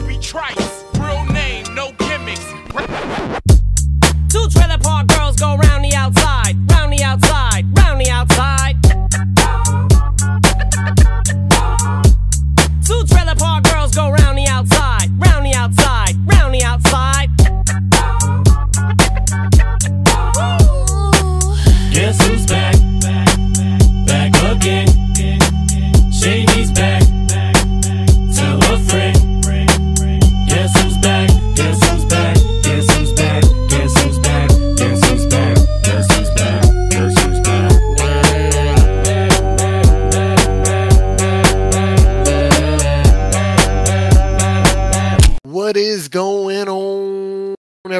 Obi 0.00 0.18
Trice. 0.18 0.84
Real 0.98 1.24
name, 1.26 1.64
no 1.74 1.92
gimmicks. 1.98 2.52
Two 4.28 4.48
trailer 4.48 4.78
park 4.78 5.08
girls 5.08 5.36
go 5.36 5.56
round 5.56 5.84
the 5.84 5.92
outside, 5.94 6.56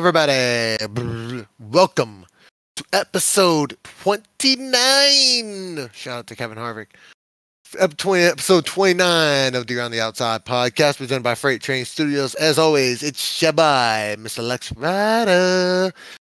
everybody? 0.00 1.44
Welcome 1.58 2.24
to 2.74 2.82
episode 2.90 3.76
29. 3.82 5.90
Shout 5.92 6.20
out 6.20 6.26
to 6.28 6.34
Kevin 6.34 6.56
Harvick. 6.56 6.86
Episode 7.78 8.64
29 8.64 9.54
of 9.54 9.66
the 9.66 9.78
Around 9.78 9.90
the 9.90 10.00
Outside 10.00 10.46
podcast, 10.46 10.96
presented 10.96 11.22
by 11.22 11.34
Freight 11.34 11.60
Train 11.60 11.84
Studios. 11.84 12.34
As 12.36 12.58
always, 12.58 13.02
it's 13.02 13.22
Shabai, 13.22 14.16
Mr. 14.16 14.42
Lex 14.42 14.72
Rider. 14.72 15.92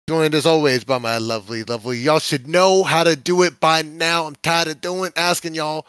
Joined 0.09 0.35
as 0.35 0.45
always 0.45 0.83
by 0.83 0.97
my 0.97 1.17
lovely, 1.17 1.63
lovely. 1.63 1.99
Y'all 1.99 2.19
should 2.19 2.49
know 2.49 2.83
how 2.83 3.05
to 3.05 3.15
do 3.15 3.43
it 3.43 3.61
by 3.61 3.81
now. 3.81 4.25
I'm 4.25 4.35
tired 4.43 4.67
of 4.67 4.81
doing 4.81 5.13
asking 5.15 5.55
y'all. 5.55 5.87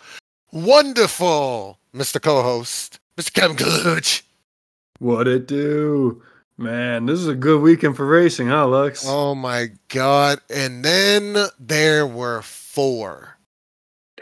Wonderful, 0.52 1.80
Mr. 1.92 2.22
Co-host, 2.22 3.00
Mr. 3.16 3.32
Kevin 3.32 3.56
Kaluch. 3.56 4.22
What 5.00 5.26
it 5.26 5.48
do? 5.48 6.22
Man, 6.56 7.06
this 7.06 7.18
is 7.18 7.26
a 7.26 7.34
good 7.34 7.60
weekend 7.60 7.96
for 7.96 8.06
racing, 8.06 8.48
huh, 8.48 8.68
Lux? 8.68 9.04
Oh 9.06 9.34
my 9.34 9.68
god. 9.88 10.40
And 10.48 10.84
then 10.84 11.36
there 11.58 12.06
were 12.06 12.42
four. 12.42 13.36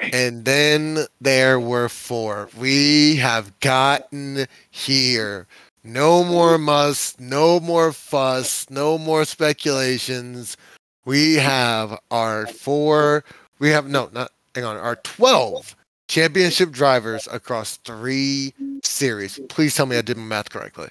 And 0.01 0.45
then 0.45 1.07
there 1.21 1.61
were 1.61 1.89
four. 1.89 2.49
We 2.59 3.17
have 3.17 3.59
gotten 3.61 4.47
here. 4.71 5.47
No 5.85 6.25
more 6.25 6.59
muss, 6.59 7.19
no 7.19 7.61
more 7.61 7.93
fuss, 7.93 8.71
no 8.71 8.97
more 8.99 9.25
speculations. 9.25 10.57
We 11.05 11.35
have 11.35 11.99
our 12.11 12.47
four, 12.47 13.25
we 13.59 13.71
have, 13.71 13.89
no, 13.89 14.09
not, 14.13 14.31
hang 14.55 14.65
on, 14.65 14.77
our 14.77 14.97
12 14.97 15.75
championship 16.07 16.71
drivers 16.71 17.29
across 17.33 17.79
three 17.79 18.55
series. 18.85 19.41
Please 19.49 19.75
tell 19.75 19.87
me 19.87 19.99
I 19.99 20.03
did 20.03 20.17
my 20.17 20.23
math 20.23 20.51
correctly. 20.51 20.89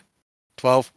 12? 0.58 0.92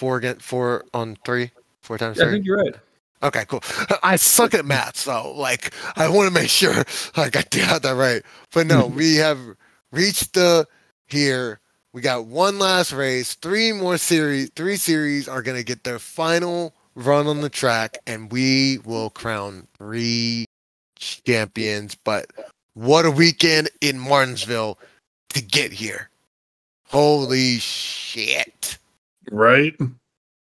Four 0.00 0.16
again, 0.16 0.36
four 0.36 0.86
on 0.94 1.18
three, 1.26 1.50
four 1.82 1.98
times 1.98 2.16
Yeah, 2.16 2.28
I 2.28 2.30
think 2.30 2.46
you're 2.46 2.56
right. 2.56 2.74
Okay, 3.22 3.44
cool. 3.46 3.62
I 4.02 4.16
suck 4.16 4.54
at 4.54 4.64
math, 4.64 4.96
so 4.96 5.34
like 5.36 5.74
I 5.94 6.08
want 6.08 6.26
to 6.26 6.32
make 6.32 6.48
sure 6.48 6.72
like 7.18 7.36
I 7.36 7.42
got 7.50 7.82
that 7.82 7.96
right. 7.96 8.22
But 8.50 8.66
no, 8.66 8.88
hmm. 8.88 8.96
we 8.96 9.16
have 9.16 9.38
reached 9.92 10.32
the 10.32 10.66
here. 11.06 11.60
We 11.92 12.00
got 12.00 12.24
one 12.24 12.58
last 12.58 12.94
race. 12.94 13.34
Three 13.34 13.72
more 13.72 13.98
series. 13.98 14.48
Three 14.56 14.76
series 14.76 15.28
are 15.28 15.42
gonna 15.42 15.62
get 15.62 15.84
their 15.84 15.98
final 15.98 16.74
run 16.94 17.26
on 17.26 17.42
the 17.42 17.50
track, 17.50 17.98
and 18.06 18.32
we 18.32 18.78
will 18.86 19.10
crown 19.10 19.66
three 19.76 20.46
champions. 20.96 21.94
But 21.94 22.30
what 22.72 23.04
a 23.04 23.10
weekend 23.10 23.68
in 23.82 23.98
Martinsville 23.98 24.78
to 25.34 25.42
get 25.42 25.72
here! 25.72 26.08
Holy 26.86 27.58
shit! 27.58 28.78
Right? 29.30 29.76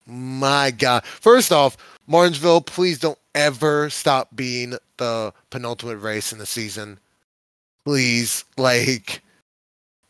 My 0.06 0.70
God. 0.70 1.04
First 1.04 1.52
off, 1.52 1.76
Martinsville, 2.06 2.60
please 2.60 2.98
don't 2.98 3.18
ever 3.34 3.88
stop 3.90 4.28
being 4.34 4.76
the 4.98 5.32
penultimate 5.50 6.00
race 6.00 6.32
in 6.32 6.38
the 6.38 6.46
season. 6.46 6.98
Please. 7.84 8.44
Like, 8.56 9.22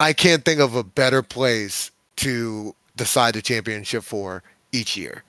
I 0.00 0.12
can't 0.12 0.44
think 0.44 0.60
of 0.60 0.75
a 0.75 0.84
better 0.84 1.22
place 1.22 1.91
to 2.16 2.75
decide 2.97 3.34
the 3.34 3.43
championship 3.43 4.03
for 4.05 4.43
each 4.72 4.97
year. 4.97 5.22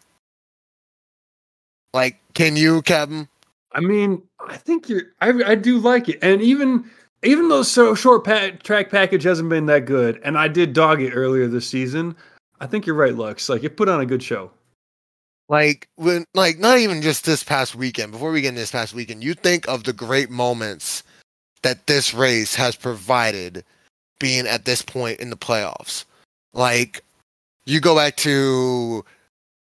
Like, 1.93 2.19
can 2.33 2.55
you, 2.55 2.81
Kevin? 2.81 3.27
I 3.71 3.79
mean, 3.79 4.21
I 4.47 4.57
think 4.57 4.89
you're. 4.89 5.03
I, 5.21 5.29
I 5.45 5.55
do 5.55 5.79
like 5.79 6.09
it, 6.09 6.19
and 6.21 6.41
even 6.41 6.89
even 7.23 7.49
though 7.49 7.63
so 7.63 7.95
short 7.95 8.23
pa- 8.23 8.51
track 8.63 8.89
package 8.89 9.23
hasn't 9.23 9.49
been 9.49 9.65
that 9.67 9.85
good, 9.85 10.19
and 10.23 10.37
I 10.37 10.47
did 10.47 10.73
dog 10.73 11.01
it 11.01 11.11
earlier 11.11 11.47
this 11.47 11.67
season. 11.67 12.15
I 12.65 12.67
think 12.67 12.87
you're 12.87 12.95
right, 12.95 13.13
Lux. 13.13 13.47
Like 13.47 13.63
it 13.63 13.77
put 13.77 13.89
on 13.89 14.01
a 14.01 14.07
good 14.07 14.23
show. 14.23 14.49
Like, 15.47 15.87
when, 15.97 16.25
like, 16.33 16.57
not 16.57 16.79
even 16.79 17.03
just 17.03 17.23
this 17.23 17.43
past 17.43 17.75
weekend, 17.75 18.11
before 18.11 18.31
we 18.31 18.41
get 18.41 18.49
in 18.49 18.55
this 18.55 18.71
past 18.71 18.95
weekend, 18.95 19.23
you 19.23 19.35
think 19.35 19.67
of 19.67 19.83
the 19.83 19.93
great 19.93 20.31
moments 20.31 21.03
that 21.61 21.85
this 21.85 22.15
race 22.15 22.55
has 22.55 22.75
provided 22.75 23.63
being 24.19 24.47
at 24.47 24.65
this 24.65 24.81
point 24.81 25.19
in 25.19 25.29
the 25.29 25.37
playoffs. 25.37 26.05
Like, 26.53 27.03
you 27.67 27.79
go 27.79 27.95
back 27.95 28.15
to 28.17 29.05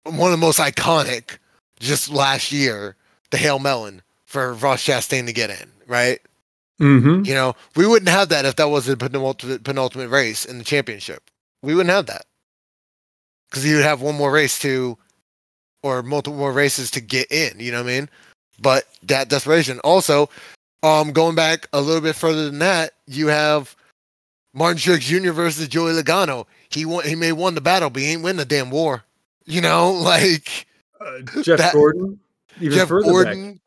one 0.04 0.30
of 0.30 0.38
the 0.38 0.46
most 0.46 0.58
iconic 0.60 1.38
just 1.78 2.10
last 2.10 2.52
year, 2.52 2.94
the 3.30 3.38
Hail 3.38 3.58
Melon 3.58 4.02
for 4.26 4.52
Ross 4.52 4.84
Chastain 4.84 5.24
to 5.24 5.32
get 5.32 5.48
in, 5.48 5.70
right? 5.86 6.20
Mm-hmm. 6.78 7.24
You 7.24 7.32
know, 7.32 7.56
we 7.74 7.86
wouldn't 7.86 8.10
have 8.10 8.28
that 8.28 8.44
if 8.44 8.56
that 8.56 8.68
was 8.68 8.84
the 8.84 8.98
penultimate, 8.98 9.64
penultimate 9.64 10.10
race 10.10 10.44
in 10.44 10.58
the 10.58 10.64
championship. 10.64 11.22
We 11.62 11.74
wouldn't 11.74 11.94
have 11.94 12.04
that. 12.04 12.26
Because 13.50 13.66
you'd 13.66 13.82
have 13.82 14.00
one 14.00 14.14
more 14.14 14.30
race 14.30 14.58
to, 14.60 14.96
or 15.82 16.02
multiple 16.02 16.38
more 16.38 16.52
races 16.52 16.90
to 16.92 17.00
get 17.00 17.30
in, 17.32 17.58
you 17.58 17.72
know 17.72 17.82
what 17.82 17.90
I 17.90 18.00
mean? 18.00 18.08
But 18.60 18.84
that 19.04 19.28
desperation. 19.28 19.80
Also, 19.80 20.28
um, 20.82 21.12
going 21.12 21.34
back 21.34 21.66
a 21.72 21.80
little 21.80 22.00
bit 22.00 22.14
further 22.14 22.44
than 22.46 22.58
that, 22.60 22.92
you 23.06 23.26
have 23.28 23.74
Martin 24.54 24.78
Truex 24.78 25.00
Jr. 25.00 25.32
versus 25.32 25.66
Joey 25.68 25.92
Logano. 25.92 26.46
He 26.70 26.84
won, 26.84 27.04
he 27.04 27.14
may 27.14 27.32
won 27.32 27.54
the 27.54 27.60
battle, 27.60 27.90
but 27.90 28.02
he 28.02 28.12
ain't 28.12 28.22
win 28.22 28.36
the 28.36 28.44
damn 28.44 28.70
war. 28.70 29.02
You 29.46 29.60
know, 29.62 29.90
like 29.94 30.66
Uh, 31.00 31.20
Jeff 31.42 31.58
That- 31.58 31.72
Gordon, 31.72 32.20
even 32.60 32.78
Jeff 32.78 32.88
further 32.88 33.04
Gordon, 33.10 33.52
back. 33.52 33.60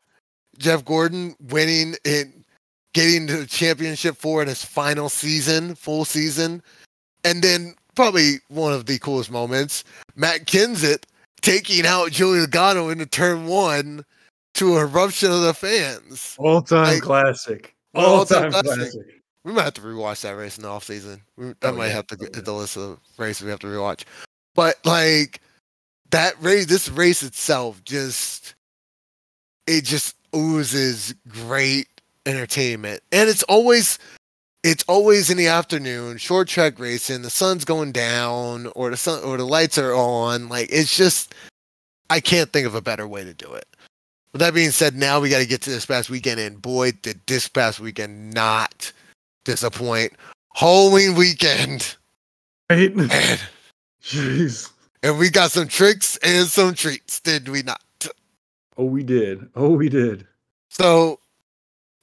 Jeff 0.58 0.84
Gordon 0.84 1.34
winning 1.48 1.96
and 2.04 2.44
getting 2.94 3.26
the 3.26 3.44
championship 3.46 4.16
for 4.16 4.40
in 4.40 4.46
his 4.48 4.64
final 4.64 5.08
season, 5.08 5.74
full 5.74 6.04
season, 6.04 6.62
and 7.24 7.42
then 7.42 7.74
probably 7.94 8.36
one 8.48 8.72
of 8.72 8.86
the 8.86 8.98
coolest 8.98 9.30
moments, 9.30 9.84
Matt 10.16 10.46
Kenseth 10.46 11.04
taking 11.42 11.86
out 11.86 12.10
Joey 12.10 12.38
Logano 12.38 12.90
into 12.90 13.06
turn 13.06 13.46
one 13.46 14.04
to 14.54 14.76
a 14.76 14.80
eruption 14.82 15.30
of 15.30 15.42
the 15.42 15.54
fans. 15.54 16.36
All 16.38 16.62
time 16.62 16.94
like- 16.94 17.02
classic. 17.02 17.74
All 17.94 18.24
time 18.24 18.50
classic. 18.50 18.76
classic. 18.78 19.20
We 19.44 19.52
might 19.52 19.64
have 19.64 19.74
to 19.74 19.82
rewatch 19.82 20.22
that 20.22 20.36
race 20.36 20.56
in 20.56 20.62
the 20.62 20.68
off 20.70 20.84
season. 20.84 21.20
We, 21.36 21.48
that 21.48 21.56
Oh, 21.64 21.72
might 21.72 21.88
yeah. 21.88 21.92
have 21.94 22.06
to 22.08 22.14
Oh, 22.18 22.24
get 22.24 22.34
yeah. 22.34 22.42
the 22.42 22.52
list 22.52 22.76
of 22.78 22.98
races 23.18 23.42
we 23.44 23.50
have 23.50 23.60
to 23.60 23.66
rewatch. 23.66 24.04
But 24.54 24.76
like 24.86 25.40
that 26.10 26.34
race, 26.42 26.66
this 26.66 26.88
race 26.88 27.22
itself 27.22 27.82
just 27.84 28.54
it 29.66 29.84
just 29.84 30.16
oozes 30.34 31.14
great 31.28 31.88
entertainment, 32.26 33.02
and 33.12 33.28
it's 33.28 33.42
always 33.44 33.98
it's 34.64 34.82
always 34.88 35.30
in 35.30 35.36
the 35.36 35.46
afternoon, 35.46 36.16
short 36.16 36.48
track 36.48 36.80
racing. 36.80 37.22
The 37.22 37.30
sun's 37.30 37.64
going 37.64 37.92
down, 37.92 38.66
or 38.74 38.90
the 38.90 38.96
sun 38.96 39.22
or 39.22 39.36
the 39.36 39.44
lights 39.44 39.78
are 39.78 39.94
on. 39.94 40.48
Like 40.48 40.68
it's 40.72 40.96
just 40.96 41.34
I 42.10 42.18
can't 42.20 42.52
think 42.52 42.66
of 42.66 42.74
a 42.74 42.80
better 42.80 43.06
way 43.06 43.22
to 43.22 43.34
do 43.34 43.52
it. 43.52 43.66
With 44.32 44.40
that 44.40 44.54
being 44.54 44.72
said, 44.72 44.96
now 44.96 45.20
we 45.20 45.28
got 45.30 45.38
to 45.38 45.46
get 45.46 45.62
to 45.62 45.70
this 45.70 45.86
past 45.86 46.10
weekend, 46.10 46.40
and 46.40 46.60
boy, 46.60 46.90
did 46.90 47.20
this 47.28 47.46
past 47.46 47.78
weekend 47.78 48.34
not 48.34 48.92
disappoint. 49.44 50.12
Halloween 50.54 51.14
weekend, 51.14 51.96
Right? 52.70 52.94
man, 52.96 53.38
Jeez. 54.02 54.70
and 55.02 55.18
we 55.18 55.30
got 55.30 55.50
some 55.52 55.68
tricks 55.68 56.16
and 56.18 56.46
some 56.48 56.74
treats, 56.74 57.20
did 57.20 57.48
we 57.48 57.62
not? 57.62 57.80
Oh, 58.76 58.84
we 58.86 59.02
did. 59.04 59.48
Oh, 59.54 59.70
we 59.70 59.88
did. 59.88 60.26
So, 60.68 61.20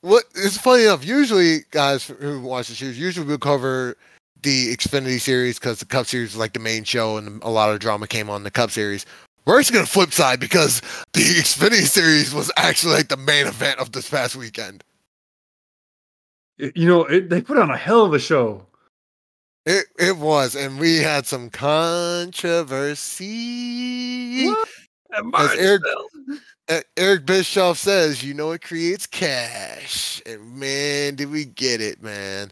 what 0.02 0.26
it's 0.36 0.58
funny 0.58 0.84
enough. 0.84 1.06
Usually, 1.06 1.60
guys 1.72 2.06
who 2.06 2.42
watch 2.42 2.68
the 2.68 2.76
shows, 2.76 2.98
usually 2.98 3.26
we'll 3.26 3.38
cover 3.38 3.96
the 4.42 4.76
Xfinity 4.76 5.20
series 5.20 5.60
because 5.60 5.80
the 5.80 5.86
Cup 5.86 6.08
Series 6.08 6.32
is 6.32 6.38
like 6.38 6.54
the 6.54 6.60
main 6.60 6.84
show, 6.84 7.18
and 7.18 7.42
a 7.44 7.50
lot 7.50 7.72
of 7.72 7.80
drama 7.80 8.08
came 8.08 8.30
on 8.30 8.44
the 8.44 8.52
Cup 8.52 8.72
Series. 8.72 9.06
We're 9.46 9.60
actually 9.60 9.76
gonna 9.76 9.88
flip 9.88 10.12
side 10.12 10.40
because 10.40 10.82
the 11.14 11.22
Xfinity 11.22 11.88
series 11.88 12.34
was 12.34 12.52
actually 12.58 12.94
like 12.94 13.10
the 13.10 13.18
main 13.18 13.48
event 13.48 13.80
of 13.80 13.92
this 13.92 14.10
past 14.10 14.36
weekend. 14.36 14.84
You 16.58 16.88
know, 16.88 17.06
it, 17.06 17.30
they 17.30 17.42
put 17.42 17.58
on 17.58 17.72
a 17.72 17.78
hell 17.78 18.06
of 18.06 18.14
a 18.14 18.20
show. 18.20 18.66
It 19.66 19.86
it 20.00 20.18
was, 20.18 20.56
and 20.56 20.80
we 20.80 20.98
had 20.98 21.26
some 21.26 21.50
controversy. 21.50 24.48
What? 24.48 24.70
Eric, 25.58 25.82
Eric 26.98 27.26
Bischoff 27.26 27.78
says, 27.78 28.24
you 28.24 28.34
know, 28.34 28.52
it 28.52 28.62
creates 28.62 29.06
cash, 29.06 30.22
and 30.26 30.56
man, 30.58 31.16
did 31.16 31.30
we 31.30 31.46
get 31.46 31.82
it, 31.82 32.02
man! 32.02 32.52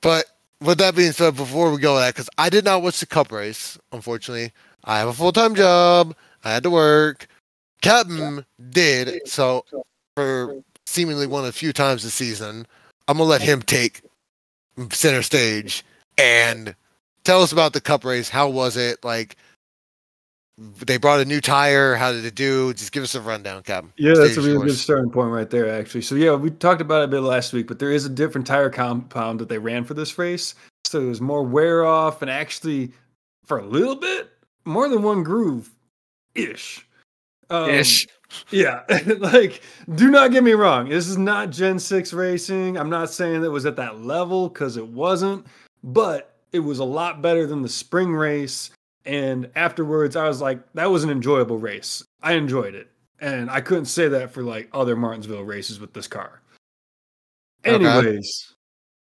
But 0.00 0.26
with 0.60 0.78
that 0.78 0.94
being 0.94 1.12
said, 1.12 1.36
before 1.36 1.70
we 1.70 1.78
go 1.78 1.96
that, 1.96 2.14
because 2.14 2.28
I 2.38 2.50
did 2.50 2.64
not 2.64 2.82
watch 2.82 3.00
the 3.00 3.06
Cup 3.06 3.32
race, 3.32 3.78
unfortunately, 3.92 4.52
I 4.84 4.98
have 4.98 5.08
a 5.08 5.12
full 5.12 5.32
time 5.32 5.54
job. 5.54 6.14
I 6.44 6.52
had 6.52 6.62
to 6.64 6.70
work. 6.70 7.26
Captain 7.80 8.44
did 8.70 9.26
so 9.26 9.64
for 10.16 10.62
seemingly 10.86 11.26
one 11.26 11.40
of 11.40 11.46
the 11.46 11.52
few 11.52 11.72
times 11.72 12.02
this 12.02 12.14
season. 12.14 12.66
I'm 13.08 13.18
gonna 13.18 13.28
let 13.28 13.42
him 13.42 13.62
take 13.62 14.02
center 14.90 15.22
stage 15.22 15.84
and 16.18 16.74
tell 17.24 17.42
us 17.42 17.52
about 17.52 17.72
the 17.72 17.80
Cup 17.80 18.04
race. 18.04 18.28
How 18.28 18.48
was 18.48 18.76
it? 18.76 19.04
Like 19.04 19.36
they 20.58 20.96
brought 20.96 21.20
a 21.20 21.24
new 21.24 21.40
tire. 21.40 21.94
How 21.96 22.12
did 22.12 22.24
it 22.24 22.34
do? 22.34 22.72
Just 22.74 22.92
give 22.92 23.02
us 23.02 23.14
a 23.14 23.20
rundown, 23.20 23.62
Captain. 23.62 23.92
Yeah, 23.96 24.14
that's 24.14 24.36
a 24.36 24.40
really 24.40 24.52
yours. 24.52 24.64
good 24.64 24.78
starting 24.78 25.10
point 25.10 25.30
right 25.30 25.50
there, 25.50 25.68
actually. 25.68 26.02
So 26.02 26.14
yeah, 26.14 26.34
we 26.34 26.50
talked 26.50 26.80
about 26.80 27.02
it 27.02 27.04
a 27.06 27.08
bit 27.08 27.20
last 27.20 27.52
week, 27.52 27.66
but 27.66 27.78
there 27.78 27.90
is 27.90 28.04
a 28.06 28.10
different 28.10 28.46
tire 28.46 28.70
compound 28.70 29.40
that 29.40 29.48
they 29.48 29.58
ran 29.58 29.84
for 29.84 29.94
this 29.94 30.16
race. 30.18 30.54
So 30.84 31.04
there's 31.04 31.20
more 31.20 31.42
wear 31.42 31.84
off 31.84 32.22
and 32.22 32.30
actually 32.30 32.92
for 33.44 33.58
a 33.58 33.66
little 33.66 33.96
bit, 33.96 34.30
more 34.64 34.88
than 34.88 35.02
one 35.02 35.22
groove 35.22 35.70
ish. 36.34 36.86
Um, 37.50 37.70
Ish. 37.70 38.06
Yeah. 38.50 38.82
like, 39.18 39.60
do 39.94 40.10
not 40.10 40.32
get 40.32 40.42
me 40.42 40.52
wrong. 40.52 40.88
This 40.88 41.08
is 41.08 41.18
not 41.18 41.50
Gen 41.50 41.78
6 41.78 42.12
racing. 42.12 42.78
I'm 42.78 42.90
not 42.90 43.10
saying 43.10 43.40
that 43.40 43.48
it 43.48 43.50
was 43.50 43.66
at 43.66 43.76
that 43.76 44.00
level 44.00 44.48
because 44.48 44.76
it 44.76 44.86
wasn't, 44.86 45.46
but 45.82 46.36
it 46.52 46.60
was 46.60 46.78
a 46.78 46.84
lot 46.84 47.22
better 47.22 47.46
than 47.46 47.62
the 47.62 47.68
spring 47.68 48.12
race. 48.12 48.70
And 49.04 49.50
afterwards, 49.54 50.16
I 50.16 50.26
was 50.26 50.40
like, 50.40 50.60
that 50.74 50.90
was 50.90 51.04
an 51.04 51.10
enjoyable 51.10 51.58
race. 51.58 52.02
I 52.22 52.34
enjoyed 52.34 52.74
it. 52.74 52.90
And 53.20 53.50
I 53.50 53.60
couldn't 53.60 53.84
say 53.86 54.08
that 54.08 54.30
for 54.32 54.42
like 54.42 54.68
other 54.72 54.96
Martinsville 54.96 55.44
races 55.44 55.78
with 55.78 55.92
this 55.92 56.06
car. 56.06 56.40
Okay. 57.66 57.74
Anyways, 57.74 58.54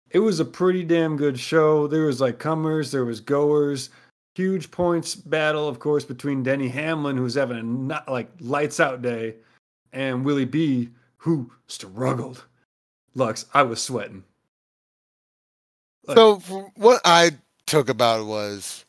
it 0.09 0.19
was 0.19 0.39
a 0.39 0.45
pretty 0.45 0.83
damn 0.83 1.17
good 1.17 1.39
show. 1.39 1.87
There 1.87 2.05
was 2.05 2.21
like 2.21 2.39
comers, 2.39 2.91
there 2.91 3.05
was 3.05 3.21
goers. 3.21 3.89
Huge 4.35 4.71
points 4.71 5.13
battle, 5.13 5.67
of 5.67 5.79
course, 5.79 6.05
between 6.05 6.41
Denny 6.41 6.69
Hamlin, 6.69 7.17
who's 7.17 7.35
having 7.35 7.57
a 7.57 7.63
not 7.63 8.09
like 8.09 8.29
lights 8.39 8.79
out 8.79 9.01
day, 9.01 9.35
and 9.91 10.23
Willie 10.23 10.45
B, 10.45 10.89
who 11.17 11.51
struggled. 11.67 12.45
Lux, 13.13 13.45
I 13.53 13.63
was 13.63 13.81
sweating. 13.81 14.23
Like, 16.07 16.15
So 16.15 16.37
what 16.75 17.01
I 17.03 17.31
took 17.65 17.89
about 17.89 18.21
it 18.21 18.25
was 18.25 18.85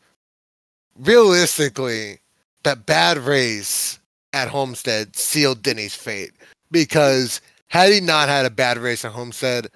realistically 0.99 2.19
that 2.65 2.87
bad 2.87 3.19
race 3.19 3.99
at 4.33 4.49
Homestead 4.49 5.17
sealed 5.17 5.63
Denny's 5.63 5.95
fate 5.95 6.33
because 6.71 7.41
had 7.69 7.93
he 7.93 8.01
not 8.01 8.29
had 8.29 8.47
a 8.47 8.51
bad 8.51 8.79
race 8.79 9.05
at 9.05 9.13
Homestead, 9.13 9.69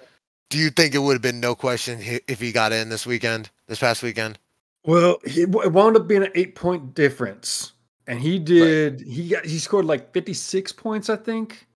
do 0.49 0.57
you 0.57 0.69
think 0.69 0.95
it 0.95 0.99
would 0.99 1.13
have 1.13 1.21
been 1.21 1.39
no 1.39 1.55
question 1.55 1.99
if 2.27 2.39
he 2.39 2.51
got 2.51 2.71
in 2.71 2.89
this 2.89 3.05
weekend, 3.05 3.49
this 3.67 3.79
past 3.79 4.01
weekend? 4.03 4.39
Well, 4.85 5.17
it 5.25 5.49
wound 5.71 5.97
up 5.97 6.07
being 6.07 6.23
an 6.23 6.31
eight 6.35 6.55
point 6.55 6.93
difference, 6.93 7.73
and 8.07 8.21
he 8.21 8.39
did. 8.39 9.01
He 9.01 9.27
got 9.29 9.45
he 9.45 9.59
scored 9.59 9.83
like 9.83 10.13
fifty 10.13 10.33
six 10.33 10.71
points, 10.71 11.09
I 11.09 11.17
think. 11.17 11.67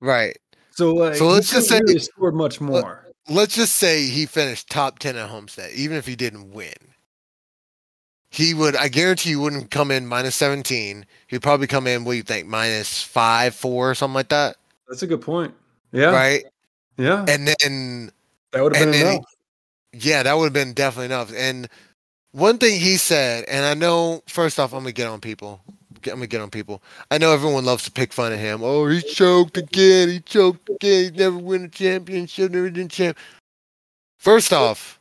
Right. 0.00 0.36
So 0.72 0.92
like, 0.92 1.14
So 1.14 1.28
let's 1.28 1.50
he 1.50 1.58
just 1.58 1.68
say- 1.68 1.78
really 1.78 2.00
scored 2.00 2.34
much 2.34 2.60
more. 2.60 3.04
Let's 3.28 3.54
just 3.56 3.76
say 3.76 4.04
he 4.06 4.24
finished 4.24 4.70
top 4.70 5.00
10 5.00 5.16
at 5.16 5.28
Homestead, 5.28 5.72
even 5.74 5.96
if 5.96 6.06
he 6.06 6.14
didn't 6.14 6.52
win. 6.52 6.74
He 8.30 8.54
would, 8.54 8.76
I 8.76 8.88
guarantee 8.88 9.30
you 9.30 9.40
wouldn't 9.40 9.70
come 9.70 9.90
in 9.90 10.06
minus 10.06 10.34
17. 10.36 11.06
He'd 11.28 11.42
probably 11.42 11.66
come 11.66 11.86
in, 11.86 12.04
what 12.04 12.12
do 12.12 12.16
you 12.16 12.22
think, 12.22 12.46
minus 12.46 13.02
five, 13.02 13.54
four, 13.54 13.94
something 13.94 14.14
like 14.14 14.28
that? 14.28 14.56
That's 14.88 15.02
a 15.02 15.06
good 15.06 15.20
point. 15.22 15.54
Yeah, 15.92 16.10
Right. 16.10 16.44
yeah, 16.98 17.24
And 17.28 17.48
then 17.48 18.10
that 18.52 18.62
would 18.62 18.76
have 18.76 18.84
been 18.84 18.92
then 18.92 19.06
he- 19.06 19.12
enough. 19.16 19.24
Yeah, 19.92 20.22
that 20.24 20.36
would 20.36 20.44
have 20.44 20.52
been 20.52 20.74
definitely 20.74 21.06
enough. 21.06 21.32
And 21.34 21.68
one 22.32 22.58
thing 22.58 22.78
he 22.78 22.96
said, 22.98 23.44
and 23.48 23.64
I 23.64 23.72
know, 23.74 24.22
first 24.28 24.58
off, 24.60 24.72
I'm 24.74 24.80
gonna 24.80 24.92
get 24.92 25.06
on 25.08 25.20
people. 25.20 25.62
Get- 26.02 26.12
I'm 26.12 26.18
gonna 26.18 26.26
get 26.26 26.42
on 26.42 26.50
people. 26.50 26.82
I 27.10 27.16
know 27.18 27.32
everyone 27.32 27.64
loves 27.64 27.84
to 27.84 27.90
pick 27.90 28.12
fun 28.12 28.32
at 28.32 28.38
him. 28.38 28.62
Oh, 28.62 28.86
he 28.88 29.00
choked 29.00 29.56
again. 29.56 30.08
He 30.10 30.20
choked 30.20 30.68
again. 30.68 31.04
He's 31.04 31.12
never 31.12 31.38
win 31.38 31.64
a 31.64 31.68
championship. 31.68 32.50
Never 32.52 32.70
been 32.70 32.88
champ. 32.88 33.16
First 34.18 34.52
off, 34.52 35.00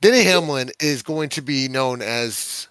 Denny 0.00 0.24
Hamlin 0.24 0.70
is 0.80 1.02
going 1.02 1.28
to 1.30 1.42
be 1.42 1.68
known 1.68 2.02
as 2.02 2.68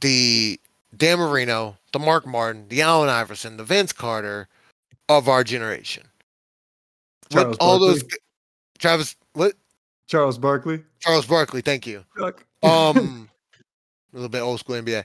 the 0.00 0.60
Dan 0.96 1.18
Marino, 1.18 1.76
the 1.92 1.98
Mark 1.98 2.26
Martin, 2.26 2.66
the 2.68 2.82
Allen 2.82 3.08
Iverson, 3.08 3.56
the 3.56 3.64
Vince 3.64 3.92
Carter 3.92 4.48
of 5.08 5.28
our 5.28 5.44
generation. 5.44 6.04
Charles 7.30 7.56
all 7.58 7.78
those 7.78 8.02
Barkley. 8.02 8.18
Travis, 8.78 9.16
what 9.32 9.54
Charles 10.06 10.38
Barkley. 10.38 10.82
Charles 11.00 11.26
Barkley, 11.26 11.60
thank 11.60 11.86
you. 11.86 12.04
Um, 12.62 13.28
a 14.12 14.16
little 14.16 14.28
bit 14.28 14.40
old 14.40 14.60
school 14.60 14.76
NBA. 14.76 15.04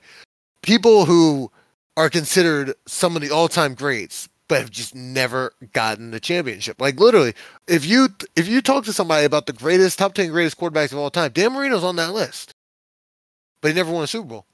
People 0.62 1.06
who 1.06 1.52
are 1.98 2.10
considered 2.10 2.74
some 2.86 3.16
of 3.16 3.22
the 3.22 3.32
all-time 3.32 3.74
greats, 3.74 4.30
but 4.52 4.60
have 4.60 4.70
just 4.70 4.94
never 4.94 5.54
gotten 5.72 6.12
the 6.12 6.20
championship. 6.20 6.82
Like 6.82 7.00
literally, 7.00 7.34
if 7.70 7.86
you 7.86 8.10
if 8.36 8.50
you 8.50 8.62
talk 8.62 8.84
to 8.84 8.92
somebody 8.92 9.24
about 9.24 9.46
the 9.46 9.54
greatest 9.54 9.98
top 9.98 10.14
ten 10.14 10.30
greatest 10.30 10.60
quarterbacks 10.60 10.92
of 10.92 10.98
all 10.98 11.10
time, 11.10 11.32
Dan 11.32 11.54
Marino's 11.54 11.86
on 11.86 11.96
that 11.96 12.12
list, 12.12 12.54
but 13.62 13.70
he 13.70 13.74
never 13.74 13.90
won 13.94 14.04
a 14.04 14.08
Super 14.08 14.28
Bowl. 14.28 14.46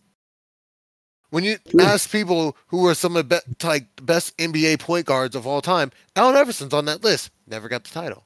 When 1.31 1.44
you 1.44 1.57
True. 1.67 1.81
ask 1.81 2.11
people 2.11 2.55
who 2.67 2.85
are 2.85 2.94
some 2.94 3.15
of 3.15 3.27
the 3.27 3.41
be- 3.57 3.67
like 3.67 3.88
the 3.95 4.03
best 4.03 4.38
NBA 4.38 4.79
point 4.79 5.07
guards 5.07 5.35
of 5.35 5.47
all 5.47 5.63
time, 5.63 5.91
Allen 6.15 6.35
Iverson's 6.35 6.75
on 6.75 6.85
that 6.85 7.03
list. 7.03 7.31
Never 7.47 7.67
got 7.67 7.83
the 7.83 7.89
title. 7.89 8.23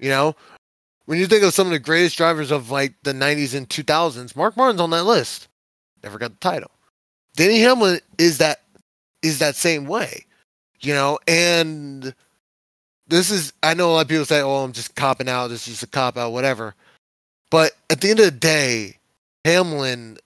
You 0.00 0.08
know, 0.08 0.34
when 1.04 1.20
you 1.20 1.28
think 1.28 1.44
of 1.44 1.54
some 1.54 1.68
of 1.68 1.72
the 1.72 1.78
greatest 1.78 2.16
drivers 2.16 2.50
of 2.50 2.72
like 2.72 2.94
the 3.04 3.12
90s 3.12 3.54
and 3.54 3.68
2000s, 3.68 4.34
Mark 4.34 4.56
Martin's 4.56 4.80
on 4.80 4.90
that 4.90 5.04
list. 5.04 5.46
Never 6.02 6.18
got 6.18 6.32
the 6.32 6.38
title. 6.38 6.72
Denny 7.36 7.60
Hamlin 7.60 8.00
is 8.18 8.38
that 8.38 8.62
is 9.22 9.38
that 9.38 9.54
same 9.54 9.86
way, 9.86 10.24
you 10.80 10.94
know. 10.94 11.18
And 11.28 12.14
this 13.08 13.30
is 13.30 13.52
I 13.62 13.74
know 13.74 13.90
a 13.90 13.92
lot 13.92 14.00
of 14.02 14.08
people 14.08 14.24
say, 14.24 14.40
"Oh, 14.40 14.64
I'm 14.64 14.72
just 14.72 14.94
copping 14.96 15.28
out. 15.28 15.48
This 15.48 15.66
is 15.66 15.74
just 15.74 15.82
a 15.84 15.86
cop 15.88 16.16
out, 16.16 16.32
whatever." 16.32 16.74
But 17.50 17.72
at 17.90 18.00
the 18.00 18.10
end 18.10 18.20
of 18.20 18.26
the 18.26 18.30
day, 18.32 18.98
Hamlin 19.44 20.18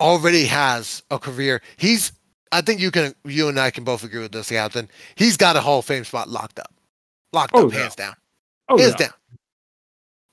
already 0.00 0.46
has 0.46 1.02
a 1.10 1.18
career. 1.18 1.62
He's 1.76 2.12
I 2.52 2.60
think 2.62 2.80
you 2.80 2.90
can 2.90 3.14
you 3.24 3.48
and 3.48 3.58
I 3.60 3.70
can 3.70 3.84
both 3.84 4.04
agree 4.04 4.20
with 4.22 4.32
this, 4.32 4.48
Captain. 4.50 4.88
He's 5.16 5.36
got 5.36 5.56
a 5.56 5.60
Hall 5.60 5.80
of 5.80 5.84
Fame 5.84 6.04
spot 6.04 6.28
locked 6.28 6.58
up, 6.58 6.72
locked 7.32 7.52
Oh, 7.54 7.66
up, 7.66 7.72
yeah. 7.72 7.80
hands 7.80 7.96
down 7.96 8.14
Oh, 8.68 8.78
hands 8.78 8.94
yeah. 8.98 9.08
down. 9.08 9.14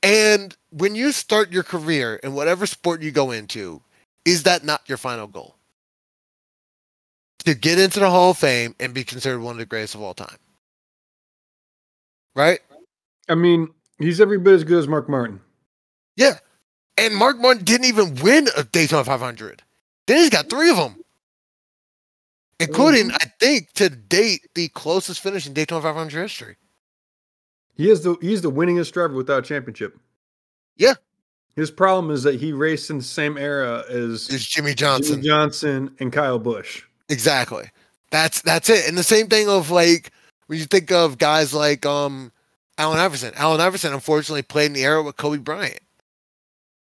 And 0.03 0.55
when 0.69 0.95
you 0.95 1.11
start 1.11 1.51
your 1.51 1.63
career 1.63 2.15
in 2.17 2.33
whatever 2.33 2.65
sport 2.67 3.01
you 3.01 3.11
go 3.11 3.31
into, 3.31 3.81
is 4.23 4.43
that 4.43 4.63
not 4.63 4.81
your 4.87 4.97
final 4.99 5.27
goal? 5.27 5.55
To 7.45 7.53
get 7.53 7.79
into 7.79 7.99
the 7.99 8.09
Hall 8.09 8.31
of 8.31 8.37
Fame 8.37 8.75
and 8.79 8.93
be 8.93 9.03
considered 9.03 9.39
one 9.39 9.53
of 9.53 9.59
the 9.59 9.65
greatest 9.65 9.95
of 9.95 10.01
all 10.01 10.13
time. 10.13 10.37
Right? 12.35 12.59
I 13.29 13.35
mean, 13.35 13.69
he's 13.99 14.19
every 14.19 14.37
bit 14.37 14.53
as 14.53 14.63
good 14.63 14.79
as 14.79 14.87
Mark 14.87 15.07
Martin. 15.07 15.41
Yeah. 16.15 16.39
And 16.97 17.15
Mark 17.15 17.37
Martin 17.37 17.63
didn't 17.63 17.85
even 17.85 18.15
win 18.15 18.47
a 18.57 18.63
Daytona 18.63 19.03
500. 19.03 19.63
Then 20.07 20.17
he's 20.17 20.29
got 20.29 20.49
three 20.49 20.69
of 20.69 20.77
them, 20.77 21.03
including, 22.59 23.07
mm-hmm. 23.07 23.17
I 23.19 23.31
think, 23.39 23.73
to 23.73 23.89
date, 23.89 24.47
the 24.53 24.69
closest 24.69 25.19
finish 25.19 25.47
in 25.47 25.53
Daytona 25.53 25.81
500 25.81 26.21
history. 26.21 26.57
He 27.75 27.89
is 27.89 28.03
the 28.03 28.15
he's 28.21 28.41
the 28.41 28.51
winningest 28.51 28.93
driver 28.93 29.15
without 29.15 29.39
a 29.39 29.47
championship. 29.47 29.99
Yeah. 30.77 30.93
His 31.55 31.71
problem 31.71 32.13
is 32.13 32.23
that 32.23 32.35
he 32.35 32.53
raced 32.53 32.89
in 32.89 32.97
the 32.97 33.03
same 33.03 33.37
era 33.37 33.83
as 33.89 34.29
Is 34.29 34.45
Jimmie 34.45 34.69
Jimmie 34.69 34.75
Johnson. 34.75 35.23
Johnson 35.23 35.95
and 35.99 36.11
Kyle 36.11 36.39
Busch. 36.39 36.83
Exactly. 37.09 37.69
That's 38.11 38.41
that's 38.41 38.69
it. 38.69 38.87
And 38.87 38.97
the 38.97 39.03
same 39.03 39.27
thing 39.27 39.49
of 39.49 39.69
like 39.71 40.11
when 40.47 40.59
you 40.59 40.65
think 40.65 40.91
of 40.91 41.17
guys 41.17 41.53
like 41.53 41.85
um 41.85 42.31
Allen 42.77 42.99
Iverson. 42.99 43.33
Allen 43.35 43.61
Iverson 43.61 43.93
unfortunately 43.93 44.41
played 44.41 44.67
in 44.67 44.73
the 44.73 44.83
era 44.83 45.01
with 45.01 45.17
Kobe 45.17 45.37
Bryant 45.37 45.79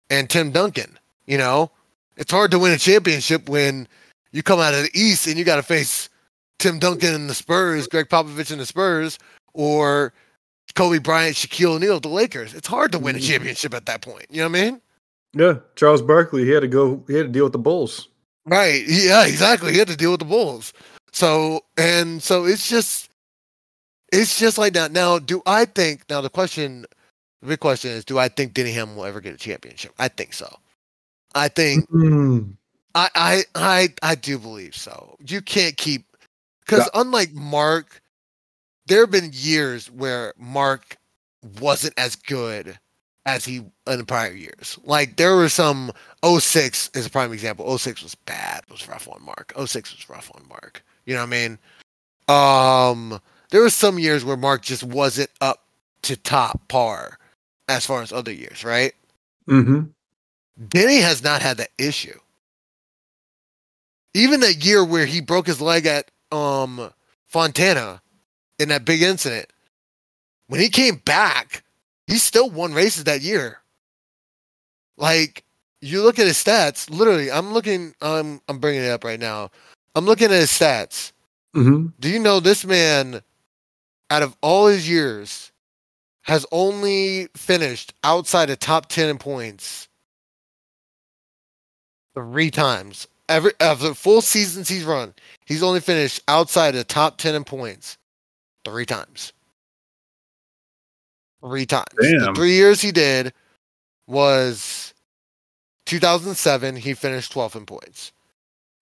and 0.10 0.30
Tim 0.30 0.52
Duncan. 0.52 0.98
You 1.26 1.38
know, 1.38 1.72
it's 2.18 2.32
hard 2.32 2.52
to 2.52 2.60
win 2.60 2.72
a 2.74 2.78
championship 2.78 3.48
when 3.50 3.88
you 4.32 4.44
come 4.44 4.60
out 4.60 4.74
of 4.74 4.84
the 4.84 4.92
East 4.94 5.28
and 5.28 5.38
you 5.38 5.44
got 5.44 5.58
to 5.58 5.64
face 5.64 6.10
Tim 6.60 6.80
Duncan 6.80 7.14
and 7.14 7.30
the 7.30 7.34
Spurs, 7.36 7.88
Greg 7.88 8.08
Popovich 8.10 8.52
and 8.52 8.60
the 8.62 8.66
Spurs, 8.66 9.18
or 9.54 10.14
Kobe 10.76 11.00
Bryant, 11.00 11.36
Shaquille 11.36 11.76
O'Neal, 11.76 12.00
the 12.00 12.08
Lakers. 12.08 12.54
It's 12.54 12.68
hard 12.68 12.92
to 12.94 13.00
win 13.00 13.16
a 13.16 13.20
Mhm. 13.20 13.28
championship 13.28 13.74
at 13.74 13.86
that 13.88 14.02
point. 14.02 14.26
You 14.30 14.38
know 14.42 14.50
what 14.50 14.58
I 14.60 14.64
mean? 14.64 14.82
Yeah, 15.34 15.56
Charles 15.76 16.02
Barkley. 16.02 16.46
He 16.46 16.52
had 16.52 16.62
to 16.62 16.68
go. 16.68 17.04
He 17.08 17.16
had 17.16 17.24
to 17.28 17.32
deal 17.32 17.44
with 17.46 17.54
the 17.54 17.60
Bulls. 17.60 18.08
Right. 18.46 18.84
Yeah, 18.88 19.26
exactly. 19.26 19.74
He 19.74 19.80
had 19.80 19.88
to 19.90 19.98
deal 19.98 20.12
with 20.12 20.20
the 20.22 20.26
Bulls. 20.26 20.74
So 21.14 21.62
and 21.78 22.22
so 22.24 22.46
it's 22.46 22.70
just 22.70 23.10
it's 24.12 24.40
just 24.40 24.58
like 24.58 24.74
that. 24.74 24.92
Now, 24.92 25.20
do 25.20 25.42
I 25.46 25.66
think 25.66 26.04
now 26.10 26.22
the 26.22 26.30
question 26.30 26.86
The 27.42 27.48
big 27.50 27.60
question 27.60 27.92
is, 27.92 28.06
do 28.06 28.20
I 28.20 28.30
think 28.30 28.54
Denny 28.54 28.72
Hamlin 28.74 28.98
will 28.98 29.06
ever 29.06 29.22
get 29.22 29.34
a 29.36 29.38
championship? 29.38 29.94
I 30.00 30.10
think 30.10 30.34
so. 30.34 30.54
I 31.36 31.48
think 31.50 31.90
Mm. 31.92 32.56
I 32.96 33.10
I 33.16 33.44
I 33.56 33.90
I 34.04 34.16
do 34.16 34.40
believe 34.40 34.76
so. 34.76 35.18
You 35.26 35.42
can't 35.42 35.78
keep 35.78 36.06
because 36.66 36.90
unlike 36.94 37.34
Mark, 37.34 38.02
there 38.88 39.02
have 39.02 39.12
been 39.12 39.32
years 39.34 39.92
where 39.92 40.34
Mark 40.38 40.98
wasn't 41.62 41.94
as 41.98 42.16
good 42.16 42.80
as 43.26 43.46
he 43.46 43.58
in 43.58 43.98
the 44.00 44.06
prior 44.06 44.32
years. 44.32 44.80
Like 44.84 45.18
there 45.18 45.36
were 45.36 45.50
some 45.50 45.92
06 46.26 46.92
is 46.94 47.06
a 47.06 47.10
prime 47.10 47.34
example. 47.34 47.78
06 47.78 48.04
was 48.04 48.16
bad, 48.16 48.62
was 48.70 48.88
rough 48.88 49.08
on 49.08 49.24
Mark. 49.24 49.54
06 49.56 49.96
was 49.96 50.10
rough 50.10 50.32
on 50.36 50.48
Mark. 50.48 50.84
You 51.06 51.14
know 51.14 51.22
what 51.22 51.34
I 51.34 51.48
mean? 51.48 51.60
Um 52.28 53.22
there 53.52 53.62
were 53.62 53.70
some 53.70 54.00
years 54.00 54.24
where 54.24 54.38
Mark 54.38 54.62
just 54.62 54.84
wasn't 54.84 55.30
up 55.42 55.64
to 56.04 56.16
top 56.16 56.68
par 56.68 57.20
as 57.68 57.86
far 57.86 58.02
as 58.02 58.12
other 58.12 58.32
years, 58.32 58.64
right? 58.64 58.94
Mm-hmm. 59.48 59.82
Denny 60.68 60.98
has 60.98 61.24
not 61.24 61.42
had 61.42 61.58
that 61.58 61.72
issue. 61.78 62.18
Even 64.14 64.40
that 64.42 64.66
year 64.66 64.84
where 64.84 65.06
he 65.06 65.22
broke 65.22 65.48
his 65.48 65.62
leg 65.62 65.86
at 65.86 66.10
um 66.32 66.92
Fontana 67.28 68.02
in 68.60 68.70
that 68.70 68.86
big 68.86 69.02
incident, 69.02 69.48
when 70.48 70.60
he 70.60 70.70
came 70.70 70.96
back, 70.98 71.64
he 72.12 72.18
still 72.18 72.50
won 72.50 72.74
races 72.74 73.06
that 73.06 73.22
year. 73.22 73.60
Like 74.98 75.46
you 75.80 76.04
look 76.04 76.20
at 76.20 76.28
his 76.28 76.36
stats, 76.36 76.90
literally, 76.90 77.32
I'm 77.32 77.54
looking. 77.54 77.96
I'm 78.02 78.42
I'm 78.50 78.60
bringing 78.60 78.84
it 78.84 78.90
up 78.92 79.06
right 79.06 79.20
now. 79.20 79.50
I'm 79.96 80.06
looking 80.06 80.26
at 80.26 80.32
his 80.32 80.52
stats. 80.52 81.14
Mm-hmm. 81.56 81.88
Do 82.02 82.10
you 82.10 82.20
know 82.20 82.42
this 82.42 82.66
man, 82.66 83.22
out 84.10 84.24
of 84.24 84.36
all 84.42 84.68
his 84.68 84.90
years, 84.90 85.54
has 86.24 86.46
only 86.52 87.30
finished 87.34 87.94
outside 88.04 88.50
of 88.50 88.60
top 88.60 88.88
ten 88.88 89.08
in 89.08 89.18
points 89.18 89.88
three 92.14 92.52
times. 92.52 93.08
Every 93.30 93.54
of 93.62 93.80
the 93.80 93.96
full 93.96 94.22
seasons 94.22 94.68
he's 94.68 94.84
run, 94.84 95.14
he's 95.46 95.64
only 95.64 95.80
finished 95.80 96.22
outside 96.28 96.76
of 96.76 96.88
top 96.88 97.18
ten 97.18 97.36
in 97.36 97.46
points 97.46 97.98
three 98.66 98.86
times. 98.86 99.32
Three 101.44 101.66
times. 101.66 101.88
The 101.98 102.32
three 102.36 102.54
years 102.54 102.82
he 102.82 102.92
did 102.92 103.34
was 104.08 104.94
2007. 105.86 106.76
He 106.76 106.94
finished 106.94 107.34
12th 107.34 107.56
in 107.56 107.66
points. 107.66 108.12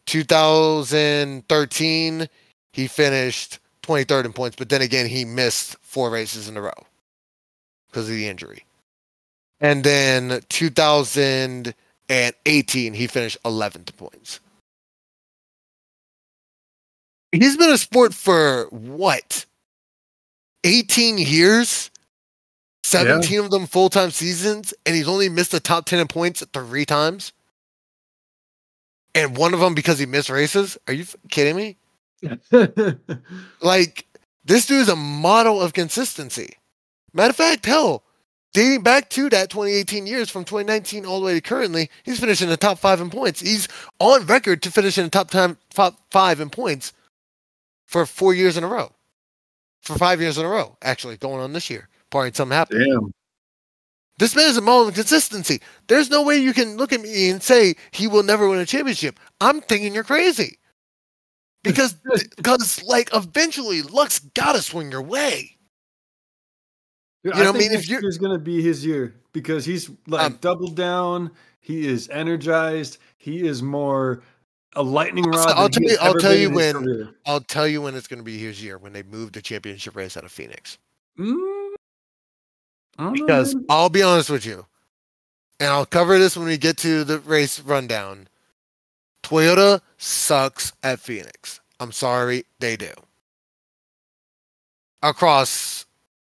2013, 0.06 2.28
he 2.74 2.88
finished 2.88 3.60
23rd 3.84 4.26
in 4.26 4.34
points, 4.34 4.56
but 4.56 4.70
then 4.70 4.82
again, 4.82 5.06
he 5.08 5.24
missed 5.24 5.76
four 5.82 6.10
races 6.10 6.50
in 6.50 6.58
a 6.58 6.62
row 6.62 6.74
because 7.88 8.10
of 8.10 8.16
the 8.16 8.28
injury. 8.28 8.66
And 9.62 9.84
then 9.84 10.42
2018, 10.50 12.94
he 12.94 13.08
finished 13.08 13.38
11th 13.44 13.76
in 13.76 13.84
points. 13.98 14.40
He's 17.32 17.58
been 17.58 17.70
a 17.70 17.78
sport 17.78 18.14
for 18.14 18.66
what? 18.72 19.46
18 20.64 21.20
years? 21.20 21.92
17 22.84 23.40
of 23.40 23.52
them 23.52 23.68
full 23.68 23.90
time 23.90 24.12
seasons, 24.12 24.74
and 24.86 24.96
he's 24.96 25.08
only 25.08 25.30
missed 25.30 25.52
the 25.52 25.60
top 25.60 25.86
10 25.86 26.00
in 26.00 26.08
points 26.08 26.44
three 26.54 26.86
times? 26.86 27.34
And 29.16 29.36
one 29.36 29.54
of 29.54 29.60
them 29.60 29.74
because 29.74 30.00
he 30.00 30.06
missed 30.06 30.30
races? 30.30 30.78
Are 30.88 30.94
you 30.94 31.04
f- 31.04 31.16
kidding 31.30 31.56
me? 31.56 31.78
Like, 33.62 34.06
this 34.46 34.66
dude 34.66 34.82
is 34.82 34.90
a 34.90 34.96
model 34.96 35.62
of 35.62 35.74
consistency. 35.74 36.56
Matter 37.14 37.32
of 37.32 37.36
fact, 37.36 37.66
hell, 37.66 38.04
dating 38.54 38.84
back 38.84 39.10
to 39.12 39.30
that 39.30 39.50
2018 39.50 40.06
years 40.08 40.30
from 40.30 40.46
2019 40.46 41.06
all 41.06 41.20
the 41.20 41.26
way 41.26 41.34
to 41.34 41.42
currently, 41.42 41.90
he's 42.04 42.20
finishing 42.20 42.50
the 42.50 42.58
top 42.58 42.80
five 42.80 43.02
in 43.02 43.10
points. 43.10 43.42
He's 43.42 43.68
on 44.00 44.26
record 44.26 44.62
to 44.64 44.72
finish 44.72 44.98
in 44.98 45.04
the 45.06 45.10
top 45.10 45.30
time 45.30 45.58
top 45.74 46.00
five 46.12 46.40
in 46.40 46.50
points 46.50 46.94
for 47.88 48.06
four 48.06 48.34
years 48.34 48.58
in 48.58 48.64
a 48.64 48.68
row. 48.68 48.92
For 49.82 49.98
five 49.98 50.22
years 50.22 50.38
in 50.38 50.46
a 50.46 50.50
row, 50.50 50.78
actually, 50.82 51.18
going 51.18 51.42
on 51.42 51.54
this 51.54 51.70
year, 51.70 51.89
barring 52.12 52.34
something 52.34 52.56
happen. 52.56 52.80
Damn. 52.80 53.12
This 54.18 54.36
man 54.36 54.50
is 54.50 54.58
a 54.58 54.62
model 54.62 54.90
of 54.90 54.96
consistency. 54.96 55.62
There's 55.88 56.10
no 56.10 56.24
way 56.24 56.38
you 56.38 56.54
can 56.54 56.76
look 56.76 56.92
at 56.92 57.02
me 57.02 57.30
and 57.30 57.42
say 57.42 57.76
he 57.92 58.08
will 58.08 58.24
never 58.24 58.50
win 58.50 58.60
a 58.60 58.66
championship. 58.66 59.18
I'm 59.40 59.62
thinking 59.62 59.94
you're 59.94 60.04
crazy. 60.04 60.58
Because, 61.64 61.94
because 62.38 62.84
like, 62.84 63.10
eventually, 63.14 63.82
luck's 63.82 64.20
got 64.20 64.54
to 64.54 64.62
swing 64.62 64.92
your 64.92 65.02
way. 65.02 65.56
Dude, 67.24 67.36
You 67.36 67.44
know, 67.44 67.50
I 67.50 67.54
think 67.54 67.72
mean, 67.72 67.80
if 67.80 67.88
you're- 67.90 68.02
year's 68.02 68.18
gonna 68.18 68.38
be 68.40 68.62
his 68.62 68.86
year 68.86 69.16
because 69.34 69.66
he's 69.66 69.90
like 70.08 70.26
Um, 70.26 70.38
doubled 70.42 70.76
down. 70.76 71.32
He 71.62 71.86
is 71.88 72.08
energized. 72.10 72.98
He 73.18 73.46
is 73.46 73.62
more 73.62 74.24
a 74.76 74.82
lightning 74.84 75.26
I'll- 75.26 75.32
rod. 75.46 75.54
I'll 75.58 75.70
tell 75.70 75.84
you- 75.84 75.98
I'll 76.00 76.14
tell 76.16 76.34
you 76.36 76.50
when- 76.50 76.76
career. 76.76 77.10
I'll 77.26 77.42
tell 77.42 77.68
you 77.68 77.82
when 77.82 77.96
it's 77.96 78.08
going 78.08 78.20
to 78.20 78.24
be 78.24 78.38
his 78.38 78.64
year 78.64 78.78
when 78.78 78.94
they 78.94 79.04
move 79.04 79.34
the 79.34 79.42
championship 79.42 79.96
race 79.96 80.16
out 80.16 80.24
of 80.24 80.32
Phoenix. 80.32 80.78
Mm, 81.18 81.59
I 83.00 83.04
don't 83.06 83.16
know, 83.16 83.26
Because. 83.26 83.56
I'll 83.70 83.90
be 83.90 84.04
honest 84.04 84.30
with 84.30 84.46
you, 84.46 84.66
and 85.60 85.70
I'll 85.70 85.86
cover 85.86 86.20
this 86.20 86.38
when 86.38 86.48
we 86.48 86.58
get 86.58 86.78
to 86.80 87.04
the 87.04 87.20
race 87.20 87.60
rundown. 87.60 88.28
Toyota 89.24 89.82
sucks 89.98 90.74
at 90.84 91.00
Phoenix. 91.00 91.62
I'm 91.80 91.92
sorry, 91.94 92.46
they 92.60 92.76
do. 92.76 92.92
Across 95.02 95.86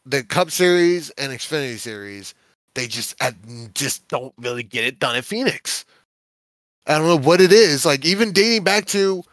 the 0.05 0.23
Cup 0.23 0.51
Series 0.51 1.09
and 1.11 1.33
Xfinity 1.33 1.77
Series, 1.77 2.35
they 2.75 2.85
just 2.87 3.15
uh, 3.21 3.31
just 3.73 4.07
don't 4.07 4.33
really 4.37 4.63
get 4.63 4.83
it 4.83 4.99
done 4.99 5.15
at 5.15 5.25
Phoenix. 5.25 5.83
I 6.85 6.97
don't 6.97 7.07
know 7.07 7.27
what 7.27 7.41
it 7.41 7.51
is. 7.51 7.85
Like 7.85 8.05
even 8.05 8.33
dating 8.33 8.63
back 8.63 8.85
to 8.87 9.23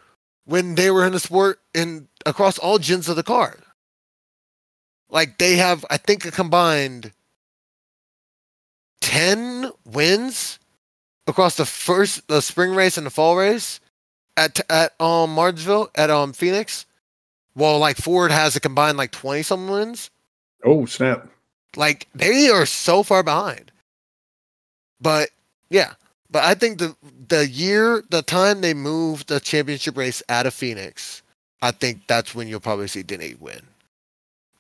when 0.47 0.77
they 0.77 0.91
were 0.91 1.05
in 1.05 1.13
the 1.13 1.21
sport 1.21 1.61
and 1.75 2.09
across 2.25 2.59
all 2.59 2.79
gens 2.79 3.09
of 3.09 3.17
the 3.17 3.23
car. 3.23 3.59
Like 5.11 5.39
they 5.39 5.57
have, 5.57 5.85
I 5.91 5.99
think, 5.99 6.25
a 6.25 6.31
combined 6.31 7.13
ten 9.01 9.71
wins 9.85 10.59
across 11.27 11.57
the 11.57 11.67
first 11.67 12.27
the 12.29 12.41
spring 12.41 12.75
race 12.75 12.97
and 12.97 13.07
the 13.07 13.11
fall 13.11 13.37
race 13.37 13.81
at 14.37 14.61
at 14.71 15.01
um 15.01 15.35
Martinsville 15.35 15.91
at 15.95 16.11
um 16.11 16.33
Phoenix. 16.33 16.87
While 17.55 17.79
like 17.79 17.97
Ford 17.97 18.31
has 18.31 18.55
a 18.55 18.61
combined 18.61 18.99
like 18.99 19.11
twenty 19.11 19.43
some 19.43 19.69
wins. 19.69 20.11
Oh 20.65 20.87
snap! 20.87 21.29
Like 21.77 22.09
they 22.15 22.49
are 22.49 22.67
so 22.67 23.03
far 23.03 23.23
behind. 23.23 23.73
But 25.01 25.31
yeah, 25.71 25.95
but 26.31 26.45
I 26.45 26.55
think 26.55 26.79
the 26.79 26.95
the 27.29 27.49
year, 27.49 28.05
the 28.11 28.23
time 28.23 28.61
they 28.61 28.75
moved 28.75 29.29
the 29.29 29.41
championship 29.41 29.97
race 29.97 30.23
out 30.29 30.47
of 30.47 30.55
Phoenix, 30.55 31.23
I 31.63 31.71
think 31.71 32.07
that's 32.07 32.35
when 32.35 32.49
you'll 32.49 32.61
probably 32.61 32.89
see 32.89 33.03
Denny 33.03 33.35
win. 33.39 33.61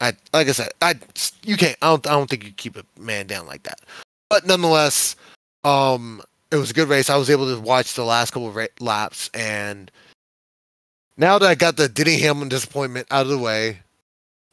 I 0.00 0.14
like 0.33 0.49
I 0.49 0.52
said, 0.52 0.71
I 0.80 0.95
you 1.42 1.57
can't. 1.57 1.76
I 1.83 1.88
don't. 1.88 2.07
I 2.07 2.11
don't 2.11 2.30
think 2.30 2.45
you 2.45 2.52
keep 2.52 2.76
a 2.76 2.85
man 2.99 3.26
down 3.26 3.47
like 3.47 3.64
that. 3.64 3.80
But 4.29 4.47
nonetheless, 4.47 5.17
um, 5.65 6.23
it 6.51 6.57
was 6.57 6.71
a 6.71 6.75
good 6.75 6.89
race. 6.89 7.11
I 7.11 7.17
was 7.17 7.31
able 7.31 7.55
to 7.55 7.61
watch 7.61 7.95
the 7.95 8.05
last 8.05 8.33
couple 8.33 8.49
of 8.49 8.57
ra- 8.57 8.67
laps, 8.81 9.31
and 9.35 9.91
now 11.17 11.39
that 11.39 11.49
I 11.49 11.55
got 11.55 11.77
the 11.77 11.89
Denny 11.89 12.19
Hamlin 12.21 12.49
disappointment 12.49 13.07
out 13.11 13.23
of 13.23 13.29
the 13.29 13.39
way, 13.39 13.81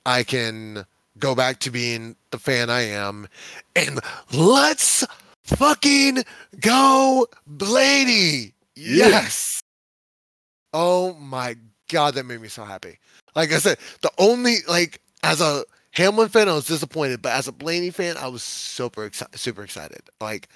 I 0.06 0.24
can 0.24 0.86
go 1.20 1.36
back 1.36 1.60
to 1.60 1.72
being 1.72 2.16
the 2.32 2.40
fan 2.40 2.70
I 2.70 2.82
am, 2.82 3.28
and 3.76 4.00
let's 4.34 5.06
fucking 5.44 6.24
go, 6.60 7.28
Blaney. 7.48 8.54
Yeah. 8.76 9.08
Yes. 9.08 9.62
Oh 10.74 11.14
my 11.14 11.56
god, 11.90 12.16
that 12.16 12.26
made 12.26 12.42
me 12.42 12.50
so 12.50 12.66
happy. 12.66 13.00
Like 13.36 13.52
I 13.54 13.60
said, 13.60 13.78
the 14.02 14.12
only 14.18 14.58
like 14.68 15.02
as 15.24 15.42
a 15.42 15.64
Hamlin 15.96 16.30
fan, 16.30 16.50
I 16.50 16.54
was 16.54 16.66
disappointed, 16.68 17.22
but 17.22 17.32
as 17.32 17.48
a 17.48 17.52
Blaney 17.52 17.90
fan, 17.90 18.18
I 18.18 18.28
was 18.28 18.44
super 18.44 19.06
excited. 19.06 19.40
Super 19.40 19.64
excited. 19.64 20.02
Like 20.20 20.50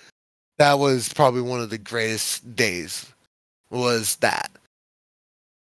that 0.57 0.79
was 0.79 1.11
probably 1.13 1.41
one 1.41 1.61
of 1.61 1.69
the 1.69 1.77
greatest 1.77 2.55
days. 2.55 3.11
Was 3.69 4.17
that? 4.17 4.51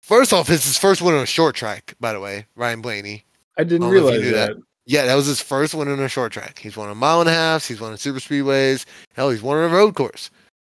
First 0.02 0.33
off, 0.33 0.50
it's 0.50 0.64
his 0.64 0.79
first 0.79 1.00
win 1.00 1.14
on 1.14 1.23
a 1.23 1.26
short 1.26 1.55
track. 1.55 1.95
By 2.00 2.12
the 2.12 2.21
way, 2.21 2.47
Ryan 2.57 2.83
Blaney. 2.83 3.25
I 3.57 3.64
didn't 3.64 3.85
I 3.85 3.87
don't 3.87 3.95
know 3.95 4.09
if 4.09 4.14
you 4.14 4.21
realize 4.21 4.33
that. 4.33 4.57
that. 4.57 4.62
Yeah, 4.85 5.07
that 5.07 5.14
was 5.14 5.26
his 5.26 5.41
first 5.41 5.75
win 5.75 5.88
on 5.88 6.00
a 6.00 6.09
short 6.09 6.33
track. 6.33 6.59
He's 6.59 6.76
won 6.76 6.91
a 6.91 6.95
mile 6.95 7.21
and 7.21 7.29
a 7.29 7.33
half. 7.33 7.67
He's 7.67 7.81
won 7.81 7.93
a 7.93 7.99
super 7.99 8.19
speedways. 8.19 8.85
Hell, 9.14 9.31
he's 9.31 9.43
won 9.43 9.59
on 9.59 9.71
a 9.71 9.75
road 9.75 9.95
course. 9.95 10.31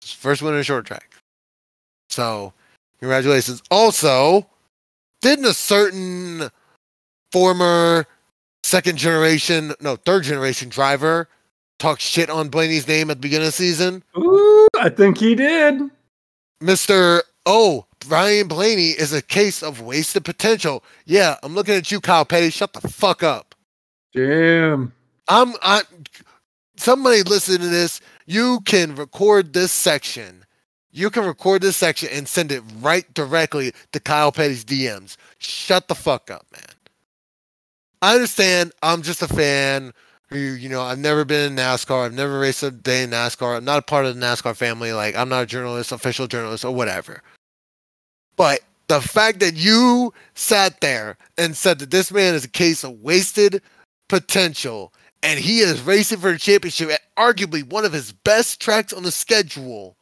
His 0.01 0.11
first 0.11 0.41
win 0.41 0.53
on 0.53 0.59
a 0.59 0.63
short 0.63 0.85
track. 0.85 1.15
So, 2.09 2.53
congratulations. 2.99 3.63
Also, 3.71 4.45
didn't 5.21 5.45
a 5.45 5.53
certain 5.53 6.49
former 7.31 8.05
second 8.63 8.97
generation, 8.97 9.73
no, 9.79 9.95
third 9.95 10.23
generation 10.23 10.69
driver 10.69 11.27
talk 11.79 11.99
shit 11.99 12.29
on 12.29 12.49
Blaney's 12.49 12.87
name 12.87 13.09
at 13.11 13.17
the 13.17 13.21
beginning 13.21 13.47
of 13.47 13.53
the 13.53 13.57
season? 13.57 14.03
Ooh, 14.17 14.67
I 14.79 14.89
think 14.89 15.17
he 15.17 15.35
did. 15.35 15.81
Mr. 16.61 17.21
Oh, 17.45 17.85
Ryan 18.07 18.47
Blaney 18.47 18.89
is 18.91 19.13
a 19.13 19.21
case 19.21 19.61
of 19.61 19.81
wasted 19.81 20.23
potential. 20.23 20.83
Yeah, 21.05 21.35
I'm 21.43 21.53
looking 21.55 21.75
at 21.75 21.91
you, 21.91 21.99
Kyle 21.99 22.25
Petty. 22.25 22.49
Shut 22.49 22.73
the 22.73 22.87
fuck 22.87 23.21
up. 23.21 23.53
Damn. 24.13 24.93
I'm 25.27 25.53
I 25.61 25.83
somebody 26.77 27.23
listen 27.23 27.59
to 27.59 27.67
this, 27.67 28.01
you 28.25 28.59
can 28.65 28.95
record 28.95 29.53
this 29.53 29.71
section. 29.71 30.45
You 30.91 31.09
can 31.09 31.25
record 31.25 31.61
this 31.61 31.75
section 31.75 32.09
and 32.11 32.27
send 32.27 32.51
it 32.51 32.61
right 32.79 33.11
directly 33.13 33.73
to 33.93 33.99
Kyle 33.99 34.31
Petty's 34.31 34.63
DMs. 34.63 35.17
Shut 35.39 35.87
the 35.87 35.95
fuck 35.95 36.29
up, 36.29 36.45
man. 36.51 36.61
I 38.03 38.15
understand. 38.15 38.73
I'm 38.81 39.01
just 39.01 39.21
a 39.21 39.29
fan 39.29 39.93
who, 40.27 40.37
you 40.37 40.67
know, 40.67 40.81
I've 40.81 40.99
never 40.99 41.23
been 41.23 41.53
in 41.53 41.57
NASCAR. 41.57 42.03
I've 42.03 42.13
never 42.13 42.37
raced 42.37 42.61
a 42.61 42.69
day 42.69 43.03
in 43.03 43.11
NASCAR. 43.11 43.55
I'm 43.55 43.63
not 43.63 43.79
a 43.79 43.81
part 43.81 44.05
of 44.05 44.13
the 44.13 44.19
NASCAR 44.19 44.57
family. 44.57 44.91
Like, 44.91 45.15
I'm 45.15 45.29
not 45.29 45.43
a 45.43 45.45
journalist, 45.45 45.93
official 45.93 46.27
journalist, 46.27 46.65
or 46.65 46.75
whatever. 46.75 47.21
But 48.35 48.59
the 48.89 48.99
fact 48.99 49.39
that 49.39 49.55
you 49.55 50.13
sat 50.33 50.81
there 50.81 51.17
and 51.37 51.55
said 51.55 51.79
that 51.79 51.91
this 51.91 52.11
man 52.11 52.33
is 52.35 52.43
a 52.43 52.49
case 52.49 52.83
of 52.83 52.99
wasted 52.99 53.61
potential 54.09 54.93
and 55.23 55.39
he 55.39 55.59
is 55.59 55.81
racing 55.81 56.19
for 56.19 56.31
a 56.31 56.37
championship 56.37 56.89
at 56.89 56.99
arguably 57.17 57.63
one 57.63 57.85
of 57.85 57.93
his 57.93 58.11
best 58.11 58.59
tracks 58.59 58.91
on 58.91 59.03
the 59.03 59.11
schedule. 59.11 59.95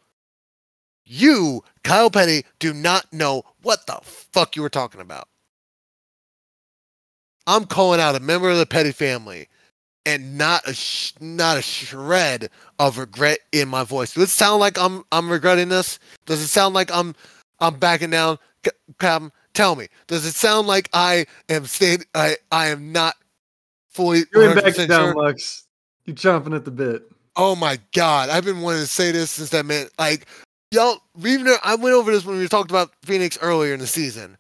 You, 1.05 1.63
Kyle 1.83 2.09
Petty, 2.09 2.45
do 2.57 2.73
not 2.73 3.13
know 3.13 3.43
what 3.61 3.85
the 3.85 3.99
fuck 4.03 4.55
you 4.55 4.63
were 4.63 4.69
talking 4.69 5.01
about. 5.01 5.27
I'm 7.47 7.65
calling 7.65 7.99
out 7.99 8.15
a 8.15 8.19
member 8.19 8.49
of 8.49 8.57
the 8.57 8.65
Petty 8.65 8.91
family 8.91 9.47
and 10.05 10.37
not 10.37 10.67
a 10.67 10.73
sh- 10.73 11.13
not 11.19 11.57
a 11.57 11.61
shred 11.61 12.49
of 12.79 12.97
regret 12.97 13.39
in 13.51 13.67
my 13.67 13.83
voice. 13.83 14.13
Does 14.13 14.23
it 14.23 14.29
sound 14.29 14.59
like 14.59 14.77
I'm 14.77 15.03
I'm 15.11 15.29
regretting 15.29 15.69
this? 15.69 15.99
Does 16.25 16.41
it 16.41 16.47
sound 16.47 16.73
like 16.73 16.91
I'm 16.93 17.15
I'm 17.59 17.77
backing 17.77 18.09
down? 18.09 18.37
C- 18.65 18.71
Captain, 18.99 19.31
tell 19.53 19.75
me. 19.75 19.87
Does 20.07 20.25
it 20.25 20.33
sound 20.33 20.67
like 20.67 20.89
I 20.93 21.25
am 21.49 21.65
staying? 21.65 22.03
I 22.15 22.37
I 22.51 22.67
am 22.67 22.91
not 22.91 23.15
fully. 23.89 24.23
You're 24.33 24.51
in 24.51 24.57
100% 24.57 24.63
back 24.63 24.87
down, 24.87 25.13
sure? 25.13 25.15
Lux. 25.15 25.67
You're 26.05 26.15
chomping 26.15 26.55
at 26.55 26.65
the 26.65 26.71
bit. 26.71 27.03
Oh 27.35 27.55
my 27.55 27.79
god, 27.93 28.29
I've 28.29 28.43
been 28.43 28.61
wanting 28.61 28.81
to 28.81 28.87
say 28.87 29.11
this 29.11 29.31
since 29.31 29.49
that 29.51 29.65
man. 29.65 29.87
Like, 29.97 30.25
y'all, 30.71 30.99
we've 31.15 31.41
never, 31.41 31.59
I 31.63 31.75
went 31.75 31.95
over 31.95 32.11
this 32.11 32.25
when 32.25 32.37
we 32.37 32.47
talked 32.47 32.71
about 32.71 32.91
Phoenix 33.03 33.37
earlier 33.41 33.73
in 33.73 33.79
the 33.79 33.87
season, 33.87 34.37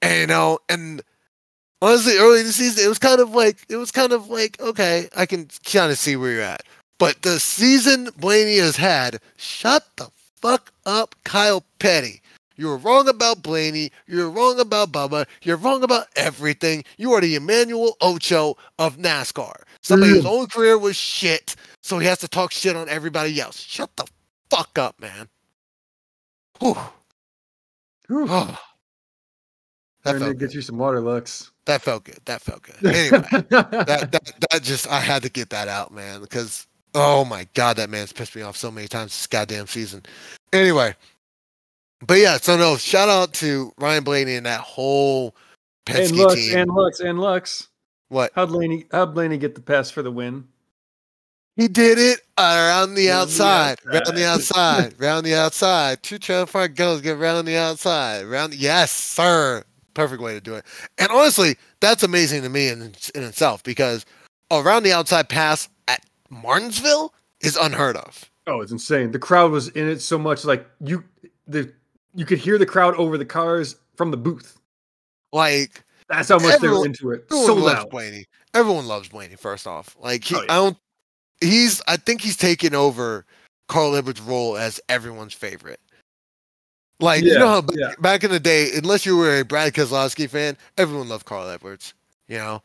and 0.00 0.20
you 0.20 0.26
know, 0.26 0.58
and 0.68 1.02
honestly, 1.82 2.16
early 2.16 2.40
in 2.40 2.46
the 2.46 2.52
season, 2.52 2.84
it 2.84 2.88
was 2.88 2.98
kind 2.98 3.20
of 3.20 3.30
like, 3.30 3.58
it 3.68 3.76
was 3.76 3.90
kind 3.90 4.12
of 4.12 4.28
like, 4.30 4.60
okay, 4.60 5.08
I 5.16 5.26
can 5.26 5.48
kind 5.64 5.92
of 5.92 5.98
see 5.98 6.16
where 6.16 6.32
you're 6.32 6.42
at. 6.42 6.62
But 6.98 7.22
the 7.22 7.38
season 7.38 8.10
Blaney 8.16 8.58
has 8.58 8.76
had, 8.76 9.20
shut 9.36 9.86
the 9.96 10.10
fuck 10.40 10.72
up, 10.84 11.14
Kyle 11.24 11.64
Petty. 11.78 12.20
You 12.56 12.66
were 12.66 12.76
wrong 12.76 13.08
about 13.08 13.42
Blaney. 13.42 13.92
You're 14.08 14.28
wrong 14.28 14.58
about 14.58 14.90
Bubba. 14.90 15.26
You're 15.42 15.56
wrong 15.56 15.84
about 15.84 16.08
everything. 16.16 16.82
You 16.96 17.12
are 17.12 17.20
the 17.20 17.36
Emmanuel 17.36 17.96
Acho 18.00 18.56
of 18.80 18.96
NASCAR. 18.96 19.62
Somebody 19.80 20.12
whose 20.12 20.26
own 20.26 20.48
career 20.48 20.76
was 20.76 20.96
shit, 20.96 21.54
so 21.82 22.00
he 22.00 22.06
has 22.08 22.18
to 22.18 22.28
talk 22.28 22.50
shit 22.50 22.74
on 22.74 22.88
everybody 22.88 23.40
else. 23.40 23.60
Shut 23.60 23.90
the 23.96 24.06
fuck 24.50 24.76
up, 24.76 25.00
man. 25.00 25.28
Whew. 26.58 26.76
Whew. 28.08 28.26
Oh, 28.28 28.58
that, 30.02 30.18
Trying 30.18 30.32
to 30.32 30.34
get 30.34 30.52
you 30.52 30.60
some 30.60 30.78
water, 30.78 31.00
Lux. 31.00 31.52
That 31.68 31.82
felt 31.82 32.04
good. 32.04 32.18
That 32.24 32.40
felt 32.40 32.62
good. 32.62 32.74
Anyway, 32.84 33.18
that, 33.50 34.08
that 34.10 34.32
that 34.50 34.62
just 34.62 34.88
I 34.88 35.00
had 35.00 35.22
to 35.22 35.28
get 35.28 35.50
that 35.50 35.68
out, 35.68 35.92
man, 35.92 36.20
because 36.20 36.66
oh 36.94 37.24
my 37.24 37.46
god, 37.54 37.76
that 37.76 37.90
man's 37.90 38.12
pissed 38.12 38.34
me 38.34 38.42
off 38.42 38.56
so 38.56 38.70
many 38.70 38.88
times 38.88 39.12
this 39.12 39.26
goddamn 39.26 39.66
season. 39.66 40.02
Anyway, 40.52 40.94
but 42.06 42.14
yeah, 42.14 42.38
so 42.38 42.56
no, 42.56 42.76
shout 42.78 43.10
out 43.10 43.34
to 43.34 43.72
Ryan 43.78 44.02
Blaney 44.02 44.34
and 44.36 44.46
that 44.46 44.60
whole 44.62 45.36
and 45.86 45.98
Penske 45.98 46.16
Lux, 46.16 46.34
team. 46.34 46.58
and 46.58 46.70
Lux, 46.70 47.00
and 47.00 47.20
Lux. 47.20 47.68
what 48.08 48.32
How'd 48.34 48.48
Blaney, 48.48 48.86
how'd 48.90 49.14
Blaney 49.14 49.36
get 49.36 49.54
the 49.54 49.60
pass 49.60 49.90
for 49.90 50.02
the 50.02 50.10
win? 50.10 50.48
he 51.56 51.68
did 51.68 51.98
it 51.98 52.20
around 52.38 52.94
the 52.94 53.06
the 53.06 53.10
outside, 53.10 53.78
around 53.84 54.14
the 54.14 54.24
outside. 54.24 54.94
around 55.00 55.24
the 55.24 55.34
outside. 55.34 56.02
Two 56.02 56.18
trailer 56.18 56.46
park 56.46 56.74
girls 56.76 57.02
get 57.02 57.18
around 57.18 57.44
the 57.44 57.56
outside. 57.56 58.24
Round, 58.24 58.54
yes, 58.54 58.92
sir. 58.92 59.64
Perfect 59.98 60.22
way 60.22 60.32
to 60.34 60.40
do 60.40 60.54
it. 60.54 60.64
And 60.98 61.10
honestly, 61.10 61.56
that's 61.80 62.04
amazing 62.04 62.42
to 62.42 62.48
me 62.48 62.68
in 62.68 62.94
in 63.16 63.24
itself 63.24 63.64
because 63.64 64.06
around 64.48 64.84
the 64.84 64.92
outside 64.92 65.28
pass 65.28 65.68
at 65.88 66.04
Martinsville 66.30 67.12
is 67.40 67.56
unheard 67.56 67.96
of. 67.96 68.30
Oh, 68.46 68.60
it's 68.60 68.70
insane. 68.70 69.10
The 69.10 69.18
crowd 69.18 69.50
was 69.50 69.66
in 69.70 69.88
it 69.88 70.00
so 70.00 70.16
much, 70.16 70.44
like 70.44 70.64
you, 70.84 71.02
the 71.48 71.72
you 72.14 72.24
could 72.24 72.38
hear 72.38 72.58
the 72.58 72.64
crowd 72.64 72.94
over 72.94 73.18
the 73.18 73.24
cars 73.24 73.74
from 73.96 74.12
the 74.12 74.16
booth. 74.16 74.60
Like 75.32 75.82
That's 76.08 76.28
how 76.28 76.38
much 76.38 76.60
they 76.60 76.68
were 76.68 76.86
into 76.86 77.10
it. 77.10 77.24
everyone 77.32 77.46
So 77.46 77.54
loves 77.54 77.78
loud. 77.78 77.90
Blaney. 77.90 78.26
Everyone 78.54 78.86
loves 78.86 79.08
Blaney. 79.08 79.34
First 79.34 79.66
off, 79.66 79.96
like 79.98 80.22
he, 80.22 80.36
Oh, 80.36 80.42
yeah. 80.42 80.52
I 80.52 80.54
don't. 80.58 80.76
He's. 81.40 81.82
I 81.88 81.96
think 81.96 82.20
he's 82.20 82.36
taken 82.36 82.72
over 82.72 83.26
Carl 83.66 83.96
Edwards' 83.96 84.20
role 84.20 84.56
as 84.56 84.80
everyone's 84.88 85.34
favorite. 85.34 85.80
Like 87.00 87.22
you 87.22 87.38
know 87.38 87.48
how 87.48 87.60
back, 87.60 87.76
yeah. 87.78 87.92
back 88.00 88.24
in 88.24 88.30
the 88.30 88.40
day, 88.40 88.70
unless 88.74 89.06
you 89.06 89.16
were 89.16 89.40
a 89.40 89.44
Brad 89.44 89.72
Keselowski 89.72 90.28
fan, 90.28 90.56
everyone 90.76 91.08
loved 91.08 91.26
Carl 91.26 91.48
Edwards. 91.48 91.94
You 92.26 92.38
know, 92.38 92.62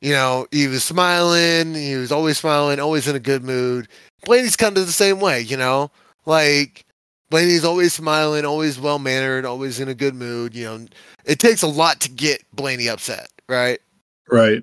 you 0.00 0.12
know 0.12 0.46
he 0.50 0.66
was 0.66 0.82
smiling. 0.82 1.74
He 1.74 1.94
was 1.94 2.10
always 2.10 2.38
smiling, 2.38 2.80
always 2.80 3.06
in 3.06 3.14
a 3.14 3.20
good 3.20 3.44
mood. 3.44 3.88
Blaney's 4.24 4.56
kind 4.56 4.76
of 4.76 4.86
the 4.86 4.92
same 4.92 5.20
way. 5.20 5.40
You 5.40 5.56
know, 5.56 5.92
like 6.26 6.84
Blaney's 7.30 7.64
always 7.64 7.92
smiling, 7.92 8.44
always 8.44 8.80
well 8.80 8.98
mannered, 8.98 9.44
always 9.44 9.80
in 9.80 9.88
a 9.88 9.94
good 9.94 10.14
mood. 10.14 10.54
You 10.54 10.64
know, 10.64 10.86
it 11.24 11.38
takes 11.38 11.62
a 11.62 11.68
lot 11.68 12.00
to 12.00 12.10
get 12.10 12.42
Blaney 12.52 12.88
upset, 12.88 13.28
right? 13.48 13.80
Right. 14.28 14.62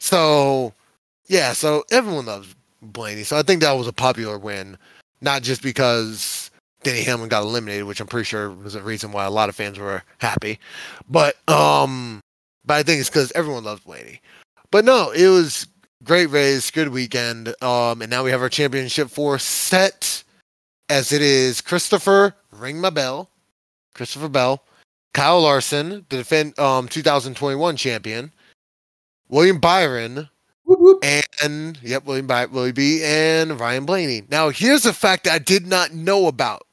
So, 0.00 0.74
yeah, 1.26 1.54
so 1.54 1.84
everyone 1.90 2.26
loves 2.26 2.54
Blaney. 2.82 3.24
So 3.24 3.38
I 3.38 3.42
think 3.42 3.62
that 3.62 3.72
was 3.72 3.88
a 3.88 3.92
popular 3.92 4.38
win, 4.38 4.76
not 5.22 5.42
just 5.42 5.62
because 5.62 6.50
Denny 6.84 7.02
Hamlin 7.02 7.28
got 7.28 7.42
eliminated, 7.42 7.84
which 7.84 8.00
I'm 8.00 8.06
pretty 8.06 8.24
sure 8.24 8.50
was 8.50 8.74
a 8.74 8.82
reason 8.82 9.10
why 9.12 9.24
a 9.24 9.30
lot 9.30 9.48
of 9.48 9.56
fans 9.56 9.78
were 9.78 10.02
happy, 10.18 10.58
but 11.08 11.36
um, 11.48 12.20
but 12.64 12.74
I 12.74 12.82
think 12.82 13.00
it's 13.00 13.10
because 13.10 13.32
everyone 13.34 13.64
loves 13.64 13.80
Blaney. 13.82 14.20
But 14.70 14.84
no, 14.84 15.10
it 15.10 15.28
was 15.28 15.66
great 16.02 16.26
race, 16.26 16.70
good 16.70 16.88
weekend. 16.88 17.48
Um, 17.62 18.02
and 18.02 18.10
now 18.10 18.24
we 18.24 18.30
have 18.30 18.42
our 18.42 18.48
championship 18.48 19.08
four 19.08 19.38
set, 19.38 20.22
as 20.88 21.12
it 21.12 21.22
is 21.22 21.60
Christopher 21.60 22.34
ring 22.52 22.80
my 22.80 22.90
bell, 22.90 23.30
Christopher 23.94 24.28
Bell, 24.28 24.62
Kyle 25.12 25.40
Larson, 25.40 26.06
the 26.08 26.16
defend 26.18 26.58
um 26.58 26.88
2021 26.88 27.76
champion. 27.76 28.32
William 29.28 29.58
Byron, 29.58 30.28
Whoop, 30.64 30.80
whoop. 30.80 31.04
and 31.42 31.78
yep, 31.82 32.04
William 32.04 32.26
By- 32.26 32.46
Willie 32.46 32.72
B 32.72 33.02
and 33.02 33.58
Ryan 33.58 33.84
Blaney. 33.86 34.22
Now, 34.30 34.50
here's 34.50 34.86
a 34.86 34.92
fact 34.92 35.24
that 35.24 35.32
I 35.34 35.38
did 35.38 35.66
not 35.66 35.92
know 35.92 36.26
about, 36.26 36.66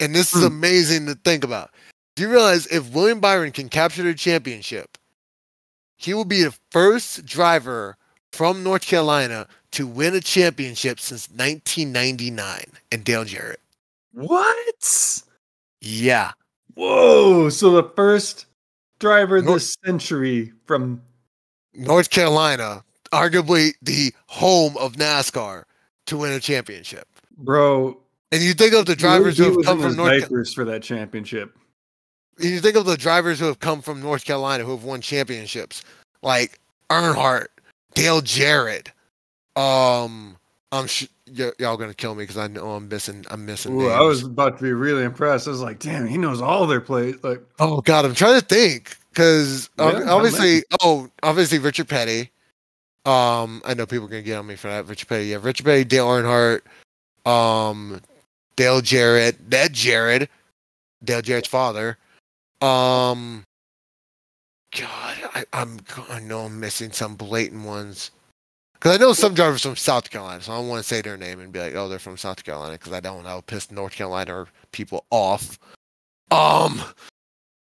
and 0.00 0.14
this 0.14 0.34
is 0.34 0.40
Hmm. 0.40 0.46
amazing 0.48 1.06
to 1.06 1.14
think 1.14 1.44
about. 1.44 1.70
Do 2.16 2.22
you 2.22 2.30
realize 2.30 2.66
if 2.66 2.90
William 2.90 3.20
Byron 3.20 3.52
can 3.52 3.68
capture 3.68 4.02
the 4.02 4.14
championship, 4.14 4.98
he 5.96 6.14
will 6.14 6.24
be 6.24 6.42
the 6.42 6.54
first 6.70 7.24
driver 7.26 7.96
from 8.32 8.62
North 8.62 8.82
Carolina 8.82 9.46
to 9.72 9.86
win 9.86 10.14
a 10.14 10.20
championship 10.20 11.00
since 11.00 11.28
1999 11.30 12.64
and 12.92 13.04
Dale 13.04 13.24
Jarrett. 13.24 13.60
What? 14.12 15.22
Yeah. 15.80 16.32
Whoa! 16.74 17.48
So 17.50 17.70
the 17.72 17.88
first 17.96 18.46
driver 18.98 19.40
Nor- 19.42 19.54
this 19.54 19.76
century 19.84 20.52
from 20.66 21.02
North 21.74 22.10
Carolina, 22.10 22.84
arguably 23.12 23.74
the 23.82 24.12
home 24.26 24.76
of 24.76 24.94
NASCAR, 24.94 25.64
to 26.06 26.16
win 26.18 26.32
a 26.32 26.40
championship. 26.40 27.08
bro. 27.36 28.00
And 28.34 28.42
you 28.42 28.52
think 28.52 28.74
of 28.74 28.84
the 28.86 28.96
drivers 28.96 29.38
who 29.38 29.44
have 29.44 29.64
come 29.64 29.80
from 29.80 29.94
North 29.94 30.18
Carolina. 30.22 30.44
for 30.56 30.64
that 30.64 30.82
championship. 30.82 31.56
you 32.40 32.58
think 32.58 32.74
of 32.74 32.84
the 32.84 32.96
drivers 32.96 33.38
who 33.38 33.44
have 33.44 33.60
come 33.60 33.80
from 33.80 34.02
North 34.02 34.24
Carolina 34.24 34.64
who 34.64 34.72
have 34.72 34.82
won 34.82 35.00
championships, 35.00 35.84
like 36.20 36.58
Earnhardt, 36.90 37.46
Dale 37.94 38.20
Jarrett. 38.22 38.90
Um, 39.54 40.36
I'm 40.72 40.88
sh- 40.88 41.06
y- 41.38 41.52
y'all 41.60 41.76
gonna 41.76 41.94
kill 41.94 42.16
me 42.16 42.24
because 42.24 42.36
I 42.36 42.48
know 42.48 42.72
I'm 42.72 42.88
missing. 42.88 43.24
I'm 43.30 43.46
missing. 43.46 43.80
Ooh, 43.80 43.86
I 43.88 44.00
was 44.00 44.24
about 44.24 44.58
to 44.58 44.64
be 44.64 44.72
really 44.72 45.04
impressed. 45.04 45.46
I 45.46 45.52
was 45.52 45.60
like, 45.60 45.78
damn, 45.78 46.08
he 46.08 46.18
knows 46.18 46.42
all 46.42 46.66
their 46.66 46.80
plays. 46.80 47.22
Like, 47.22 47.40
Oh 47.60 47.82
God, 47.82 48.04
I'm 48.04 48.16
trying 48.16 48.40
to 48.40 48.44
think 48.44 48.96
because 49.10 49.70
Yeah, 49.78 50.02
obviously, 50.08 50.64
oh, 50.82 51.08
obviously 51.22 51.60
Richard 51.60 51.86
Petty. 51.86 52.32
Um, 53.06 53.62
I 53.64 53.74
know 53.74 53.86
people 53.86 54.06
are 54.06 54.10
gonna 54.10 54.22
get 54.22 54.38
on 54.38 54.46
me 54.48 54.56
for 54.56 54.66
that. 54.66 54.88
Richard 54.88 55.08
Petty, 55.08 55.26
yeah, 55.26 55.38
Richard 55.40 55.66
Petty, 55.66 55.84
Dale 55.84 56.08
Earnhardt, 56.08 56.62
um, 57.30 58.00
Dale 58.56 58.80
Jarrett, 58.80 59.36
Ned 59.50 59.72
Jarrett, 59.72 60.30
Dale 61.02 61.22
Jarrett's 61.22 61.48
father. 61.48 61.98
Um, 62.60 63.44
God, 64.76 65.16
I, 65.34 65.44
I'm 65.52 65.80
I 66.08 66.20
know 66.20 66.40
I'm 66.40 66.58
missing 66.58 66.92
some 66.92 67.16
blatant 67.16 67.64
ones. 67.64 68.10
Because 68.74 68.98
I 68.98 69.00
know 69.00 69.12
some 69.14 69.34
drivers 69.34 69.62
from 69.62 69.76
South 69.76 70.10
Carolina, 70.10 70.42
so 70.42 70.52
I 70.52 70.56
don't 70.56 70.68
want 70.68 70.82
to 70.82 70.88
say 70.88 71.00
their 71.00 71.16
name 71.16 71.40
and 71.40 71.52
be 71.52 71.58
like, 71.58 71.74
"Oh, 71.74 71.88
they're 71.88 71.98
from 71.98 72.18
South 72.18 72.44
Carolina," 72.44 72.72
because 72.72 72.92
I 72.92 73.00
don't. 73.00 73.26
I'll 73.26 73.40
piss 73.40 73.70
North 73.70 73.94
Carolina 73.94 74.46
people 74.72 75.06
off. 75.10 75.58
Um, 76.30 76.82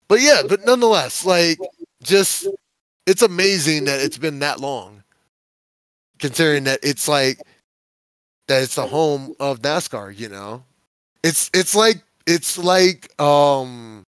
but 0.07 0.21
yeah, 0.21 0.41
but 0.47 0.65
nonetheless, 0.65 1.23
like, 1.23 1.59
just 2.01 2.47
it's 3.05 3.21
amazing 3.21 3.85
that 3.85 3.99
it's 3.99 4.17
been 4.17 4.39
that 4.39 4.59
long. 4.59 5.03
Considering 6.17 6.63
that 6.63 6.79
it's 6.81 7.07
like 7.07 7.39
that 8.47 8.63
it's 8.63 8.75
the 8.75 8.87
home 8.87 9.35
of 9.39 9.61
NASCAR. 9.61 10.17
You 10.17 10.29
know, 10.29 10.63
it's 11.23 11.49
it's 11.53 11.75
like 11.75 12.03
it's 12.25 12.57
like 12.57 13.19
um 13.21 14.03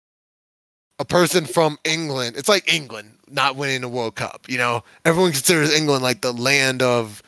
a 0.99 1.05
person 1.05 1.45
from 1.45 1.79
England. 1.85 2.37
It's 2.37 2.49
like 2.49 2.73
England 2.73 3.19
not 3.29 3.57
winning 3.57 3.81
the 3.81 3.89
World 3.89 4.15
Cup. 4.15 4.47
You 4.49 4.59
know, 4.59 4.85
everyone 5.05 5.33
considers 5.33 5.75
England 5.75 6.03
like 6.03 6.21
the 6.21 6.33
land 6.33 6.83
of 6.83 7.23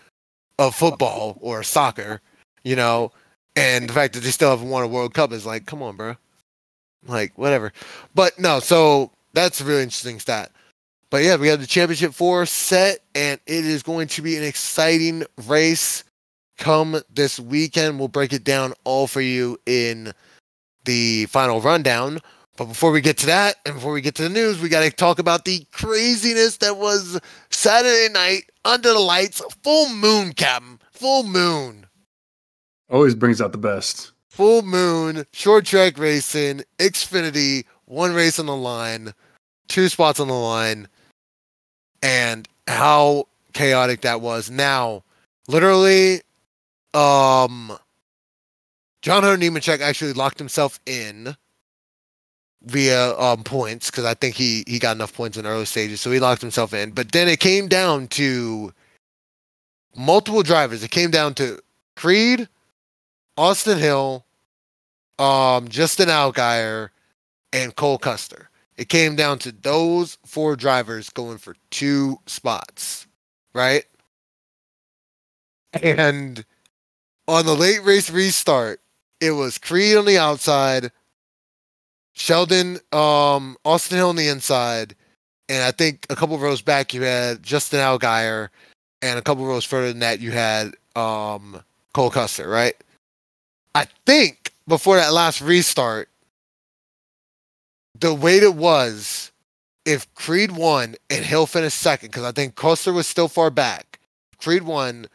of 0.59 0.75
football 0.75 1.39
or 1.41 1.63
soccer. 1.63 2.21
You 2.63 2.77
know, 2.77 3.13
and 3.57 3.89
the 3.89 3.93
fact 3.93 4.15
that 4.15 4.21
they 4.21 4.31
still 4.31 4.51
haven't 4.51 4.71
won 4.71 4.85
a 4.85 4.89
World 4.89 5.15
Cup 5.15 5.33
is 5.33 5.45
like, 5.45 5.67
come 5.67 5.83
on, 5.83 5.97
bro. 5.97 6.17
Like 7.07 7.37
whatever. 7.37 7.73
But 8.15 8.39
no, 8.39 8.61
so 8.61 9.11
that's 9.35 9.61
a 9.61 9.65
really 9.65 9.83
interesting 9.83 10.19
stat. 10.19 10.51
But 11.11 11.23
yeah, 11.23 11.37
we 11.37 11.49
have 11.49 11.61
the 11.61 11.67
championship 11.67 12.13
four 12.13 12.47
set, 12.47 13.01
and 13.15 13.39
it 13.47 13.65
is 13.65 13.83
going 13.83 14.09
to 14.09 14.23
be 14.23 14.37
an 14.37 14.43
exciting 14.43 15.25
race 15.47 16.03
come 16.59 17.01
this 17.13 17.39
weekend. 17.39 17.99
We'll 17.99 18.09
break 18.09 18.33
it 18.33 18.45
down 18.45 18.75
all 18.85 19.07
for 19.07 19.21
you 19.21 19.59
in 19.67 20.13
the 20.85 21.27
final 21.27 21.61
rundown. 21.61 22.21
But 22.57 22.67
before 22.67 22.93
we 22.93 23.01
get 23.01 23.19
to 23.19 23.27
that, 23.27 23.57
and 23.67 23.75
before 23.75 23.93
we 23.93 24.01
get 24.01 24.15
to 24.17 24.23
the 24.23 24.29
news, 24.29 24.61
we 24.61 24.69
got 24.69 24.83
to 24.83 24.91
talk 24.91 25.19
about 25.19 25.45
the 25.45 25.67
craziness 25.73 26.59
that 26.59 26.77
was 26.77 27.21
Saturday 27.51 28.13
night 28.13 28.51
under 28.65 28.93
the 28.93 29.01
lights. 29.01 29.43
Full 29.63 29.89
moon, 29.93 30.33
Captain. 30.33 30.79
Full 30.93 31.25
moon. 31.25 31.87
Always 32.89 33.15
brings 33.17 33.41
out 33.41 33.53
the 33.53 33.59
best. 33.59 34.13
Full 34.29 34.63
moon, 34.63 35.25
short 35.33 35.65
track 35.65 35.99
racing, 35.99 36.63
Xfinity, 36.79 37.65
one 37.87 38.15
race 38.15 38.39
on 38.39 38.47
the 38.47 38.57
line, 38.57 39.15
two 39.69 39.89
spots 39.89 40.21
on 40.21 40.29
the 40.29 40.35
line, 40.35 40.89
and 42.03 42.49
how 42.67 43.27
chaotic 43.53 44.03
that 44.03 44.21
was. 44.21 44.51
Now, 44.51 45.03
literally, 45.49 46.21
um, 46.95 47.77
John 49.03 49.23
Hunter 49.23 49.39
Nemechek 49.39 49.81
actually 49.81 50.13
locked 50.15 50.39
himself 50.39 50.81
in 50.87 51.37
via 52.63 53.15
um 53.19 53.45
points 53.45 53.91
because 53.91 54.05
I 54.05 54.15
think 54.15 54.35
he 54.35 54.65
he 54.67 54.79
got 54.79 54.97
enough 54.97 55.13
points 55.13 55.37
in 55.37 55.47
early 55.47 55.67
stages, 55.67 56.01
so 56.01 56.11
he 56.11 56.19
locked 56.19 56.41
himself 56.41 56.73
in. 56.73 56.91
But 56.93 57.13
then 57.13 57.29
it 57.29 57.41
came 57.41 57.69
down 57.69 58.09
to 58.09 58.73
multiple 59.97 60.43
drivers. 60.43 60.83
It 60.83 60.91
came 60.91 61.11
down 61.11 61.35
to 61.35 61.61
Creed, 61.97 62.49
Austin 63.37 63.79
Hill, 63.79 64.25
um, 65.19 65.69
Justin 65.69 66.09
Allgaier, 66.09 66.91
and 67.53 67.75
Cole 67.77 67.99
Custer. 67.99 68.51
It 68.77 68.89
came 68.89 69.15
down 69.15 69.39
to 69.41 69.53
those 69.53 70.19
four 70.27 70.57
drivers 70.57 71.11
going 71.11 71.39
for 71.39 71.55
two 71.71 72.19
spots, 72.27 73.07
right? 73.55 73.85
And 75.83 76.45
on 77.27 77.47
the 77.47 77.55
late 77.55 77.83
race 77.85 78.11
restart, 78.11 78.81
it 79.21 79.33
was 79.33 79.59
Creed 79.59 79.97
on 79.97 80.05
the 80.05 80.19
outside, 80.19 80.91
Sheldon, 82.13 82.79
um, 82.93 83.57
Austin 83.65 83.99
Hill 83.99 84.11
on 84.11 84.17
the 84.17 84.29
inside, 84.29 84.95
and 85.49 85.63
I 85.63 85.71
think 85.71 86.07
a 86.11 86.17
couple 86.17 86.39
rows 86.39 86.63
back 86.63 86.95
you 86.95 87.03
had 87.03 87.43
Justin 87.43 87.81
Allgaier, 87.81 88.49
and 89.03 89.19
a 89.19 89.23
couple 89.23 89.47
rows 89.47 89.65
further 89.65 89.89
than 89.89 90.01
that 90.01 90.21
you 90.21 90.31
had 90.31 90.75
um, 90.97 91.63
Cole 91.93 92.11
Custer, 92.11 92.49
right? 92.49 92.75
I 93.75 93.87
think 94.07 94.53
before 94.67 94.97
that 94.97 95.13
last 95.13 95.41
restart, 95.41 96.09
the 97.99 98.15
way 98.15 98.39
it 98.39 98.55
was, 98.55 99.31
if 99.85 100.13
Creed 100.15 100.53
won 100.53 100.95
and 101.11 101.25
Hill 101.25 101.47
finished 101.47 101.79
second, 101.79 102.11
because 102.11 102.25
I 102.25 102.33
think 102.33 102.55
Custer 102.55 102.93
was 102.93 103.07
still 103.07 103.29
far 103.29 103.51
back. 103.51 104.01
Creed 104.39 104.63
won 104.63 105.07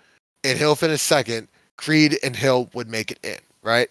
and 0.44 0.58
Hill 0.58 0.76
finished 0.76 1.06
second. 1.06 1.48
Creed 1.80 2.20
and 2.24 2.36
Hill 2.36 2.70
would 2.74 2.90
make 2.90 3.10
it 3.10 3.20
in, 3.24 3.38
right? 3.64 3.90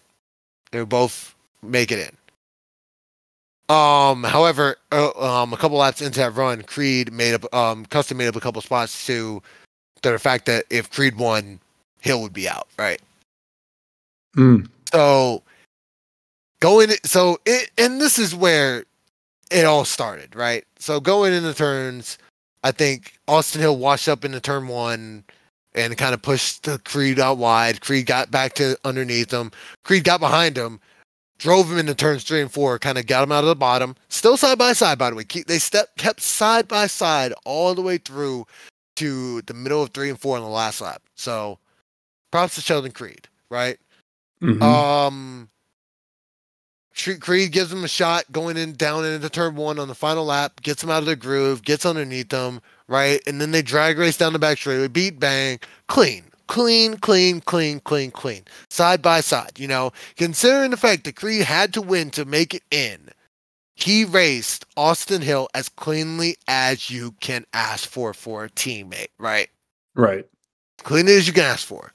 They 0.70 0.80
would 0.80 0.90
both 0.90 1.34
make 1.62 1.90
it 1.90 1.98
in. 1.98 3.74
Um, 3.74 4.24
however, 4.24 4.76
uh, 4.92 5.10
um, 5.18 5.54
a 5.54 5.56
couple 5.56 5.78
laps 5.78 6.02
into 6.02 6.20
that 6.20 6.34
run, 6.34 6.62
Creed 6.62 7.10
made 7.10 7.32
up, 7.32 7.54
um, 7.54 7.86
Custer 7.86 8.14
made 8.14 8.28
up 8.28 8.36
a 8.36 8.40
couple 8.40 8.60
spots 8.60 9.06
to 9.06 9.40
the 10.02 10.18
fact 10.18 10.44
that 10.44 10.66
if 10.68 10.90
Creed 10.90 11.16
won, 11.16 11.60
Hill 12.00 12.20
would 12.20 12.34
be 12.34 12.46
out, 12.46 12.68
right? 12.78 13.00
Mm. 14.36 14.68
So 14.92 15.42
going, 16.60 16.90
so 17.04 17.40
it, 17.46 17.70
and 17.78 18.02
this 18.02 18.18
is 18.18 18.34
where 18.34 18.84
it 19.50 19.64
all 19.64 19.86
started, 19.86 20.36
right? 20.36 20.66
So 20.78 21.00
going 21.00 21.32
into 21.32 21.54
turns, 21.54 22.18
I 22.64 22.70
think 22.70 23.14
Austin 23.28 23.62
Hill 23.62 23.78
washed 23.78 24.08
up 24.08 24.26
into 24.26 24.40
turn 24.40 24.68
one 24.68 25.24
and 25.78 25.96
kind 25.96 26.14
of 26.14 26.22
pushed 26.22 26.64
the 26.64 26.78
Creed 26.80 27.18
out 27.18 27.38
wide. 27.38 27.80
Creed 27.80 28.06
got 28.06 28.30
back 28.30 28.54
to 28.54 28.76
underneath 28.84 29.32
him. 29.32 29.50
Creed 29.84 30.04
got 30.04 30.20
behind 30.20 30.56
him, 30.56 30.80
drove 31.38 31.70
him 31.70 31.78
into 31.78 31.94
turns 31.94 32.24
three 32.24 32.40
and 32.40 32.52
four, 32.52 32.78
kind 32.78 32.98
of 32.98 33.06
got 33.06 33.22
him 33.22 33.32
out 33.32 33.44
of 33.44 33.48
the 33.48 33.56
bottom. 33.56 33.94
Still 34.08 34.36
side 34.36 34.58
by 34.58 34.72
side, 34.72 34.98
by 34.98 35.10
the 35.10 35.16
way. 35.16 35.24
Keep, 35.24 35.46
they 35.46 35.58
step 35.58 35.96
kept 35.96 36.20
side 36.20 36.68
by 36.68 36.86
side 36.86 37.32
all 37.44 37.74
the 37.74 37.82
way 37.82 37.98
through 37.98 38.46
to 38.96 39.42
the 39.42 39.54
middle 39.54 39.82
of 39.82 39.90
three 39.90 40.10
and 40.10 40.20
four 40.20 40.36
on 40.36 40.42
the 40.42 40.48
last 40.48 40.80
lap. 40.80 41.02
So 41.14 41.58
props 42.30 42.56
to 42.56 42.60
Sheldon 42.60 42.92
Creed, 42.92 43.28
right? 43.50 43.78
Mhm. 44.42 44.62
Um, 44.62 45.48
Creed 47.20 47.52
gives 47.52 47.72
him 47.72 47.84
a 47.84 47.88
shot 47.88 48.24
going 48.32 48.56
in 48.56 48.72
down 48.72 49.04
into 49.04 49.28
turn 49.28 49.54
one 49.54 49.78
on 49.78 49.86
the 49.86 49.94
final 49.94 50.24
lap, 50.24 50.60
gets 50.62 50.82
him 50.82 50.90
out 50.90 50.98
of 50.98 51.06
the 51.06 51.14
groove, 51.14 51.62
gets 51.62 51.86
underneath 51.86 52.30
them, 52.30 52.60
right? 52.88 53.20
And 53.26 53.40
then 53.40 53.52
they 53.52 53.62
drag 53.62 53.98
race 53.98 54.16
down 54.16 54.32
the 54.32 54.38
back 54.38 54.58
straightaway, 54.58 54.88
beat 54.88 55.20
bang, 55.20 55.60
clean, 55.86 56.24
clean, 56.48 56.96
clean, 56.96 57.40
clean, 57.40 57.80
clean, 57.80 58.10
clean, 58.10 58.42
side 58.70 59.00
by 59.02 59.20
side. 59.20 59.58
You 59.58 59.68
know, 59.68 59.92
considering 60.16 60.70
the 60.70 60.76
fact 60.76 61.04
that 61.04 61.16
Creed 61.16 61.42
had 61.42 61.72
to 61.74 61.82
win 61.82 62.10
to 62.10 62.24
make 62.24 62.54
it 62.54 62.62
in, 62.70 63.10
he 63.76 64.04
raced 64.04 64.66
Austin 64.76 65.22
Hill 65.22 65.48
as 65.54 65.68
cleanly 65.68 66.36
as 66.48 66.90
you 66.90 67.12
can 67.20 67.44
ask 67.52 67.88
for 67.88 68.12
for 68.12 68.44
a 68.44 68.50
teammate, 68.50 69.08
right? 69.18 69.48
right. 69.94 70.26
clean 70.82 71.06
as 71.08 71.26
you 71.26 71.32
can 71.32 71.44
ask 71.44 71.66
for. 71.66 71.92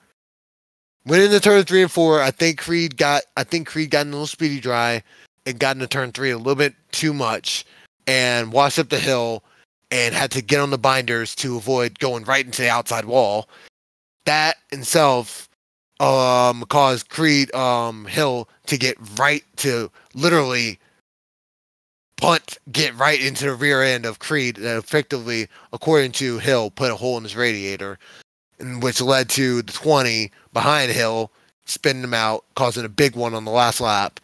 Went 1.06 1.24
into 1.24 1.42
turn 1.42 1.64
three 1.64 1.82
and 1.82 1.92
four. 1.92 2.22
I 2.22 2.32
think 2.32 2.60
Creed 2.60 2.96
got 2.96 3.24
I 3.36 3.44
think 3.44 3.68
Creed 3.68 3.90
got 3.90 4.06
a 4.06 4.10
little 4.10 4.28
speedy 4.28 4.62
dry 4.62 5.04
and 5.46 5.60
got 5.60 5.76
into 5.76 5.88
turn 5.88 6.14
three 6.14 6.32
a 6.32 6.38
little 6.38 6.56
bit 6.56 6.76
too 6.92 7.14
much 7.14 7.66
and 8.08 8.54
washed 8.54 8.80
up 8.80 8.88
the 8.88 9.00
hill 9.00 9.44
and 9.94 10.16
had 10.16 10.32
to 10.32 10.42
get 10.42 10.60
on 10.60 10.72
the 10.72 10.78
binders 10.80 11.36
to 11.36 11.56
avoid 11.56 12.00
going 12.00 12.24
right 12.24 12.44
into 12.44 12.64
the 12.64 12.70
outside 12.70 13.06
wall. 13.06 13.48
That 14.26 14.58
itself 14.72 15.48
um 16.00 16.66
caused 16.70 17.10
Creed 17.10 17.54
um 17.54 18.06
Hill 18.08 18.50
to 18.66 18.78
get 18.78 18.98
right 19.20 19.44
to 19.58 19.92
literally 20.16 20.80
punt 22.18 22.58
get 22.72 22.98
right 22.98 23.22
into 23.22 23.46
the 23.46 23.54
rear 23.54 23.84
end 23.84 24.08
of 24.08 24.18
Creed 24.18 24.56
that 24.56 24.78
effectively, 24.78 25.48
according 25.72 26.14
to 26.14 26.40
Hill, 26.40 26.72
put 26.72 26.92
a 26.92 26.96
hole 26.96 27.18
in 27.18 27.24
his 27.24 27.36
radiator, 27.36 28.00
which 28.80 29.00
led 29.00 29.30
to 29.30 29.62
the 29.62 29.72
20 29.72 30.32
behind 30.54 30.92
Hill 30.92 31.32
spinning 31.66 32.04
him 32.04 32.14
out, 32.16 32.46
causing 32.56 32.84
a 32.84 32.90
big 32.90 33.16
one 33.16 33.36
on 33.36 33.46
the 33.46 33.52
last 33.52 33.80
lap, 33.80 34.20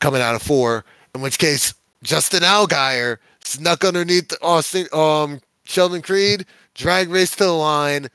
coming 0.00 0.20
out 0.20 0.34
of 0.34 0.42
four. 0.42 0.84
In 1.14 1.20
which 1.20 1.38
case, 1.38 1.74
Justin 2.02 2.42
Allgaier 2.42 3.18
snuck 3.50 3.84
underneath 3.84 4.32
Austin, 4.42 4.86
um, 4.92 5.40
Sheldon 5.64 6.02
Creed, 6.02 6.46
drag 6.74 7.08
race 7.08 7.32
to 7.36 7.44
the 7.44 7.52
line. 7.52 8.08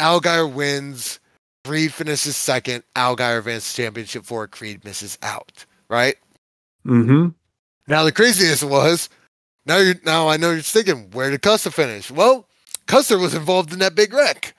Allgaier 0.00 0.52
wins. 0.52 1.20
Creed 1.64 1.92
finishes 1.92 2.36
second. 2.36 2.82
Allgaier 2.94 3.38
advances 3.38 3.74
championship 3.74 4.24
four. 4.24 4.46
Creed 4.46 4.84
misses 4.84 5.18
out. 5.22 5.64
Right. 5.88 6.16
Mm-hmm. 6.86 7.28
Now 7.88 8.04
the 8.04 8.12
craziness 8.12 8.62
was, 8.62 9.08
now 9.66 9.78
you 9.78 9.94
now 10.04 10.28
I 10.28 10.36
know 10.36 10.50
you're 10.50 10.60
thinking, 10.60 11.10
where 11.12 11.30
did 11.30 11.42
Custer 11.42 11.70
finish? 11.70 12.10
Well, 12.10 12.46
Custer 12.86 13.18
was 13.18 13.34
involved 13.34 13.72
in 13.72 13.78
that 13.80 13.94
big 13.94 14.12
wreck, 14.12 14.54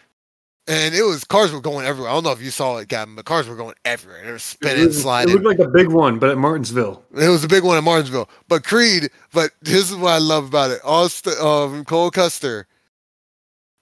and 0.70 0.96
it 0.96 1.02
was 1.04 1.26
cars 1.26 1.52
were 1.52 1.60
going 1.60 1.86
everywhere. 1.86 2.10
I 2.12 2.14
don't 2.14 2.24
know 2.24 2.32
if 2.32 2.42
you 2.42 2.52
saw 2.52 2.78
it, 2.78 2.88
Gavin, 2.88 3.16
but 3.16 3.26
cars 3.26 3.48
were 3.50 3.56
going 3.58 3.76
everywhere. 3.84 4.22
They 4.24 4.30
were 4.30 4.36
It, 4.36 4.40
spinning, 4.42 4.86
was- 4.88 4.98
it 4.98 5.02
sliding. 5.02 5.34
looked 5.34 5.46
like 5.46 5.60
a 5.60 5.68
big 5.70 5.88
one, 5.90 6.20
but 6.20 6.30
at 6.30 6.38
Martinsville. 6.38 7.04
It 7.14 7.28
was 7.28 7.44
a 7.44 7.48
big 7.50 7.64
one 7.64 7.78
at 7.78 7.84
Martinsville. 7.84 8.30
But 8.48 8.64
Creed, 8.64 9.10
but 9.34 9.52
this 9.62 9.90
is 9.90 9.96
what 9.98 10.14
I 10.14 10.18
love 10.20 10.46
about 10.46 10.72
it. 10.72 10.80
Austin, 10.86 11.34
um, 11.42 11.84
Cole 11.84 12.12
Custer. 12.12 12.68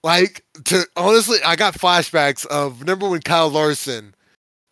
Like 0.04 0.44
to 0.66 0.84
honestly, 0.96 1.38
I 1.44 1.56
got 1.56 1.74
flashbacks 1.74 2.46
of 2.46 2.80
remember 2.80 3.08
when 3.08 3.20
Kyle 3.20 3.48
Larson, 3.50 4.14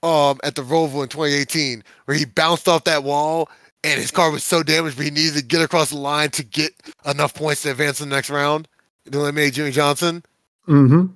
um, 0.03 0.39
at 0.45 0.55
the 0.55 0.63
Roval 0.63 1.03
in 1.03 1.09
2018, 1.09 1.83
where 2.05 2.17
he 2.17 2.25
bounced 2.25 2.69
off 2.69 2.85
that 2.85 3.03
wall 3.03 3.49
and 3.83 4.01
his 4.01 4.11
car 4.13 4.31
was 4.31 4.45
so 4.45 4.63
damaged, 4.63 4.97
but 4.97 5.05
he 5.05 5.11
needed 5.11 5.35
to 5.35 5.45
get 5.45 5.61
across 5.63 5.91
the 5.91 5.97
line 5.99 6.31
to 6.31 6.45
get 6.45 6.73
enough 7.05 7.35
points 7.35 7.63
to 7.63 7.71
advance 7.73 8.01
in 8.01 8.09
the 8.09 8.15
next 8.15 8.31
round. 8.31 8.69
To 9.11 9.19
eliminate 9.19 9.55
Jimmie 9.55 9.71
Johnson. 9.73 10.25
Mm-hmm. 10.69 11.07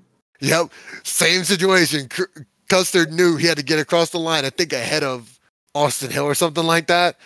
Yep, 0.40 0.70
same 1.02 1.44
situation. 1.44 2.08
Custer 2.68 3.06
knew 3.06 3.36
he 3.36 3.46
had 3.46 3.58
to 3.58 3.64
get 3.64 3.78
across 3.78 4.10
the 4.10 4.18
line. 4.18 4.44
I 4.44 4.50
think 4.50 4.72
ahead 4.72 5.02
of 5.02 5.38
Austin 5.74 6.10
Hill 6.10 6.24
or 6.24 6.34
something 6.34 6.64
like 6.64 6.86
that. 6.86 7.16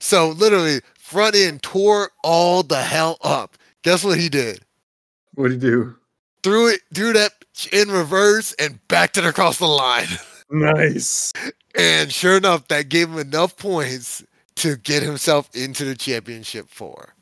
So 0.00 0.30
literally, 0.30 0.80
front 0.98 1.36
end 1.36 1.62
tore 1.62 2.10
all 2.22 2.62
the 2.62 2.82
hell 2.82 3.18
up. 3.22 3.56
Guess 3.82 4.04
what 4.04 4.18
he 4.18 4.28
did? 4.28 4.60
What'd 5.34 5.52
he 5.52 5.58
do? 5.58 5.96
threw 6.46 6.68
it, 6.68 6.80
threw 6.94 7.12
that 7.12 7.32
in 7.72 7.88
reverse, 7.90 8.52
and 8.52 8.78
backed 8.86 9.18
it 9.18 9.24
across 9.26 9.58
the 9.58 9.66
line. 9.66 10.06
Nice. 10.48 11.32
And 11.76 12.12
sure 12.12 12.36
enough, 12.36 12.68
that 12.68 12.88
gave 12.88 13.08
him 13.08 13.18
enough 13.18 13.56
points 13.56 14.24
to 14.54 14.76
get 14.76 15.02
himself 15.02 15.50
into 15.56 15.84
the 15.84 15.96
championship 15.96 16.68
four. 16.68 17.16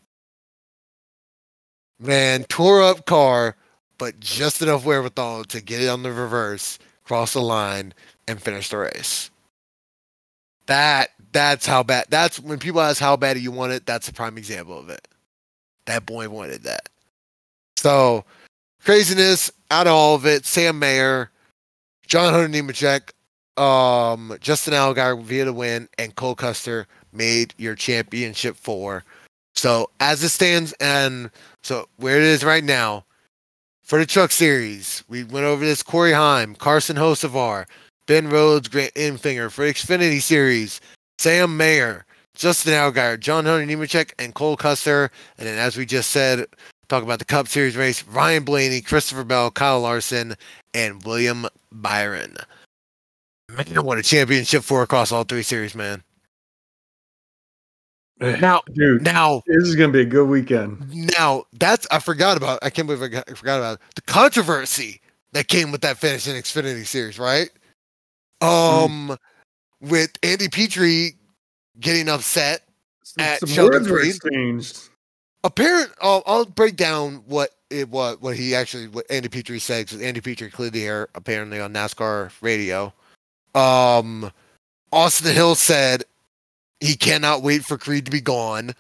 Man, 1.99 2.45
tore 2.45 2.83
up 2.83 3.07
car, 3.07 3.57
but 4.05 4.21
just 4.21 4.61
enough 4.61 4.85
wherewithal 4.85 5.45
to 5.45 5.63
get 5.63 5.81
it 5.81 5.89
on 5.89 6.03
the 6.03 6.13
reverse, 6.13 6.79
cross 7.05 7.33
the 7.33 7.41
line, 7.41 7.95
and 8.29 8.39
finish 8.39 8.69
the 8.69 8.77
race. 8.77 9.31
That 10.67 11.09
that's 11.33 11.65
how 11.65 11.83
bad. 11.83 12.05
That's 12.11 12.39
when 12.39 12.59
people 12.59 12.83
ask 12.83 13.01
how 13.01 13.17
bad 13.17 13.39
you 13.39 13.51
want 13.51 13.73
it. 13.73 13.87
That's 13.87 14.07
a 14.07 14.13
prime 14.13 14.37
example 14.37 14.79
of 14.79 14.91
it. 14.91 15.09
That 15.87 16.05
boy 16.05 16.29
wanted 16.29 16.65
that. 16.65 16.91
So 17.79 18.27
craziness 18.83 19.51
out 19.71 19.87
of 19.87 19.95
all 19.95 20.17
of 20.17 20.27
it. 20.27 20.45
Sam 20.45 20.79
Mayer, 20.79 21.31
John 22.07 22.35
Hunter 22.35 22.51
Nemechek, 22.51 23.11
um, 23.59 24.37
Justin 24.39 24.75
Allgaier 24.75 25.19
via 25.23 25.47
the 25.47 25.53
win, 25.55 25.89
and 25.97 26.15
Cole 26.15 26.35
Custer 26.35 26.87
made 27.15 27.55
your 27.57 27.75
championship 27.75 28.57
four. 28.57 29.03
So 29.55 29.89
as 29.99 30.23
it 30.23 30.29
stands, 30.29 30.75
and 30.75 31.31
so 31.63 31.89
where 31.97 32.19
it 32.19 32.25
is 32.25 32.45
right 32.45 32.65
now, 32.65 33.07
for 33.85 33.99
the 33.99 34.07
Truck 34.07 34.33
Series, 34.33 35.05
we 35.09 35.25
went 35.25 35.47
over 35.47 35.65
this 35.65 35.83
Corey 35.83 36.13
Heim, 36.13 36.55
Carson 36.55 36.97
Hocevar, 36.97 37.67
Ben 38.07 38.29
Rhodes, 38.29 38.69
Grant 38.69 38.95
Enfinger. 38.95 39.51
For 39.51 39.65
Xfinity 39.65 40.21
Series, 40.21 40.81
Sam 41.19 41.57
Mayer, 41.57 42.07
Justin 42.35 42.73
Allgaier, 42.73 43.21
John 43.21 43.45
Hunter 43.45 43.67
Nemechek, 43.67 44.13
and 44.19 44.35
Cole 44.35 44.57
Custer. 44.57 45.11
And 45.39 45.47
then, 45.47 45.59
as 45.59 45.77
we 45.77 45.85
just 45.85 46.11
said, 46.11 46.47
talk 46.89 47.03
about 47.03 47.19
the 47.19 47.25
Cup 47.27 47.47
Series 47.47 47.77
race, 47.77 48.03
Ryan 48.05 48.43
Blaney, 48.43 48.81
Christopher 48.81 49.25
Bell, 49.25 49.51
Kyle 49.51 49.81
Larson, 49.81 50.35
and 50.73 51.05
William 51.05 51.47
Byron. 51.71 52.37
Man, 53.51 53.85
what 53.85 53.99
a 53.99 54.03
championship 54.03 54.65
for 54.65 54.83
across 54.83 55.13
all 55.13 55.25
three 55.25 55.43
series, 55.43 55.75
man. 55.75 56.03
Now, 58.21 58.63
Dude, 58.73 59.03
now, 59.03 59.43
this 59.47 59.65
is 59.65 59.75
gonna 59.75 59.93
be 59.93 60.01
a 60.01 60.05
good 60.05 60.29
weekend. 60.29 60.89
now 61.17 61.45
that's 61.55 61.87
I 61.91 61.99
forgot 61.99 62.37
about. 62.37 62.59
I 62.63 62.71
can't 62.71 62.87
believe 62.87 63.03
I, 63.03 63.09
got, 63.09 63.31
I 63.31 63.35
forgot 63.35 63.59
about 63.59 63.75
it. 63.75 63.81
the 63.97 64.03
controversy 64.03 65.01
that 65.33 65.49
came 65.49 65.73
with 65.73 65.81
that 65.81 65.99
finish 65.99 66.29
in 66.29 66.35
Xfinity 66.37 66.87
Series, 66.87 67.19
right? 67.19 67.51
Um, 68.41 69.17
with 69.81 70.13
Andy 70.23 70.49
Petree 70.49 71.13
getting 71.81 72.09
upset. 72.09 72.63
At 73.19 73.41
Some 73.41 73.49
Sheldon 73.49 73.85
Creed. 73.85 74.15
Apparent. 75.45 75.91
I'll, 76.01 76.23
I'll 76.27 76.47
break 76.47 76.77
down 76.77 77.23
what 77.27 77.51
it 77.69 77.89
was. 77.91 78.17
What 78.21 78.37
he 78.37 78.55
actually, 78.55 78.89
what 78.89 79.05
Andy 79.11 79.29
Petree 79.29 79.59
said, 79.59 79.87
because 79.87 80.01
Andy 80.01 80.21
Petree 80.21 80.51
cleared 80.51 80.73
the 80.73 80.87
air 80.87 81.09
apparently 81.15 81.61
on 81.61 81.73
NASCAR 81.75 82.31
radio. 82.41 82.93
Um, 83.55 84.31
Austin 84.93 85.35
Hill 85.35 85.55
said 85.55 86.05
he 86.81 86.97
cannot 86.97 87.43
wait 87.43 87.65
for 87.65 87.79
Creed 87.79 88.05
to 88.07 88.11
be 88.11 88.21
gone. 88.21 88.73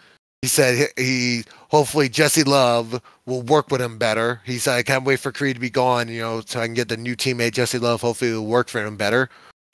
He 0.42 0.48
said 0.48 0.90
he, 0.96 1.02
he 1.02 1.44
hopefully 1.70 2.09
Jesse 2.09 2.44
Love 2.44 3.00
will 3.26 3.42
work 3.42 3.70
with 3.70 3.80
him 3.80 3.96
better. 3.98 4.42
He 4.44 4.59
said 4.59 4.76
I 4.76 4.83
can't 4.83 5.04
wait 5.04 5.20
for 5.20 5.33
Creed 5.33 5.57
to 5.57 5.61
be 5.61 5.70
gone, 5.70 6.09
you 6.09 6.20
know, 6.20 6.42
so 6.44 6.61
I 6.61 6.66
can 6.66 6.74
get 6.74 6.88
the 6.88 6.96
new 6.96 7.16
teammate 7.16 7.52
Jesse 7.52 7.78
Love. 7.78 8.02
Hopefully, 8.02 8.33
will 8.33 8.46
work 8.46 8.68
for 8.68 8.85
him 8.85 8.96
better. 8.96 9.30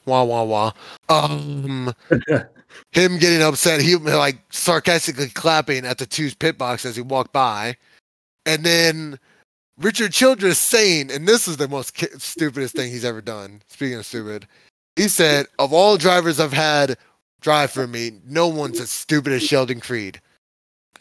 Wah 0.06 0.22
wah 0.22 0.44
wah. 0.44 0.72
Um, 1.09 1.92
him 2.92 3.18
getting 3.18 3.42
upset, 3.42 3.80
he 3.80 3.96
like 3.96 4.38
sarcastically 4.50 5.28
clapping 5.28 5.85
at 5.85 5.98
the 5.98 6.06
two's 6.06 6.35
pit 6.35 6.56
box 6.56 6.85
as 6.85 6.96
he 6.96 7.02
walked 7.02 7.33
by, 7.33 7.76
and 8.46 8.64
then 8.64 9.18
Richard 9.78 10.12
Childress 10.12 10.59
saying, 10.59 11.11
and 11.11 11.26
this 11.26 11.48
is 11.48 11.56
the 11.56 11.66
most 11.68 11.94
ki- 11.94 12.06
stupidest 12.18 12.76
thing 12.76 12.90
he's 12.90 13.04
ever 13.04 13.20
done. 13.20 13.62
Speaking 13.66 13.98
of 13.98 14.06
stupid, 14.06 14.46
he 14.96 15.09
said, 15.09 15.46
"Of 15.59 15.72
all 15.72 15.96
drivers 15.96 16.38
I've 16.38 16.52
had 16.52 16.96
drive 17.40 17.70
for 17.70 17.87
me, 17.87 18.12
no 18.26 18.48
one's 18.48 18.81
as 18.81 18.90
stupid 18.90 19.33
as 19.33 19.42
Sheldon 19.42 19.81
Creed." 19.81 20.20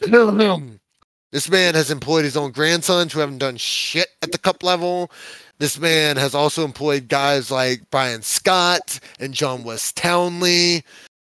this 0.00 1.50
man 1.50 1.74
has 1.74 1.90
employed 1.90 2.24
his 2.24 2.36
own 2.36 2.52
grandsons 2.52 3.12
who 3.12 3.20
haven't 3.20 3.38
done 3.38 3.56
shit 3.56 4.08
at 4.22 4.32
the 4.32 4.38
cup 4.38 4.62
level. 4.62 5.10
This 5.58 5.78
man 5.78 6.16
has 6.16 6.34
also 6.34 6.64
employed 6.64 7.08
guys 7.08 7.50
like 7.50 7.82
Brian 7.90 8.22
Scott 8.22 8.98
and 9.18 9.34
John 9.34 9.62
Wes 9.62 9.92
Townley. 9.92 10.82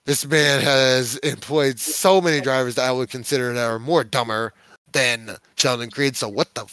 This 0.06 0.26
man 0.26 0.62
has 0.62 1.18
employed 1.18 1.80
so 1.80 2.22
many 2.22 2.40
drivers 2.40 2.76
that 2.76 2.88
I 2.88 2.92
would 2.92 3.10
consider 3.10 3.54
that 3.54 3.66
are 3.66 3.80
more 3.80 4.04
dumber 4.04 4.54
than 4.92 5.38
Sheldon 5.56 5.90
Creed. 5.90 6.16
So 6.16 6.30
what 6.30 6.54
the 6.54 6.66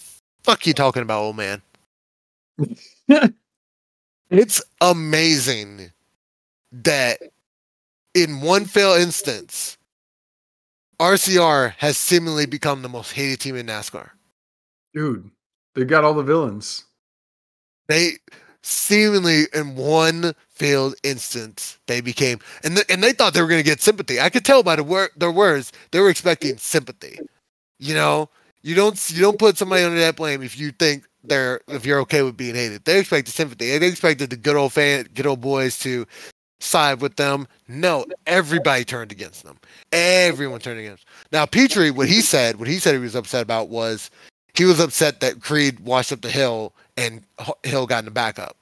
fuck 0.42 0.66
you 0.66 0.74
talking 0.74 1.02
about, 1.02 1.22
old 1.22 1.36
man? 1.36 1.62
it's 4.30 4.62
amazing 4.80 5.90
that 6.72 7.20
in 8.14 8.40
one 8.40 8.64
fail 8.64 8.92
instance, 8.92 9.76
RCR 11.00 11.74
has 11.78 11.96
seemingly 11.96 12.46
become 12.46 12.82
the 12.82 12.88
most 12.88 13.12
hated 13.12 13.40
team 13.40 13.56
in 13.56 13.66
NASCAR. 13.66 14.10
Dude, 14.94 15.30
they 15.74 15.84
got 15.84 16.04
all 16.04 16.14
the 16.14 16.22
villains. 16.22 16.84
They 17.88 18.14
seemingly 18.62 19.44
in 19.54 19.76
one 19.76 20.34
failed 20.50 20.94
instance 21.04 21.78
they 21.86 22.00
became 22.00 22.38
and 22.64 22.74
th- 22.74 22.86
and 22.90 23.02
they 23.02 23.12
thought 23.12 23.32
they 23.32 23.40
were 23.40 23.48
going 23.48 23.62
to 23.62 23.68
get 23.68 23.80
sympathy. 23.80 24.20
I 24.20 24.28
could 24.28 24.44
tell 24.44 24.62
by 24.62 24.76
the 24.76 24.82
wor- 24.82 25.10
their 25.16 25.30
words 25.30 25.72
they 25.92 26.00
were 26.00 26.10
expecting 26.10 26.56
sympathy. 26.58 27.18
You 27.78 27.94
know, 27.94 28.28
you 28.62 28.74
don't 28.74 29.10
you 29.10 29.22
don't 29.22 29.38
put 29.38 29.56
somebody 29.56 29.84
under 29.84 29.98
that 30.00 30.16
blame 30.16 30.42
if 30.42 30.58
you 30.58 30.72
think 30.72 31.04
they're 31.22 31.60
if 31.68 31.86
you're 31.86 32.00
okay 32.00 32.22
with 32.22 32.36
being 32.36 32.56
hated. 32.56 32.84
They 32.84 32.98
expected 32.98 33.32
sympathy. 33.32 33.78
They 33.78 33.86
expected 33.86 34.30
the 34.30 34.36
good 34.36 34.56
old 34.56 34.72
fan, 34.72 35.08
good 35.14 35.26
old 35.26 35.40
boys 35.40 35.78
to 35.80 36.06
side 36.60 37.00
with 37.00 37.16
them. 37.16 37.46
No, 37.68 38.06
everybody 38.26 38.84
turned 38.84 39.12
against 39.12 39.44
them. 39.44 39.58
Everyone 39.92 40.60
turned 40.60 40.80
against. 40.80 41.04
Them. 41.04 41.14
Now 41.32 41.46
Petree, 41.46 41.90
what 41.90 42.08
he 42.08 42.20
said, 42.20 42.58
what 42.58 42.68
he 42.68 42.78
said 42.78 42.94
he 42.94 43.00
was 43.00 43.14
upset 43.14 43.42
about 43.42 43.68
was 43.68 44.10
he 44.54 44.64
was 44.64 44.80
upset 44.80 45.20
that 45.20 45.40
Creed 45.40 45.80
washed 45.80 46.12
up 46.12 46.20
the 46.20 46.30
hill 46.30 46.72
and 46.96 47.22
Hill 47.62 47.86
got 47.86 48.00
in 48.00 48.04
the 48.06 48.10
back 48.10 48.38
up, 48.38 48.56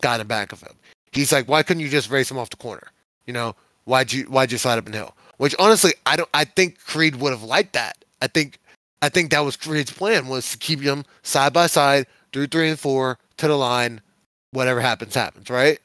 got 0.00 0.14
in 0.14 0.18
the 0.18 0.24
back 0.26 0.52
of 0.52 0.60
him. 0.60 0.74
He's 1.12 1.32
like, 1.32 1.48
why 1.48 1.62
couldn't 1.62 1.82
you 1.82 1.88
just 1.88 2.10
race 2.10 2.30
him 2.30 2.38
off 2.38 2.50
the 2.50 2.56
corner? 2.56 2.88
You 3.26 3.32
know, 3.32 3.54
why'd 3.84 4.12
you 4.12 4.24
why'd 4.24 4.52
you 4.52 4.58
slide 4.58 4.78
up 4.78 4.86
in 4.86 4.92
Hill? 4.92 5.14
Which 5.38 5.54
honestly, 5.58 5.94
I 6.04 6.16
don't. 6.16 6.28
I 6.34 6.44
think 6.44 6.78
Creed 6.84 7.16
would 7.16 7.32
have 7.32 7.42
liked 7.42 7.72
that. 7.72 8.04
I 8.20 8.26
think, 8.26 8.58
I 9.02 9.08
think 9.08 9.30
that 9.30 9.40
was 9.40 9.56
Creed's 9.56 9.92
plan 9.92 10.26
was 10.26 10.50
to 10.50 10.58
keep 10.58 10.80
them 10.80 11.04
side 11.22 11.52
by 11.52 11.68
side 11.68 12.06
through 12.32 12.48
three 12.48 12.68
and 12.68 12.78
four 12.78 13.18
to 13.38 13.48
the 13.48 13.56
line. 13.56 14.00
Whatever 14.50 14.80
happens, 14.80 15.14
happens, 15.14 15.48
right? 15.48 15.78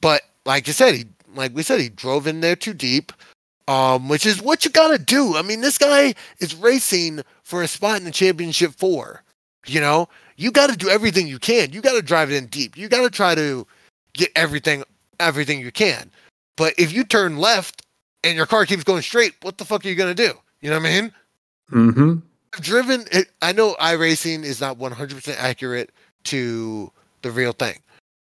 But 0.00 0.22
like 0.48 0.66
you 0.66 0.72
said, 0.72 0.94
he 0.94 1.04
like 1.34 1.54
we 1.54 1.62
said, 1.62 1.80
he 1.80 1.90
drove 1.90 2.26
in 2.26 2.40
there 2.40 2.56
too 2.56 2.74
deep. 2.74 3.12
Um, 3.68 4.08
which 4.08 4.24
is 4.24 4.40
what 4.40 4.64
you 4.64 4.70
gotta 4.70 4.98
do. 4.98 5.36
I 5.36 5.42
mean, 5.42 5.60
this 5.60 5.76
guy 5.76 6.14
is 6.40 6.54
racing 6.54 7.22
for 7.42 7.62
a 7.62 7.68
spot 7.68 7.98
in 7.98 8.04
the 8.04 8.10
championship 8.10 8.72
four. 8.72 9.22
You 9.66 9.80
know, 9.80 10.08
you 10.36 10.50
got 10.50 10.70
to 10.70 10.76
do 10.76 10.88
everything 10.88 11.26
you 11.26 11.38
can. 11.38 11.72
You 11.72 11.82
got 11.82 11.92
to 11.92 12.00
drive 12.00 12.30
it 12.30 12.36
in 12.36 12.46
deep. 12.46 12.78
You 12.78 12.88
got 12.88 13.02
to 13.02 13.10
try 13.10 13.34
to 13.34 13.66
get 14.14 14.30
everything 14.34 14.84
everything 15.20 15.60
you 15.60 15.70
can. 15.70 16.10
But 16.56 16.74
if 16.78 16.92
you 16.92 17.04
turn 17.04 17.36
left 17.36 17.82
and 18.24 18.36
your 18.36 18.46
car 18.46 18.64
keeps 18.64 18.84
going 18.84 19.02
straight, 19.02 19.34
what 19.42 19.58
the 19.58 19.64
fuck 19.64 19.84
are 19.84 19.88
you 19.88 19.94
gonna 19.94 20.14
do? 20.14 20.32
You 20.60 20.70
know 20.70 20.78
what 20.78 20.86
I 20.86 21.00
mean? 21.00 21.12
Mm-hmm. 21.70 22.14
I've 22.54 22.62
driven. 22.62 23.04
It, 23.12 23.28
I 23.42 23.52
know 23.52 23.76
iRacing 23.80 24.42
is 24.44 24.60
not 24.60 24.78
100% 24.78 25.36
accurate 25.38 25.90
to 26.24 26.90
the 27.22 27.30
real 27.30 27.52
thing, 27.52 27.78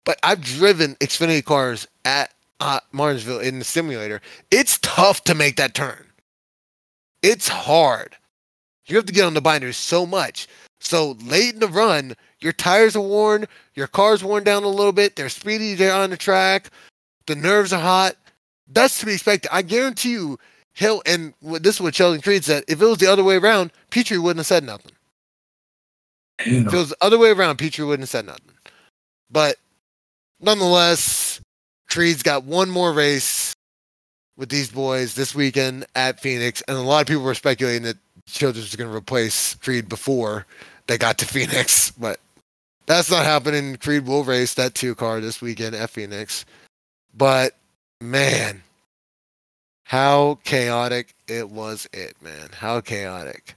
but 0.05 0.19
I've 0.23 0.43
driven 0.43 0.95
Xfinity 0.97 1.45
cars 1.45 1.87
at 2.05 2.33
uh, 2.61 2.81
Martinsville 2.93 3.40
in 3.40 3.59
the 3.59 3.64
simulator. 3.64 4.21
It's 4.51 4.79
tough 4.79 5.25
to 5.25 5.35
make 5.35 5.57
that 5.57 5.75
turn. 5.75 6.07
It's 7.23 7.49
hard. 7.49 8.17
You 8.87 8.97
have 8.97 9.07
to 9.07 9.12
get 9.12 9.25
on 9.25 9.35
the 9.35 9.40
binders 9.40 9.77
so 9.77 10.05
much. 10.05 10.47
So 10.81 11.12
late 11.25 11.55
in 11.55 11.61
the 11.61 11.69
run, 11.69 12.14
your 12.40 12.53
tires 12.53 12.95
are 12.95 13.01
worn, 13.01 13.47
your 13.75 13.87
car's 13.87 14.23
worn 14.23 14.45
down 14.45 14.64
a 14.64 14.69
little 14.69 14.93
bit. 14.93 15.17
They're 15.17 15.31
speedy. 15.31 15.75
They're 15.75 15.95
on 15.95 16.11
the 16.11 16.17
track. 16.17 16.71
The 17.27 17.35
nerves 17.35 17.73
are 17.73 17.81
hot. 17.81 18.17
That's 18.69 19.01
to 19.01 19.07
be 19.07 19.14
expected. 19.14 19.51
I 19.53 19.62
guarantee 19.62 20.12
you, 20.12 20.38
Hill 20.75 21.03
and 21.07 21.33
this 21.40 21.77
is 21.77 21.81
what 21.81 21.95
Sheldon 21.95 22.21
Creed 22.21 22.45
said. 22.45 22.64
If 22.69 22.83
it 22.83 22.87
was 22.87 22.99
the 22.99 23.07
other 23.07 23.25
way 23.25 23.37
around, 23.37 23.71
Petree 23.90 24.19
wouldn't 24.19 24.40
have 24.40 24.47
said 24.47 24.64
nothing. 24.64 24.93
If 26.40 26.67
it 26.67 26.73
was 26.73 26.88
the 26.90 26.97
other 27.01 27.19
way 27.19 27.31
around, 27.31 27.59
Petree 27.59 27.85
wouldn't 27.85 28.03
have 28.03 28.11
said 28.11 28.27
nothing. 28.27 28.53
But 29.31 29.57
nonetheless, 30.40 31.40
Creed's 31.88 32.23
got 32.23 32.44
one 32.44 32.70
more 32.70 32.92
race 32.92 33.55
with 34.37 34.49
these 34.49 34.70
boys 34.70 35.14
this 35.14 35.35
weekend 35.35 35.87
at 35.94 36.20
Phoenix, 36.20 36.62
and 36.66 36.77
a 36.77 36.81
lot 36.81 37.03
of 37.03 37.07
people 37.07 37.23
were 37.23 37.35
speculating 37.35 37.83
that 37.83 37.97
Childress 38.27 38.64
was 38.64 38.77
going 38.77 38.90
to 38.90 38.97
replace 38.97 39.55
Creed 39.57 39.88
before 39.88 40.47
they 40.87 40.99
got 40.99 41.18
to 41.18 41.27
Phoenix, 41.27 41.90
but 41.92 42.18
that's 42.87 43.11
not 43.11 43.25
happening. 43.25 43.77
Creed 43.77 44.07
will 44.07 44.25
race 44.25 44.55
that 44.55 44.75
two 44.75 44.94
car 44.94 45.20
this 45.20 45.40
weekend 45.40 45.75
at 45.75 45.90
Phoenix. 45.90 46.44
But 47.16 47.57
man, 48.01 48.62
how 49.85 50.38
chaotic 50.44 51.14
it 51.29 51.51
was! 51.51 51.87
It 51.92 52.14
man, 52.23 52.51
how 52.53 52.81
chaotic. 52.81 53.55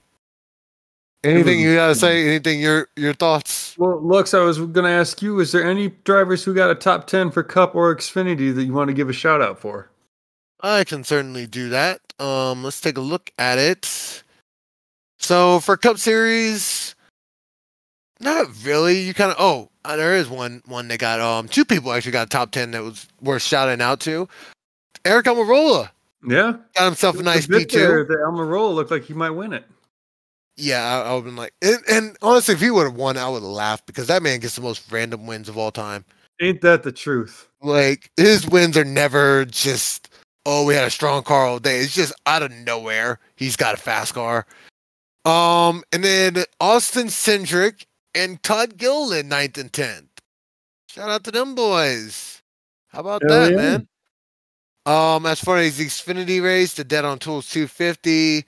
Anything 1.24 1.58
you 1.58 1.74
gotta 1.74 1.94
say? 1.96 2.26
Anything 2.28 2.60
your 2.60 2.88
your 2.96 3.12
thoughts? 3.12 3.76
Well, 3.76 4.00
Lux, 4.00 4.34
I 4.34 4.40
was 4.40 4.58
going 4.58 4.84
to 4.84 4.90
ask 4.90 5.20
you: 5.20 5.40
Is 5.40 5.50
there 5.50 5.64
any 5.64 5.88
drivers 6.04 6.44
who 6.44 6.54
got 6.54 6.70
a 6.70 6.74
top 6.76 7.06
ten 7.08 7.30
for 7.30 7.42
Cup 7.42 7.74
or 7.74 7.94
Xfinity 7.94 8.54
that 8.54 8.64
you 8.64 8.72
want 8.72 8.88
to 8.88 8.94
give 8.94 9.08
a 9.08 9.12
shout 9.12 9.42
out 9.42 9.58
for? 9.58 9.90
I 10.60 10.84
can 10.84 11.02
certainly 11.02 11.46
do 11.46 11.68
that. 11.70 12.00
Um, 12.20 12.62
let's 12.62 12.80
take 12.80 12.98
a 12.98 13.00
look 13.02 13.32
at 13.38 13.58
it. 13.58 14.22
So 15.18 15.58
for 15.60 15.76
Cup 15.76 15.98
Series, 15.98 16.94
not 18.20 18.46
really. 18.64 19.00
You 19.00 19.12
kind 19.12 19.32
of 19.32 19.36
oh, 19.40 19.70
uh, 19.84 19.96
there 19.96 20.14
is 20.14 20.28
one 20.28 20.62
one 20.66 20.86
that 20.88 20.98
got 21.00 21.20
um 21.20 21.48
two 21.48 21.64
people 21.64 21.92
actually 21.92 22.12
got 22.12 22.26
a 22.28 22.30
top 22.30 22.52
ten 22.52 22.70
that 22.70 22.82
was 22.84 23.08
worth 23.20 23.42
shouting 23.42 23.80
out 23.80 23.98
to. 24.00 24.28
Aric 25.04 25.24
Almirola 25.24 25.90
Yeah, 26.24 26.54
got 26.74 26.84
himself 26.86 27.18
a 27.18 27.22
nice 27.24 27.46
P 27.48 27.52
bit 27.58 27.72
there 27.72 28.04
two. 28.04 28.08
that 28.12 28.18
Almirola 28.20 28.74
looked 28.74 28.90
like 28.92 29.02
he 29.04 29.14
might 29.14 29.30
win 29.30 29.52
it. 29.52 29.64
Yeah, 30.60 30.82
I, 30.82 31.08
I 31.08 31.14
would 31.14 31.18
have 31.18 31.24
been 31.24 31.36
like, 31.36 31.54
and, 31.62 31.78
and 31.88 32.16
honestly, 32.20 32.54
if 32.54 32.60
he 32.60 32.70
would 32.70 32.84
have 32.84 32.96
won, 32.96 33.16
I 33.16 33.28
would 33.28 33.42
have 33.42 33.50
laughed 33.50 33.86
because 33.86 34.08
that 34.08 34.22
man 34.24 34.40
gets 34.40 34.56
the 34.56 34.60
most 34.60 34.90
random 34.90 35.26
wins 35.26 35.48
of 35.48 35.56
all 35.56 35.70
time. 35.70 36.04
Ain't 36.40 36.60
that 36.62 36.82
the 36.82 36.92
truth? 36.92 37.48
Like 37.62 38.10
his 38.16 38.46
wins 38.46 38.76
are 38.76 38.84
never 38.84 39.44
just 39.44 40.08
oh 40.46 40.64
we 40.64 40.74
had 40.74 40.86
a 40.86 40.90
strong 40.90 41.22
car 41.22 41.46
all 41.46 41.58
day. 41.58 41.78
It's 41.78 41.94
just 41.94 42.12
out 42.26 42.42
of 42.42 42.52
nowhere. 42.52 43.20
He's 43.36 43.56
got 43.56 43.74
a 43.74 43.78
fast 43.78 44.14
car. 44.14 44.46
Um, 45.24 45.82
and 45.92 46.02
then 46.02 46.44
Austin 46.60 47.06
Cindric 47.08 47.86
and 48.14 48.42
Todd 48.42 48.76
Gilliland, 48.76 49.28
ninth 49.28 49.58
and 49.58 49.72
tenth. 49.72 50.06
Shout 50.88 51.08
out 51.08 51.24
to 51.24 51.30
them 51.30 51.54
boys. 51.54 52.42
How 52.88 53.00
about 53.00 53.22
Hell 53.22 53.40
that, 53.40 53.50
yeah. 53.50 53.56
man? 53.56 53.88
Um, 54.86 55.26
as 55.26 55.40
far 55.40 55.58
as 55.58 55.76
the 55.76 55.84
Xfinity 55.84 56.42
race, 56.42 56.74
the 56.74 56.84
Dead 56.84 57.04
on 57.04 57.18
Tools 57.18 57.50
250. 57.50 58.46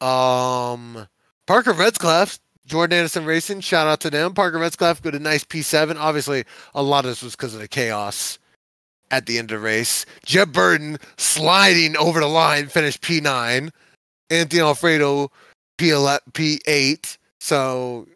Um, 0.00 1.06
Parker 1.48 1.72
Retzlaff, 1.72 2.40
Jordan 2.66 2.98
Anderson 2.98 3.24
Racing. 3.24 3.60
Shout 3.60 3.86
out 3.86 4.00
to 4.00 4.10
them. 4.10 4.34
Parker 4.34 4.58
Retzlaff 4.58 5.00
got 5.00 5.14
a 5.14 5.18
nice 5.18 5.44
P7. 5.44 5.96
Obviously, 5.96 6.44
a 6.74 6.82
lot 6.82 7.06
of 7.06 7.10
this 7.10 7.22
was 7.22 7.34
because 7.34 7.54
of 7.54 7.60
the 7.60 7.66
chaos 7.66 8.38
at 9.10 9.24
the 9.24 9.38
end 9.38 9.50
of 9.50 9.58
the 9.58 9.64
race. 9.64 10.04
Jeb 10.26 10.52
Burton 10.52 10.98
sliding 11.16 11.96
over 11.96 12.20
the 12.20 12.26
line, 12.26 12.66
finished 12.66 13.00
P9. 13.00 13.70
Anthony 14.28 14.60
Alfredo 14.60 15.30
P11, 15.78 16.18
P8. 16.32 17.16
So 17.40 18.06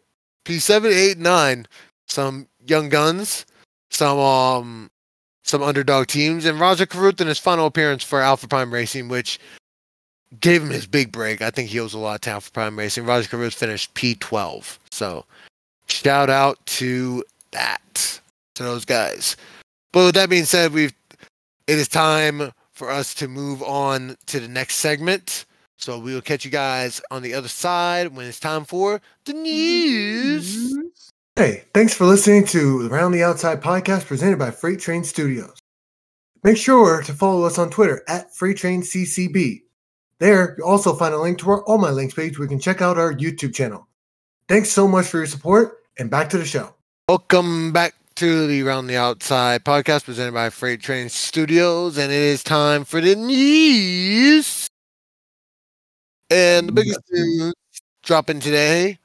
P7, 0.45 0.93
8, 0.93 1.17
9. 1.17 1.65
Some 2.07 2.47
young 2.67 2.87
guns, 2.87 3.47
some 3.89 4.19
um 4.19 4.91
some 5.43 5.63
underdog 5.63 6.05
teams, 6.05 6.45
and 6.45 6.59
Rajah 6.59 6.85
Caruth 6.85 7.19
in 7.19 7.25
his 7.25 7.39
final 7.39 7.65
appearance 7.65 8.03
for 8.03 8.21
Alpha 8.21 8.47
Prime 8.47 8.71
Racing, 8.71 9.09
which 9.09 9.39
gave 10.39 10.61
him 10.61 10.69
his 10.69 10.87
big 10.87 11.11
break. 11.11 11.41
I 11.41 11.49
think 11.49 11.69
he 11.69 11.79
owes 11.79 11.93
a 11.93 11.99
lot 11.99 12.15
of 12.15 12.21
to 12.21 12.39
for 12.39 12.51
Prime 12.51 12.77
Racing. 12.77 13.05
Rajah 13.05 13.29
Caruth 13.29 13.53
finished 13.53 13.93
P12. 13.93 14.77
So 14.91 15.25
shout 15.87 16.29
out 16.29 16.63
to 16.65 17.23
that 17.51 18.19
to 18.55 18.63
those 18.63 18.85
guys. 18.85 19.35
But 19.91 20.05
with 20.05 20.15
that 20.15 20.29
being 20.29 20.45
said, 20.45 20.73
we've 20.73 20.93
it 21.67 21.77
is 21.77 21.87
time 21.87 22.51
for 22.71 22.89
us 22.89 23.13
to 23.15 23.27
move 23.27 23.61
on 23.63 24.17
to 24.27 24.39
the 24.39 24.47
next 24.47 24.75
segment. 24.75 25.45
So 25.77 25.99
we 25.99 26.13
will 26.13 26.21
catch 26.21 26.45
you 26.45 26.51
guys 26.51 27.01
on 27.11 27.21
the 27.21 27.33
other 27.33 27.47
side 27.47 28.15
when 28.15 28.25
it's 28.25 28.39
time 28.39 28.65
for 28.65 29.01
the 29.25 29.33
news. 29.33 30.73
Hey, 31.35 31.63
thanks 31.73 31.93
for 31.93 32.05
listening 32.05 32.45
to 32.47 32.83
the 32.83 32.89
Round 32.89 33.13
the 33.13 33.23
Outside 33.23 33.61
podcast 33.61 34.05
presented 34.05 34.39
by 34.39 34.51
Freight 34.51 34.79
Train 34.79 35.03
Studios. 35.03 35.57
Make 36.43 36.57
sure 36.57 37.01
to 37.01 37.13
follow 37.13 37.45
us 37.45 37.57
on 37.57 37.69
Twitter 37.69 38.03
at 38.07 38.35
Freight. 38.35 38.57
There, 40.23 40.55
you'll 40.57 40.69
also 40.69 40.95
find 40.95 41.13
a 41.13 41.19
link 41.19 41.37
to 41.39 41.49
our 41.49 41.65
All 41.65 41.77
My 41.77 41.89
Links 41.89 42.13
page 42.13 42.39
where 42.39 42.45
you 42.45 42.49
can 42.49 42.57
check 42.57 42.81
out 42.81 42.97
our 42.97 43.13
YouTube 43.13 43.53
channel. 43.53 43.89
Thanks 44.47 44.69
so 44.69 44.87
much 44.87 45.07
for 45.07 45.17
your 45.17 45.25
support, 45.25 45.79
and 45.99 46.09
back 46.09 46.29
to 46.29 46.37
the 46.37 46.45
show. 46.45 46.73
Welcome 47.09 47.73
back 47.73 47.93
to 48.15 48.47
the 48.47 48.63
Round 48.63 48.89
the 48.89 48.95
Outside 48.95 49.65
podcast 49.65 50.05
presented 50.05 50.33
by 50.33 50.49
Freight 50.49 50.79
Train 50.79 51.09
Studios, 51.09 51.97
and 51.97 52.09
it 52.09 52.15
is 52.15 52.41
time 52.41 52.85
for 52.85 53.01
the 53.01 53.17
news. 53.17 54.69
And 56.29 56.69
the 56.69 56.71
biggest 56.71 57.01
news 57.11 57.53
dropping 58.03 58.39
today, 58.39 58.99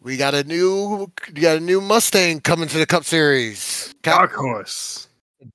we 0.00 0.16
got 0.16 0.32
a 0.32 0.42
new, 0.42 1.12
we 1.34 1.42
got 1.42 1.58
a 1.58 1.60
new 1.60 1.82
Mustang 1.82 2.40
coming 2.40 2.68
to 2.68 2.78
the 2.78 2.86
Cup 2.86 3.04
Series. 3.04 3.94
Dark 4.00 4.32
horse. 4.32 5.08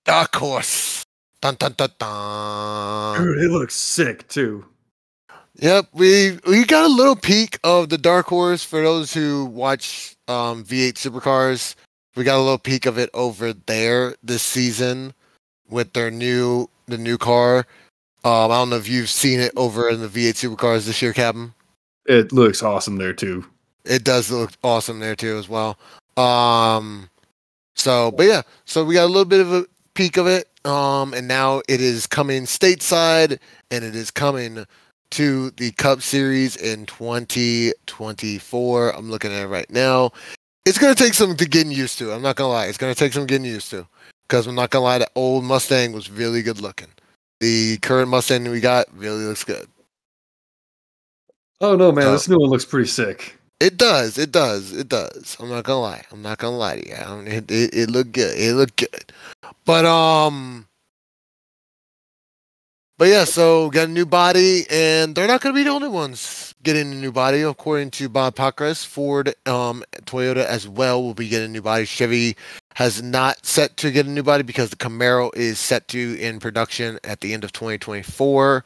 Dark 0.06 0.36
Horse. 0.36 1.04
Dun 1.42 1.56
dun 1.56 1.74
dun 1.76 1.90
dun. 1.98 3.20
Dude, 3.20 3.40
it 3.40 3.50
looks 3.50 3.74
sick 3.74 4.28
too. 4.28 4.64
Yep, 5.62 5.90
we 5.94 6.40
we 6.48 6.66
got 6.66 6.90
a 6.90 6.94
little 6.94 7.16
peek 7.16 7.60
of 7.64 7.90
the 7.90 7.98
Dark 8.00 8.26
Horse 8.26 8.64
for 8.64 8.82
those 8.82 9.14
who 9.14 9.46
watch 9.46 10.16
um, 10.28 10.64
V8 10.64 10.94
Supercars. 10.94 11.76
We 12.16 12.24
got 12.24 12.38
a 12.38 12.42
little 12.42 12.58
peek 12.58 12.88
of 12.88 12.98
it 12.98 13.12
over 13.14 13.54
there 13.54 14.16
this 14.24 14.42
season 14.42 15.14
with 15.70 15.94
their 15.94 16.10
new 16.10 16.68
the 16.88 16.98
new 16.98 17.20
car. 17.20 17.68
Um, 18.24 18.50
I 18.50 18.56
don't 18.56 18.72
know 18.72 18.78
if 18.78 18.90
you've 18.90 19.10
seen 19.10 19.40
it 19.40 19.52
over 19.56 19.88
in 19.88 20.02
the 20.02 20.08
V8 20.08 20.34
Supercars 20.34 20.88
this 20.88 21.00
year, 21.00 21.14
Captain. 21.14 21.54
It 22.08 22.32
looks 22.32 22.64
awesome 22.64 22.96
there 22.96 23.14
too. 23.14 23.46
It 23.86 24.04
does 24.04 24.32
look 24.32 24.54
awesome 24.64 25.00
there 25.00 25.16
too 25.16 25.38
as 25.38 25.48
well. 25.48 25.78
Um, 26.18 27.08
so, 27.76 28.10
but 28.10 28.26
yeah, 28.26 28.42
so 28.66 28.84
we 28.84 28.96
got 28.96 29.06
a 29.06 29.14
little 29.14 29.26
bit 29.26 29.42
of 29.42 29.54
a 29.54 29.66
peek 29.94 30.18
of 30.18 30.26
it. 30.26 30.48
Um, 30.66 31.14
and 31.14 31.28
now 31.28 31.62
it 31.68 31.82
is 31.82 32.08
coming 32.08 32.44
stateside, 32.44 33.40
and 33.70 33.84
it 33.84 33.96
is 33.96 34.10
coming 34.10 34.66
to 35.12 35.52
the 35.52 35.72
Cup 35.72 36.02
Series 36.02 36.56
in 36.56 36.86
2024. 36.88 38.90
I'm 38.90 39.10
looking 39.10 39.32
at 39.32 39.44
it 39.44 39.48
right 39.48 39.70
now. 39.70 40.12
It's 40.66 40.78
gonna 40.78 40.96
take 40.96 41.14
some 41.14 41.36
to 41.36 41.46
getting 41.46 41.72
used 41.72 41.98
to. 42.00 42.12
I'm 42.12 42.22
not 42.22 42.36
gonna 42.36 42.52
lie. 42.52 42.68
It's 42.68 42.78
gonna 42.78 42.96
take 42.96 43.14
some 43.14 43.26
getting 43.26 43.46
used 43.46 43.70
to, 43.72 43.88
because 44.28 44.48
I'm 44.48 44.56
not 44.56 44.70
gonna 44.70 44.86
lie. 44.86 44.98
That 45.00 45.12
old 45.16 45.44
Mustang 45.44 45.94
was 45.94 46.10
really 46.10 46.42
good 46.42 46.62
looking. 46.62 46.88
The 47.40 47.78
current 47.78 48.10
Mustang 48.10 48.50
we 48.50 48.60
got 48.60 48.86
really 48.96 49.26
looks 49.26 49.44
good. 49.44 49.68
Oh 51.60 51.76
no, 51.76 51.92
man, 51.92 52.12
this 52.12 52.28
new 52.28 52.40
one 52.40 52.50
looks 52.50 52.66
pretty 52.66 52.88
sick. 52.88 53.38
It 53.60 53.78
does. 53.78 54.18
It 54.18 54.32
does. 54.32 54.72
It 54.72 54.90
does. 54.90 55.38
I'm 55.40 55.50
not 55.50 55.64
gonna 55.64 55.82
lie. 55.82 56.06
I'm 56.12 56.22
not 56.22 56.40
gonna 56.40 56.58
lie 56.58 56.80
to 56.80 56.88
you. 56.88 57.32
It, 57.32 57.52
it 57.52 57.74
it 57.74 57.92
looked 57.92 58.12
good. 58.12 58.38
It 58.38 58.54
looked 58.54 58.78
good. 58.78 59.12
But 59.66 59.86
um. 59.86 60.68
But 63.02 63.10
yeah, 63.10 63.24
so 63.24 63.72
got 63.72 63.88
a 63.88 63.92
new 63.92 64.06
body, 64.06 64.66
and 64.70 65.16
they're 65.16 65.26
not 65.26 65.42
gonna 65.42 65.56
be 65.56 65.64
the 65.64 65.72
only 65.72 65.88
ones 65.88 66.54
getting 66.62 66.92
a 66.92 66.96
new 66.96 67.12
body. 67.12 67.42
According 67.42 67.90
to 67.98 68.08
Bob 68.08 68.36
Pockrass, 68.36 68.86
Ford, 68.86 69.34
um, 69.48 69.84
Toyota 70.04 70.46
as 70.46 70.68
well 70.68 71.02
will 71.02 71.16
be 71.16 71.28
getting 71.28 71.50
a 71.50 71.52
new 71.52 71.64
body. 71.64 71.86
Chevy 71.86 72.38
has 72.76 73.02
not 73.02 73.44
set 73.44 73.76
to 73.78 73.90
get 73.90 74.06
a 74.06 74.10
new 74.12 74.22
body 74.22 74.44
because 74.44 74.70
the 74.70 74.76
Camaro 74.76 75.36
is 75.36 75.58
set 75.58 75.88
to 75.88 76.16
in 76.20 76.40
production 76.40 77.00
at 77.04 77.22
the 77.22 77.34
end 77.34 77.44
of 77.44 77.52
2024. 77.54 78.64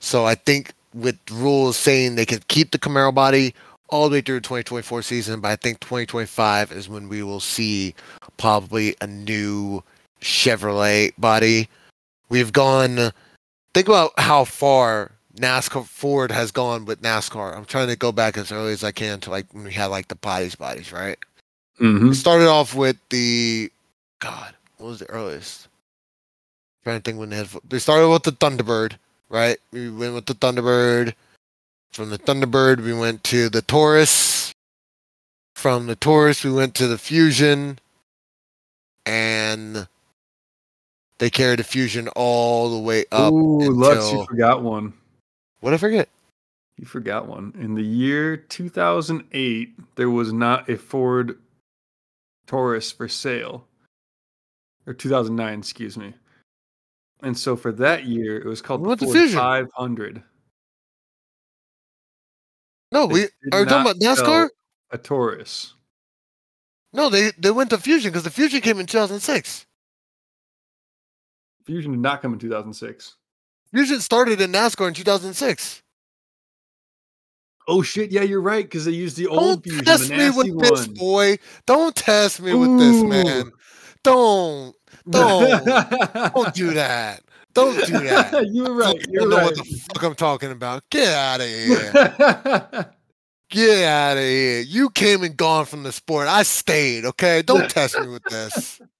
So 0.00 0.26
I 0.26 0.34
think 0.34 0.72
with 0.92 1.16
rules 1.30 1.76
saying 1.76 2.16
they 2.16 2.26
can 2.26 2.40
keep 2.48 2.72
the 2.72 2.80
Camaro 2.80 3.14
body 3.14 3.54
all 3.90 4.08
the 4.08 4.14
way 4.14 4.20
through 4.22 4.40
the 4.40 4.40
2024 4.40 5.02
season, 5.02 5.40
but 5.40 5.52
I 5.52 5.54
think 5.54 5.78
2025 5.78 6.72
is 6.72 6.88
when 6.88 7.08
we 7.08 7.22
will 7.22 7.38
see 7.38 7.94
probably 8.38 8.96
a 9.00 9.06
new 9.06 9.84
Chevrolet 10.20 11.12
body. 11.16 11.68
We've 12.28 12.52
gone. 12.52 13.12
Think 13.74 13.88
about 13.88 14.18
how 14.18 14.44
far 14.44 15.12
NASCAR 15.36 15.86
Ford 15.86 16.30
has 16.32 16.50
gone 16.50 16.84
with 16.84 17.02
NASCAR. 17.02 17.56
I'm 17.56 17.64
trying 17.64 17.88
to 17.88 17.96
go 17.96 18.12
back 18.12 18.36
as 18.36 18.50
early 18.50 18.72
as 18.72 18.82
I 18.82 18.92
can 18.92 19.20
to 19.20 19.30
like 19.30 19.46
when 19.52 19.64
we 19.64 19.72
had 19.72 19.86
like 19.86 20.08
the 20.08 20.16
bodies, 20.16 20.54
bodies, 20.54 20.92
right? 20.92 21.18
Mm-hmm. 21.80 22.08
We 22.08 22.14
started 22.14 22.48
off 22.48 22.74
with 22.74 22.96
the 23.10 23.70
God. 24.18 24.54
What 24.78 24.88
was 24.88 24.98
the 25.00 25.10
earliest? 25.10 25.68
trying 26.88 27.00
to 27.00 27.04
think 27.04 27.18
when 27.18 27.30
they 27.30 27.36
had. 27.36 27.48
They 27.68 27.78
started 27.78 28.08
with 28.08 28.22
the 28.22 28.32
Thunderbird, 28.32 28.94
right? 29.28 29.58
We 29.72 29.90
went 29.90 30.14
with 30.14 30.26
the 30.26 30.34
Thunderbird. 30.34 31.14
From 31.92 32.10
the 32.10 32.18
Thunderbird, 32.18 32.82
we 32.82 32.94
went 32.94 33.24
to 33.24 33.48
the 33.48 33.62
Taurus. 33.62 34.54
From 35.54 35.86
the 35.86 35.96
Taurus, 35.96 36.44
we 36.44 36.52
went 36.52 36.74
to 36.76 36.86
the 36.86 36.98
Fusion, 36.98 37.78
and 39.04 39.88
they 41.18 41.30
carried 41.30 41.58
the 41.58 41.64
Fusion 41.64 42.08
all 42.08 42.70
the 42.70 42.78
way 42.78 43.04
up 43.12 43.32
Ooh, 43.32 43.70
Lux, 43.70 44.12
you 44.12 44.24
forgot 44.26 44.62
one. 44.62 44.92
what 45.60 45.74
I 45.74 45.76
forget. 45.76 46.08
You 46.76 46.86
forgot 46.86 47.26
one. 47.26 47.52
In 47.58 47.74
the 47.74 47.82
year 47.82 48.36
2008, 48.36 49.96
there 49.96 50.10
was 50.10 50.32
not 50.32 50.68
a 50.68 50.76
Ford 50.76 51.38
Taurus 52.46 52.92
for 52.92 53.08
sale. 53.08 53.66
Or 54.86 54.94
2009, 54.94 55.58
excuse 55.58 55.98
me. 55.98 56.14
And 57.22 57.36
so 57.36 57.56
for 57.56 57.72
that 57.72 58.04
year, 58.04 58.38
it 58.38 58.46
was 58.46 58.62
called 58.62 58.86
What 58.86 59.00
the 59.00 59.06
Ford 59.06 59.18
Fusion? 59.18 59.38
500. 59.38 60.22
No, 62.92 63.06
we 63.06 63.24
are 63.24 63.28
we 63.60 63.66
talking 63.66 63.90
about 63.90 63.96
NASCAR. 63.96 64.48
A 64.90 64.98
Taurus. 64.98 65.74
No, 66.92 67.10
they 67.10 67.32
they 67.38 67.50
went 67.50 67.70
to 67.70 67.78
Fusion 67.78 68.10
because 68.10 68.22
the 68.22 68.30
Fusion 68.30 68.60
came 68.62 68.80
in 68.80 68.86
2006. 68.86 69.66
Fusion 71.68 71.92
did 71.92 72.00
not 72.00 72.22
come 72.22 72.32
in 72.32 72.38
2006. 72.38 73.16
Fusion 73.74 74.00
started 74.00 74.40
in 74.40 74.50
NASCAR 74.52 74.88
in 74.88 74.94
2006. 74.94 75.82
Oh 77.68 77.82
shit! 77.82 78.10
Yeah, 78.10 78.22
you're 78.22 78.40
right 78.40 78.64
because 78.64 78.86
they 78.86 78.92
used 78.92 79.18
the 79.18 79.24
Don't 79.24 79.38
old 79.38 79.64
fusion, 79.64 79.84
test 79.84 80.08
me 80.08 80.30
with 80.30 80.58
this, 80.58 80.86
boy. 80.86 81.36
Don't 81.66 81.94
test 81.94 82.40
me 82.40 82.54
with 82.54 82.78
this, 82.78 83.02
man. 83.02 83.52
Don't, 84.02 84.74
don't, 85.10 85.62
don't 85.66 86.54
do 86.54 86.72
that. 86.72 87.20
Don't 87.52 87.86
do 87.86 87.98
that. 87.98 88.46
you're 88.50 88.72
right. 88.72 88.96
I 88.96 89.04
You're 89.10 89.20
don't 89.20 89.30
know 89.30 89.44
what 89.44 89.56
the 89.56 89.80
fuck 89.92 90.02
I'm 90.02 90.14
talking 90.14 90.50
about. 90.50 90.88
Get 90.88 91.12
out 91.12 91.42
of 91.42 91.46
here. 91.46 92.94
Get 93.50 93.84
out 93.84 94.16
of 94.16 94.22
here. 94.22 94.60
You 94.60 94.88
came 94.88 95.22
and 95.22 95.36
gone 95.36 95.66
from 95.66 95.82
the 95.82 95.92
sport. 95.92 96.28
I 96.28 96.44
stayed, 96.44 97.04
okay? 97.04 97.42
Don't 97.42 97.68
test 97.68 98.00
me 98.00 98.06
with 98.08 98.22
this. 98.24 98.80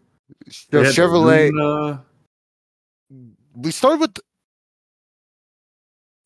The 0.70 0.78
had 0.78 0.86
the 0.86 0.90
Chevrolet, 0.90 1.50
Lumina. 1.50 2.04
we 3.54 3.70
started 3.70 4.00
with. 4.00 4.18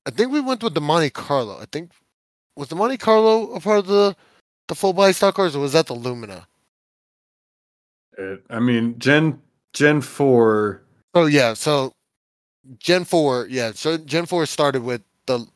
I 0.07 0.11
think 0.11 0.32
we 0.32 0.40
went 0.40 0.62
with 0.62 0.74
the 0.74 0.80
Monte 0.80 1.11
Carlo. 1.11 1.59
I 1.61 1.66
think 1.70 1.92
was 2.57 2.68
the 2.68 2.76
Monte 2.76 2.96
Carlo 2.98 3.53
a 3.55 3.61
part 3.61 3.78
of 3.80 3.86
the 3.86 4.16
the 4.68 4.74
full 4.74 4.92
body 4.92 5.12
stock 5.12 5.34
cars, 5.34 5.55
or 5.57 5.61
was 5.61 5.72
that 5.72 5.86
the 5.86 5.94
Lumina? 5.94 6.46
It- 8.18 8.44
I 8.50 8.59
mean, 8.61 8.98
Gen 8.98 9.40
Gen 9.72 10.00
Four. 10.00 10.82
Oh 11.14 11.26
yeah, 11.26 11.55
so 11.55 11.92
Gen 12.78 13.05
four, 13.05 13.46
yeah. 13.48 13.72
So 13.72 13.96
Gen 13.98 14.26
four 14.26 14.46
started 14.46 14.82
with 14.82 15.03
the. 15.26 15.46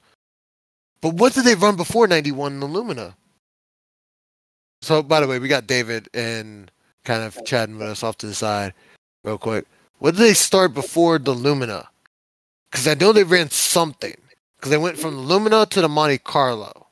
But 1.00 1.14
what 1.14 1.34
did 1.34 1.44
they 1.44 1.54
run 1.54 1.76
before 1.76 2.06
ninety 2.06 2.32
one? 2.32 2.60
The 2.60 2.66
Lumina. 2.66 3.16
So 4.82 5.02
by 5.02 5.20
the 5.20 5.26
way, 5.26 5.38
we 5.38 5.48
got 5.48 5.66
David 5.66 6.08
and 6.14 6.70
kind 7.04 7.22
of 7.22 7.38
chatting 7.44 7.78
with 7.78 7.88
us 7.88 8.02
off 8.02 8.18
to 8.18 8.26
the 8.26 8.34
side, 8.34 8.74
real 9.24 9.38
quick. 9.38 9.66
What 9.98 10.12
did 10.12 10.20
they 10.20 10.34
start 10.34 10.74
before 10.74 11.18
the 11.18 11.32
Lumina? 11.34 11.88
Because 12.70 12.86
I 12.86 12.94
know 12.94 13.12
they 13.12 13.24
ran 13.24 13.50
something. 13.50 14.14
Because 14.66 14.78
they 14.78 14.82
went 14.82 14.98
from 14.98 15.14
the 15.14 15.20
Lumina 15.20 15.64
to 15.64 15.80
the 15.80 15.88
Monte 15.88 16.18
Carlo. 16.18 16.88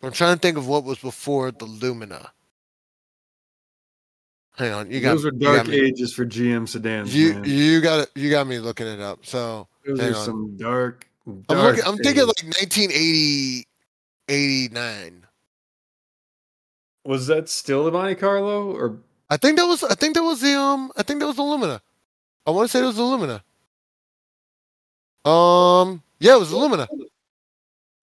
I'm 0.00 0.12
trying 0.12 0.36
to 0.36 0.40
think 0.40 0.56
of 0.56 0.68
what 0.68 0.84
was 0.84 1.00
before 1.00 1.50
the 1.50 1.64
Lumina. 1.64 2.30
Hang 4.56 4.72
on, 4.72 4.88
you 4.88 5.00
got 5.00 5.14
Those 5.14 5.24
were 5.24 5.30
dark 5.32 5.68
ages 5.68 6.14
for 6.14 6.24
GM 6.24 6.68
sedans. 6.68 7.12
You 7.12 7.34
man. 7.34 7.42
you 7.44 7.80
got 7.80 7.98
it. 8.04 8.10
You 8.14 8.30
got 8.30 8.46
me 8.46 8.60
looking 8.60 8.86
it 8.86 9.00
up. 9.00 9.26
So 9.26 9.66
Those 9.84 9.98
are 9.98 10.06
on. 10.16 10.24
some 10.24 10.56
dark. 10.56 11.08
I'm 11.26 11.42
looking. 11.48 11.82
I'm 11.84 11.96
thinking 11.96 12.22
like 12.22 12.44
1980, 12.44 13.66
89. 14.28 15.26
was 17.04 17.26
that 17.26 17.48
still 17.48 17.84
the 17.84 17.90
Monte 17.90 18.14
Carlo 18.14 18.70
or 18.70 18.98
I 19.28 19.38
think 19.38 19.58
that 19.58 19.66
was. 19.66 19.82
I 19.82 19.96
think 19.96 20.14
that 20.14 20.22
was 20.22 20.40
the 20.40 20.56
um. 20.56 20.92
I 20.96 21.02
think 21.02 21.18
that 21.18 21.26
was 21.26 21.34
the 21.34 21.42
Lumina. 21.42 21.82
I 22.46 22.52
want 22.52 22.70
to 22.70 22.78
say 22.78 22.80
it 22.80 22.86
was 22.86 22.94
the 22.94 23.02
Lumina. 23.02 23.42
Um. 25.28 26.04
Yeah, 26.24 26.34
it 26.36 26.40
was 26.40 26.48
the 26.48 26.56
Lumina. 26.56 26.88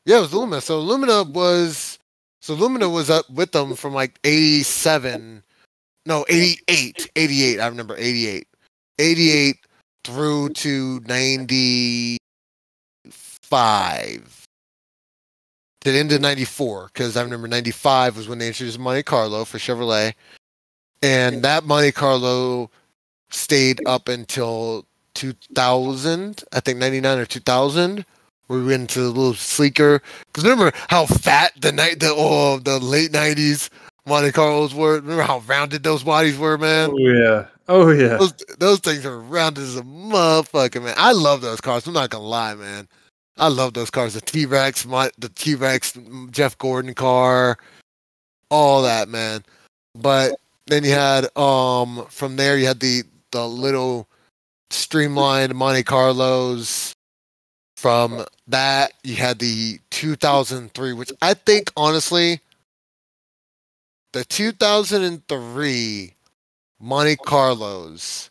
Yeah, 0.05 0.19
it 0.19 0.21
was 0.21 0.29
the 0.29 0.37
Lumina. 0.37 0.61
So 0.61 0.79
Lumina 0.79 1.23
was. 1.23 1.97
So 2.43 2.53
Lumina 2.53 2.87
was 2.87 3.09
up 3.09 3.27
with 3.31 3.51
them 3.51 3.73
from 3.73 3.95
like 3.95 4.19
87. 4.23 5.41
No, 6.05 6.23
88. 6.29 7.09
88. 7.15 7.59
I 7.59 7.67
remember 7.67 7.95
88. 7.97 8.47
88 8.99 9.55
through 10.03 10.49
to 10.49 10.99
95. 11.07 12.19
Did 15.81 15.95
end 15.95 16.11
in 16.11 16.21
94 16.21 16.91
because 16.93 17.17
I 17.17 17.23
remember 17.23 17.47
95 17.47 18.17
was 18.17 18.29
when 18.29 18.37
they 18.37 18.49
introduced 18.49 18.77
Monte 18.77 19.01
Carlo 19.01 19.45
for 19.45 19.57
Chevrolet. 19.57 20.13
And 21.01 21.41
that 21.41 21.63
Monte 21.63 21.93
Carlo 21.93 22.69
stayed 23.31 23.81
up 23.87 24.09
until 24.09 24.85
2000, 25.13 26.43
I 26.53 26.59
think 26.59 26.79
99 26.79 27.19
or 27.19 27.25
2000, 27.25 28.05
where 28.47 28.59
we 28.59 28.65
went 28.65 28.81
into 28.81 29.01
a 29.01 29.07
little 29.07 29.33
sleeker. 29.33 30.01
Because 30.27 30.43
remember 30.43 30.71
how 30.89 31.05
fat 31.05 31.53
the 31.59 31.71
night, 31.71 31.99
the 31.99 32.13
oh, 32.15 32.59
the 32.59 32.79
late 32.79 33.11
90s 33.11 33.69
Monte 34.05 34.31
Carlos 34.31 34.73
were. 34.73 34.95
Remember 34.95 35.23
how 35.23 35.39
rounded 35.39 35.83
those 35.83 36.03
bodies 36.03 36.37
were, 36.37 36.57
man. 36.57 36.91
Oh 36.91 36.97
yeah. 36.97 37.45
Oh 37.67 37.89
yeah. 37.91 38.17
Those 38.17 38.33
those 38.57 38.79
things 38.79 39.05
are 39.05 39.19
rounded 39.19 39.63
as 39.63 39.77
a 39.77 39.83
motherfucker, 39.83 40.83
man. 40.83 40.95
I 40.97 41.11
love 41.11 41.41
those 41.41 41.61
cars. 41.61 41.87
I'm 41.87 41.93
not 41.93 42.09
gonna 42.09 42.23
lie, 42.23 42.55
man. 42.55 42.87
I 43.37 43.47
love 43.47 43.73
those 43.73 43.89
cars. 43.89 44.13
The 44.13 44.21
T 44.21 44.45
Rex, 44.45 44.85
my 44.85 45.09
the 45.17 45.29
T 45.29 45.55
Rex 45.55 45.97
Jeff 46.31 46.57
Gordon 46.57 46.93
car, 46.93 47.57
all 48.49 48.81
that, 48.81 49.07
man. 49.07 49.43
But 49.95 50.33
then 50.67 50.83
you 50.83 50.91
had 50.91 51.25
um 51.37 52.05
from 52.09 52.35
there 52.35 52.57
you 52.57 52.67
had 52.67 52.79
the 52.79 53.03
the 53.31 53.47
little 53.47 54.07
streamlined 54.71 55.55
Monte 55.55 55.83
Carlos. 55.83 56.95
From 57.77 58.25
that 58.47 58.91
you 59.03 59.15
had 59.15 59.39
the 59.39 59.79
2003, 59.89 60.93
which 60.93 61.11
I 61.19 61.33
think 61.33 61.71
honestly, 61.75 62.41
the 64.13 64.23
2003 64.23 66.13
Monte 66.79 67.15
Carlos 67.15 68.29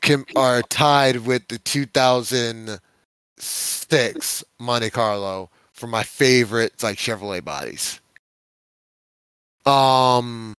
can, 0.00 0.24
are 0.34 0.62
tied 0.62 1.26
with 1.26 1.46
the 1.48 1.58
2006 1.58 4.44
Monte 4.58 4.90
Carlo 4.90 5.50
for 5.72 5.86
my 5.86 6.02
favorite 6.02 6.82
like 6.82 6.98
Chevrolet 6.98 7.44
bodies. 7.44 8.00
Um, 9.66 10.54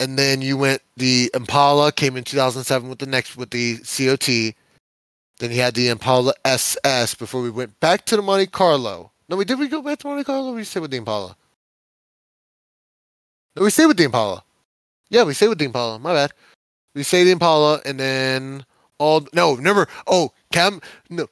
and 0.00 0.18
then 0.18 0.42
you 0.42 0.56
went 0.56 0.82
the 0.96 1.30
Impala 1.34 1.92
came 1.92 2.16
in 2.16 2.24
2007 2.24 2.88
with 2.88 2.98
the 2.98 3.06
next 3.06 3.36
with 3.36 3.50
the 3.50 3.78
COT. 3.78 4.54
Then 5.38 5.50
you 5.50 5.60
had 5.60 5.74
the 5.74 5.88
Impala 5.88 6.32
SS 6.44 7.14
before 7.14 7.42
we 7.42 7.50
went 7.50 7.78
back 7.80 8.06
to 8.06 8.16
the 8.16 8.22
Monte 8.22 8.46
Carlo. 8.46 9.12
No, 9.28 9.36
we 9.36 9.44
did 9.44 9.58
we 9.58 9.68
go 9.68 9.82
back 9.82 9.98
to 10.00 10.08
Monte 10.08 10.24
Carlo? 10.24 10.54
We 10.54 10.64
stayed 10.64 10.80
with 10.80 10.90
the 10.90 10.96
Impala. 10.98 11.36
No, 13.54 13.62
we 13.62 13.70
stayed 13.70 13.86
with 13.86 13.96
the 13.96 14.04
Impala. 14.04 14.42
Yeah, 15.08 15.24
we 15.24 15.34
stayed 15.34 15.48
with 15.48 15.58
the 15.58 15.64
Impala. 15.64 15.98
My 15.98 16.12
bad. 16.12 16.32
We 16.94 17.02
stayed 17.02 17.24
the 17.24 17.32
Impala, 17.32 17.80
and 17.84 18.00
then 18.00 18.64
all 18.98 19.26
no, 19.32 19.54
remember? 19.54 19.88
Oh, 20.06 20.32
Cam, 20.52 20.80
no, 21.10 21.26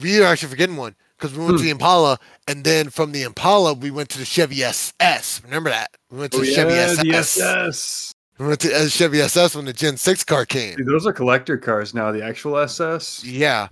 we 0.00 0.20
are 0.22 0.26
actually 0.26 0.50
forgetting 0.50 0.76
one 0.76 0.94
because 1.18 1.32
we 1.36 1.38
went 1.44 1.52
Hmm. 1.52 1.56
to 1.58 1.62
the 1.64 1.70
Impala, 1.70 2.18
and 2.46 2.64
then 2.64 2.90
from 2.90 3.12
the 3.12 3.22
Impala 3.22 3.74
we 3.74 3.90
went 3.90 4.08
to 4.10 4.18
the 4.18 4.24
Chevy 4.24 4.62
SS. 4.62 5.40
Remember 5.44 5.70
that? 5.70 5.90
We 6.10 6.18
went 6.18 6.32
to 6.32 6.38
Oh, 6.38 6.40
the 6.42 6.46
yeah, 6.48 6.54
Chevy 6.54 6.72
the 7.10 7.16
SS. 7.16 7.40
SS. 7.40 8.12
We 8.38 8.46
went 8.48 8.60
to 8.60 8.74
uh, 8.74 8.88
Chevy 8.88 9.20
SS 9.22 9.54
when 9.54 9.64
the 9.64 9.72
Gen 9.72 9.96
Six 9.96 10.22
car 10.24 10.44
came. 10.44 10.76
Dude, 10.76 10.86
those 10.86 11.06
are 11.06 11.12
collector 11.12 11.56
cars 11.56 11.94
now. 11.94 12.12
The 12.12 12.22
actual 12.22 12.58
SS. 12.58 13.24
Yeah. 13.24 13.68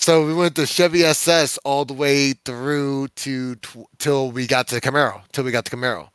So 0.00 0.24
we 0.26 0.34
went 0.34 0.54
to 0.56 0.66
Chevy 0.66 1.04
SS 1.04 1.58
all 1.64 1.84
the 1.84 1.92
way 1.94 2.32
through 2.44 3.08
to 3.16 3.54
tw- 3.56 3.86
till 3.98 4.30
we 4.30 4.46
got 4.46 4.68
to 4.68 4.80
Camaro. 4.80 5.22
Till 5.32 5.44
we 5.44 5.50
got 5.52 5.64
to 5.66 5.76
Camaro. 5.76 6.08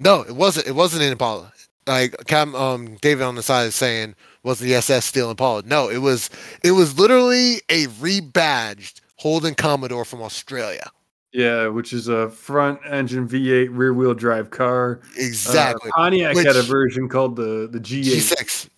No, 0.00 0.20
it 0.22 0.34
wasn't. 0.36 0.66
It 0.66 0.72
wasn't 0.74 1.02
an 1.04 1.12
Impala. 1.12 1.52
Like 1.86 2.14
Cam, 2.26 2.54
um, 2.54 2.96
David 3.00 3.24
on 3.24 3.34
the 3.34 3.42
side 3.42 3.66
is 3.68 3.74
saying, 3.74 4.14
was 4.42 4.58
the 4.58 4.74
SS 4.74 5.06
still 5.06 5.30
Impala? 5.30 5.62
No, 5.64 5.88
it 5.88 5.98
was. 5.98 6.28
It 6.62 6.72
was 6.72 6.98
literally 6.98 7.62
a 7.70 7.86
rebadged 7.86 9.00
Holden 9.18 9.54
Commodore 9.54 10.04
from 10.04 10.22
Australia. 10.22 10.90
Yeah, 11.32 11.68
which 11.68 11.92
is 11.92 12.08
a 12.08 12.30
front 12.30 12.80
engine 12.88 13.28
V8 13.28 13.68
rear 13.70 13.92
wheel 13.92 14.14
drive 14.14 14.50
car. 14.50 15.00
Uh, 15.02 15.08
Exactly. 15.16 15.90
Pontiac 15.90 16.36
had 16.36 16.56
a 16.56 16.62
version 16.62 17.08
called 17.08 17.36
the 17.36 17.68
the 17.70 17.78
G8. 17.78 18.04
G6. 18.04 18.68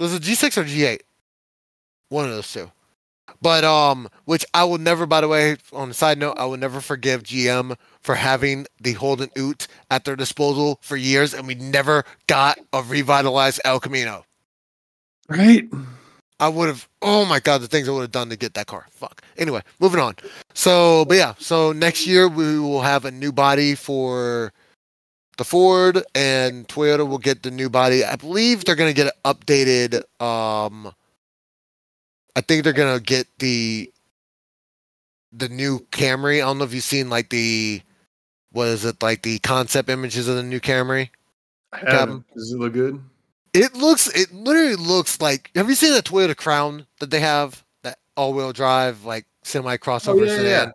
Was 0.00 0.14
it 0.14 0.22
G6 0.22 0.56
or 0.56 0.64
G8? 0.64 1.00
One 2.08 2.24
of 2.24 2.32
those 2.32 2.52
two. 2.52 2.70
But 3.40 3.64
um, 3.64 4.08
which 4.24 4.44
I 4.54 4.64
will 4.64 4.78
never. 4.78 5.06
By 5.06 5.20
the 5.20 5.28
way, 5.28 5.56
on 5.72 5.90
a 5.90 5.94
side 5.94 6.18
note, 6.18 6.36
I 6.38 6.44
will 6.44 6.56
never 6.56 6.80
forgive 6.80 7.22
GM 7.22 7.76
for 8.00 8.14
having 8.16 8.66
the 8.80 8.92
Holden 8.92 9.30
Ute 9.36 9.68
at 9.90 10.04
their 10.04 10.16
disposal 10.16 10.78
for 10.82 10.96
years, 10.96 11.32
and 11.34 11.46
we 11.46 11.54
never 11.54 12.04
got 12.26 12.58
a 12.72 12.82
revitalized 12.82 13.60
El 13.64 13.80
Camino. 13.80 14.24
Right. 15.28 15.68
I 16.42 16.48
would 16.48 16.66
have. 16.66 16.88
Oh 17.02 17.24
my 17.24 17.38
god, 17.38 17.60
the 17.60 17.68
things 17.68 17.88
I 17.88 17.92
would 17.92 18.00
have 18.00 18.10
done 18.10 18.28
to 18.30 18.36
get 18.36 18.54
that 18.54 18.66
car. 18.66 18.88
Fuck. 18.90 19.22
Anyway, 19.38 19.62
moving 19.78 20.00
on. 20.00 20.16
So, 20.54 21.04
but 21.04 21.16
yeah, 21.16 21.34
so 21.38 21.70
next 21.70 22.04
year 22.04 22.26
we 22.26 22.58
will 22.58 22.80
have 22.80 23.04
a 23.04 23.12
new 23.12 23.30
body 23.30 23.76
for 23.76 24.52
the 25.38 25.44
Ford, 25.44 26.02
and 26.16 26.66
Toyota 26.66 27.08
will 27.08 27.18
get 27.18 27.44
the 27.44 27.52
new 27.52 27.70
body. 27.70 28.04
I 28.04 28.16
believe 28.16 28.64
they're 28.64 28.74
gonna 28.74 28.92
get 28.92 29.06
it 29.06 29.14
updated. 29.24 30.02
Um, 30.20 30.92
I 32.34 32.40
think 32.40 32.64
they're 32.64 32.72
gonna 32.72 32.98
get 32.98 33.28
the 33.38 33.92
the 35.32 35.48
new 35.48 35.78
Camry. 35.92 36.38
I 36.38 36.40
don't 36.40 36.58
know 36.58 36.64
if 36.64 36.74
you've 36.74 36.82
seen 36.82 37.08
like 37.08 37.30
the 37.30 37.80
what 38.50 38.66
is 38.66 38.84
it 38.84 39.00
like 39.00 39.22
the 39.22 39.38
concept 39.38 39.88
images 39.88 40.26
of 40.26 40.34
the 40.34 40.42
new 40.42 40.60
Camry. 40.60 41.10
I 41.72 41.88
haven't. 41.88 42.24
Does 42.34 42.50
it 42.50 42.58
look 42.58 42.72
good? 42.72 43.00
It 43.54 43.74
looks. 43.74 44.08
It 44.08 44.32
literally 44.32 44.76
looks 44.76 45.20
like. 45.20 45.50
Have 45.54 45.68
you 45.68 45.74
seen 45.74 45.92
that 45.92 46.04
Toyota 46.04 46.36
Crown 46.36 46.86
that 47.00 47.10
they 47.10 47.20
have? 47.20 47.62
That 47.82 47.98
all-wheel 48.16 48.52
drive, 48.52 49.04
like 49.04 49.26
semi 49.42 49.76
crossover 49.76 50.20
Oh, 50.20 50.24
yeah, 50.24 50.36
sedan. 50.36 50.44
yeah. 50.68 50.70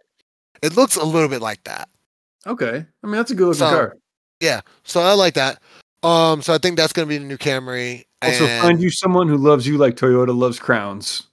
It 0.61 0.75
looks 0.75 0.95
a 0.95 1.03
little 1.03 1.29
bit 1.29 1.41
like 1.41 1.63
that. 1.63 1.89
Okay. 2.45 2.85
I 3.03 3.07
mean, 3.07 3.15
that's 3.15 3.31
a 3.31 3.35
good 3.35 3.47
looking 3.47 3.59
So, 3.59 3.69
car. 3.69 3.97
Yeah. 4.39 4.61
So 4.83 5.01
I 5.01 5.13
like 5.13 5.33
that. 5.35 5.61
Um. 6.03 6.41
So 6.41 6.53
I 6.53 6.57
think 6.57 6.77
that's 6.77 6.93
gonna 6.93 7.07
be 7.07 7.17
the 7.17 7.25
new 7.25 7.37
Camry. 7.37 8.05
Also, 8.21 8.45
and- 8.45 8.61
find 8.61 8.81
you 8.81 8.89
someone 8.89 9.27
who 9.27 9.37
loves 9.37 9.67
you 9.67 9.77
like 9.77 9.95
Toyota 9.95 10.35
loves 10.37 10.59
crowns. 10.59 11.26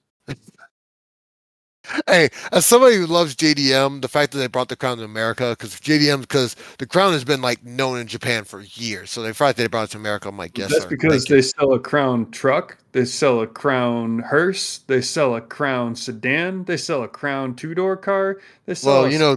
Hey, 2.06 2.30
as 2.52 2.64
somebody 2.64 2.96
who 2.96 3.06
loves 3.06 3.36
JDM, 3.36 4.00
the 4.00 4.08
fact 4.08 4.32
that 4.32 4.38
they 4.38 4.46
brought 4.46 4.68
the 4.68 4.76
crown 4.76 4.98
to 4.98 5.04
America, 5.04 5.50
because 5.50 5.78
JDM, 5.80 6.22
because 6.22 6.56
the 6.78 6.86
crown 6.86 7.12
has 7.12 7.24
been 7.24 7.42
like 7.42 7.64
known 7.64 7.98
in 7.98 8.06
Japan 8.06 8.44
for 8.44 8.60
years, 8.60 9.10
so 9.10 9.22
the 9.22 9.34
fact 9.34 9.56
that 9.56 9.64
they 9.64 9.68
brought 9.68 9.84
it 9.84 9.90
to 9.92 9.98
America, 9.98 10.28
I'm 10.28 10.38
like, 10.38 10.56
yes, 10.56 10.70
That's 10.70 10.84
sir. 10.84 10.88
because 10.88 11.24
they 11.26 11.42
sell 11.42 11.72
a 11.72 11.78
Crown 11.78 12.30
truck, 12.30 12.78
they 12.92 13.04
sell 13.04 13.40
a 13.40 13.46
Crown 13.46 14.20
hearse, 14.20 14.78
they 14.86 15.02
sell 15.02 15.34
a 15.34 15.40
Crown 15.40 15.94
sedan, 15.94 16.64
they 16.64 16.76
sell 16.76 17.02
a 17.02 17.08
Crown 17.08 17.54
two 17.54 17.74
door 17.74 17.96
car. 17.96 18.40
They 18.66 18.74
sell. 18.74 19.02
well, 19.02 19.12
you 19.12 19.18
know, 19.18 19.36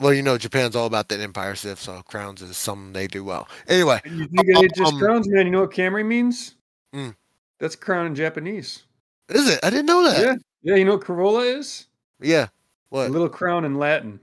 well, 0.00 0.12
you 0.14 0.22
know, 0.22 0.38
Japan's 0.38 0.76
all 0.76 0.86
about 0.86 1.08
that 1.08 1.20
empire 1.20 1.54
stuff, 1.56 1.80
so 1.80 2.02
crowns 2.02 2.40
is 2.40 2.56
something 2.56 2.92
they 2.92 3.08
do 3.08 3.24
well. 3.24 3.48
Anyway, 3.66 4.00
You 4.04 4.26
think 4.26 4.48
it 4.48 4.74
just 4.74 4.92
um, 4.92 4.98
crowns, 5.00 5.28
man? 5.28 5.46
You 5.46 5.52
know 5.52 5.62
what 5.62 5.72
Camry 5.72 6.06
means? 6.06 6.54
Mm. 6.94 7.16
That's 7.58 7.74
crown 7.74 8.06
in 8.06 8.14
Japanese. 8.14 8.84
is 9.28 9.48
it? 9.48 9.58
I 9.64 9.70
didn't 9.70 9.86
know 9.86 10.04
that. 10.04 10.20
Yeah, 10.22 10.34
yeah. 10.62 10.76
You 10.76 10.84
know 10.84 10.92
what 10.92 11.04
Corolla 11.04 11.42
is? 11.42 11.86
Yeah. 12.20 12.48
What? 12.90 13.08
A 13.08 13.10
little 13.10 13.28
crown 13.28 13.64
in 13.64 13.76
Latin. 13.76 14.20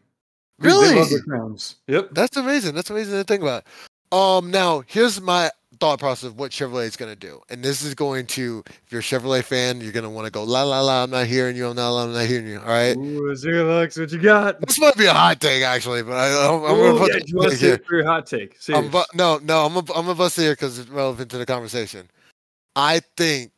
Really? 0.59 0.89
They 0.89 0.99
love 0.99 1.09
their 1.09 1.21
crowns. 1.21 1.75
Yep. 1.87 2.09
That's 2.13 2.37
amazing. 2.37 2.75
That's 2.75 2.89
amazing 2.89 3.13
to 3.13 3.23
think 3.23 3.41
about. 3.41 3.65
Um, 4.11 4.51
now 4.51 4.83
here's 4.87 5.19
my 5.19 5.51
thought 5.79 5.99
process 5.99 6.29
of 6.29 6.39
what 6.39 6.51
Chevrolet 6.51 6.85
is 6.85 6.95
going 6.95 7.11
to 7.11 7.19
do, 7.19 7.41
and 7.49 7.61
this 7.61 7.81
is 7.81 7.93
going 7.93 8.25
to, 8.27 8.63
if 8.67 8.91
you're 8.91 9.01
a 9.01 9.03
Chevrolet 9.03 9.43
fan, 9.43 9.81
you're 9.81 9.91
going 9.91 10.05
to 10.05 10.09
want 10.09 10.25
to 10.25 10.31
go 10.31 10.43
la 10.43 10.63
la 10.63 10.79
la. 10.81 11.03
I'm 11.03 11.09
not 11.09 11.27
hearing 11.27 11.57
you. 11.57 11.67
I'm 11.67 11.75
not. 11.75 11.97
I'm 11.97 12.13
not 12.13 12.25
hearing 12.25 12.47
you. 12.47 12.59
All 12.59 12.67
right. 12.67 12.95
Ooh, 12.95 13.35
zero 13.35 13.65
bucks. 13.65 13.97
What 13.97 14.11
you 14.11 14.19
got? 14.19 14.61
This 14.61 14.79
might 14.79 14.95
be 14.95 15.05
a 15.05 15.13
hot 15.13 15.41
take 15.41 15.63
actually, 15.63 16.03
but 16.03 16.13
I, 16.13 16.47
I'm, 16.47 16.63
I'm 16.63 16.75
going 16.77 16.93
to 16.93 16.99
put 16.99 17.13
yeah, 17.13 17.19
you 17.25 17.35
want 17.35 17.53
here. 17.53 17.81
for 17.85 17.97
your 17.97 18.05
hot 18.05 18.25
take? 18.25 18.57
I'm 18.69 18.89
bu- 18.89 19.03
no, 19.13 19.39
no. 19.39 19.65
I'm 19.65 19.75
a, 19.75 19.83
I'm 19.93 20.07
a 20.07 20.15
bust 20.15 20.37
it 20.37 20.43
here 20.43 20.53
because 20.53 20.79
it's 20.79 20.89
relevant 20.89 21.29
to 21.31 21.37
the 21.37 21.45
conversation. 21.45 22.09
I 22.77 23.01
think 23.17 23.51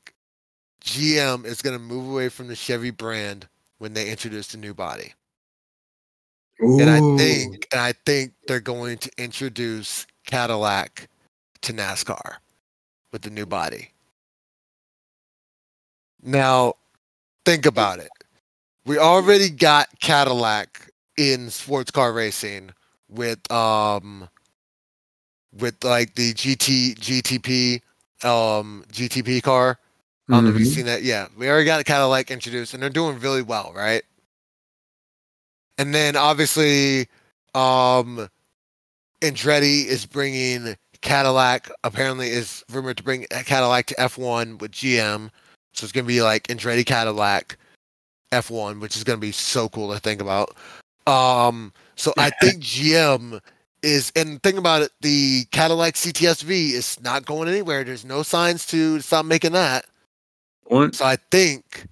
GM 0.83 1.45
is 1.45 1.61
going 1.61 1.75
to 1.77 1.81
move 1.81 2.09
away 2.09 2.29
from 2.29 2.47
the 2.47 2.55
Chevy 2.55 2.91
brand 2.91 3.47
when 3.79 3.93
they 3.93 4.09
introduce 4.09 4.47
the 4.47 4.57
new 4.57 4.73
body. 4.73 5.13
And 6.77 6.89
I 6.89 7.01
think 7.01 7.67
and 7.71 7.81
I 7.81 7.93
think 8.05 8.33
they're 8.47 8.59
going 8.59 8.97
to 8.99 9.11
introduce 9.17 10.05
Cadillac 10.25 11.09
to 11.61 11.73
NASCAR 11.73 12.37
with 13.11 13.21
the 13.23 13.29
new 13.29 13.45
body. 13.45 13.91
Now, 16.23 16.73
think 17.45 17.65
about 17.65 17.99
it. 17.99 18.11
We 18.85 18.97
already 18.97 19.49
got 19.49 19.87
Cadillac 19.99 20.91
in 21.17 21.49
sports 21.49 21.91
car 21.91 22.13
racing 22.13 22.71
with 23.09 23.49
um 23.51 24.29
with 25.57 25.83
like 25.83 26.15
the 26.15 26.33
GT 26.33 26.95
GTP 26.97 27.81
um 28.27 28.83
GTP 28.91 29.41
car. 29.41 29.79
I 30.29 30.33
don't 30.33 30.43
know 30.45 30.49
if 30.51 30.59
you've 30.59 30.67
Mhm. 30.67 30.75
seen 30.75 30.85
that. 30.87 31.03
Yeah, 31.03 31.27
we 31.37 31.49
already 31.49 31.65
got 31.65 31.79
a 31.79 31.83
Cadillac 31.85 32.31
introduced, 32.31 32.73
and 32.73 32.83
they're 32.83 32.89
doing 32.89 33.19
really 33.19 33.41
well, 33.41 33.71
right? 33.73 34.03
And 35.77 35.93
then 35.93 36.15
obviously, 36.15 37.07
um, 37.53 38.29
Andretti 39.21 39.85
is 39.85 40.05
bringing 40.05 40.75
Cadillac. 41.01 41.69
Apparently, 41.83 42.29
is 42.29 42.63
rumored 42.71 42.97
to 42.97 43.03
bring 43.03 43.25
a 43.31 43.43
Cadillac 43.43 43.85
to 43.87 43.95
F1 43.99 44.57
with 44.57 44.71
GM. 44.71 45.31
So 45.73 45.83
it's 45.85 45.93
gonna 45.93 46.07
be 46.07 46.21
like 46.21 46.47
Andretti 46.47 46.85
Cadillac 46.85 47.57
F1, 48.31 48.79
which 48.79 48.97
is 48.97 49.03
gonna 49.03 49.17
be 49.17 49.31
so 49.31 49.69
cool 49.69 49.93
to 49.93 49.99
think 49.99 50.19
about. 50.21 50.55
Um, 51.05 51.71
so 51.95 52.13
I 52.17 52.31
think 52.41 52.61
GM 52.63 53.39
is, 53.83 54.11
and 54.15 54.41
think 54.43 54.57
about 54.57 54.81
it, 54.81 54.91
the 55.01 55.45
Cadillac 55.51 55.93
CTSV 55.95 56.71
is 56.73 56.99
not 57.01 57.25
going 57.25 57.47
anywhere. 57.47 57.83
There's 57.83 58.03
no 58.03 58.23
signs 58.23 58.65
to 58.67 58.99
stop 58.99 59.25
making 59.25 59.53
that. 59.53 59.85
One- 60.67 60.93
So 60.93 61.05
I 61.05 61.17
think, 61.31 61.87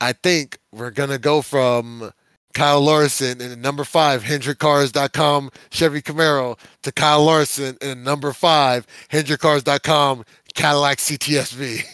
I 0.00 0.12
think 0.12 0.58
we're 0.72 0.90
gonna 0.90 1.18
go 1.18 1.42
from 1.42 2.12
Kyle 2.54 2.80
Larson 2.80 3.40
in 3.40 3.60
number 3.60 3.84
five 3.84 4.22
HendrickCars.com 4.24 5.50
Chevy 5.70 6.02
Camaro 6.02 6.58
to 6.82 6.92
Kyle 6.92 7.24
Larson 7.24 7.76
in 7.80 8.02
number 8.02 8.32
five 8.32 8.86
HendrickCars.com 9.10 10.24
Cadillac 10.54 10.98
CTSV. 10.98 11.84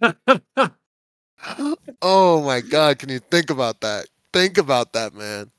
oh 2.02 2.42
my 2.42 2.60
God! 2.60 2.98
Can 2.98 3.08
you 3.10 3.18
think 3.18 3.50
about 3.50 3.80
that? 3.82 4.06
Think 4.32 4.56
about 4.58 4.92
that, 4.94 5.14
man. 5.14 5.50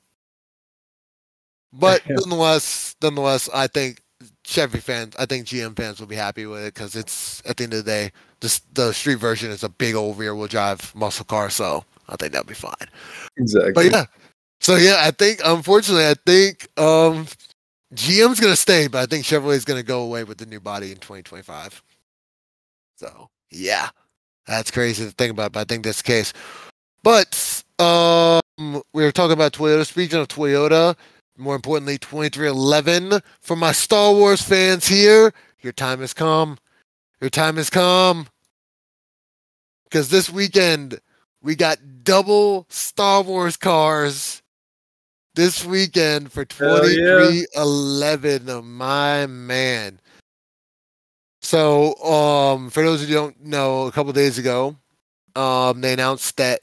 But 1.72 2.02
nonetheless, 2.08 2.96
nonetheless, 3.02 3.48
I 3.54 3.66
think 3.68 4.01
Chevy 4.44 4.78
fans, 4.78 5.14
I 5.18 5.26
think 5.26 5.46
GM 5.46 5.76
fans 5.76 6.00
will 6.00 6.06
be 6.06 6.16
happy 6.16 6.46
with 6.46 6.62
it 6.62 6.74
because 6.74 6.94
it's 6.96 7.42
at 7.46 7.56
the 7.56 7.64
end 7.64 7.74
of 7.74 7.84
the 7.84 7.90
day, 7.90 8.12
this 8.40 8.60
the 8.74 8.92
street 8.92 9.16
version 9.16 9.50
is 9.50 9.62
a 9.62 9.68
big 9.68 9.94
old 9.94 10.18
rear 10.18 10.34
wheel 10.34 10.48
drive 10.48 10.94
muscle 10.94 11.24
car, 11.24 11.50
so 11.50 11.84
I 12.08 12.16
think 12.16 12.32
that'll 12.32 12.46
be 12.46 12.54
fine. 12.54 12.74
exactly. 13.36 13.72
But 13.72 13.84
yeah, 13.90 14.04
so 14.60 14.76
yeah, 14.76 14.96
I 15.00 15.10
think 15.10 15.40
unfortunately, 15.44 16.06
I 16.06 16.14
think 16.26 16.68
um 16.78 17.26
GM's 17.94 18.40
gonna 18.40 18.56
stay, 18.56 18.86
but 18.88 18.98
I 19.02 19.06
think 19.06 19.24
Chevrolet's 19.24 19.64
gonna 19.64 19.82
go 19.82 20.02
away 20.02 20.24
with 20.24 20.38
the 20.38 20.46
new 20.46 20.60
body 20.60 20.90
in 20.90 20.98
2025. 20.98 21.82
So 22.96 23.28
yeah, 23.50 23.90
that's 24.46 24.70
crazy 24.70 25.04
to 25.04 25.10
think 25.10 25.32
about, 25.32 25.52
but 25.52 25.60
I 25.60 25.64
think 25.64 25.84
that's 25.84 26.02
the 26.02 26.06
case. 26.06 26.32
But 27.02 27.62
um, 27.78 28.82
we 28.92 29.02
were 29.02 29.12
talking 29.12 29.32
about 29.32 29.52
Toyota. 29.52 29.86
Speaking 29.86 30.20
of 30.20 30.28
Toyota, 30.28 30.96
more 31.36 31.54
importantly, 31.54 31.98
2311 31.98 33.20
for 33.40 33.56
my 33.56 33.72
Star 33.72 34.12
Wars 34.12 34.42
fans 34.42 34.86
here. 34.86 35.32
Your 35.60 35.72
time 35.72 36.00
has 36.00 36.12
come. 36.12 36.58
Your 37.20 37.30
time 37.30 37.56
has 37.56 37.70
come. 37.70 38.26
Because 39.84 40.08
this 40.08 40.30
weekend 40.30 41.00
we 41.42 41.54
got 41.54 41.78
double 42.04 42.66
Star 42.68 43.22
Wars 43.22 43.56
cars 43.56 44.42
this 45.34 45.64
weekend 45.64 46.30
for 46.30 46.46
Hell 46.58 46.88
yeah. 46.88 47.42
2311. 47.54 48.64
My 48.64 49.26
man. 49.26 50.00
So, 51.40 51.96
um, 52.04 52.70
for 52.70 52.82
those 52.82 53.04
who 53.04 53.12
don't 53.12 53.44
know, 53.44 53.86
a 53.86 53.92
couple 53.92 54.12
days 54.12 54.38
ago, 54.38 54.76
um, 55.34 55.80
they 55.80 55.92
announced 55.92 56.36
that 56.36 56.60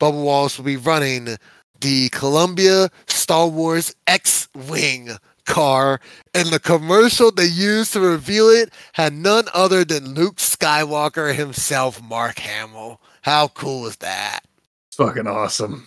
Bubba 0.00 0.22
Wallace 0.22 0.58
will 0.58 0.64
be 0.64 0.76
running 0.76 1.36
the 1.80 2.08
Columbia 2.10 2.90
Star 3.06 3.48
Wars 3.48 3.94
X-wing 4.06 5.10
car, 5.46 6.00
and 6.34 6.48
the 6.48 6.58
commercial 6.60 7.30
they 7.30 7.46
used 7.46 7.92
to 7.94 8.00
reveal 8.00 8.48
it 8.48 8.72
had 8.92 9.12
none 9.12 9.46
other 9.54 9.84
than 9.84 10.14
Luke 10.14 10.36
Skywalker 10.36 11.34
himself, 11.34 12.02
Mark 12.02 12.38
Hamill. 12.38 13.00
How 13.22 13.48
cool 13.48 13.86
is 13.86 13.96
that? 13.96 14.40
It's 14.88 14.96
fucking 14.96 15.26
awesome. 15.26 15.86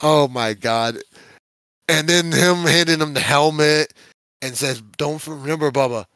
Oh 0.00 0.28
my 0.28 0.54
god! 0.54 0.98
And 1.88 2.08
then 2.08 2.32
him 2.32 2.64
handing 2.64 3.00
him 3.00 3.14
the 3.14 3.20
helmet 3.20 3.92
and 4.42 4.56
says, 4.56 4.82
"Don't 4.96 5.24
remember, 5.26 5.70
Bubba, 5.70 6.06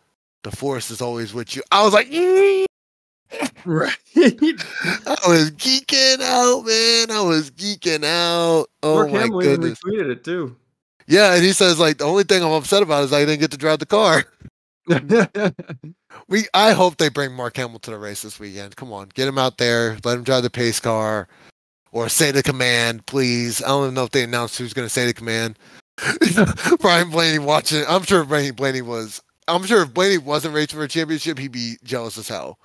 the 0.42 0.50
Force 0.50 0.90
is 0.90 1.00
always 1.00 1.32
with 1.32 1.54
you." 1.54 1.62
I 1.70 1.84
was 1.84 1.92
like! 1.92 2.08
Right. 3.64 3.92
I 4.16 5.18
was 5.26 5.50
geeking 5.50 6.22
out, 6.22 6.64
man. 6.64 7.10
I 7.10 7.20
was 7.20 7.50
geeking 7.50 8.04
out. 8.04 8.68
Oh 8.82 8.94
Mark 8.94 9.10
my 9.10 9.18
Hamill 9.20 9.42
even 9.42 9.60
goodness! 9.60 9.80
retweeted 9.84 10.10
it 10.10 10.24
too. 10.24 10.56
Yeah, 11.06 11.34
and 11.34 11.42
he 11.42 11.52
says 11.52 11.78
like 11.78 11.98
the 11.98 12.04
only 12.04 12.22
thing 12.22 12.42
I'm 12.42 12.52
upset 12.52 12.82
about 12.82 13.04
is 13.04 13.12
I 13.12 13.24
didn't 13.26 13.40
get 13.40 13.50
to 13.50 13.58
drive 13.58 13.80
the 13.80 13.86
car. 13.86 14.24
We 16.28 16.46
I 16.54 16.72
hope 16.72 16.96
they 16.96 17.08
bring 17.08 17.32
Mark 17.32 17.56
Hamill 17.56 17.78
to 17.80 17.90
the 17.90 17.98
race 17.98 18.22
this 18.22 18.40
weekend. 18.40 18.76
Come 18.76 18.92
on, 18.92 19.08
get 19.14 19.28
him 19.28 19.38
out 19.38 19.58
there, 19.58 19.96
let 20.04 20.18
him 20.18 20.24
drive 20.24 20.42
the 20.42 20.50
pace 20.50 20.80
car, 20.80 21.28
or 21.92 22.08
say 22.08 22.30
the 22.30 22.42
command, 22.42 23.06
please. 23.06 23.62
I 23.62 23.68
don't 23.68 23.84
even 23.84 23.94
know 23.94 24.04
if 24.04 24.10
they 24.10 24.24
announced 24.24 24.58
who's 24.58 24.74
going 24.74 24.86
to 24.86 24.92
say 24.92 25.06
the 25.06 25.14
command. 25.14 25.58
Ryan 26.82 27.10
Blaney 27.10 27.38
watching. 27.38 27.84
I'm 27.88 28.02
sure 28.02 28.22
Ryan 28.24 28.54
Blaney 28.54 28.82
was. 28.82 29.22
I'm 29.46 29.64
sure 29.64 29.82
if 29.82 29.94
Blaney 29.94 30.18
wasn't 30.18 30.54
racing 30.54 30.78
for 30.78 30.84
a 30.84 30.88
championship, 30.88 31.38
he'd 31.38 31.52
be 31.52 31.76
jealous 31.82 32.18
as 32.18 32.28
hell. 32.28 32.58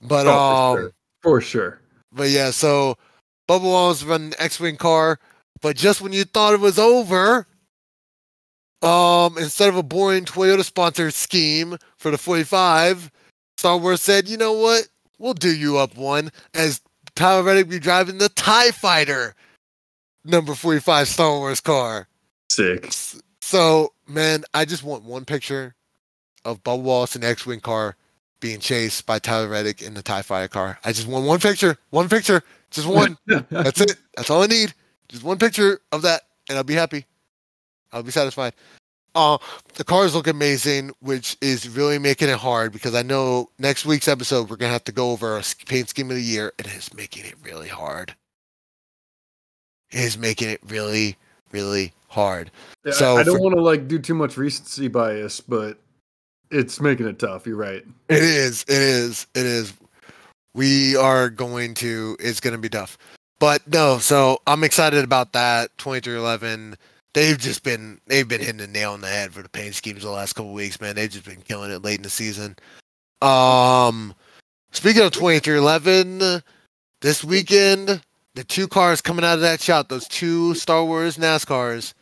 But 0.00 0.26
Oh, 0.26 0.32
um, 0.32 0.76
for, 0.76 0.80
sure. 0.82 0.92
for 1.22 1.40
sure. 1.40 1.80
but 2.12 2.28
yeah, 2.30 2.50
so 2.50 2.96
Bubba 3.48 3.62
Wallace 3.62 4.02
running 4.02 4.30
the 4.30 4.42
X-wing 4.42 4.76
car, 4.76 5.18
but 5.62 5.76
just 5.76 6.00
when 6.00 6.12
you 6.12 6.24
thought 6.24 6.54
it 6.54 6.60
was 6.60 6.78
over, 6.78 7.46
um, 8.82 9.38
instead 9.38 9.68
of 9.68 9.76
a 9.76 9.82
boring 9.82 10.24
Toyota 10.24 10.64
sponsored 10.64 11.14
scheme 11.14 11.76
for 11.96 12.10
the 12.10 12.18
45, 12.18 13.10
Star 13.56 13.78
Wars 13.78 14.02
said, 14.02 14.28
"You 14.28 14.36
know 14.36 14.52
what? 14.52 14.88
We'll 15.18 15.34
do 15.34 15.54
you 15.54 15.78
up 15.78 15.96
one." 15.96 16.30
As 16.52 16.80
Tyler 17.14 17.42
Reddick 17.42 17.68
be 17.70 17.78
driving 17.78 18.18
the 18.18 18.28
Tie 18.28 18.70
Fighter 18.70 19.34
number 20.24 20.54
45 20.54 21.08
Star 21.08 21.30
Wars 21.38 21.60
car. 21.60 22.08
Sick. 22.50 22.92
So, 23.40 23.92
man, 24.06 24.44
I 24.52 24.64
just 24.66 24.82
want 24.82 25.04
one 25.04 25.24
picture 25.24 25.74
of 26.44 26.62
Bubba 26.62 26.82
Wallace 26.82 27.16
in 27.16 27.24
X-wing 27.24 27.60
car 27.60 27.96
being 28.46 28.60
chased 28.60 29.06
by 29.06 29.18
Tyler 29.18 29.48
Reddick 29.48 29.82
in 29.82 29.94
the 29.94 30.02
Tie 30.02 30.22
Fighter 30.22 30.46
car. 30.46 30.78
I 30.84 30.92
just 30.92 31.08
want 31.08 31.26
one 31.26 31.40
picture, 31.40 31.76
one 31.90 32.08
picture, 32.08 32.42
just 32.70 32.86
one. 32.86 33.18
That's 33.26 33.80
it. 33.80 33.96
That's 34.16 34.30
all 34.30 34.42
I 34.42 34.46
need. 34.46 34.72
Just 35.08 35.24
one 35.24 35.36
picture 35.38 35.80
of 35.90 36.02
that, 36.02 36.22
and 36.48 36.56
I'll 36.56 36.62
be 36.64 36.74
happy. 36.74 37.06
I'll 37.92 38.04
be 38.04 38.12
satisfied. 38.12 38.52
Uh, 39.16 39.38
the 39.74 39.82
cars 39.84 40.14
look 40.14 40.28
amazing, 40.28 40.92
which 41.00 41.36
is 41.40 41.68
really 41.70 41.98
making 41.98 42.28
it 42.28 42.36
hard 42.38 42.72
because 42.72 42.94
I 42.94 43.02
know 43.02 43.50
next 43.58 43.84
week's 43.84 44.06
episode 44.06 44.48
we're 44.48 44.56
gonna 44.56 44.72
have 44.72 44.84
to 44.84 44.92
go 44.92 45.10
over 45.10 45.36
a 45.38 45.42
paint 45.66 45.88
scheme 45.88 46.10
of 46.10 46.16
the 46.16 46.22
year, 46.22 46.52
and 46.58 46.68
it's 46.68 46.94
making 46.94 47.24
it 47.24 47.34
really 47.42 47.68
hard. 47.68 48.14
It 49.90 50.00
is 50.00 50.16
making 50.18 50.50
it 50.50 50.60
really, 50.68 51.16
really 51.50 51.92
hard. 52.08 52.52
Yeah, 52.84 52.92
I- 52.92 52.94
So 52.96 53.16
I 53.16 53.22
don't 53.24 53.40
want 53.42 53.56
to 53.56 53.60
like 53.62 53.88
do 53.88 53.98
too 53.98 54.14
much 54.14 54.36
recency 54.36 54.86
bias, 54.86 55.40
but 55.40 55.78
it's 56.50 56.80
making 56.80 57.06
it 57.06 57.18
tough. 57.18 57.46
You're 57.46 57.56
right. 57.56 57.84
It 58.08 58.22
is. 58.22 58.62
It 58.62 58.82
is. 58.82 59.26
It 59.34 59.46
is. 59.46 59.74
We 60.54 60.96
are 60.96 61.28
going 61.28 61.74
to. 61.74 62.16
It's 62.20 62.40
going 62.40 62.52
to 62.54 62.60
be 62.60 62.68
tough. 62.68 62.98
But 63.38 63.66
no. 63.70 63.98
So 63.98 64.38
I'm 64.46 64.64
excited 64.64 65.04
about 65.04 65.32
that. 65.32 65.76
2311. 65.78 66.76
They've 67.14 67.38
just 67.38 67.62
been. 67.62 68.00
They've 68.06 68.28
been 68.28 68.40
hitting 68.40 68.58
the 68.58 68.66
nail 68.66 68.92
on 68.92 69.00
the 69.00 69.08
head 69.08 69.32
for 69.32 69.42
the 69.42 69.48
paint 69.48 69.74
schemes 69.74 70.02
the 70.02 70.10
last 70.10 70.34
couple 70.34 70.52
weeks, 70.52 70.80
man. 70.80 70.94
They've 70.96 71.10
just 71.10 71.24
been 71.24 71.42
killing 71.42 71.70
it 71.70 71.82
late 71.82 71.98
in 71.98 72.02
the 72.02 72.10
season. 72.10 72.56
Um, 73.22 74.14
speaking 74.72 75.02
of 75.02 75.12
2311, 75.12 76.42
this 77.00 77.24
weekend 77.24 78.02
the 78.36 78.44
two 78.44 78.68
cars 78.68 79.00
coming 79.00 79.24
out 79.24 79.34
of 79.34 79.40
that 79.40 79.62
shop, 79.62 79.88
those 79.88 80.06
two 80.06 80.54
Star 80.54 80.84
Wars 80.84 81.16
NASCARs, 81.16 81.94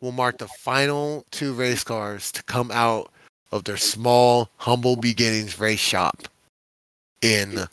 will 0.00 0.10
mark 0.10 0.38
the 0.38 0.48
final 0.48 1.26
two 1.30 1.52
race 1.52 1.84
cars 1.84 2.32
to 2.32 2.42
come 2.44 2.70
out 2.72 3.12
of 3.52 3.64
their 3.64 3.76
small, 3.76 4.48
humble 4.56 4.96
beginnings 4.96 5.60
race 5.60 5.78
shop 5.78 6.22
in 7.20 7.66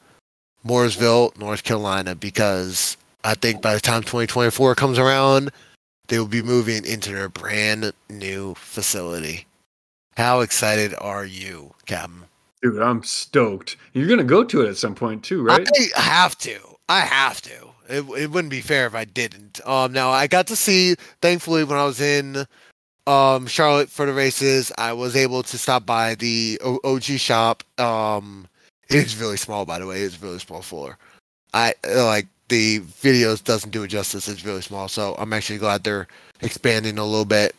Mooresville, 0.65 1.38
North 1.39 1.63
Carolina, 1.63 2.15
because 2.15 2.97
I 3.23 3.34
think 3.34 3.61
by 3.61 3.73
the 3.73 3.80
time 3.80 4.01
2024 4.01 4.75
comes 4.75 4.99
around, 4.99 5.51
they 6.07 6.19
will 6.19 6.27
be 6.27 6.41
moving 6.41 6.86
into 6.86 7.11
their 7.11 7.30
brand 7.30 7.93
new 8.09 8.53
facility. 8.55 9.45
How 10.17 10.41
excited 10.41 10.93
are 10.99 11.25
you, 11.25 11.73
Captain? 11.86 12.25
Dude, 12.61 12.82
I'm 12.82 13.03
stoked. 13.03 13.77
You're 13.93 14.07
gonna 14.07 14.23
go 14.23 14.43
to 14.43 14.61
it 14.61 14.69
at 14.69 14.75
some 14.75 14.95
point 14.95 15.23
too, 15.23 15.41
right? 15.41 15.67
I 15.95 16.01
have 16.01 16.38
to. 16.39 16.59
I 16.89 16.99
have 17.01 17.41
to. 17.43 17.69
It, 17.88 18.05
it 18.17 18.30
wouldn't 18.30 18.51
be 18.51 18.61
fair 18.61 18.86
if 18.86 18.95
I 18.95 19.05
didn't. 19.05 19.65
Um, 19.65 19.93
now 19.93 20.09
I 20.09 20.27
got 20.27 20.47
to 20.47 20.55
see. 20.55 20.95
Thankfully, 21.21 21.63
when 21.63 21.77
I 21.77 21.86
was 21.86 22.01
in 22.01 22.45
um 23.10 23.47
Charlotte 23.47 23.89
for 23.89 24.05
the 24.05 24.14
races, 24.14 24.72
I 24.78 24.93
was 24.93 25.16
able 25.16 25.41
to 25.43 25.57
stop 25.57 25.86
by 25.86 26.16
the 26.16 26.60
o- 26.64 26.80
OG 26.84 27.03
shop. 27.03 27.64
Um, 27.80 28.47
it 28.88 28.97
is 28.97 29.18
really 29.18 29.38
small, 29.38 29.66
by 29.66 29.80
the 29.80 29.88
way. 29.88 30.01
It's 30.01 30.22
really 30.22 30.39
small 30.39 30.62
floor. 30.62 30.97
I 31.53 31.74
uh, 31.88 32.05
like 32.05 32.28
the 32.49 32.82
videos 32.82 33.43
doesn't 33.43 33.72
do 33.72 33.84
it 33.84 33.88
justice. 33.88 34.28
It's 34.28 34.45
really 34.45 34.62
small, 34.62 34.88
so 34.88 35.16
I'm 35.18 35.34
actually 35.34 35.57
glad 35.57 35.84
they're 35.84 36.07
expanding 36.41 36.99
a 36.99 37.05
little 37.05 37.26
bit. 37.26 37.55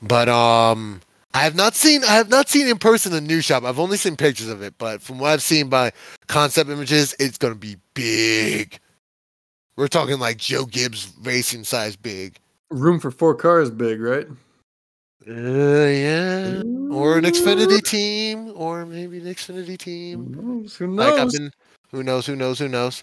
But 0.00 0.28
um, 0.28 1.02
I 1.34 1.40
have 1.40 1.54
not 1.54 1.74
seen 1.74 2.02
I 2.04 2.14
have 2.14 2.30
not 2.30 2.48
seen 2.48 2.66
in 2.66 2.78
person 2.78 3.12
the 3.12 3.20
new 3.20 3.42
shop. 3.42 3.64
I've 3.64 3.78
only 3.78 3.98
seen 3.98 4.16
pictures 4.16 4.48
of 4.48 4.62
it, 4.62 4.74
but 4.78 5.02
from 5.02 5.18
what 5.18 5.32
I've 5.32 5.42
seen 5.42 5.68
by 5.68 5.92
concept 6.28 6.70
images, 6.70 7.14
it's 7.18 7.36
gonna 7.36 7.54
be 7.54 7.76
big. 7.92 8.78
We're 9.76 9.88
talking 9.88 10.18
like 10.18 10.38
Joe 10.38 10.64
Gibbs 10.64 11.12
racing 11.22 11.64
size 11.64 11.94
big. 11.94 12.38
Room 12.70 13.00
for 13.00 13.10
four 13.10 13.34
cars, 13.34 13.70
big, 13.70 14.00
right? 14.00 14.26
Uh, 15.26 15.86
yeah. 15.86 16.62
Or 16.90 17.16
an 17.18 17.24
Xfinity 17.24 17.82
team, 17.82 18.52
or 18.54 18.84
maybe 18.84 19.18
an 19.18 19.24
Xfinity 19.24 19.78
team. 19.78 20.34
Who 20.34 20.42
knows? 20.60 20.76
Who 20.76 20.94
Like 20.94 21.16
knows? 21.16 21.38
been, 21.38 21.52
who 21.90 22.02
knows? 22.02 22.26
Who 22.26 22.36
knows? 22.36 22.58
Who 22.58 22.68
knows? 22.68 23.02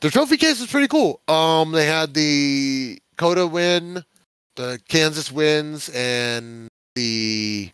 The 0.00 0.10
trophy 0.10 0.36
case 0.36 0.60
is 0.60 0.66
pretty 0.66 0.88
cool. 0.88 1.20
Um, 1.28 1.72
they 1.72 1.86
had 1.86 2.14
the 2.14 3.00
COTA 3.16 3.46
win, 3.46 4.04
the 4.56 4.80
Kansas 4.88 5.32
wins, 5.32 5.88
and 5.94 6.68
the 6.94 7.70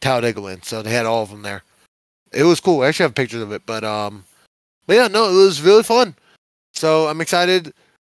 Talladega 0.00 0.40
win. 0.40 0.62
So 0.62 0.82
they 0.82 0.92
had 0.92 1.06
all 1.06 1.22
of 1.22 1.30
them 1.30 1.42
there. 1.42 1.62
It 2.32 2.44
was 2.44 2.60
cool. 2.60 2.82
I 2.82 2.88
actually 2.88 3.04
have 3.04 3.14
pictures 3.14 3.42
of 3.42 3.52
it, 3.52 3.62
but 3.64 3.84
um, 3.84 4.24
but 4.86 4.96
yeah, 4.96 5.08
no, 5.08 5.30
it 5.30 5.44
was 5.44 5.62
really 5.62 5.82
fun. 5.82 6.14
So 6.74 7.06
I'm 7.06 7.20
excited 7.20 7.72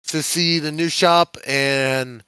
to 0.09 0.23
see 0.23 0.59
the 0.59 0.73
new 0.73 0.89
shop 0.89 1.37
and 1.47 2.23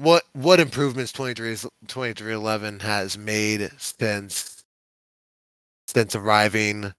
what 0.00 0.24
what 0.32 0.60
improvements 0.60 1.12
23 1.12 1.56
2311 1.86 2.80
has 2.80 3.18
made 3.18 3.70
since 3.76 4.64
since 5.88 6.14
arriving 6.14 6.92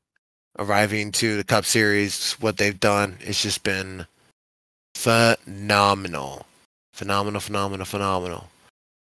arriving 0.59 1.11
to 1.13 1.37
the 1.37 1.43
Cup 1.43 1.65
Series, 1.65 2.33
what 2.33 2.57
they've 2.57 2.79
done, 2.79 3.17
it's 3.21 3.41
just 3.41 3.63
been 3.63 4.05
phenomenal. 4.95 6.45
Phenomenal, 6.93 7.41
phenomenal, 7.41 7.85
phenomenal. 7.85 8.47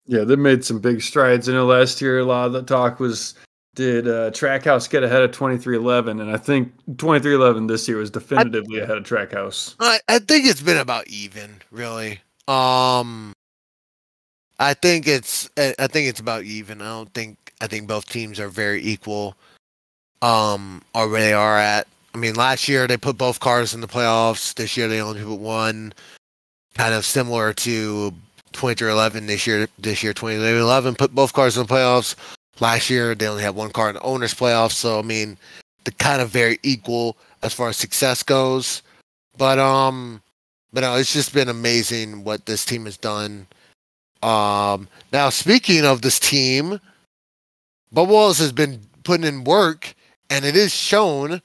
Yeah, 0.08 0.24
they 0.24 0.36
made 0.36 0.64
some 0.64 0.80
big 0.80 1.02
strides. 1.02 1.50
I 1.50 1.54
know 1.54 1.66
last 1.66 2.02
year 2.02 2.20
a 2.20 2.24
lot 2.24 2.48
of 2.48 2.54
the 2.54 2.64
talk 2.64 3.00
was 3.00 3.36
did 3.76 4.08
uh, 4.08 4.32
Trackhouse 4.32 4.90
get 4.90 5.04
ahead 5.04 5.22
of 5.22 5.32
2311, 5.32 6.22
and 6.22 6.32
I 6.32 6.38
think 6.38 6.72
2311 6.98 7.68
this 7.68 7.88
year 7.88 7.98
was 7.98 8.10
definitively 8.10 8.80
ahead 8.80 8.98
of 8.98 9.04
Trackhouse. 9.04 9.76
I, 9.80 10.00
I 10.08 10.20
think 10.20 10.46
it's 10.46 10.62
been 10.62 10.78
about 10.78 11.08
even, 11.08 11.62
really. 11.72 12.22
Um 12.48 13.35
I 14.60 14.74
think 14.74 15.08
it's 15.08 15.50
I 15.58 15.88
think 15.88 16.08
it's 16.08 16.20
about 16.20 16.44
even. 16.44 16.82
I 16.82 16.86
don't 16.86 17.14
think 17.14 17.54
I 17.62 17.68
think 17.68 17.88
both 17.88 18.08
teams 18.08 18.40
are 18.40 18.50
very 18.50 18.82
equal. 18.82 19.36
Um 20.22 20.82
or 20.94 21.10
where 21.10 21.22
they 21.22 21.34
are 21.34 21.58
at. 21.58 21.88
I 22.14 22.18
mean 22.18 22.36
last 22.36 22.68
year 22.68 22.88
they 22.88 22.98
put 22.98 23.18
both 23.18 23.40
cars 23.40 23.74
in 23.74 23.82
the 23.82 23.88
playoffs. 23.88 24.54
This 24.54 24.78
year 24.78 24.88
they 24.88 25.02
only 25.02 25.24
put 25.24 25.40
one. 25.40 25.94
Kind 26.76 26.94
of 26.94 27.06
similar 27.06 27.54
to 27.54 28.12
2311 28.54 29.28
this 29.28 29.48
year 29.48 29.68
this 29.80 30.04
year 30.04 30.14
2011 30.14 30.96
put 30.96 31.14
both 31.14 31.34
cars 31.34 31.58
in 31.58 31.66
the 31.66 31.74
playoffs. 31.74 32.16
Last 32.60 32.90
year 32.90 33.16
they 33.16 33.28
only 33.28 33.44
had 33.44 33.56
one 33.56 33.72
car 33.72 33.90
in 33.90 33.96
the 33.96 34.02
owners 34.02 34.34
playoffs, 34.34 34.74
so 34.74 35.00
I 35.00 35.02
mean 35.02 35.38
they're 35.84 35.94
kind 35.98 36.22
of 36.22 36.30
very 36.30 36.60
equal 36.64 37.18
as 37.44 37.54
far 37.54 37.70
as 37.70 37.78
success 37.78 38.24
goes. 38.24 38.82
But 39.38 39.60
um 39.60 40.22
but 40.72 40.82
no, 40.82 40.96
it's 40.96 41.14
just 41.14 41.34
been 41.34 41.50
amazing 41.50 42.24
what 42.24 42.46
this 42.46 42.66
team 42.66 42.86
has 42.86 42.98
done. 42.98 43.48
Um 44.24 44.88
now 45.12 45.30
speaking 45.30 45.86
of 45.86 46.02
this 46.02 46.20
team, 46.20 46.80
Bubba 47.94 48.08
Wallace 48.08 48.40
has 48.40 48.52
been 48.52 48.82
putting 49.04 49.26
in 49.26 49.44
work 49.44 49.94
and 50.30 50.44
it 50.46 50.56
is 50.56 50.74
shown 50.74 51.42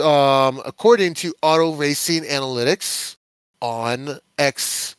um, 0.00 0.62
according 0.64 1.14
to 1.14 1.34
Auto 1.42 1.74
Racing 1.74 2.22
Analytics 2.24 3.16
on 3.60 4.18
X, 4.38 4.96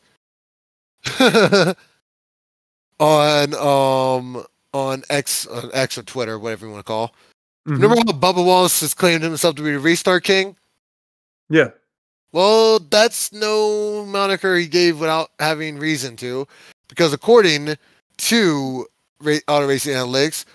on 3.00 3.54
um 3.54 4.44
on 4.72 5.02
X 5.08 5.46
on 5.46 5.70
X 5.72 5.98
or 5.98 6.02
Twitter, 6.02 6.38
whatever 6.38 6.66
you 6.66 6.72
want 6.72 6.84
to 6.84 6.88
call. 6.88 7.14
Mhm. 7.66 7.80
Remember 7.82 7.96
how 7.96 8.02
Bubba 8.12 8.44
Wallace 8.44 8.80
has 8.80 8.94
claimed 8.94 9.22
himself 9.22 9.56
to 9.56 9.62
be 9.62 9.72
the 9.72 9.78
restart 9.78 10.24
king? 10.24 10.56
Yeah. 11.48 11.68
Well, 12.32 12.80
that's 12.80 13.32
no 13.32 14.04
moniker 14.04 14.56
he 14.56 14.66
gave 14.66 15.00
without 15.00 15.30
having 15.38 15.78
reason 15.78 16.16
to, 16.16 16.46
because 16.96 17.12
according 17.12 17.76
to 18.16 18.86
Auto 19.20 19.66
Racing 19.68 19.92
Analytics, 19.92 20.46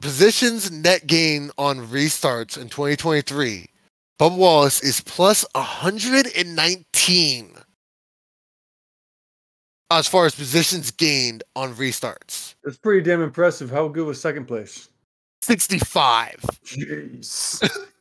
positions 0.00 0.70
net 0.70 1.06
gain 1.06 1.50
on 1.56 1.86
restarts 1.88 2.58
in 2.58 2.68
2023, 2.68 3.66
Bubba 4.20 4.36
Wallace 4.36 4.82
is 4.82 5.00
plus 5.00 5.46
119 5.54 7.50
as 9.90 10.08
far 10.08 10.26
as 10.26 10.34
positions 10.34 10.90
gained 10.90 11.42
on 11.56 11.74
restarts. 11.74 12.54
That's 12.62 12.76
pretty 12.76 13.02
damn 13.02 13.22
impressive. 13.22 13.70
How 13.70 13.88
good 13.88 14.06
was 14.06 14.20
second 14.20 14.46
place? 14.46 14.88
65. 15.42 16.36
Jeez. 16.64 17.86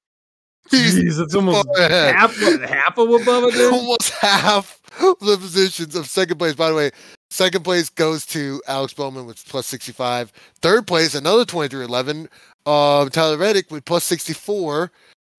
Jeez, 0.72 1.20
it's 1.20 1.36
almost 1.36 1.68
half, 1.78 2.36
half 2.38 2.98
of 2.98 3.10
what 3.10 3.22
Bubba 3.24 3.52
did. 3.52 3.72
almost 3.74 4.10
half 4.14 4.80
of 5.02 5.20
the 5.20 5.38
positions 5.38 5.96
of 5.96 6.08
second 6.08 6.38
place. 6.38 6.56
By 6.56 6.70
the 6.70 6.76
way, 6.76 6.92
second 7.30 7.64
place 7.64 7.90
goes 7.90 8.26
to 8.28 8.62
Alex 8.68 8.94
Bowman 8.94 9.26
with 9.26 9.46
plus 9.48 9.68
65. 9.68 10.32
Third 10.62 10.88
place, 10.88 11.16
another 11.16 11.46
2311, 11.46 12.30
um, 12.66 13.10
Tyler 13.10 13.38
Reddick 13.38 13.70
with 13.72 13.86
plus 13.86 14.04
64. 14.06 14.92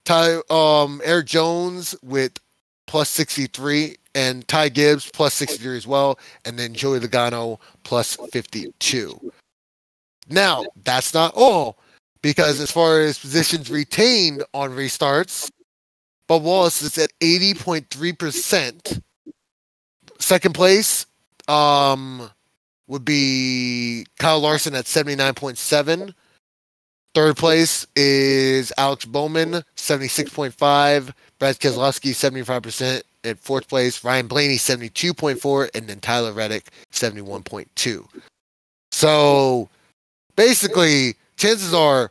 Ty, 0.05 0.41
um, 0.51 1.01
Erik 1.05 1.27
Jones 1.27 1.95
with 2.03 2.39
plus 2.87 3.09
63. 3.09 3.97
And 4.17 4.47
Ty 4.47 4.69
Gibbs 4.69 5.11
plus 5.11 5.35
63 5.35 5.77
as 5.77 5.87
well. 5.87 6.19
And 6.45 6.57
then 6.59 6.75
Joey 6.75 7.01
Logano 7.01 7.59
plus 7.83 8.17
52. 8.31 9.33
Now, 10.29 10.65
that's 10.85 11.13
not 11.13 11.33
all. 11.35 11.79
Because 12.25 12.59
as 12.59 12.71
far 12.71 13.03
as 13.03 13.19
positions 13.19 13.71
retained 13.71 14.45
on 14.55 14.71
restarts, 14.71 15.51
Bob 16.27 16.43
Wallace 16.43 16.81
is 16.81 16.97
at 16.97 17.11
80.3%. 17.21 19.03
Second 20.19 20.55
place 20.55 21.05
um, 21.49 22.31
would 22.87 23.05
be 23.05 24.07
Kyle 24.19 24.41
Larson 24.41 24.75
at 24.75 24.87
79.7. 24.87 26.15
Third 27.15 27.37
place 27.37 27.87
is 27.95 28.73
Alex 28.79 29.05
Bowman, 29.05 29.63
76.5. 29.77 31.13
Brad 31.39 31.59
Keselowski, 31.59 32.13
75%. 32.13 33.03
At 33.25 33.39
fourth 33.39 33.69
place, 33.69 34.03
Ryan 34.03 34.29
Blaney, 34.29 34.57
72.4. 34.57 35.69
And 35.75 35.89
then 35.89 36.01
Tyler 36.01 36.33
Reddick, 36.33 36.71
71.2. 36.91 38.07
So 38.93 39.69
basically, 40.37 41.17
chances 41.37 41.75
are 41.75 42.11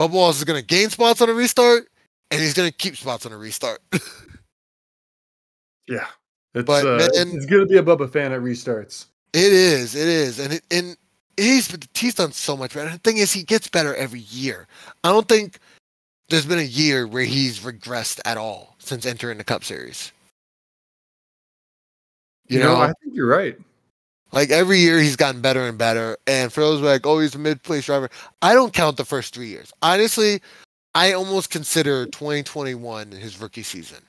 Bubba 0.00 0.10
Wallace 0.10 0.38
is 0.38 0.44
going 0.44 0.60
to 0.60 0.66
gain 0.66 0.90
spots 0.90 1.20
on 1.20 1.28
a 1.28 1.34
restart, 1.34 1.88
and 2.30 2.40
he's 2.40 2.54
going 2.54 2.68
to 2.68 2.76
keep 2.76 2.96
spots 2.96 3.26
on 3.26 3.32
a 3.32 3.36
restart. 3.36 3.80
Yeah. 5.86 6.06
It's, 6.54 6.66
But 6.66 6.86
uh, 6.86 7.08
it's 7.12 7.46
good 7.46 7.60
to 7.60 7.66
be 7.66 7.76
a 7.78 7.82
Bubba 7.82 8.10
fan 8.10 8.32
at 8.32 8.40
restarts. 8.40 9.06
It 9.32 9.52
is, 9.52 9.96
it 9.96 10.06
is, 10.06 10.38
and 10.38 10.52
it, 10.52 10.62
and 10.70 10.96
he's 11.36 11.76
he's 11.94 12.14
done 12.14 12.30
so 12.30 12.56
much 12.56 12.74
better. 12.74 12.90
The 12.90 12.98
thing 12.98 13.16
is, 13.16 13.32
he 13.32 13.42
gets 13.42 13.66
better 13.66 13.92
every 13.96 14.20
year. 14.20 14.68
I 15.02 15.10
don't 15.10 15.28
think 15.28 15.58
there's 16.28 16.46
been 16.46 16.60
a 16.60 16.62
year 16.62 17.08
where 17.08 17.24
he's 17.24 17.58
regressed 17.58 18.20
at 18.24 18.36
all 18.36 18.76
since 18.78 19.04
entering 19.04 19.38
the 19.38 19.44
Cup 19.44 19.64
Series. 19.64 20.12
You, 22.46 22.60
know, 22.60 22.76
I 22.76 22.92
think 23.02 23.14
you're 23.14 23.26
right. 23.26 23.58
Like 24.34 24.50
every 24.50 24.80
year 24.80 24.98
he's 24.98 25.16
gotten 25.16 25.40
better 25.40 25.62
and 25.62 25.78
better. 25.78 26.18
And 26.26 26.52
for 26.52 26.60
those 26.60 26.80
who 26.80 26.86
are 26.86 26.90
like, 26.90 27.06
oh, 27.06 27.20
he's 27.20 27.34
a 27.34 27.38
mid-place 27.38 27.86
driver, 27.86 28.10
I 28.42 28.52
don't 28.52 28.72
count 28.72 28.96
the 28.96 29.04
first 29.04 29.34
three 29.34 29.46
years. 29.46 29.72
Honestly, 29.80 30.42
I 30.94 31.12
almost 31.12 31.50
consider 31.50 32.06
2021 32.06 33.12
his 33.12 33.40
rookie 33.40 33.62
season, 33.62 34.02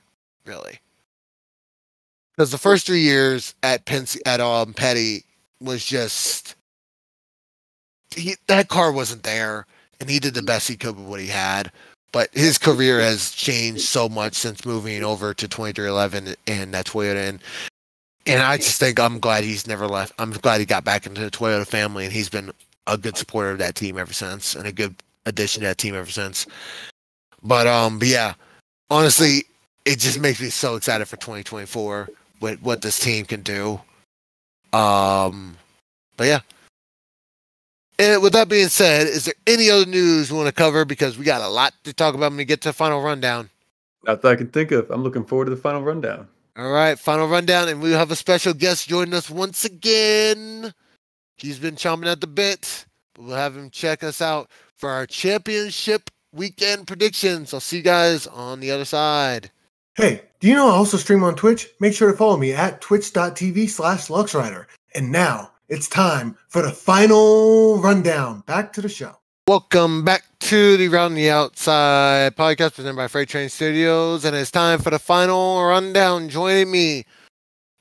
really, 0.44 0.80
because 2.32 2.50
the 2.50 2.58
first 2.58 2.86
three 2.86 3.00
years 3.00 3.54
at 3.62 3.84
Penn 3.86 4.06
at 4.26 4.40
um 4.40 4.74
Petty 4.74 5.24
was 5.60 5.84
just 5.84 6.56
he, 8.14 8.36
that 8.46 8.68
car 8.68 8.92
wasn't 8.92 9.22
there, 9.22 9.66
and 10.00 10.08
he 10.08 10.18
did 10.18 10.34
the 10.34 10.42
best 10.42 10.68
he 10.68 10.76
could 10.76 10.96
with 10.96 11.06
what 11.06 11.20
he 11.20 11.26
had. 11.26 11.72
But 12.12 12.30
his 12.32 12.56
career 12.56 13.00
has 13.00 13.32
changed 13.32 13.82
so 13.82 14.08
much 14.08 14.34
since 14.34 14.64
moving 14.64 15.02
over 15.02 15.34
to 15.34 15.48
2311 15.48 16.36
and 16.46 16.72
that 16.72 16.86
Toyota, 16.86 17.28
and 17.28 17.40
and 18.26 18.42
I 18.42 18.56
just 18.56 18.80
think 18.80 18.98
I'm 18.98 19.18
glad 19.18 19.44
he's 19.44 19.66
never 19.66 19.86
left. 19.86 20.12
I'm 20.18 20.30
glad 20.30 20.60
he 20.60 20.66
got 20.66 20.84
back 20.84 21.06
into 21.06 21.20
the 21.20 21.30
Toyota 21.30 21.66
family, 21.66 22.04
and 22.04 22.12
he's 22.12 22.28
been 22.28 22.50
a 22.86 22.98
good 22.98 23.16
supporter 23.16 23.50
of 23.50 23.58
that 23.58 23.74
team 23.74 23.98
ever 23.98 24.12
since, 24.12 24.54
and 24.54 24.66
a 24.66 24.72
good 24.72 24.94
addition 25.26 25.60
to 25.62 25.68
that 25.68 25.78
team 25.78 25.94
ever 25.94 26.10
since. 26.10 26.46
But 27.42 27.66
um, 27.66 27.98
but 27.98 28.08
yeah, 28.08 28.34
honestly, 28.90 29.44
it 29.84 29.98
just 29.98 30.18
makes 30.18 30.40
me 30.40 30.50
so 30.50 30.76
excited 30.76 31.06
for 31.06 31.16
2024 31.16 32.08
with 32.40 32.60
what 32.62 32.82
this 32.82 32.98
team 32.98 33.24
can 33.24 33.42
do. 33.42 33.80
Um, 34.72 35.56
but 36.16 36.26
yeah. 36.26 36.40
And 37.98 38.22
with 38.22 38.34
that 38.34 38.48
being 38.48 38.68
said, 38.68 39.06
is 39.06 39.24
there 39.24 39.34
any 39.46 39.70
other 39.70 39.86
news 39.86 40.30
we 40.30 40.36
want 40.36 40.48
to 40.48 40.52
cover? 40.52 40.84
Because 40.84 41.16
we 41.16 41.24
got 41.24 41.40
a 41.40 41.48
lot 41.48 41.72
to 41.84 41.94
talk 41.94 42.14
about 42.14 42.30
when 42.30 42.36
we 42.36 42.44
get 42.44 42.60
to 42.62 42.68
the 42.68 42.72
final 42.74 43.00
rundown. 43.00 43.48
Not 44.04 44.20
that 44.22 44.28
I 44.28 44.36
can 44.36 44.48
think 44.48 44.70
of. 44.70 44.90
I'm 44.90 45.02
looking 45.02 45.24
forward 45.24 45.46
to 45.46 45.50
the 45.50 45.56
final 45.56 45.82
rundown. 45.82 46.28
All 46.58 46.70
right, 46.70 46.98
final 46.98 47.28
rundown, 47.28 47.68
and 47.68 47.82
we'll 47.82 47.98
have 47.98 48.10
a 48.10 48.16
special 48.16 48.54
guest 48.54 48.88
joining 48.88 49.12
us 49.12 49.28
once 49.28 49.66
again. 49.66 50.72
He's 51.36 51.58
been 51.58 51.76
chomping 51.76 52.10
at 52.10 52.22
the 52.22 52.26
bit, 52.26 52.86
but 53.12 53.24
we'll 53.24 53.36
have 53.36 53.54
him 53.54 53.68
check 53.68 54.02
us 54.02 54.22
out 54.22 54.48
for 54.74 54.88
our 54.88 55.04
championship 55.04 56.08
weekend 56.32 56.86
predictions. 56.86 57.52
I'll 57.52 57.60
see 57.60 57.76
you 57.78 57.82
guys 57.82 58.26
on 58.26 58.60
the 58.60 58.70
other 58.70 58.86
side. 58.86 59.50
Hey, 59.96 60.22
do 60.40 60.48
you 60.48 60.54
know 60.54 60.68
I 60.68 60.72
also 60.72 60.96
stream 60.96 61.22
on 61.24 61.34
Twitch? 61.34 61.68
Make 61.78 61.92
sure 61.92 62.10
to 62.10 62.16
follow 62.16 62.38
me 62.38 62.54
at 62.54 62.80
twitch.tv 62.80 63.68
slash 63.68 64.06
luxrider. 64.06 64.64
And 64.94 65.12
now 65.12 65.50
it's 65.68 65.88
time 65.88 66.38
for 66.48 66.62
the 66.62 66.70
final 66.70 67.82
rundown. 67.82 68.40
Back 68.46 68.72
to 68.72 68.80
the 68.80 68.88
show. 68.88 69.18
Welcome 69.48 70.04
back 70.04 70.24
to 70.40 70.76
the 70.76 70.88
Round 70.88 71.16
the 71.16 71.30
Outside 71.30 72.34
podcast 72.34 72.74
presented 72.74 72.96
by 72.96 73.06
Freight 73.06 73.28
Train 73.28 73.48
Studios, 73.48 74.24
and 74.24 74.34
it's 74.34 74.50
time 74.50 74.80
for 74.80 74.90
the 74.90 74.98
final 74.98 75.62
rundown. 75.64 76.28
Joining 76.28 76.68
me, 76.68 77.04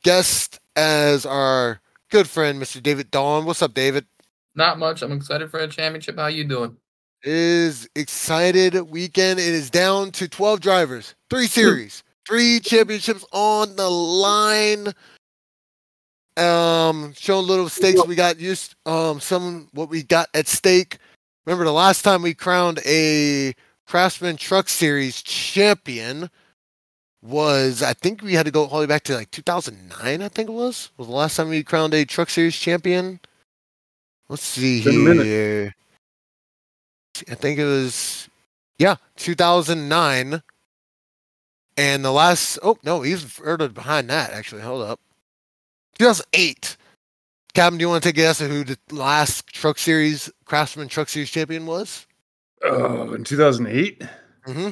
guest 0.03 0.59
as 0.75 1.25
our 1.25 1.81
good 2.11 2.29
friend, 2.29 2.61
Mr. 2.61 2.83
David 2.83 3.09
Dawn. 3.09 3.45
What's 3.45 3.63
up, 3.63 3.73
David? 3.73 4.05
Not 4.53 4.77
much. 4.77 5.01
I'm 5.01 5.11
excited 5.13 5.49
for 5.49 5.59
a 5.59 5.67
championship. 5.67 6.19
How 6.19 6.27
you 6.27 6.43
doing? 6.43 6.77
It 7.23 7.31
is 7.31 7.89
excited 7.95 8.75
weekend. 8.81 9.39
It 9.39 9.47
is 9.47 9.71
down 9.71 10.11
to 10.11 10.27
12 10.27 10.61
drivers, 10.61 11.15
three 11.31 11.47
series, 11.47 12.03
three 12.27 12.59
championships 12.59 13.25
on 13.31 13.75
the 13.75 13.89
line. 13.89 14.89
Um, 16.37 17.13
showing 17.17 17.47
little 17.47 17.69
stakes 17.69 18.05
we 18.05 18.13
got 18.13 18.39
used 18.39 18.75
um 18.85 19.19
some 19.19 19.67
what 19.71 19.89
we 19.89 20.03
got 20.03 20.27
at 20.35 20.47
stake. 20.47 20.99
Remember 21.45 21.65
the 21.65 21.71
last 21.73 22.01
time 22.01 22.21
we 22.21 22.33
crowned 22.33 22.79
a 22.85 23.53
Craftsman 23.85 24.37
Truck 24.37 24.67
Series 24.67 25.21
champion 25.21 26.29
was 27.21 27.81
I 27.83 27.93
think 27.93 28.21
we 28.21 28.33
had 28.33 28.45
to 28.45 28.51
go 28.51 28.63
all 28.63 28.69
the 28.79 28.79
way 28.81 28.85
back 28.85 29.03
to 29.05 29.15
like 29.15 29.31
2009. 29.31 30.21
I 30.21 30.27
think 30.29 30.49
it 30.49 30.53
was 30.53 30.91
was 30.97 31.07
the 31.07 31.13
last 31.13 31.35
time 31.35 31.49
we 31.49 31.63
crowned 31.63 31.93
a 31.93 32.05
Truck 32.05 32.29
Series 32.29 32.55
champion. 32.55 33.19
Let's 34.27 34.43
see 34.43 34.83
Been 34.83 34.95
a 34.95 34.97
minute. 34.97 35.25
here. 35.25 35.75
I 37.29 37.35
think 37.35 37.59
it 37.59 37.65
was 37.65 38.27
yeah 38.79 38.95
2009. 39.17 40.41
And 41.77 42.05
the 42.05 42.11
last 42.11 42.57
oh 42.63 42.77
no 42.83 43.01
he's 43.03 43.23
further 43.23 43.69
behind 43.69 44.09
that 44.09 44.31
actually. 44.31 44.61
Hold 44.61 44.83
up. 44.83 44.99
2008. 45.99 46.77
Captain, 47.55 47.77
do 47.77 47.83
you 47.83 47.89
want 47.89 48.03
to 48.03 48.09
take 48.09 48.17
a 48.17 48.21
guess 48.21 48.41
at 48.41 48.51
who 48.51 48.65
the 48.65 48.77
last 48.91 49.47
Truck 49.47 49.77
Series 49.77 50.29
Craftsman 50.43 50.89
Truck 50.89 51.07
Series 51.07 51.31
champion 51.31 51.65
was? 51.65 52.05
Oh, 52.63 53.13
in 53.13 53.23
2008. 53.23 54.03
Mm-hmm. 54.45 54.69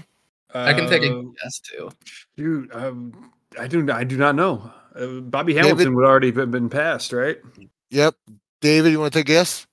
I 0.54 0.74
can 0.74 0.90
take 0.90 1.04
a 1.04 1.18
Uh, 1.18 1.22
guess 1.42 1.60
too. 1.60 1.90
Dude, 2.36 2.70
um, 2.76 3.32
I 3.58 3.68
do. 3.68 3.90
I 3.90 4.04
do 4.04 4.18
not 4.18 4.36
know. 4.36 4.70
Uh, 4.96 5.22
Bobby 5.22 5.54
David? 5.54 5.68
Hamilton 5.70 5.96
would 5.96 6.06
already 6.06 6.32
have 6.34 6.52
been 6.52 6.70
passed, 6.70 7.14
right? 7.14 7.38
Yep. 7.90 8.16
David, 8.60 8.92
you 8.92 9.00
want 9.00 9.14
to 9.14 9.20
take 9.20 9.30
a 9.30 9.34
guess? 9.34 9.66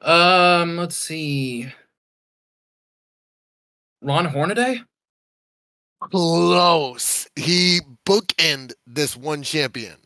Um, 0.00 0.76
let's 0.76 0.96
see. 0.96 1.72
Ron 4.00 4.26
Hornaday? 4.26 4.80
Close. 6.00 7.28
He 7.34 7.80
bookend 8.06 8.74
this 8.86 9.16
one 9.16 9.42
champion. 9.42 9.96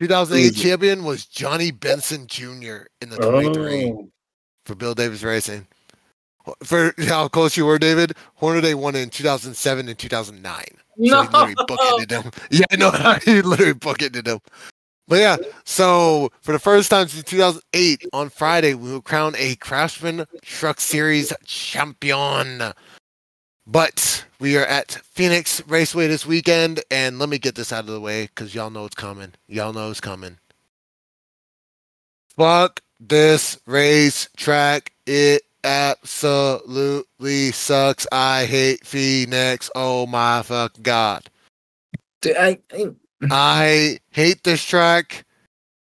2008 0.00 0.42
Who's 0.42 0.62
champion 0.62 1.04
was 1.04 1.26
Johnny 1.26 1.70
Benson 1.70 2.26
Jr. 2.26 2.86
in 3.00 3.10
the 3.10 3.16
23 3.16 3.92
Oh. 3.92 4.08
for 4.66 4.74
Bill 4.74 4.94
Davis 4.94 5.22
Racing. 5.22 5.66
For 6.62 6.92
how 7.06 7.28
close 7.28 7.56
you 7.56 7.64
were, 7.66 7.78
David, 7.78 8.12
Hornaday 8.34 8.74
won 8.74 8.94
in 8.96 9.10
2007 9.10 9.88
and 9.88 9.98
2009. 9.98 10.64
No. 10.96 11.24
So 11.24 11.30
No. 11.30 11.46
he 11.46 11.54
literally 11.54 11.66
bucketed 11.66 12.10
him. 12.10 12.30
Yeah, 12.50 12.64
I 12.70 12.76
know. 12.76 13.18
he 13.24 13.42
literally 13.42 13.72
bucketed 13.74 14.26
him. 14.26 14.40
But 15.06 15.16
yeah, 15.16 15.36
so 15.64 16.30
for 16.40 16.52
the 16.52 16.58
first 16.58 16.90
time 16.90 17.08
since 17.08 17.24
2008, 17.24 18.06
on 18.14 18.30
Friday, 18.30 18.72
we 18.72 18.90
will 18.90 19.02
crown 19.02 19.34
a 19.36 19.54
Craftsman 19.56 20.24
Truck 20.42 20.80
Series 20.80 21.30
champion. 21.44 22.72
But 23.66 24.24
we 24.44 24.58
are 24.58 24.66
at 24.66 24.92
Phoenix 24.92 25.66
Raceway 25.66 26.06
this 26.06 26.26
weekend, 26.26 26.82
and 26.90 27.18
let 27.18 27.30
me 27.30 27.38
get 27.38 27.54
this 27.54 27.72
out 27.72 27.84
of 27.84 27.86
the 27.86 27.98
way 27.98 28.24
because 28.26 28.54
y'all 28.54 28.68
know 28.68 28.84
it's 28.84 28.94
coming. 28.94 29.32
Y'all 29.48 29.72
know 29.72 29.88
it's 29.88 30.02
coming. 30.02 30.36
Fuck 32.36 32.82
this 33.00 33.58
race 33.64 34.28
track. 34.36 34.92
It 35.06 35.44
absolutely 35.64 37.52
sucks. 37.52 38.06
I 38.12 38.44
hate 38.44 38.84
Phoenix. 38.84 39.70
Oh 39.74 40.06
my 40.06 40.42
fucking 40.42 40.82
god. 40.82 41.30
Dude, 42.20 42.36
I, 42.36 42.58
I, 42.70 42.90
I 43.30 43.98
hate 44.10 44.44
this 44.44 44.62
track. 44.62 45.24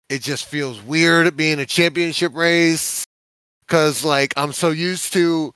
It 0.08 0.22
just 0.22 0.44
feels 0.44 0.80
weird 0.80 1.36
being 1.36 1.58
a 1.58 1.66
championship 1.66 2.32
race 2.36 3.04
because, 3.66 4.04
like, 4.04 4.32
I'm 4.36 4.52
so 4.52 4.70
used 4.70 5.12
to 5.14 5.52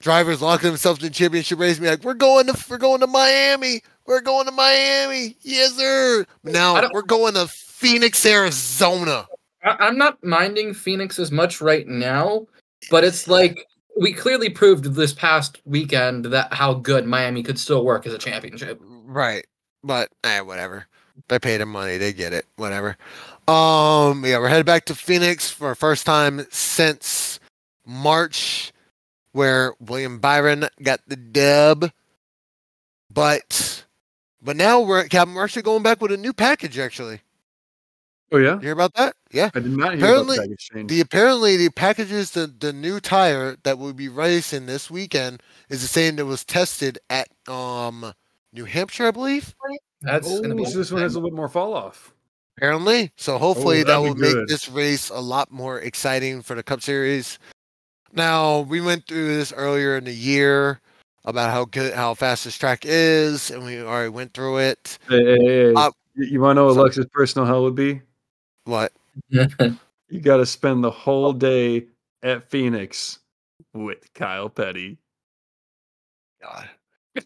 drivers 0.00 0.40
locking 0.42 0.68
themselves 0.68 1.02
in 1.02 1.12
championship 1.12 1.58
race. 1.58 1.76
and 1.76 1.84
Be 1.84 1.90
like, 1.90 2.04
we're 2.04 2.14
going 2.14 2.46
to, 2.46 2.64
we're 2.70 2.78
going 2.78 3.00
to 3.00 3.06
Miami. 3.06 3.82
We're 4.06 4.20
going 4.20 4.46
to 4.46 4.52
Miami. 4.52 5.36
Yes, 5.42 5.74
sir. 5.74 6.24
Now 6.44 6.88
we're 6.92 7.02
going 7.02 7.34
to 7.34 7.46
Phoenix, 7.48 8.24
Arizona. 8.24 9.26
I- 9.64 9.76
I'm 9.80 9.98
not 9.98 10.22
minding 10.24 10.72
Phoenix 10.74 11.18
as 11.18 11.30
much 11.30 11.60
right 11.60 11.86
now, 11.86 12.46
but 12.90 13.04
it's 13.04 13.28
like 13.28 13.66
we 14.00 14.12
clearly 14.12 14.48
proved 14.48 14.84
this 14.94 15.12
past 15.12 15.60
weekend 15.64 16.26
that 16.26 16.52
how 16.54 16.74
good 16.74 17.04
Miami 17.06 17.42
could 17.42 17.58
still 17.58 17.84
work 17.84 18.06
as 18.06 18.12
a 18.14 18.18
championship. 18.18 18.80
Right. 18.82 19.44
But 19.82 20.10
eh, 20.24 20.40
whatever. 20.40 20.86
They 21.28 21.38
paid 21.40 21.60
him 21.60 21.70
money. 21.70 21.96
They 21.98 22.12
get 22.12 22.32
it. 22.32 22.46
Whatever. 22.56 22.96
Um, 23.48 24.24
yeah, 24.24 24.38
we're 24.38 24.48
headed 24.48 24.66
back 24.66 24.84
to 24.86 24.94
Phoenix 24.94 25.50
for 25.50 25.68
our 25.68 25.74
first 25.74 26.06
time 26.06 26.46
since 26.50 27.40
March, 27.84 28.72
where 29.38 29.72
William 29.78 30.18
Byron 30.18 30.66
got 30.82 30.98
the 31.06 31.14
dub. 31.14 31.92
But 33.08 33.84
but 34.42 34.56
now 34.56 34.80
we're 34.80 35.04
Captain 35.04 35.32
we're 35.32 35.44
actually 35.44 35.62
going 35.62 35.84
back 35.84 36.02
with 36.02 36.10
a 36.10 36.16
new 36.16 36.32
package 36.32 36.76
actually. 36.76 37.20
Oh 38.32 38.38
yeah, 38.38 38.54
You 38.54 38.60
hear 38.60 38.72
about 38.72 38.94
that? 38.94 39.14
Yeah. 39.30 39.50
I 39.54 39.60
did 39.60 39.70
not 39.70 39.94
hear 39.94 40.04
Apparently, 40.04 40.36
about 40.36 40.48
package 40.48 40.68
change. 40.72 40.90
The 40.90 41.00
apparently 41.00 41.56
the 41.56 41.70
packages 41.70 42.32
the 42.32 42.52
the 42.58 42.72
new 42.72 42.98
tire 42.98 43.56
that 43.62 43.78
will 43.78 43.92
be 43.92 44.08
racing 44.08 44.66
this 44.66 44.90
weekend 44.90 45.40
is 45.68 45.82
the 45.82 45.88
same 45.88 46.16
that 46.16 46.26
was 46.26 46.44
tested 46.44 46.98
at 47.08 47.28
um 47.46 48.12
New 48.52 48.64
Hampshire, 48.64 49.06
I 49.06 49.12
believe. 49.12 49.54
That's 50.02 50.28
oh, 50.28 50.42
gonna 50.42 50.56
be 50.56 50.64
so 50.64 50.78
this 50.78 50.90
one 50.90 51.00
has 51.02 51.14
a 51.14 51.18
little 51.20 51.30
bit 51.30 51.36
more 51.36 51.48
fall 51.48 51.74
off. 51.74 52.12
Apparently, 52.56 53.12
so 53.14 53.38
hopefully 53.38 53.84
that 53.84 54.00
that'd 54.00 54.02
will 54.02 54.16
make 54.16 54.48
this 54.48 54.68
race 54.68 55.10
a 55.10 55.20
lot 55.20 55.52
more 55.52 55.78
exciting 55.78 56.42
for 56.42 56.56
the 56.56 56.62
Cup 56.64 56.82
Series. 56.82 57.38
Now 58.12 58.60
we 58.60 58.80
went 58.80 59.06
through 59.06 59.28
this 59.36 59.52
earlier 59.52 59.96
in 59.96 60.04
the 60.04 60.12
year 60.14 60.80
about 61.24 61.50
how 61.50 61.64
good, 61.66 61.92
how 61.94 62.14
fast 62.14 62.44
this 62.44 62.56
track 62.56 62.84
is, 62.84 63.50
and 63.50 63.64
we 63.64 63.80
already 63.82 64.08
went 64.08 64.32
through 64.34 64.58
it. 64.58 64.98
Hey, 65.08 65.24
hey, 65.24 65.44
hey, 65.44 65.72
Uh, 65.74 65.90
you, 66.14 66.40
want 66.40 66.56
to 66.56 66.60
know 66.62 66.66
what 66.66 66.74
so- 66.74 66.80
Alexa's 66.80 67.06
personal 67.12 67.46
hell 67.46 67.62
would 67.64 67.74
be? 67.74 68.00
What? 68.64 68.92
You 70.10 70.20
got 70.22 70.38
to 70.38 70.46
spend 70.46 70.82
the 70.82 70.90
whole 70.90 71.34
day 71.34 71.84
at 72.22 72.48
Phoenix 72.48 73.18
with 73.74 74.10
Kyle 74.14 74.48
Petty. 74.48 74.96
God, 76.40 76.66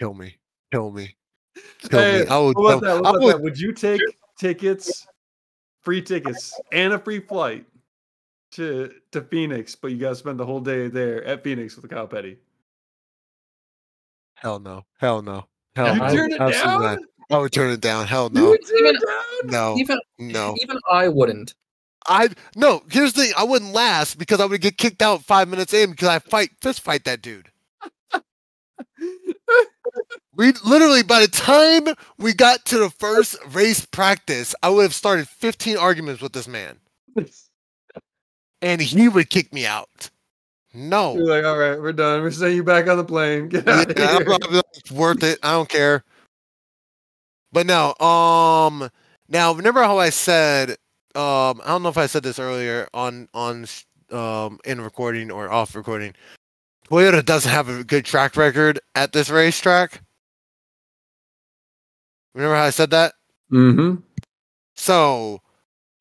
kill 0.01 0.15
me, 0.15 0.35
kill 0.73 0.91
me, 0.91 1.15
kill 1.89 2.01
Hey, 2.01 2.23
me. 2.23 2.27
I 2.27 2.39
would. 2.41 2.57
what 2.57 2.79
about 2.79 2.81
that? 2.83 2.95
What 2.95 3.01
about 3.11 3.23
would- 3.23 3.35
that? 3.37 3.41
Would 3.43 3.61
you 3.61 3.73
take 3.73 4.01
tickets, 4.37 5.07
free 5.83 6.03
tickets, 6.03 6.59
and 6.73 6.93
a 6.93 6.99
free 6.99 7.21
flight 7.21 7.65
to 8.53 8.93
to 9.13 9.23
Phoenix, 9.23 9.75
but 9.75 9.89
you 9.93 9.99
got 9.99 10.11
to 10.11 10.17
spend 10.17 10.39
the 10.41 10.47
whole 10.47 10.61
day 10.61 10.89
there 10.89 11.25
at 11.25 11.43
Phoenix 11.45 11.77
with 11.77 11.91
Kyle 11.91 12.07
Petty? 12.07 12.39
Hell 14.35 14.59
no, 14.59 14.85
hell 14.99 15.23
no, 15.23 15.47
hell 15.77 15.95
You 15.95 16.01
no. 16.01 16.09
turn 16.15 16.33
it 16.33 16.41
Absolutely 16.41 16.61
down? 16.61 16.83
not. 16.83 16.99
I 17.31 17.39
would 17.39 17.53
turn 17.53 17.71
it 17.71 17.81
down. 17.81 18.07
Hell 18.07 18.31
You 18.35 18.41
no, 18.41 18.49
would 18.51 18.67
turn 18.69 18.79
Even- 18.79 18.95
it 18.97 19.01
down? 19.07 19.51
no, 19.51 19.77
even 19.79 19.99
no. 20.19 20.55
even 20.61 20.79
I 20.91 21.09
wouldn't. 21.09 21.55
I 22.09 22.31
no. 22.57 22.83
Here's 22.91 23.13
the 23.13 23.23
thing. 23.23 23.33
I 23.37 23.45
wouldn't 23.45 23.73
last 23.73 24.19
because 24.19 24.41
I 24.41 24.45
would 24.47 24.61
get 24.61 24.77
kicked 24.77 25.03
out 25.03 25.23
five 25.23 25.49
minutes 25.49 25.73
in 25.73 25.93
because 25.93 26.09
I 26.09 26.19
fight 26.19 26.51
fist 26.61 26.81
fight 26.81 27.05
that 27.05 27.23
dude. 27.23 27.51
We 30.35 30.53
literally, 30.65 31.03
by 31.03 31.21
the 31.21 31.29
time 31.29 31.95
we 32.17 32.33
got 32.33 32.65
to 32.67 32.79
the 32.79 32.89
first 32.89 33.37
race 33.51 33.85
practice, 33.85 34.55
I 34.63 34.71
would 34.71 34.83
have 34.85 34.95
started 34.95 35.29
15 35.29 35.77
arguments 35.77 36.23
with 36.23 36.33
this 36.33 36.49
man, 36.49 36.79
and 38.63 38.81
he 38.81 39.09
would 39.09 39.29
kick 39.29 39.53
me 39.53 39.67
out. 39.67 40.11
No, 40.75 41.15
You're 41.17 41.27
like, 41.27 41.45
all 41.45 41.59
right, 41.59 41.79
we're 41.79 41.93
done. 41.93 42.23
We're 42.23 42.31
sending 42.31 42.57
you 42.57 42.65
back 42.65 42.89
on 42.89 42.97
the 42.97 43.05
plane. 43.05 43.49
Get 43.51 43.67
yeah, 43.67 43.81
out 43.81 43.91
of 43.91 43.99
I'm 43.99 44.53
not- 44.55 44.65
it's 44.73 44.91
worth 44.91 45.23
it. 45.23 45.39
I 45.43 45.53
don't 45.53 45.69
care. 45.69 46.03
But 47.53 47.67
no, 47.67 47.95
um, 47.99 48.89
now 49.29 49.53
remember 49.53 49.83
how 49.83 49.99
I 49.99 50.09
said, 50.09 50.71
um, 51.15 51.61
I 51.63 51.67
don't 51.67 51.83
know 51.83 51.91
if 51.91 51.99
I 51.99 52.07
said 52.07 52.23
this 52.23 52.39
earlier 52.39 52.89
on 52.95 53.29
on 53.35 53.67
um 54.11 54.59
in 54.65 54.81
recording 54.81 55.31
or 55.31 55.51
off 55.53 55.75
recording. 55.75 56.15
Toyota 56.89 57.23
doesn't 57.23 57.51
have 57.51 57.69
a 57.69 57.85
good 57.85 58.07
track 58.07 58.37
record 58.37 58.81
at 58.95 59.13
this 59.13 59.29
racetrack. 59.29 60.01
Remember 62.35 62.57
how 62.57 62.63
I 62.63 62.71
said 62.71 62.91
that? 62.91 63.13
Mm-hmm. 63.51 63.97
So, 64.75 65.43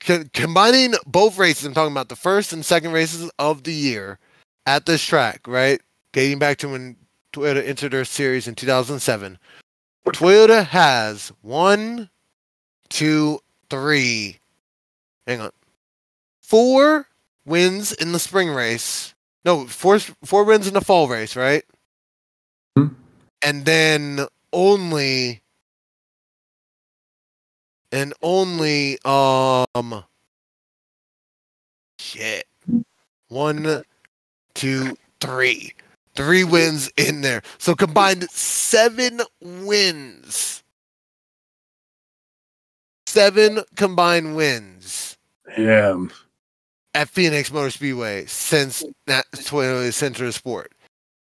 co- 0.01 0.25
combining 0.33 0.93
both 1.05 1.37
races, 1.37 1.65
I'm 1.65 1.73
talking 1.73 1.93
about 1.93 2.09
the 2.09 2.15
first 2.15 2.51
and 2.53 2.65
second 2.65 2.91
races 2.91 3.31
of 3.39 3.63
the 3.63 3.73
year 3.73 4.19
at 4.65 4.85
this 4.85 5.03
track, 5.03 5.47
right? 5.47 5.81
Dating 6.13 6.39
back 6.39 6.57
to 6.57 6.69
when 6.69 6.97
Toyota 7.33 7.65
entered 7.65 7.93
their 7.93 8.05
series 8.05 8.47
in 8.47 8.55
2007. 8.55 9.37
Toyota 10.07 10.65
has 10.65 11.31
one, 11.41 12.09
two, 12.89 13.39
three, 13.69 14.39
hang 15.25 15.41
on, 15.41 15.51
four 16.41 17.07
wins 17.45 17.91
in 17.93 18.11
the 18.11 18.19
spring 18.19 18.49
race. 18.49 19.13
No, 19.45 19.65
four 19.65 19.99
four 20.23 20.43
wins 20.43 20.67
in 20.67 20.73
the 20.73 20.81
fall 20.81 21.07
race, 21.07 21.35
right? 21.35 21.63
Hmm. 22.77 22.87
And 23.41 23.65
then 23.65 24.25
only 24.53 25.40
and 27.91 28.13
only 28.21 28.97
um 29.05 30.03
shit. 31.99 32.47
One 33.29 33.83
two 34.53 34.97
three. 35.19 35.73
Three 36.15 36.43
wins 36.43 36.89
in 36.97 37.21
there. 37.21 37.41
So 37.57 37.73
combined 37.73 38.29
seven 38.31 39.21
wins. 39.41 40.61
Seven 43.05 43.61
combined 43.75 44.35
wins. 44.35 45.17
Damn. 45.55 46.11
at 46.93 47.09
Phoenix 47.09 47.51
Motor 47.51 47.69
Speedway 47.71 48.25
since 48.25 48.83
that 49.07 49.25
Toyota 49.33 49.93
Center 49.93 50.25
of 50.25 50.33
Sport. 50.33 50.71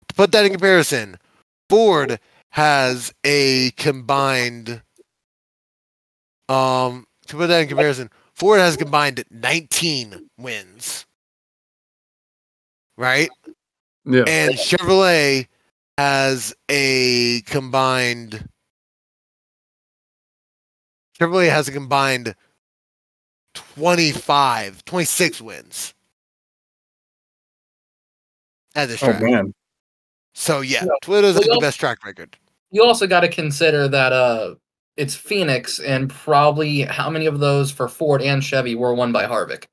To 0.08 0.14
put 0.14 0.32
that 0.32 0.44
in 0.44 0.52
comparison, 0.52 1.16
Ford 1.68 2.18
has 2.50 3.12
a 3.24 3.70
combined 3.72 4.82
um 6.50 7.06
to 7.26 7.36
put 7.36 7.46
that 7.46 7.60
in 7.62 7.68
comparison, 7.68 8.10
Ford 8.34 8.58
has 8.58 8.76
combined 8.76 9.24
19 9.30 10.28
wins. 10.38 11.06
Right? 12.96 13.30
Yeah. 14.04 14.24
And 14.26 14.54
Chevrolet 14.54 15.46
has 15.96 16.54
a 16.68 17.42
combined 17.42 18.48
Chevrolet 21.18 21.50
has 21.50 21.68
a 21.68 21.72
combined 21.72 22.34
25, 23.54 24.84
26 24.84 25.40
wins 25.42 25.94
at 28.74 28.88
this 28.88 29.02
oh 29.02 29.06
track. 29.06 29.22
man. 29.22 29.54
So 30.34 30.62
yeah, 30.62 30.84
Toyota's 31.02 31.34
Well, 31.34 31.42
got 31.42 31.54
the 31.54 31.58
best 31.60 31.78
track 31.78 32.04
record. 32.04 32.36
You 32.70 32.84
also 32.84 33.06
got 33.06 33.20
to 33.20 33.28
consider 33.28 33.86
that 33.88 34.12
uh, 34.12 34.54
it's 34.96 35.14
Phoenix, 35.14 35.78
and 35.78 36.10
probably 36.10 36.82
how 36.82 37.10
many 37.10 37.26
of 37.26 37.38
those 37.38 37.70
for 37.70 37.88
Ford 37.88 38.22
and 38.22 38.42
Chevy 38.42 38.74
were 38.74 38.94
won 38.94 39.12
by 39.12 39.24
Harvick. 39.24 39.64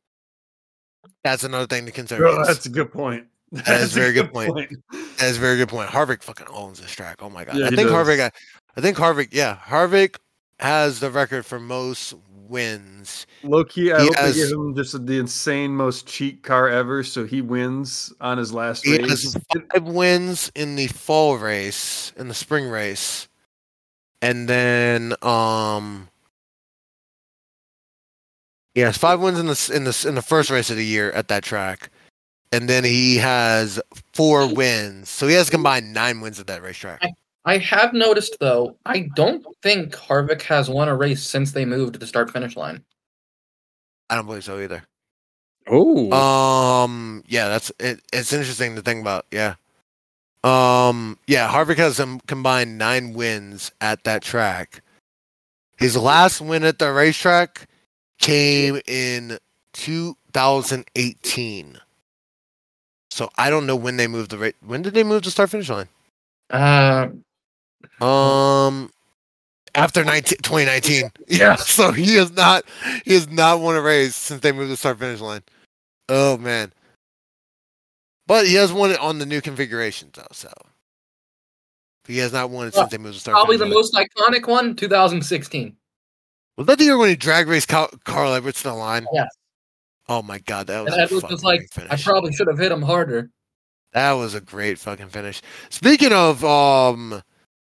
That's 1.24 1.44
another 1.44 1.68
thing 1.68 1.86
to 1.86 1.92
consider. 1.92 2.28
Oh, 2.28 2.46
that's 2.46 2.66
a 2.66 2.70
good 2.70 2.92
point. 2.92 3.28
That 3.50 3.62
is 3.62 3.66
That's 3.66 3.96
a 3.96 4.00
very 4.00 4.12
good 4.12 4.34
point. 4.34 4.74
That 4.92 5.24
is 5.30 5.38
a 5.38 5.40
very 5.40 5.56
good 5.56 5.70
point. 5.70 5.90
Harvick 5.90 6.22
fucking 6.22 6.48
owns 6.50 6.82
this 6.82 6.92
track. 6.92 7.20
Oh 7.22 7.30
my 7.30 7.46
god. 7.46 7.56
Yeah, 7.56 7.68
I 7.68 7.70
think 7.70 7.88
does. 7.88 7.92
Harvick. 7.94 8.20
I, 8.20 8.30
I 8.76 8.82
think 8.82 8.98
Harvick. 8.98 9.30
Yeah, 9.32 9.56
Harvick, 9.56 10.18
has 10.60 11.00
the 11.00 11.10
record 11.10 11.46
for 11.46 11.58
most 11.58 12.14
wins. 12.50 13.26
Low 13.44 13.64
key, 13.64 13.94
I 13.94 14.00
He 14.02 14.06
hope 14.08 14.16
has- 14.18 14.36
they 14.36 14.42
give 14.42 14.52
him 14.52 14.76
just 14.76 15.06
the 15.06 15.18
insane 15.20 15.72
most 15.74 16.08
cheat 16.08 16.44
car 16.44 16.68
ever, 16.68 17.04
so 17.04 17.26
he 17.26 17.42
wins 17.42 18.12
on 18.20 18.38
his 18.38 18.52
last 18.52 18.86
He 18.86 18.98
race. 18.98 19.34
has 19.34 19.38
five 19.72 19.84
wins 19.84 20.52
in 20.54 20.76
the 20.76 20.88
fall 20.88 21.38
race, 21.38 22.12
in 22.18 22.28
the 22.28 22.34
spring 22.34 22.68
race, 22.68 23.30
and 24.22 24.48
then 24.48 25.14
um, 25.22 26.10
he 28.74 28.82
has 28.82 28.98
five 28.98 29.20
wins 29.20 29.40
in 29.40 29.46
the 29.48 29.72
in 29.76 29.84
the 29.84 30.06
in 30.08 30.16
the 30.16 30.22
first 30.22 30.50
race 30.50 30.70
of 30.70 30.78
the 30.78 30.86
year 30.86 31.12
at 31.12 31.28
that 31.30 31.44
track, 31.44 31.90
and 32.52 32.70
then 32.70 32.84
he 32.84 33.18
has 33.18 33.80
four 34.14 34.54
wins. 34.54 35.10
So 35.10 35.28
he 35.28 35.34
has 35.36 35.50
combined 35.50 35.94
nine 35.94 36.22
wins 36.22 36.40
at 36.40 36.48
that 36.48 36.62
racetrack. 36.62 37.02
I 37.46 37.58
have 37.60 37.94
noticed 37.94 38.38
though, 38.42 38.76
I 38.86 39.10
don't 39.16 39.46
think 39.64 39.94
Harvick 39.96 40.42
has 40.44 40.70
won 40.70 40.90
a 40.90 40.96
race 40.96 41.24
since 41.24 41.54
they 41.54 41.64
moved 41.64 41.94
to 41.94 42.00
the 42.00 42.06
start 42.08 42.30
finish 42.30 42.58
line. 42.58 42.84
I 44.10 44.16
don't 44.16 44.26
believe 44.26 44.44
so 44.44 44.60
either. 44.60 44.84
oh, 45.68 46.12
Um, 46.12 47.24
yeah, 47.28 47.48
that's 47.48 47.72
it. 47.80 48.02
It's 48.12 48.34
interesting 48.34 48.76
to 48.76 48.82
think 48.82 49.02
about. 49.02 49.26
Yeah. 49.32 49.56
Um, 50.48 51.20
yeah, 51.28 51.52
Harvick 51.52 51.78
has 51.78 52.00
combined 52.28 52.78
nine 52.78 53.14
wins 53.14 53.72
at 53.82 54.04
that 54.06 54.22
track. 54.22 54.82
His 55.78 55.98
last 55.98 56.42
win 56.42 56.64
at 56.64 56.80
the 56.80 56.92
racetrack 56.92 57.68
came 58.20 58.80
in 58.88 59.38
2018. 59.74 61.78
So 63.12 63.30
I 63.38 63.50
don't 63.50 63.66
know 63.66 63.76
when 63.76 63.98
they 63.98 64.08
moved 64.08 64.32
the 64.32 64.38
rate. 64.38 64.56
When 64.66 64.82
did 64.82 64.94
they 64.94 65.04
move 65.04 65.24
the 65.24 65.32
start 65.32 65.50
finish 65.50 65.70
line? 65.70 65.90
Uh, 66.50 67.10
Um, 68.02 68.92
after 69.76 70.04
19, 70.04 70.38
2019. 70.44 71.12
Yeah. 71.28 71.56
So 71.56 71.92
he 71.92 72.16
has 72.16 72.32
not 72.32 72.64
he 73.04 73.14
has 73.14 73.30
not 73.30 73.60
won 73.60 73.76
a 73.76 73.82
race 73.82 74.16
since 74.16 74.42
they 74.42 74.52
moved 74.52 74.72
the 74.72 74.78
start 74.78 75.00
finish 75.00 75.20
line. 75.20 75.42
Oh 76.10 76.38
man. 76.38 76.72
But 78.28 78.46
he 78.46 78.56
has 78.56 78.74
won 78.74 78.92
it 78.92 79.00
on 79.00 79.20
the 79.20 79.26
new 79.26 79.42
configurations 79.42 80.14
though. 80.16 80.28
So 80.32 80.52
he 82.06 82.18
has 82.20 82.34
not 82.34 82.50
won 82.50 82.68
it 82.68 82.74
since 82.74 82.92
they 82.92 82.98
moved 82.98 83.16
the 83.16 83.20
start. 83.20 83.36
probably 83.36 83.58
the 83.58 83.66
most 83.66 83.94
iconic 83.94 84.48
one, 84.48 84.76
2016. 84.76 85.76
Was 86.58 86.68
that 86.68 86.78
the 86.78 86.84
year 86.86 86.98
when 86.98 87.10
he 87.10 87.16
drag 87.16 87.48
raced 87.48 87.68
Carl, 87.68 87.90
Carl 88.04 88.34
Edwards 88.34 88.58
to 88.64 88.70
the 88.70 88.74
line? 88.74 89.06
Yes. 89.14 89.28
Oh 90.10 90.22
my 90.22 90.40
god, 90.40 90.68
that 90.68 90.84
was 90.84 90.94
And 90.94 91.02
a 91.02 91.06
Edwards 91.06 91.22
fucking 91.22 91.36
was 91.36 91.44
like, 91.44 91.70
great 91.74 91.92
I 91.92 91.98
probably 91.98 92.34
should 92.34 92.48
have 92.48 92.58
hit 92.58 92.72
him 92.72 92.82
harder. 92.82 93.30
That 93.94 94.14
was 94.14 94.34
a 94.34 94.42
great 94.42 94.78
fucking 94.78 95.10
finish. 95.10 95.42
Speaking 95.70 96.14
of 96.14 96.44
um 96.44 97.22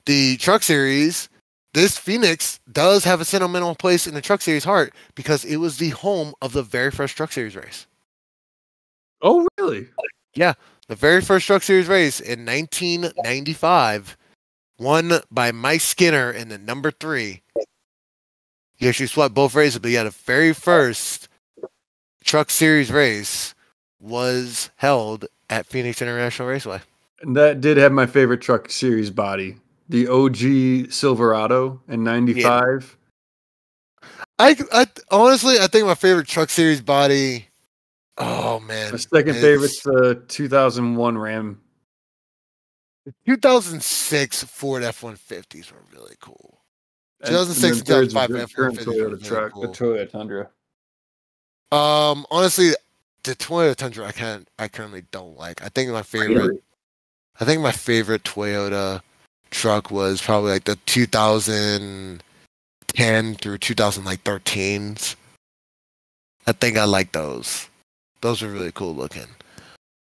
the 0.07 0.37
truck 0.37 0.63
series, 0.63 1.29
this 1.73 1.97
Phoenix 1.99 2.61
does 2.71 3.05
have 3.05 3.21
a 3.21 3.25
sentimental 3.25 3.75
place 3.75 4.07
in 4.07 4.15
the 4.15 4.21
truck 4.21 4.43
series 4.43 4.65
heart 4.65 4.93
because 5.15 5.45
it 5.45 5.57
was 5.57 5.79
the 5.79 5.91
home 5.91 6.35
of 6.43 6.53
the 6.53 6.63
very 6.63 6.91
first 6.91 7.17
truck 7.17 7.33
series 7.33 7.57
race. 7.57 7.87
oh 9.23 9.47
really? 9.59 9.89
Yeah, 10.35 10.55
the 10.89 10.95
very 10.97 11.21
first 11.21 11.47
truck 11.47 11.63
series 11.63 11.87
race 11.87 12.21
in 12.21 12.45
1995, 12.45 14.17
won 14.79 15.13
by 15.31 15.53
Mike 15.53 15.81
Skinner 15.81 16.31
in 16.31 16.49
the 16.49 16.59
number 16.59 16.91
three. 16.91 17.43
He 18.77 18.89
actually 18.89 19.07
swept 19.07 19.35
both 19.35 19.55
races, 19.55 19.79
but 19.79 19.91
yeah, 19.91 20.05
the 20.05 20.11
very 20.11 20.53
first 20.53 21.29
truck 22.25 22.51
series 22.51 22.91
race 22.91 23.55
was 24.01 24.71
held 24.77 25.27
at 25.49 25.67
Phoenix 25.67 26.03
International 26.03 26.49
Raceway. 26.49 26.81
And 27.21 27.37
that 27.37 27.61
did 27.61 27.77
have 27.77 27.93
my 27.93 28.07
favorite 28.07 28.41
truck 28.41 28.71
series 28.71 29.11
body, 29.11 29.57
the 29.89 30.09
OG 30.09 30.93
Silverado 30.93 31.81
in 31.89 32.03
'95. 32.05 32.97
I, 34.39 34.57
I 34.73 34.87
honestly, 35.11 35.59
I 35.59 35.69
think 35.69 35.87
my 35.87 35.95
favorite 35.95 36.27
truck 36.27 36.51
series 36.51 36.81
body. 36.81 37.47
Oh 38.19 38.61
man, 38.61 38.93
My 38.93 38.99
second 38.99 39.31
it's 39.37 39.41
favorite's 39.41 39.83
the 39.83 40.23
2001 40.29 41.19
Ram. 41.19 41.61
2006 43.27 44.45
Ford 44.45 44.83
F150s 44.83 45.71
were 45.73 45.83
really 45.93 46.15
cool. 46.21 46.61
And- 47.21 47.29
2006 47.31 47.79
and 47.79 47.87
then 47.87 47.97
third's 47.97 48.13
2005 48.13 48.55
current 48.55 48.79
F-150 48.79 48.85
Toyota 48.85 49.11
really 49.11 49.23
truck, 49.23 49.53
cool. 49.53 49.63
the 49.63 49.69
Toyota 49.69 50.11
Tundra. 50.11 50.51
Um, 51.73 52.25
honestly, 52.31 52.71
the 53.25 53.35
Toyota 53.35 53.75
Tundra 53.75 54.07
I 54.07 54.13
can't, 54.13 54.47
I 54.59 54.69
currently 54.69 55.03
don't 55.11 55.37
like. 55.37 55.61
I 55.63 55.69
think 55.71 55.91
my 55.91 56.03
favorite, 56.03 56.63
I 57.41 57.45
think 57.45 57.61
my 57.63 57.73
favorite 57.73 58.23
Toyota 58.23 59.01
truck 59.51 59.91
was 59.91 60.23
probably 60.23 60.53
like 60.53 60.65
the 60.65 60.77
2010 60.87 63.35
through 63.35 63.59
2013s. 63.59 65.17
I 66.47 66.53
think 66.53 66.77
I 66.77 66.85
like 66.85 67.11
those. 67.13 67.69
Those 68.25 68.41
were 68.41 68.49
really 68.49 68.73
cool 68.73 68.95
looking. 68.95 69.27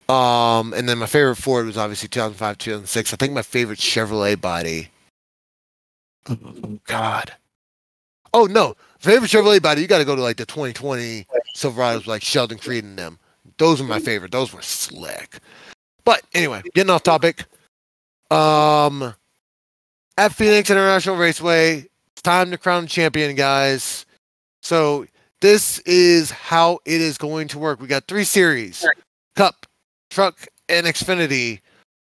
Um, 0.07 0.74
and 0.74 0.88
then 0.88 0.99
my 0.99 1.05
favorite 1.05 1.36
Ford 1.36 1.66
was 1.66 1.78
obviously 1.78 2.07
2005, 2.07 2.57
2006. 2.57 3.11
I 3.11 3.18
think 3.18 3.34
my 3.34 3.41
favorite 3.41 3.78
Chevrolet 3.78 4.39
body. 4.39 4.88
God. 6.86 7.34
Oh 8.34 8.45
no, 8.45 8.78
favorite 8.99 9.30
Chevrolet 9.30 9.61
body. 9.61 9.82
You 9.82 9.88
got 9.88 9.97
to 9.97 10.05
go 10.05 10.16
to 10.16 10.22
like 10.22 10.38
the 10.38 10.45
2020 10.45 11.28
Silverados, 11.57 12.07
like 12.07 12.24
Sheldon 12.24 12.57
Creed 12.57 12.86
and 12.86 12.97
them. 12.97 13.20
Those 13.57 13.82
were 13.82 13.88
my 13.88 13.99
favorite. 13.99 14.32
Those 14.32 14.53
were 14.53 14.61
slick. 14.61 15.39
But 16.05 16.22
anyway, 16.34 16.61
getting 16.74 16.91
off 16.91 17.03
topic. 17.03 17.43
Um, 18.32 19.13
at 20.18 20.32
Phoenix 20.32 20.70
International 20.70 21.18
Raceway, 21.18 21.89
it's 22.13 22.22
time 22.22 22.49
to 22.51 22.57
crown 22.57 22.88
champion, 22.88 23.36
guys. 23.36 24.05
So 24.61 25.05
this 25.46 25.78
is 25.86 26.32
how 26.32 26.80
it 26.86 27.02
is 27.02 27.20
going 27.20 27.48
to 27.48 27.60
work. 27.60 27.80
We 27.80 27.86
got 27.86 28.08
three 28.08 28.24
series: 28.24 28.84
Cup, 29.36 29.68
Truck, 30.10 30.48
and 30.68 30.88
Xfinity. 30.88 31.60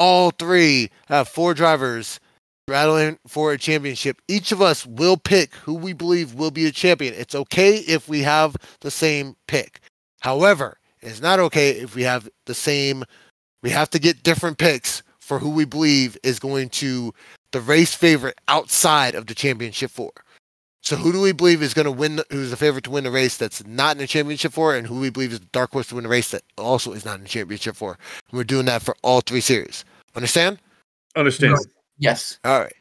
All 0.00 0.30
three 0.30 0.90
have 1.08 1.28
four 1.28 1.52
drivers 1.52 2.18
battling 2.66 3.18
for 3.26 3.52
a 3.52 3.58
championship. 3.58 4.22
Each 4.26 4.52
of 4.52 4.62
us 4.62 4.86
will 4.86 5.18
pick 5.18 5.54
who 5.54 5.74
we 5.74 5.92
believe 5.92 6.32
will 6.32 6.50
be 6.50 6.64
a 6.64 6.72
champion. 6.72 7.12
It's 7.12 7.34
okay 7.34 7.76
if 7.76 8.08
we 8.08 8.22
have 8.22 8.56
the 8.80 8.90
same 8.90 9.36
pick. 9.46 9.80
However, 10.20 10.78
it's 11.02 11.20
not 11.20 11.38
okay 11.38 11.72
if 11.72 11.94
we 11.94 12.04
have 12.04 12.30
the 12.46 12.54
same. 12.54 13.04
We 13.62 13.68
have 13.68 13.90
to 13.90 13.98
get 13.98 14.22
different 14.22 14.56
picks 14.56 15.02
for 15.20 15.38
who 15.38 15.50
we 15.50 15.66
believe 15.66 16.16
is 16.22 16.38
going 16.38 16.70
to 16.70 17.12
the 17.52 17.60
race 17.60 17.94
favorite 17.94 18.38
outside 18.48 19.14
of 19.14 19.26
the 19.26 19.34
championship 19.34 19.90
four. 19.90 20.12
So 20.86 20.94
who 20.94 21.10
do 21.10 21.20
we 21.20 21.32
believe 21.32 21.62
is 21.62 21.74
going 21.74 21.86
to 21.86 21.90
win? 21.90 22.20
Who's 22.30 22.50
the 22.50 22.56
favorite 22.56 22.84
to 22.84 22.92
win 22.92 23.02
the 23.02 23.10
race 23.10 23.36
that's 23.36 23.66
not 23.66 23.96
in 23.96 23.98
the 23.98 24.06
championship 24.06 24.52
for, 24.52 24.72
and 24.72 24.86
who 24.86 25.00
we 25.00 25.10
believe 25.10 25.32
is 25.32 25.40
the 25.40 25.46
dark 25.46 25.72
horse 25.72 25.88
to 25.88 25.96
win 25.96 26.04
the 26.04 26.08
race 26.08 26.30
that 26.30 26.42
also 26.56 26.92
is 26.92 27.04
not 27.04 27.16
in 27.16 27.22
the 27.24 27.28
championship 27.28 27.74
for? 27.74 27.98
And 28.30 28.38
we're 28.38 28.44
doing 28.44 28.66
that 28.66 28.82
for 28.82 28.94
all 29.02 29.20
three 29.20 29.40
series. 29.40 29.84
Understand? 30.14 30.60
Understand? 31.16 31.56
Yes. 31.98 32.38
All 32.44 32.60
right. 32.60 32.72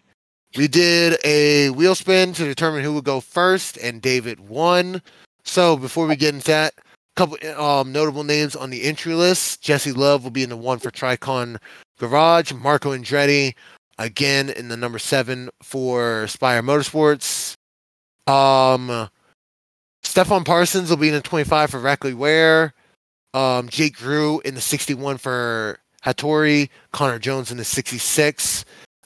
We 0.55 0.67
did 0.67 1.17
a 1.25 1.71
wheel 1.71 1.95
spin 1.95 2.33
to 2.33 2.43
determine 2.43 2.83
who 2.83 2.93
would 2.93 3.05
go 3.05 3.21
first, 3.21 3.75
and 3.77 4.03
David 4.03 4.39
won. 4.39 5.01
So 5.43 5.75
before 5.75 6.05
we 6.05 6.15
get 6.15 6.35
into 6.35 6.45
that, 6.45 6.75
a 6.77 6.81
couple 7.15 7.59
um, 7.59 7.91
notable 7.91 8.23
names 8.23 8.55
on 8.55 8.69
the 8.69 8.83
entry 8.83 9.15
list. 9.15 9.63
Jesse 9.63 9.93
Love 9.93 10.23
will 10.23 10.29
be 10.29 10.43
in 10.43 10.51
the 10.51 10.57
one 10.57 10.77
for 10.77 10.91
Tricon 10.91 11.57
Garage. 11.97 12.53
Marco 12.53 12.95
Andretti 12.95 13.55
again 13.97 14.51
in 14.51 14.67
the 14.67 14.77
number 14.77 14.99
seven 14.99 15.49
for 15.63 16.27
Spire 16.27 16.61
Motorsports. 16.61 17.54
Um, 18.27 19.09
Stefan 20.03 20.43
Parsons 20.43 20.89
will 20.89 20.97
be 20.97 21.09
in 21.09 21.13
the 21.13 21.21
25 21.21 21.71
for 21.71 21.79
Rackley 21.79 22.13
Ware. 22.13 22.73
Um, 23.33 23.69
Jake 23.69 23.97
Grew 23.97 24.39
in 24.41 24.55
the 24.55 24.61
61 24.61 25.17
for 25.17 25.79
Hattori. 26.03 26.69
Conner 26.91 27.19
Jones 27.19 27.51
in 27.51 27.57
the 27.57 27.65
66 27.65 28.65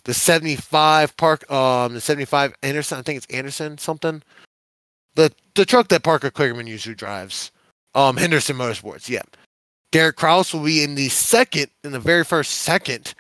the 0.10 0.14
75 0.14 1.16
park 1.18 1.50
um 1.52 1.94
the 1.94 2.02
75 2.02 2.54
anderson 2.64 2.98
i 2.98 3.02
think 3.04 3.18
it's 3.18 3.28
anderson 3.28 3.78
something 3.78 4.24
the 5.16 5.32
the 5.56 5.66
truck 5.66 5.88
that 5.90 6.04
parker 6.04 6.32
Kligerman 6.32 6.68
usually 6.68 6.96
drives 6.96 7.52
um 7.96 8.18
henderson 8.18 8.58
motorsports 8.58 9.10
yeah 9.10 9.22
derek 9.92 10.16
kraus 10.16 10.54
will 10.54 10.64
be 10.64 10.84
in 10.84 10.96
the 10.96 11.10
second 11.10 11.68
in 11.84 11.92
the 11.92 12.00
very 12.00 12.24
first 12.24 12.52
second 12.52 13.14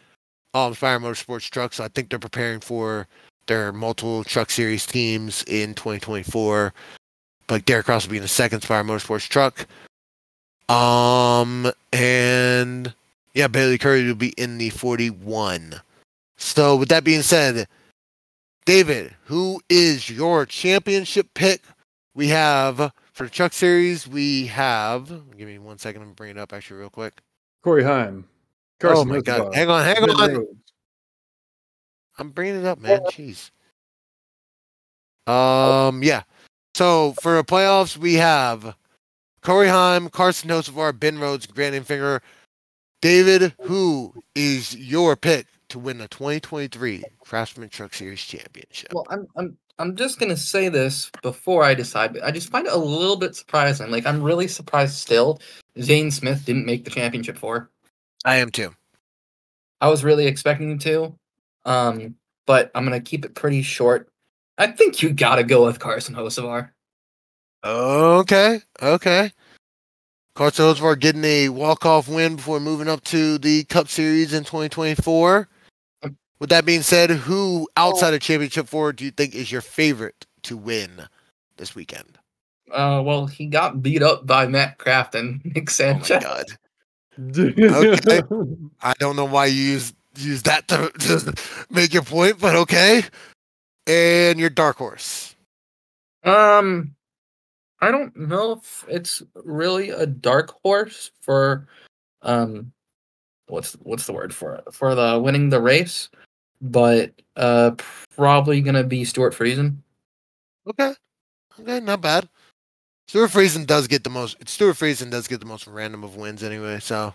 um 0.56 0.74
Spire 0.74 1.00
motorsports 1.00 1.50
truck 1.50 1.74
so 1.74 1.84
i 1.84 1.88
think 1.90 2.10
they're 2.10 2.20
preparing 2.20 2.60
for 2.60 3.08
their 3.50 3.74
multiple 3.74 4.24
truck 4.24 4.50
series 4.50 4.86
teams 4.86 5.44
in 5.44 5.74
2024 5.74 6.74
but 7.48 7.66
derek 7.66 7.86
kraus 7.86 8.06
will 8.06 8.12
be 8.12 8.18
in 8.18 8.24
the 8.24 8.30
second 8.30 8.62
Spire 8.62 8.84
motorsports 8.86 9.28
truck 9.28 9.68
um 10.74 11.70
and 11.92 12.94
yeah 13.34 13.48
Bayley 13.48 13.78
Currey 13.78 14.08
will 14.08 14.16
be 14.16 14.34
in 14.38 14.58
the 14.58 14.70
41 14.70 15.82
so, 16.42 16.78
with 16.78 16.88
that 16.88 17.04
being 17.04 17.22
said, 17.22 17.68
David, 18.66 19.14
who 19.26 19.62
is 19.68 20.10
your 20.10 20.46
championship 20.46 21.28
pick? 21.34 21.62
We 22.16 22.30
have 22.30 22.94
for 23.12 23.26
the 23.26 23.30
Truck 23.30 23.52
Series, 23.52 24.08
we 24.08 24.48
have. 24.48 25.10
Give 25.38 25.50
me 25.50 25.60
one 25.60 25.78
second. 25.80 26.02
I'm 26.02 26.14
bring 26.14 26.32
it 26.32 26.38
up 26.38 26.54
actually 26.54 26.80
real 26.80 26.90
quick. 26.90 27.20
Corey 27.62 27.84
Heim. 27.84 28.26
oh 28.26 28.88
Carson 28.88 29.10
my 29.10 29.20
god! 29.20 29.54
Hang 29.54 29.70
on, 29.70 29.84
hang 29.84 30.10
on. 30.10 30.48
I'm 32.20 32.30
bringing 32.30 32.60
it 32.60 32.66
up, 32.66 32.80
man. 32.80 33.00
Jeez. 33.12 33.52
Um, 35.32 36.04
yeah. 36.04 36.24
So 36.76 37.14
for 37.22 37.38
the 37.38 37.44
playoffs, 37.44 37.98
we 37.98 38.16
have 38.16 38.76
Corey 39.42 39.68
Heim, 39.68 40.10
Carson 40.10 40.50
Hocevar, 40.50 40.98
Ben 40.98 41.18
Rhodes, 41.18 41.48
Grant 41.48 41.76
Enfinger. 41.76 42.22
David, 43.02 43.54
who 43.62 44.14
is 44.36 44.76
your 44.76 45.16
pick 45.16 45.48
to 45.70 45.80
win 45.80 46.00
the 46.00 46.08
2023 46.10 47.04
Craftsman 47.22 47.70
Truck 47.70 47.94
Series 47.94 48.22
Championship? 48.22 48.94
Well, 48.94 49.06
I'm 49.10 49.28
I'm 49.38 49.58
I'm 49.78 49.96
just 49.96 50.20
gonna 50.20 50.36
say 50.36 50.68
this 50.68 51.10
before 51.22 51.64
I 51.64 51.74
decide. 51.74 52.14
But 52.14 52.26
I 52.26 52.32
just 52.32 52.52
find 52.52 52.68
it 52.68 52.74
a 52.74 52.78
little 52.78 53.16
bit 53.16 53.36
surprising. 53.36 53.90
Like 53.90 54.06
I'm 54.06 54.22
really 54.22 54.50
surprised 54.50 54.96
still. 54.96 55.40
Zane 55.82 56.12
Smith 56.12 56.44
didn't 56.46 56.66
make 56.66 56.84
the 56.84 56.92
championship 56.92 57.38
four. 57.38 57.70
I 58.26 58.36
am 58.36 58.50
too. 58.50 58.76
I 59.80 59.88
was 59.88 60.04
really 60.04 60.28
expecting 60.28 60.72
him 60.72 60.80
to, 60.80 61.16
um, 61.70 62.16
but 62.46 62.72
I'm 62.76 62.84
gonna 62.84 63.00
keep 63.00 63.24
it 63.24 63.36
pretty 63.36 63.62
short. 63.62 64.10
I 64.58 64.68
think 64.68 65.02
you 65.02 65.12
gotta 65.14 65.44
go 65.44 65.66
with 65.66 65.80
Carson 65.80 66.16
Hocevar. 66.16 66.72
Okay, 67.64 68.60
okay. 68.82 69.32
Carson 70.34 70.66
Hocevar 70.66 71.00
getting 71.00 71.24
a 71.26 71.50
walk-off 71.50 72.08
win 72.08 72.38
before 72.38 72.60
moving 72.60 72.88
up 72.88 73.04
to 73.06 73.38
the 73.38 73.64
Cup 73.66 73.88
Series 73.90 74.34
in 74.34 74.44
2024. 74.44 75.50
Um, 76.04 76.18
With 76.40 76.50
that 76.50 76.66
being 76.66 76.82
said, 76.82 77.10
who 77.10 77.68
outside 77.76 78.14
of 78.14 78.22
Championship 78.22 78.68
Four 78.68 78.94
do 78.94 79.06
you 79.06 79.12
think 79.12 79.36
is 79.36 79.52
your 79.52 79.62
favorite 79.62 80.26
to 80.44 80.56
win 80.58 80.90
this 81.58 81.76
weekend? 81.76 82.18
Uh, 82.72 83.02
well, 83.04 83.26
he 83.26 83.48
got 83.48 83.82
beat 83.82 84.02
up 84.04 84.26
by 84.26 84.48
Matt 84.48 84.78
Kraft 84.78 85.16
and 85.16 85.42
Nick 85.44 85.70
Oh 85.82 85.94
my 85.94 86.02
Sanchez. 86.02 86.24
god. 86.24 86.46
Okay. 87.20 88.22
I 88.82 88.94
don't 89.00 89.18
know 89.18 89.26
why 89.26 89.48
you 89.48 89.62
use 89.62 89.94
use 90.20 90.44
that 90.44 90.68
to, 90.70 90.92
to 91.00 91.34
make 91.70 91.94
your 91.94 92.04
point, 92.04 92.40
but 92.40 92.56
okay. 92.56 93.04
And 93.88 94.40
your 94.40 94.50
dark 94.50 94.78
horse. 94.78 95.36
Um, 96.24 96.96
I 97.82 97.92
don't 97.92 98.16
know 98.16 98.54
if 98.54 98.86
it's 98.88 99.24
really 99.36 99.90
a 99.90 100.06
dark 100.06 100.54
horse 100.64 101.12
for, 101.22 101.68
um, 102.22 102.72
what's 103.50 103.74
what's 103.82 104.06
the 104.06 104.14
word 104.14 104.34
for 104.34 104.56
it 104.56 104.74
for 104.74 104.96
the 104.96 105.20
winning 105.20 105.50
the 105.50 105.62
race, 105.62 106.10
but 106.62 107.12
uh, 107.36 107.72
probably 108.16 108.62
gonna 108.62 108.84
be 108.84 109.04
Stewart 109.04 109.34
Friesen. 109.34 109.78
Okay. 110.68 110.94
Okay, 111.60 111.80
not 111.80 112.02
bad. 112.02 112.30
Stewart 113.08 113.32
Friesen 113.32 113.66
does 113.66 113.88
get 113.88 114.04
the 114.04 114.10
most 114.10 114.38
Stewart 114.48 114.76
Friesen 114.76 115.10
does 115.10 115.28
get 115.28 115.40
the 115.40 115.46
most 115.46 115.68
random 115.68 116.04
of 116.04 116.16
wins 116.16 116.44
anyway, 116.44 116.80
so 116.80 117.14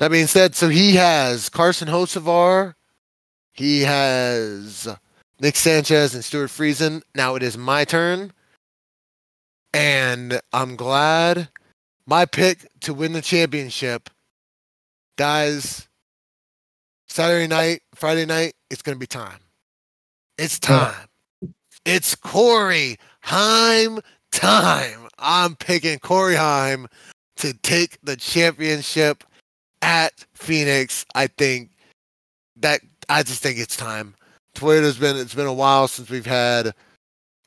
that 0.00 0.10
being 0.10 0.26
said, 0.26 0.54
so 0.54 0.70
he 0.70 0.94
has 0.94 1.50
Carson 1.50 1.86
Hocevar, 1.86 2.72
he 3.52 3.82
has 3.82 4.88
Nick 5.40 5.56
Sanchez 5.56 6.14
and 6.14 6.24
Stewart 6.24 6.48
Friesen. 6.48 7.02
Now 7.14 7.34
it 7.34 7.42
is 7.42 7.58
my 7.58 7.84
turn. 7.84 8.32
And 9.74 10.40
I'm 10.54 10.74
glad 10.76 11.50
my 12.06 12.24
pick 12.24 12.66
to 12.80 12.94
win 12.94 13.12
the 13.12 13.20
championship, 13.20 14.08
guys, 15.16 15.86
Saturday 17.06 17.46
night, 17.46 17.82
Friday 17.94 18.24
night, 18.24 18.54
it's 18.70 18.80
gonna 18.80 18.96
be 18.96 19.06
time. 19.06 19.40
It's 20.38 20.58
time. 20.58 21.08
It's 21.84 22.14
Corey 22.14 22.96
Heim 23.20 24.00
time. 24.32 25.08
I'm 25.18 25.56
picking 25.56 25.98
Corey 25.98 26.36
Heim 26.36 26.86
to 27.36 27.52
take 27.52 27.98
the 28.02 28.16
championship 28.16 29.24
at 29.82 30.24
Phoenix. 30.34 31.04
I 31.14 31.26
think 31.26 31.70
that 32.56 32.80
I 33.08 33.22
just 33.22 33.42
think 33.42 33.58
it's 33.58 33.76
time. 33.76 34.14
Toyota's 34.54 34.98
been 34.98 35.16
it's 35.16 35.34
been 35.34 35.46
a 35.46 35.52
while 35.52 35.88
since 35.88 36.10
we've 36.10 36.26
had 36.26 36.74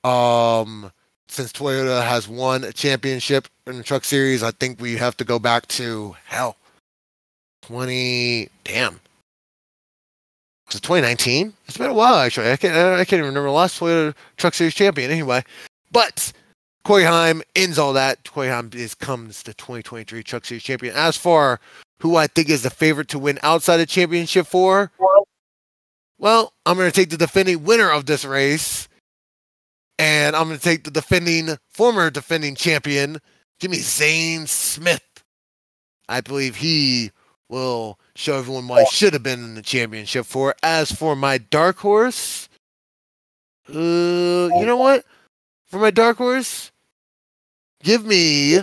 um 0.03 0.91
since 1.27 1.51
Toyota 1.51 2.03
has 2.03 2.27
won 2.27 2.63
a 2.63 2.71
championship 2.71 3.47
in 3.65 3.77
the 3.77 3.83
truck 3.83 4.03
series. 4.03 4.43
I 4.43 4.51
think 4.51 4.79
we 4.79 4.95
have 4.97 5.17
to 5.17 5.23
go 5.23 5.39
back 5.39 5.67
to 5.67 6.15
hell. 6.25 6.57
20 7.63 8.49
damn. 8.63 8.99
Was 10.67 10.75
it 10.75 10.83
2019? 10.83 11.53
It's 11.67 11.77
been 11.77 11.89
a 11.89 11.93
while 11.93 12.15
actually. 12.15 12.51
I 12.51 12.57
can't 12.57 12.75
I 12.75 13.05
can't 13.05 13.19
even 13.19 13.25
remember 13.25 13.49
the 13.49 13.53
last 13.53 13.79
Toyota 13.79 14.13
Truck 14.37 14.53
Series 14.53 14.73
champion 14.73 15.11
anyway. 15.11 15.43
But 15.91 16.33
Corey 16.83 17.05
ends 17.55 17.79
all 17.79 17.93
that. 17.93 18.29
Corey 18.29 18.49
is 18.73 18.95
comes 18.95 19.43
the 19.43 19.53
2023 19.53 20.23
Truck 20.23 20.45
Series 20.45 20.63
champion. 20.63 20.95
As 20.95 21.15
for 21.15 21.59
who 22.03 22.17
I 22.17 22.27
think 22.27 22.49
is 22.49 22.63
the 22.63 22.69
favorite 22.69 23.07
to 23.07 23.17
win 23.17 23.39
outside 23.43 23.79
of 23.79 23.87
championship 23.87 24.45
for, 24.45 24.91
well, 26.17 26.51
I'm 26.65 26.75
going 26.75 26.91
to 26.91 26.95
take 26.95 27.09
the 27.09 27.17
defending 27.17 27.63
winner 27.63 27.89
of 27.89 28.05
this 28.05 28.25
race, 28.25 28.89
and 29.97 30.35
I'm 30.35 30.47
going 30.47 30.57
to 30.57 30.63
take 30.63 30.83
the 30.83 30.91
defending 30.91 31.57
former 31.69 32.09
defending 32.09 32.55
champion. 32.55 33.21
Jimmy 33.57 33.77
Zane 33.77 34.47
Smith. 34.47 35.01
I 36.09 36.19
believe 36.19 36.57
he 36.57 37.11
will 37.47 37.97
show 38.17 38.37
everyone 38.37 38.67
why 38.67 38.81
he 38.81 38.89
should 38.91 39.13
have 39.13 39.23
been 39.23 39.41
in 39.41 39.55
the 39.55 39.61
championship 39.61 40.25
for. 40.25 40.55
As 40.61 40.91
for 40.91 41.15
my 41.15 41.37
dark 41.37 41.77
horse, 41.77 42.49
uh, 43.69 43.71
you 43.71 44.65
know 44.65 44.75
what? 44.75 45.05
For 45.67 45.79
my 45.79 45.91
dark 45.91 46.17
horse, 46.17 46.69
give 47.81 48.05
me 48.05 48.57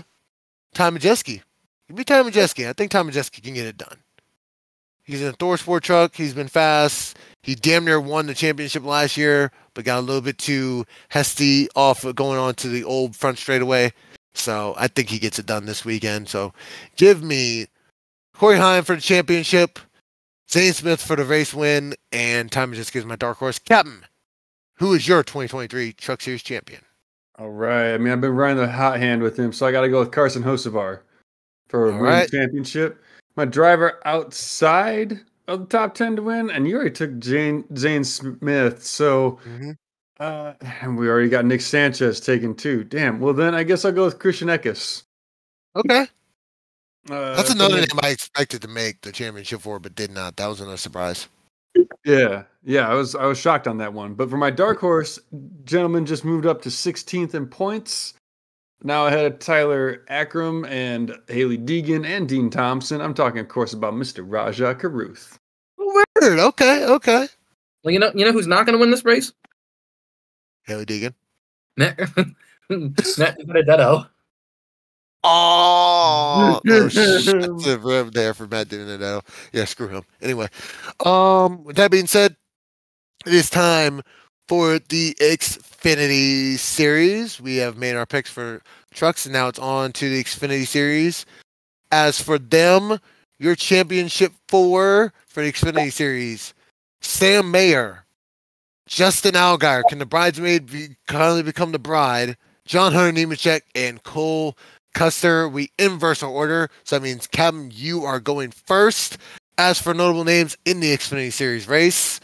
Ty 0.74 0.90
Majeski. 0.90 1.40
Give 1.90 1.98
me 1.98 2.04
Ty 2.04 2.22
Majeski. 2.22 2.68
I 2.68 2.72
think 2.72 2.92
Ty 2.92 3.02
Majeski 3.02 3.42
can 3.42 3.54
get 3.54 3.66
it 3.66 3.76
done. 3.76 3.96
He's 5.02 5.22
in 5.22 5.26
a 5.26 5.32
ThorSport 5.32 5.80
truck. 5.80 6.14
He's 6.14 6.32
been 6.32 6.46
fast. 6.46 7.18
He 7.42 7.56
damn 7.56 7.84
near 7.84 8.00
won 8.00 8.28
the 8.28 8.34
championship 8.34 8.84
last 8.84 9.16
year, 9.16 9.50
but 9.74 9.84
got 9.84 9.98
a 9.98 10.00
little 10.00 10.20
bit 10.20 10.38
too 10.38 10.84
hasty 11.08 11.68
off 11.74 12.04
of 12.04 12.14
going 12.14 12.38
on 12.38 12.54
to 12.54 12.68
the 12.68 12.84
old 12.84 13.16
front 13.16 13.38
straightaway. 13.38 13.92
So 14.34 14.76
I 14.78 14.86
think 14.86 15.08
he 15.08 15.18
gets 15.18 15.40
it 15.40 15.46
done 15.46 15.66
this 15.66 15.84
weekend. 15.84 16.28
So 16.28 16.52
give 16.94 17.24
me 17.24 17.66
Corey 18.34 18.58
Heim 18.58 18.84
for 18.84 18.94
the 18.94 19.02
championship, 19.02 19.80
Zane 20.48 20.74
Smith 20.74 21.02
for 21.02 21.16
the 21.16 21.24
race 21.24 21.52
win, 21.52 21.96
and 22.12 22.52
Ty 22.52 22.66
Majeski 22.66 22.96
is 22.96 23.04
my 23.04 23.16
dark 23.16 23.38
horse. 23.38 23.58
Captain, 23.58 24.06
who 24.76 24.92
is 24.94 25.08
your 25.08 25.24
2023 25.24 25.94
Truck 25.94 26.20
Series 26.20 26.44
champion? 26.44 26.82
All 27.36 27.50
right. 27.50 27.94
I 27.94 27.98
mean, 27.98 28.12
I've 28.12 28.20
been 28.20 28.36
riding 28.36 28.58
the 28.58 28.70
hot 28.70 29.00
hand 29.00 29.24
with 29.24 29.36
him, 29.36 29.52
so 29.52 29.66
I 29.66 29.72
got 29.72 29.80
to 29.80 29.88
go 29.88 29.98
with 29.98 30.12
Carson 30.12 30.44
Hocevar 30.44 31.00
for 31.70 31.86
a 31.88 31.92
right. 31.92 32.30
championship. 32.30 33.00
My 33.36 33.44
driver 33.44 34.00
outside 34.04 35.20
of 35.48 35.60
the 35.60 35.66
top 35.66 35.94
ten 35.94 36.16
to 36.16 36.22
win, 36.22 36.50
and 36.50 36.66
you 36.68 36.74
already 36.76 36.90
took 36.90 37.18
Jane 37.18 37.64
Zane 37.76 38.04
Smith, 38.04 38.84
so 38.84 39.38
Mhm. 39.46 39.76
uh, 40.18 40.54
and 40.82 40.98
we 40.98 41.08
already 41.08 41.28
got 41.28 41.44
Nick 41.44 41.60
Sanchez 41.60 42.20
taken 42.20 42.54
too. 42.54 42.84
Damn. 42.84 43.20
Well, 43.20 43.32
then 43.34 43.54
I 43.54 43.62
guess 43.62 43.84
I'll 43.84 43.92
go 43.92 44.04
with 44.04 44.18
Christian 44.18 44.48
Eckes. 44.48 45.04
Okay. 45.76 46.08
Uh, 47.08 47.34
That's 47.36 47.50
another 47.50 47.76
the- 47.76 47.86
name 47.86 48.00
I 48.02 48.08
expected 48.10 48.60
to 48.62 48.68
make 48.68 49.00
the 49.00 49.12
championship 49.12 49.62
for, 49.62 49.78
but 49.78 49.94
did 49.94 50.10
not. 50.10 50.36
That 50.36 50.48
was 50.48 50.60
another 50.60 50.76
surprise. 50.76 51.28
Yeah, 52.04 52.44
yeah, 52.64 52.88
I 52.88 52.94
was 52.94 53.14
I 53.14 53.26
was 53.26 53.38
shocked 53.38 53.68
on 53.68 53.78
that 53.78 53.92
one. 53.94 54.14
But 54.14 54.28
for 54.28 54.36
my 54.36 54.50
dark 54.50 54.80
horse, 54.80 55.18
gentleman 55.64 56.04
just 56.04 56.24
moved 56.24 56.44
up 56.46 56.60
to 56.62 56.68
16th 56.70 57.34
in 57.34 57.46
points. 57.46 58.14
Now 58.82 59.06
ahead 59.06 59.26
of 59.26 59.38
Tyler 59.38 60.04
Ankrum 60.08 60.66
and 60.68 61.14
Hailie 61.28 61.58
Deegan 61.58 62.06
and 62.06 62.28
Dean 62.28 62.48
Thompson. 62.48 63.00
I'm 63.00 63.14
talking, 63.14 63.40
of 63.40 63.48
course, 63.48 63.72
about 63.74 63.94
Mr. 63.94 64.24
Rajah 64.26 64.76
Caruth. 64.76 65.38
Weird. 65.76 66.38
Okay. 66.38 66.86
Okay. 66.86 67.28
Well, 67.84 67.92
you 67.92 67.98
know, 67.98 68.10
you 68.14 68.24
know 68.24 68.32
who's 68.32 68.46
not 68.46 68.66
gonna 68.66 68.78
win 68.78 68.90
this 68.90 69.04
race? 69.04 69.32
Hailie 70.64 70.86
Deegan. 70.86 71.14
Matt, 71.76 71.98
Matt 73.18 73.46
Benedetto. 73.46 74.06
Oh, 75.22 76.60
oh 76.66 76.88
shit. 76.88 77.24
That's 77.26 77.66
a 77.66 77.78
rev 77.78 78.12
there 78.12 78.32
for 78.32 78.46
Matt 78.46 78.68
Dinwiddie. 78.68 79.20
Yeah, 79.52 79.64
screw 79.66 79.88
him. 79.88 80.04
Anyway, 80.22 80.48
um, 81.04 81.64
with 81.64 81.76
that 81.76 81.90
being 81.90 82.06
said, 82.06 82.36
it 83.26 83.34
is 83.34 83.50
time 83.50 84.02
for 84.50 84.80
the 84.88 85.14
Xfinity 85.20 86.58
series. 86.58 87.40
We 87.40 87.58
have 87.58 87.76
made 87.78 87.94
our 87.94 88.04
picks 88.04 88.30
for 88.30 88.60
trucks, 88.92 89.24
and 89.24 89.32
now 89.32 89.46
it's 89.46 89.60
on 89.60 89.92
to 89.92 90.10
the 90.10 90.24
Xfinity 90.24 90.66
series. 90.66 91.24
As 91.92 92.20
for 92.20 92.36
them, 92.36 92.98
your 93.38 93.54
championship 93.54 94.32
four 94.48 95.12
for 95.28 95.44
the 95.44 95.52
Xfinity 95.52 95.92
series, 95.92 96.52
Sam 97.00 97.52
Mayer, 97.52 98.04
Justin 98.88 99.34
Allgaier. 99.34 99.84
Can 99.88 100.00
the 100.00 100.04
bridesmaid 100.04 100.66
be, 100.66 100.96
kindly 101.06 101.44
become 101.44 101.70
the 101.70 101.78
bride? 101.78 102.36
John 102.64 102.92
Hunter 102.92 103.16
Nemechek 103.16 103.60
and 103.76 104.02
Cole 104.02 104.58
Custer. 104.94 105.48
We 105.48 105.70
inverse 105.78 106.24
our 106.24 106.28
order, 106.28 106.70
so 106.82 106.96
that 106.96 107.04
means 107.04 107.28
Captain, 107.28 107.70
you 107.72 108.04
are 108.04 108.18
going 108.18 108.50
first. 108.50 109.16
As 109.58 109.80
for 109.80 109.94
notable 109.94 110.24
names 110.24 110.58
in 110.64 110.80
the 110.80 110.92
Xfinity 110.92 111.32
Series 111.32 111.68
race, 111.68 112.18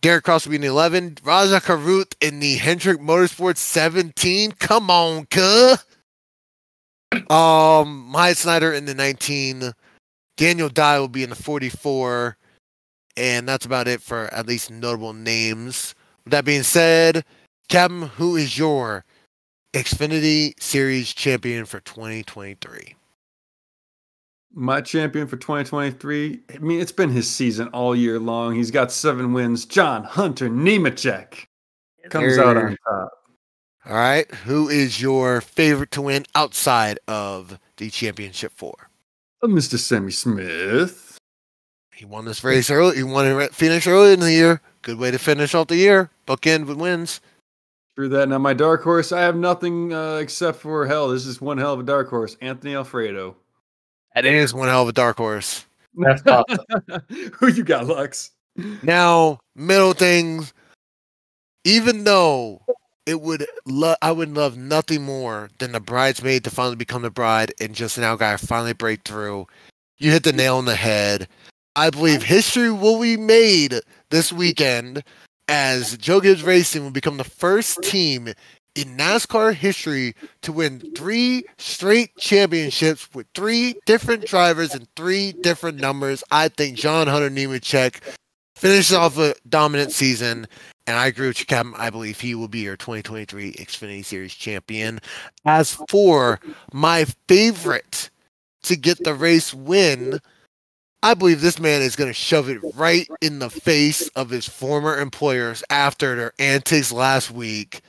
Derek 0.00 0.24
Kraus 0.24 0.46
will 0.46 0.50
be 0.50 0.56
in 0.56 0.62
the 0.62 0.68
11, 0.68 1.18
Rajah 1.24 1.60
Caruth 1.60 2.14
in 2.20 2.40
the 2.40 2.56
Hendrick 2.56 3.00
Motorsports 3.00 3.58
17. 3.58 4.52
Come 4.52 4.90
on, 4.90 5.26
cuh. 5.26 5.76
Um, 7.30 8.06
Myatt 8.08 8.36
Snyder 8.36 8.72
in 8.72 8.84
the 8.84 8.94
19, 8.94 9.72
Daniel 10.36 10.68
Dye 10.68 10.98
will 10.98 11.08
be 11.08 11.22
in 11.22 11.30
the 11.30 11.36
44, 11.36 12.36
and 13.16 13.48
that's 13.48 13.64
about 13.64 13.88
it 13.88 14.02
for 14.02 14.32
at 14.34 14.46
least 14.46 14.70
notable 14.70 15.14
names. 15.14 15.94
With 16.24 16.32
that 16.32 16.44
being 16.44 16.62
said, 16.62 17.24
Captain, 17.68 18.02
who 18.02 18.36
is 18.36 18.58
your 18.58 19.04
Xfinity 19.72 20.60
Series 20.60 21.12
champion 21.12 21.64
for 21.64 21.80
2023? 21.80 22.94
My 24.58 24.80
champion 24.80 25.26
for 25.26 25.36
2023. 25.36 26.40
I 26.54 26.58
mean, 26.58 26.80
it's 26.80 26.90
been 26.90 27.10
his 27.10 27.28
season 27.28 27.68
all 27.68 27.94
year 27.94 28.18
long. 28.18 28.54
He's 28.54 28.70
got 28.70 28.90
seven 28.90 29.34
wins. 29.34 29.66
John 29.66 30.02
Hunter 30.02 30.48
Nemechek 30.48 31.44
comes 32.08 32.38
out 32.38 32.56
on 32.56 32.74
top. 32.88 33.10
All 33.84 33.94
right. 33.94 34.34
Who 34.46 34.70
is 34.70 34.98
your 34.98 35.42
favorite 35.42 35.90
to 35.90 36.00
win 36.00 36.24
outside 36.34 36.98
of 37.06 37.58
the 37.76 37.90
championship 37.90 38.50
four? 38.52 38.88
Uh, 39.42 39.48
Mr. 39.48 39.78
Sammy 39.78 40.10
Smith. 40.10 41.18
He 41.94 42.06
won 42.06 42.24
this 42.24 42.42
race 42.42 42.70
early. 42.70 42.96
He 42.96 43.02
won 43.02 43.26
it 43.26 43.54
finish 43.54 43.86
early 43.86 44.14
in 44.14 44.20
the 44.20 44.32
year. 44.32 44.62
Good 44.80 44.96
way 44.96 45.10
to 45.10 45.18
finish 45.18 45.54
off 45.54 45.66
the 45.66 45.76
year. 45.76 46.08
Bookend 46.26 46.64
with 46.64 46.78
wins. 46.78 47.20
Through 47.94 48.08
that. 48.08 48.30
Now, 48.30 48.38
my 48.38 48.54
dark 48.54 48.82
horse, 48.82 49.12
I 49.12 49.20
have 49.20 49.36
nothing 49.36 49.92
uh, 49.92 50.14
except 50.16 50.60
for 50.60 50.86
hell. 50.86 51.08
This 51.08 51.26
is 51.26 51.42
one 51.42 51.58
hell 51.58 51.74
of 51.74 51.80
a 51.80 51.82
dark 51.82 52.08
horse. 52.08 52.38
Anthony 52.40 52.74
Alfredo. 52.74 53.36
That 54.16 54.24
is 54.24 54.54
one 54.54 54.68
hell 54.68 54.80
of 54.80 54.88
a 54.88 54.92
dark 54.92 55.18
horse. 55.18 55.66
That's 55.94 56.22
tough. 56.26 56.46
Who 57.34 57.48
you 57.48 57.62
got, 57.62 57.84
Luxx? 57.84 58.30
Now, 58.82 59.40
middle 59.54 59.92
things. 59.92 60.54
Even 61.64 62.04
though 62.04 62.62
it 63.04 63.20
would, 63.20 63.44
lo- 63.66 63.96
I 64.00 64.12
would 64.12 64.34
love 64.34 64.56
nothing 64.56 65.02
more 65.02 65.50
than 65.58 65.72
the 65.72 65.80
bridesmaid 65.80 66.44
to 66.44 66.50
finally 66.50 66.76
become 66.76 67.02
the 67.02 67.10
bride 67.10 67.52
and 67.60 67.74
just 67.74 67.96
Justin 67.96 68.04
Allgaier 68.04 68.40
finally 68.40 68.72
break 68.72 69.02
through. 69.04 69.46
You 69.98 70.12
hit 70.12 70.22
the 70.22 70.32
nail 70.32 70.56
on 70.56 70.64
the 70.64 70.76
head. 70.76 71.28
I 71.74 71.90
believe 71.90 72.22
history 72.22 72.70
will 72.72 72.98
be 72.98 73.18
made 73.18 73.80
this 74.10 74.32
weekend 74.32 75.02
as 75.48 75.98
Joe 75.98 76.20
Gibbs 76.20 76.42
Racing 76.42 76.82
will 76.82 76.90
become 76.90 77.18
the 77.18 77.24
first 77.24 77.82
team 77.82 78.32
in 78.76 78.96
NASCAR 78.96 79.54
history 79.54 80.14
to 80.42 80.52
win 80.52 80.80
three 80.94 81.44
straight 81.56 82.16
championships 82.18 83.08
with 83.14 83.26
three 83.34 83.74
different 83.86 84.26
drivers 84.26 84.74
and 84.74 84.86
three 84.94 85.32
different 85.32 85.80
numbers. 85.80 86.22
I 86.30 86.48
think 86.48 86.76
John 86.76 87.06
Hunter 87.06 87.30
Nemechek 87.30 88.00
finishes 88.54 88.94
off 88.94 89.18
a 89.18 89.34
dominant 89.48 89.92
season, 89.92 90.46
and 90.86 90.96
I 90.96 91.06
agree 91.06 91.28
with 91.28 91.40
you, 91.40 91.46
Captain. 91.46 91.74
I 91.76 91.88
believe 91.90 92.20
he 92.20 92.34
will 92.34 92.48
be 92.48 92.60
your 92.60 92.76
2023 92.76 93.54
Xfinity 93.54 94.04
Series 94.04 94.34
champion. 94.34 95.00
As 95.46 95.78
for 95.88 96.38
my 96.72 97.06
favorite 97.28 98.10
to 98.64 98.76
get 98.76 99.02
the 99.04 99.14
race 99.14 99.54
win, 99.54 100.20
I 101.02 101.14
believe 101.14 101.40
this 101.40 101.58
man 101.58 101.80
is 101.82 101.96
going 101.96 102.10
to 102.10 102.14
shove 102.14 102.48
it 102.50 102.60
right 102.74 103.08
in 103.22 103.38
the 103.38 103.50
face 103.50 104.08
of 104.08 104.28
his 104.28 104.48
former 104.48 104.98
employers 104.98 105.62
after 105.70 106.14
their 106.14 106.32
antics 106.38 106.92
last 106.92 107.30
week. 107.30 107.80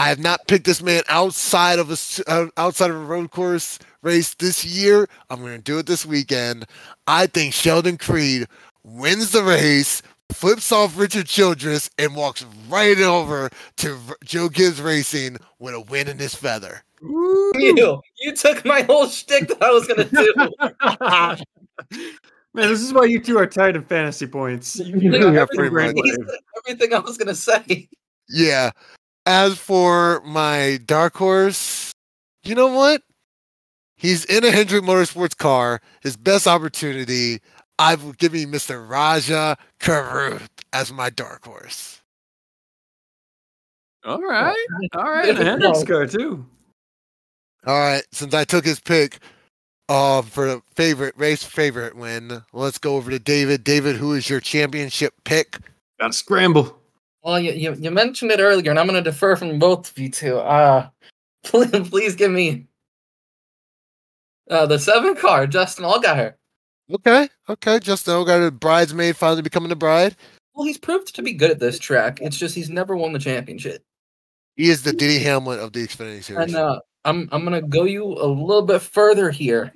I 0.00 0.08
have 0.08 0.18
not 0.18 0.46
picked 0.48 0.64
this 0.64 0.82
man 0.82 1.02
outside 1.10 1.78
of 1.78 1.90
a 1.90 1.92
s- 1.92 2.22
uh, 2.26 2.46
outside 2.56 2.88
of 2.88 2.96
a 2.96 3.00
road 3.04 3.30
course 3.30 3.78
race 4.00 4.32
this 4.32 4.64
year. 4.64 5.06
I'm 5.28 5.40
going 5.40 5.56
to 5.58 5.62
do 5.62 5.78
it 5.78 5.84
this 5.84 6.06
weekend. 6.06 6.64
I 7.06 7.26
think 7.26 7.52
Sheldon 7.52 7.98
Creed 7.98 8.46
wins 8.82 9.30
the 9.32 9.42
race, 9.42 10.00
flips 10.32 10.72
off 10.72 10.98
Richard 10.98 11.26
Childress, 11.26 11.90
and 11.98 12.16
walks 12.16 12.46
right 12.70 12.98
over 12.98 13.50
to 13.76 13.98
Joe 14.24 14.48
Gibbs 14.48 14.80
Racing 14.80 15.36
with 15.58 15.74
a 15.74 15.80
win 15.82 16.08
in 16.08 16.18
his 16.18 16.34
feather. 16.34 16.82
you, 17.02 18.00
you 18.20 18.34
took 18.34 18.64
my 18.64 18.80
whole 18.80 19.06
shtick 19.06 19.48
that 19.48 19.62
I 19.62 19.70
was 19.70 19.86
gonna 19.86 20.04
do. 20.04 20.34
Man, 22.54 22.68
this 22.68 22.80
is 22.80 22.94
why 22.94 23.04
you 23.04 23.20
two 23.20 23.36
are 23.36 23.46
tied 23.46 23.76
in 23.76 23.82
fantasy 23.82 24.26
points. 24.26 24.78
You, 24.80 24.96
you 24.98 25.12
Yeah, 25.12 25.18
really 25.18 25.36
have 25.36 25.48
pretty 25.48 25.68
free 25.68 25.84
much. 25.88 25.94
reign. 25.94 26.04
He 26.04 26.10
said 26.12 26.38
everything 26.66 26.94
I 26.94 27.00
was 27.00 27.18
gonna 27.18 27.34
say. 27.34 27.86
Yeah. 28.32 28.70
As 29.26 29.58
for 29.58 30.22
my 30.24 30.80
dark 30.86 31.16
horse, 31.16 31.92
you 32.42 32.54
know 32.54 32.68
what? 32.68 33.02
He's 33.96 34.24
in 34.24 34.44
a 34.44 34.50
Hendrick 34.50 34.82
Motorsports 34.82 35.36
car. 35.36 35.80
His 36.00 36.16
best 36.16 36.46
opportunity. 36.46 37.40
I've 37.78 38.16
given 38.16 38.50
Mr. 38.50 38.88
Rajah 38.88 39.58
Caruth 39.78 40.48
as 40.72 40.90
my 40.92 41.10
dark 41.10 41.44
horse. 41.44 42.00
All 44.04 44.22
right. 44.22 44.56
All 44.94 45.04
right. 45.04 45.36
The 45.36 45.44
Hendrix 45.44 45.84
car, 45.84 46.06
too. 46.06 46.46
All 47.66 47.78
right. 47.78 48.02
Since 48.10 48.32
I 48.32 48.44
took 48.44 48.64
his 48.64 48.80
pick 48.80 49.18
uh, 49.90 50.22
for 50.22 50.46
the 50.46 50.62
favorite 50.74 51.14
race 51.18 51.42
favorite 51.42 51.94
win, 51.94 52.42
let's 52.54 52.78
go 52.78 52.96
over 52.96 53.10
to 53.10 53.18
David. 53.18 53.64
David, 53.64 53.96
who 53.96 54.14
is 54.14 54.30
your 54.30 54.40
championship 54.40 55.12
pick? 55.24 55.58
Got 56.00 56.08
to 56.08 56.12
scramble. 56.14 56.79
Well, 57.22 57.38
you, 57.38 57.52
you 57.52 57.74
you 57.74 57.90
mentioned 57.90 58.30
it 58.30 58.40
earlier, 58.40 58.70
and 58.70 58.78
I'm 58.78 58.86
gonna 58.86 59.02
defer 59.02 59.36
from 59.36 59.58
both 59.58 59.90
of 59.90 59.98
you 59.98 60.10
two. 60.10 60.38
Uh, 60.38 60.88
please, 61.44 61.88
please 61.88 62.14
give 62.16 62.30
me 62.30 62.66
uh 64.50 64.66
the 64.66 64.78
seven 64.78 65.14
car, 65.14 65.46
Justin 65.46 65.84
Allgaier. 65.84 66.34
Okay. 66.92 67.28
Okay. 67.48 67.78
Justin 67.78 68.24
got 68.24 68.42
a 68.42 68.50
bridesmaid 68.50 69.16
finally 69.16 69.42
becoming 69.42 69.70
a 69.70 69.76
bride. 69.76 70.16
Well, 70.54 70.66
he's 70.66 70.78
proved 70.78 71.14
to 71.14 71.22
be 71.22 71.32
good 71.32 71.50
at 71.50 71.60
this 71.60 71.78
track. 71.78 72.20
It's 72.20 72.36
just 72.36 72.54
he's 72.54 72.70
never 72.70 72.96
won 72.96 73.12
the 73.12 73.18
championship. 73.18 73.84
He 74.56 74.68
is 74.68 74.82
the 74.82 74.92
Diddy 74.92 75.18
Hamlet 75.20 75.60
of 75.60 75.72
the 75.72 75.86
Xfinity 75.86 76.22
Series. 76.22 76.48
And 76.48 76.56
uh, 76.56 76.80
I'm 77.04 77.28
I'm 77.32 77.44
gonna 77.44 77.62
go 77.62 77.84
you 77.84 78.04
a 78.04 78.26
little 78.26 78.62
bit 78.62 78.82
further 78.82 79.30
here. 79.30 79.72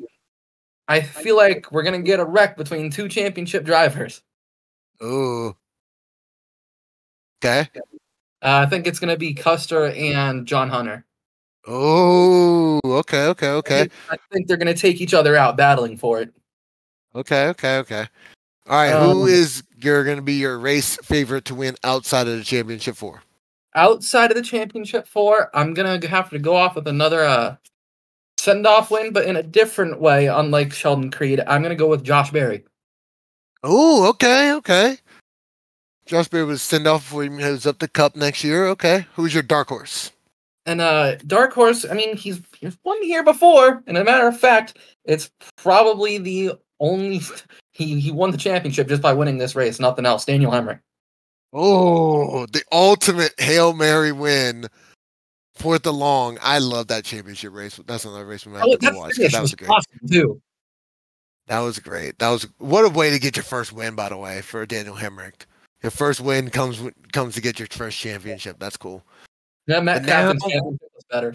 I 0.89 1.01
feel 1.01 1.37
like 1.37 1.71
we're 1.73 1.83
gonna 1.83 2.03
get 2.03 2.21
a 2.21 2.25
wreck 2.25 2.57
between 2.57 2.91
two 2.91 3.09
championship 3.09 3.65
drivers. 3.65 4.23
Ooh. 5.03 5.57
Okay. 7.45 7.69
Uh, 8.43 8.65
I 8.65 8.67
think 8.67 8.87
it's 8.87 8.99
gonna 8.99 9.17
be 9.17 9.35
Custer 9.35 9.87
and 9.87 10.47
John 10.47 10.69
Hunter. 10.71 11.05
Oh, 11.67 12.81
okay, 12.85 13.27
okay, 13.27 13.49
I 13.49 13.53
okay, 13.53 13.79
think- 13.81 13.93
I 14.11 14.17
think 14.33 14.47
they're 14.49 14.57
gonna 14.57 14.75
take 14.75 15.01
each 15.01 15.15
other 15.15 15.37
out 15.37 15.57
battling 15.57 15.97
for 15.97 16.21
it. 16.21 16.31
okay, 17.15 17.49
okay, 17.49 17.79
okay. 17.79 18.07
All 18.67 18.77
right, 18.77 18.93
who 18.93 19.23
Um, 19.25 19.29
is 19.29 19.63
your 19.77 20.05
going 20.05 20.17
to 20.17 20.23
be 20.23 20.35
your 20.35 20.59
race 20.59 20.97
favorite 21.03 21.45
to 21.47 21.55
win 21.55 21.77
outside 21.85 22.27
of 22.27 22.39
the 22.39 22.45
championship 22.45 22.97
for? 22.97 23.23
outside 23.77 24.31
of 24.31 24.37
the 24.37 24.43
championship 24.43 25.07
four, 25.09 25.51
I'm 25.53 25.75
gonna 25.75 26.07
have 26.09 26.31
to 26.31 26.39
go 26.39 26.55
off 26.57 26.75
with 26.77 26.87
another 26.89 27.25
uh 27.25 27.57
send 28.39 28.67
off 28.67 28.91
win, 28.91 29.13
but 29.13 29.25
in 29.27 29.37
a 29.37 29.43
different 29.43 30.01
way, 30.01 30.27
unlike 30.29 30.73
Sheldon 30.73 31.11
Creed. 31.11 31.43
I'm 31.47 31.63
gonna 31.63 31.75
go 31.75 31.89
with 31.89 32.05
Josh 32.05 32.31
Berry. 32.31 32.65
Oh, 33.63 34.09
okay, 34.11 34.53
okay. 34.55 34.99
Josh 36.07 36.29
Berry 36.29 36.45
was 36.45 36.63
send 36.63 36.87
off 36.87 37.03
before 37.03 37.25
he 37.25 37.41
heads 37.41 37.67
up 37.67 37.79
the 37.79 37.89
cup 37.89 38.15
next 38.17 38.45
year. 38.45 38.67
Okay, 38.69 39.07
who's 39.15 39.33
your 39.35 39.43
dark 39.43 39.69
horse? 39.69 40.11
And 40.67 40.81
uh 40.81 41.17
Dark 41.27 41.53
Horse, 41.53 41.85
I 41.85 41.93
mean, 41.95 42.17
he's 42.17 42.41
he's 42.57 42.77
won 42.85 43.03
here 43.03 43.23
before, 43.23 43.83
and 43.87 43.97
as 43.99 44.01
a 44.01 44.05
matter 44.05 44.27
of 44.27 44.39
fact, 44.39 44.79
it's 45.05 45.31
probably 45.57 46.17
the 46.19 46.53
only 46.81 47.21
he 47.73 48.01
he 48.01 48.11
won 48.11 48.31
the 48.31 48.39
championship 48.39 48.89
just 48.89 49.03
by 49.03 49.13
winning 49.13 49.39
this 49.39 49.55
race, 49.55 49.79
nothing 49.79 50.07
else. 50.07 50.25
Daniel 50.25 50.51
Hemric. 50.53 50.81
Oh, 51.53 52.47
the 52.47 52.63
ultimate 52.73 53.33
hail 53.39 53.75
mary 53.75 54.11
win. 54.13 54.67
for 55.55 55.79
the 55.79 55.93
long. 55.93 56.37
I 56.43 56.59
love 56.59 56.89
that 56.89 57.05
championship 57.05 57.53
race. 57.53 57.79
That's 57.87 58.05
another 58.05 58.27
race 58.27 58.45
we 58.47 58.53
might 58.53 58.59
have 58.61 58.69
Oh, 58.69 58.73
to 58.73 58.79
that 58.79 58.93
go 58.93 58.99
watch. 58.99 59.17
That 59.17 59.33
was 59.33 59.41
was 59.43 59.55
great. 59.55 59.71
awesome 59.71 60.09
too. 60.11 60.41
That 61.47 61.61
was 61.61 61.79
great. 61.79 62.19
That 62.19 62.31
was 62.31 62.49
what 62.59 62.85
a 62.87 62.89
way 62.89 63.11
to 63.11 63.19
get 63.19 63.37
your 63.37 63.45
first 63.45 63.73
win, 63.73 63.95
by 63.95 64.09
the 64.09 64.17
way, 64.17 64.41
for 64.41 64.65
Daniel 64.67 64.97
Hemric. 64.97 65.45
Your 65.85 65.91
first 65.91 66.23
win 66.23 66.49
comes 66.49 66.81
comes 67.13 67.35
to 67.35 67.43
get 67.43 67.59
your 67.59 67.69
first 67.71 67.99
championship. 67.99 68.57
That's 68.59 68.79
cool. 68.79 69.05
Yeah, 69.67 69.81
Matt 69.81 70.01
But 70.01 70.07
now- 70.07 70.33
Captain's 70.33 70.43
championship 70.53 70.91
was 70.95 71.05
better. 71.11 71.35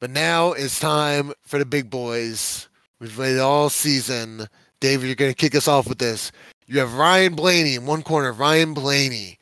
But 0.00 0.08
now 0.10 0.52
it's 0.52 0.80
time 0.80 1.34
for 1.44 1.58
the 1.58 1.66
big 1.66 1.90
boys. 1.90 2.68
We've 2.98 3.16
waited 3.18 3.40
all 3.40 3.68
season. 3.68 4.46
David, 4.80 5.04
you're 5.06 5.14
going 5.16 5.30
to 5.30 5.36
kick 5.36 5.54
us 5.54 5.68
off 5.68 5.86
with 5.86 5.98
this. 5.98 6.32
You 6.66 6.80
have 6.80 6.94
Ryan 6.94 7.34
Blaney 7.34 7.74
in 7.74 7.84
one 7.84 8.02
corner. 8.02 8.32
Ryan 8.32 8.72
Blaney, 8.72 9.38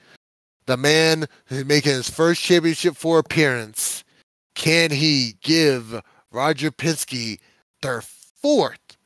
the 0.66 0.76
man 0.76 1.26
who's 1.46 1.64
making 1.64 1.92
his 1.92 2.10
first 2.10 2.42
championship 2.42 2.96
four 2.96 3.20
appearance. 3.20 4.02
Can 4.56 4.90
he 4.90 5.36
give 5.40 6.00
Roger 6.32 6.72
Penske 6.72 7.38
their 7.80 8.02
fourth 8.02 8.96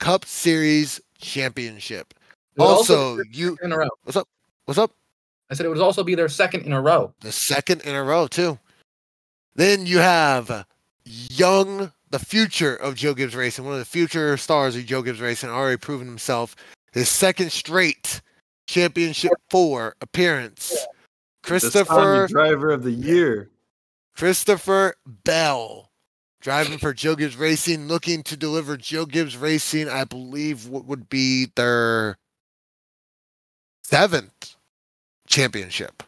Cup 0.00 0.24
Series 0.24 1.00
championship? 1.20 2.14
It 2.56 2.60
would 2.60 2.66
Also, 2.66 3.18
you 3.30 3.56
in 3.62 3.72
a 3.72 3.78
row. 3.78 3.88
what's 4.04 4.16
up? 4.16 4.28
What's 4.64 4.78
up? 4.78 4.92
I 5.50 5.54
said 5.54 5.66
it 5.66 5.68
would 5.68 5.78
also 5.78 6.04
be 6.04 6.14
their 6.14 6.28
second 6.28 6.62
in 6.64 6.72
a 6.72 6.80
row. 6.80 7.12
the 7.20 7.32
second 7.32 7.82
in 7.82 7.94
a 7.94 8.02
row 8.02 8.26
too. 8.26 8.58
Then 9.56 9.86
you 9.86 9.98
have 9.98 10.66
young, 11.04 11.92
the 12.10 12.18
future 12.18 12.74
of 12.74 12.94
Joe 12.94 13.14
Gibbs 13.14 13.36
Racing, 13.36 13.64
one 13.64 13.74
of 13.74 13.78
the 13.78 13.84
future 13.84 14.36
stars 14.36 14.74
of 14.76 14.86
Joe 14.86 15.02
Gibbs 15.02 15.20
Racing, 15.20 15.50
already 15.50 15.76
proven 15.76 16.06
himself. 16.06 16.56
His 16.92 17.08
second 17.08 17.50
straight 17.52 18.20
championship 18.66 19.32
four 19.50 19.94
appearance. 20.00 20.70
The 20.70 21.48
Christopher 21.48 22.26
Tommy 22.26 22.28
driver 22.28 22.70
of 22.70 22.82
the 22.84 22.90
year. 22.92 23.50
Christopher 24.16 24.94
Bell 25.06 25.90
driving 26.40 26.78
for 26.78 26.92
Joe 26.94 27.16
Gibbs 27.16 27.36
Racing, 27.36 27.88
looking 27.88 28.22
to 28.24 28.36
deliver 28.36 28.76
Joe 28.76 29.06
Gibbs 29.06 29.36
Racing, 29.36 29.88
I 29.88 30.04
believe 30.04 30.68
what 30.68 30.84
would 30.84 31.08
be 31.08 31.46
their 31.56 32.16
seventh 33.84 34.56
championship. 35.26 36.02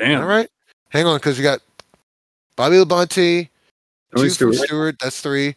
All 0.00 0.06
Damn. 0.06 0.24
right. 0.24 0.48
hang 0.90 1.06
on, 1.06 1.16
because 1.18 1.38
you 1.38 1.44
got 1.44 1.60
Bobby 2.56 2.76
Labonte, 2.76 3.48
Tony 4.14 4.28
two 4.28 4.34
from 4.34 4.52
Stewart. 4.52 4.54
Stewart. 4.56 4.98
That's 5.00 5.20
three. 5.20 5.54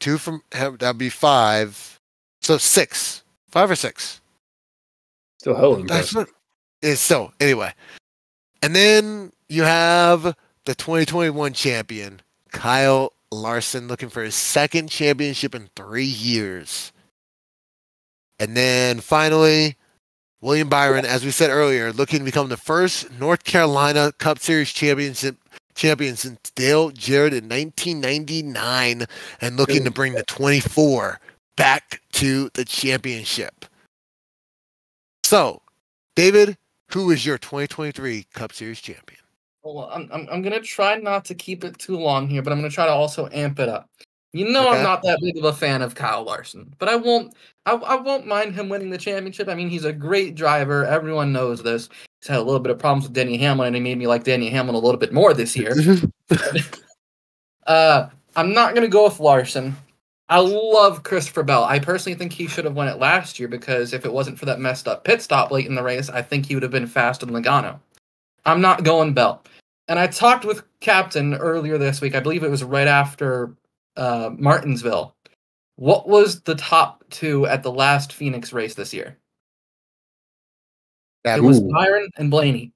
Two 0.00 0.18
from 0.18 0.42
him. 0.52 0.76
That'd 0.78 0.98
be 0.98 1.08
five. 1.10 2.00
So 2.40 2.58
six, 2.58 3.22
five 3.48 3.70
or 3.70 3.76
six. 3.76 4.20
Still 5.38 5.54
hell 5.54 5.76
That's 5.76 6.12
impressive. 6.12 6.16
what. 6.16 6.28
Is 6.82 6.98
so 7.00 7.32
anyway, 7.38 7.72
and 8.60 8.74
then 8.74 9.30
you 9.48 9.62
have 9.62 10.34
the 10.64 10.74
2021 10.74 11.52
champion 11.52 12.20
Kyle 12.50 13.12
Larson 13.30 13.86
looking 13.86 14.08
for 14.08 14.20
his 14.24 14.34
second 14.34 14.88
championship 14.88 15.54
in 15.54 15.70
three 15.76 16.04
years, 16.04 16.92
and 18.40 18.56
then 18.56 18.98
finally 18.98 19.76
William 20.42 20.68
Byron, 20.68 21.04
as 21.06 21.24
we 21.24 21.30
said 21.30 21.50
earlier, 21.50 21.92
looking 21.92 22.18
to 22.18 22.24
become 22.24 22.48
the 22.48 22.56
first 22.56 23.08
North 23.20 23.44
Carolina 23.44 24.12
Cup 24.18 24.40
Series 24.40 24.72
championship 24.72 25.36
champion 25.76 26.16
since 26.16 26.50
Dale 26.50 26.90
Jarrett 26.90 27.32
in 27.32 27.48
1999, 27.48 29.06
and 29.40 29.56
looking 29.56 29.84
to 29.84 29.90
bring 29.92 30.14
the 30.14 30.24
24 30.24 31.20
back 31.56 32.02
to 32.14 32.50
the 32.54 32.64
championship. 32.64 33.64
So, 35.22 35.62
David, 36.16 36.58
who 36.88 37.12
is 37.12 37.24
your 37.24 37.38
2023 37.38 38.26
Cup 38.34 38.52
Series 38.52 38.80
champion? 38.80 39.20
Well, 39.62 39.88
I'm, 39.92 40.10
I'm, 40.12 40.28
I'm 40.28 40.42
gonna 40.42 40.60
try 40.60 40.96
not 40.96 41.24
to 41.26 41.36
keep 41.36 41.62
it 41.62 41.78
too 41.78 41.96
long 41.96 42.28
here, 42.28 42.42
but 42.42 42.52
I'm 42.52 42.58
gonna 42.58 42.68
try 42.68 42.86
to 42.86 42.92
also 42.92 43.28
amp 43.32 43.60
it 43.60 43.68
up. 43.68 43.88
You 44.32 44.48
know, 44.48 44.68
Okay. 44.68 44.78
I'm 44.78 44.82
not 44.82 45.02
that 45.02 45.18
big 45.20 45.36
of 45.36 45.44
a 45.44 45.52
fan 45.52 45.82
of 45.82 45.94
Kyle 45.94 46.24
Larson, 46.24 46.74
but 46.78 46.88
I 46.88 46.96
won't, 46.96 47.34
I, 47.66 47.72
I 47.72 47.96
won't 47.96 48.26
mind 48.26 48.54
him 48.54 48.70
winning 48.70 48.88
the 48.88 48.98
championship. 48.98 49.48
I 49.48 49.54
mean, 49.54 49.68
he's 49.68 49.84
a 49.84 49.92
great 49.92 50.34
driver. 50.34 50.86
Everyone 50.86 51.32
knows 51.32 51.62
this. 51.62 51.90
He's 52.20 52.28
had 52.28 52.38
a 52.38 52.42
little 52.42 52.60
bit 52.60 52.70
of 52.70 52.78
problems 52.78 53.04
with 53.04 53.12
Denny 53.12 53.36
Hamlin, 53.36 53.68
and 53.68 53.76
he 53.76 53.82
made 53.82 53.98
me 53.98 54.06
like 54.06 54.24
Denny 54.24 54.48
Hamlin 54.48 54.74
a 54.74 54.78
little 54.78 54.98
bit 54.98 55.12
more 55.12 55.34
this 55.34 55.54
year. 55.54 55.74
uh, 57.66 58.08
I'm 58.34 58.54
not 58.54 58.74
gonna 58.74 58.88
go 58.88 59.04
with 59.04 59.20
Larson. 59.20 59.76
I 60.28 60.38
love 60.38 61.02
Christopher 61.02 61.42
Bell. 61.42 61.64
I 61.64 61.78
personally 61.78 62.16
think 62.16 62.32
he 62.32 62.46
should 62.46 62.64
have 62.64 62.74
won 62.74 62.88
it 62.88 62.98
last 62.98 63.38
year 63.38 63.48
because 63.48 63.92
if 63.92 64.06
it 64.06 64.12
wasn't 64.12 64.38
for 64.38 64.46
that 64.46 64.60
messed 64.60 64.88
up 64.88 65.04
pit 65.04 65.20
stop 65.20 65.50
late 65.50 65.66
in 65.66 65.74
the 65.74 65.82
race, 65.82 66.08
I 66.08 66.22
think 66.22 66.46
he 66.46 66.54
would 66.54 66.62
have 66.62 66.72
been 66.72 66.86
faster 66.86 67.26
than 67.26 67.34
Logano. 67.34 67.78
I'm 68.46 68.62
not 68.62 68.82
going 68.82 69.12
Bell. 69.12 69.42
And 69.88 69.98
I 69.98 70.06
talked 70.06 70.46
with 70.46 70.62
Captain 70.80 71.34
earlier 71.34 71.76
this 71.76 72.00
week. 72.00 72.14
I 72.14 72.20
believe 72.20 72.44
it 72.44 72.50
was 72.50 72.64
right 72.64 72.86
after 72.86 73.52
uh, 73.96 74.30
Martinsville. 74.36 75.14
What 75.76 76.08
was 76.08 76.42
the 76.42 76.54
top 76.54 77.04
two 77.10 77.46
at 77.46 77.62
the 77.62 77.72
last 77.72 78.12
Phoenix 78.12 78.52
race 78.52 78.74
this 78.74 78.92
year? 78.92 79.18
That 81.24 81.38
It 81.38 81.42
was 81.42 81.60
Ooh. 81.60 81.70
Byron 81.72 82.08
and 82.16 82.30
Blaney. 82.30 82.72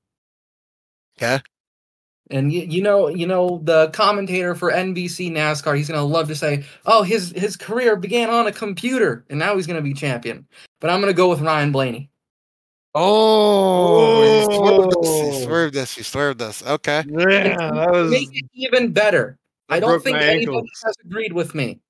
Okay. 1.18 1.40
And 2.30 2.52
you, 2.52 2.62
you 2.62 2.82
know, 2.82 3.08
you 3.08 3.26
know, 3.26 3.60
the 3.62 3.88
commentator 3.90 4.54
for 4.54 4.72
NBC 4.72 5.30
NASCAR, 5.30 5.76
he's 5.76 5.88
gonna 5.88 6.04
love 6.04 6.26
to 6.28 6.34
say, 6.34 6.64
"Oh, 6.84 7.02
his 7.02 7.30
his 7.36 7.56
career 7.56 7.94
began 7.94 8.30
on 8.30 8.48
a 8.48 8.52
computer, 8.52 9.24
and 9.30 9.38
now 9.38 9.54
he's 9.54 9.66
gonna 9.66 9.80
be 9.80 9.94
champion." 9.94 10.46
But 10.80 10.90
I'm 10.90 11.00
gonna 11.00 11.12
go 11.12 11.28
with 11.28 11.40
Ryan 11.40 11.70
Blaney. 11.70 12.10
Oh, 12.96 14.22
he 14.22 14.56
swerved 14.56 14.96
us. 14.96 15.06
Oh. 15.06 15.30
He 15.30 15.44
swerved 15.44 15.76
us. 15.76 15.94
He 15.94 16.02
swerved 16.02 16.42
us. 16.42 16.66
Okay. 16.66 17.04
Yeah, 17.06 17.56
that 17.56 17.90
was. 17.92 18.10
Make 18.10 18.30
it 18.32 18.46
even 18.54 18.92
better. 18.92 19.38
I 19.68 19.80
don't 19.80 20.02
think 20.02 20.18
anybody 20.18 20.56
ankles. 20.56 20.82
has 20.84 20.94
agreed 21.04 21.32
with 21.32 21.54
me. 21.54 21.80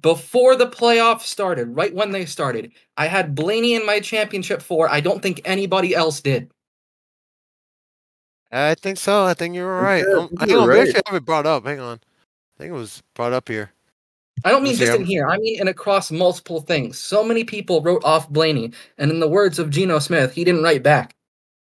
Before 0.00 0.54
the 0.54 0.66
playoffs 0.66 1.22
started, 1.22 1.74
right 1.74 1.92
when 1.92 2.12
they 2.12 2.24
started, 2.24 2.72
I 2.96 3.06
had 3.06 3.34
Blaney 3.34 3.74
in 3.74 3.84
my 3.84 4.00
championship 4.00 4.62
four. 4.62 4.88
I 4.88 5.00
don't 5.00 5.20
think 5.20 5.40
anybody 5.44 5.94
else 5.94 6.20
did. 6.20 6.50
I 8.52 8.74
think 8.76 8.98
so. 8.98 9.24
I 9.24 9.34
think 9.34 9.54
you 9.54 9.62
were 9.62 9.80
right. 9.80 10.04
Yeah, 10.08 10.14
I 10.14 10.26
think 10.26 10.40
hang 10.40 10.50
you're 10.50 10.60
on, 10.60 10.68
we 10.68 10.74
right. 10.74 10.88
actually 10.88 11.02
have 11.06 11.16
it 11.16 11.24
brought 11.24 11.46
up. 11.46 11.66
Hang 11.66 11.80
on. 11.80 11.96
I 11.96 12.62
think 12.62 12.70
it 12.70 12.76
was 12.76 13.02
brought 13.14 13.32
up 13.32 13.48
here. 13.48 13.72
I 14.44 14.50
don't 14.50 14.62
mean 14.62 14.72
Let's 14.74 14.86
just 14.86 15.00
in 15.00 15.04
here. 15.04 15.28
I 15.28 15.36
mean 15.38 15.60
in 15.60 15.68
across 15.68 16.10
multiple 16.10 16.60
things. 16.60 16.98
So 16.98 17.24
many 17.24 17.44
people 17.44 17.82
wrote 17.82 18.04
off 18.04 18.28
Blaney, 18.30 18.72
and 18.96 19.10
in 19.10 19.20
the 19.20 19.28
words 19.28 19.58
of 19.58 19.70
Geno 19.70 19.98
Smith, 19.98 20.32
he 20.32 20.44
didn't 20.44 20.62
write 20.62 20.82
back. 20.82 21.14